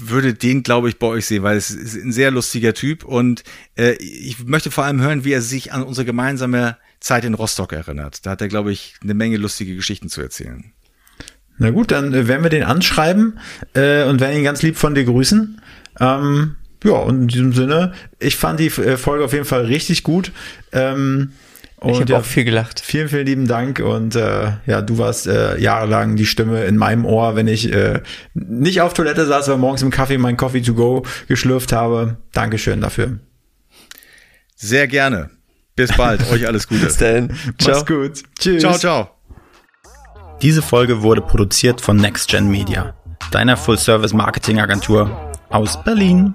würde 0.00 0.32
den, 0.32 0.62
glaube 0.62 0.88
ich, 0.88 0.98
bei 0.98 1.06
euch 1.08 1.26
sehen, 1.26 1.42
weil 1.42 1.58
es 1.58 1.70
ist 1.70 1.96
ein 1.96 2.12
sehr 2.12 2.30
lustiger 2.30 2.72
Typ 2.72 3.04
und 3.04 3.44
äh, 3.76 3.92
ich 3.96 4.42
möchte 4.46 4.70
vor 4.70 4.84
allem 4.84 5.02
hören, 5.02 5.24
wie 5.24 5.32
er 5.32 5.42
sich 5.42 5.72
an 5.72 5.82
unsere 5.82 6.06
gemeinsame 6.06 6.78
Zeit 6.98 7.26
in 7.26 7.34
Rostock 7.34 7.74
erinnert. 7.74 8.24
Da 8.24 8.30
hat 8.30 8.40
er, 8.40 8.48
glaube 8.48 8.72
ich, 8.72 8.94
eine 9.02 9.12
Menge 9.12 9.36
lustige 9.36 9.76
Geschichten 9.76 10.08
zu 10.08 10.22
erzählen. 10.22 10.72
Na 11.58 11.68
gut, 11.70 11.90
dann 11.90 12.14
äh, 12.14 12.26
werden 12.26 12.42
wir 12.42 12.50
den 12.50 12.62
anschreiben 12.62 13.38
äh, 13.74 14.04
und 14.04 14.20
werden 14.20 14.38
ihn 14.38 14.44
ganz 14.44 14.62
lieb 14.62 14.78
von 14.78 14.94
dir 14.94 15.04
grüßen. 15.04 15.60
Ähm, 16.00 16.56
ja, 16.84 16.92
und 16.92 17.22
in 17.22 17.28
diesem 17.28 17.52
Sinne, 17.52 17.92
ich 18.18 18.36
fand 18.36 18.60
die 18.60 18.68
äh, 18.68 18.96
Folge 18.96 19.26
auf 19.26 19.34
jeden 19.34 19.44
Fall 19.44 19.66
richtig 19.66 20.04
gut. 20.04 20.32
Ähm, 20.72 21.32
und 21.80 21.90
ich 21.90 22.00
habe 22.00 22.12
ja, 22.12 22.18
auch 22.18 22.24
viel 22.24 22.44
gelacht. 22.44 22.80
Vielen, 22.80 23.08
vielen 23.08 23.26
lieben 23.26 23.46
Dank. 23.46 23.78
Und 23.78 24.16
äh, 24.16 24.52
ja, 24.66 24.82
du 24.82 24.98
warst 24.98 25.28
äh, 25.28 25.58
jahrelang 25.58 26.16
die 26.16 26.26
Stimme 26.26 26.64
in 26.64 26.76
meinem 26.76 27.04
Ohr, 27.04 27.36
wenn 27.36 27.46
ich 27.46 27.72
äh, 27.72 28.00
nicht 28.34 28.80
auf 28.80 28.94
Toilette 28.94 29.26
saß, 29.26 29.48
aber 29.48 29.58
morgens 29.58 29.82
im 29.82 29.90
Kaffee 29.90 30.18
mein 30.18 30.36
Coffee 30.36 30.60
to 30.60 30.74
go 30.74 31.04
geschlürft 31.28 31.72
habe. 31.72 32.16
Dankeschön 32.32 32.80
dafür. 32.80 33.20
Sehr 34.56 34.88
gerne. 34.88 35.30
Bis 35.76 35.96
bald. 35.96 36.28
Euch 36.32 36.48
alles 36.48 36.66
Gute. 36.66 36.80
Bis 36.86 36.96
dann. 36.96 37.30
Ciao. 37.58 37.76
Mach's 37.76 37.86
gut. 37.86 38.22
Tschüss. 38.40 38.60
Ciao, 38.60 38.76
ciao. 38.76 39.10
Diese 40.42 40.62
Folge 40.62 41.02
wurde 41.02 41.20
produziert 41.20 41.80
von 41.80 41.96
NextGen 41.96 42.48
Media, 42.48 42.94
deiner 43.30 43.56
Full-Service-Marketing-Agentur 43.56 45.32
aus 45.48 45.82
Berlin. 45.84 46.34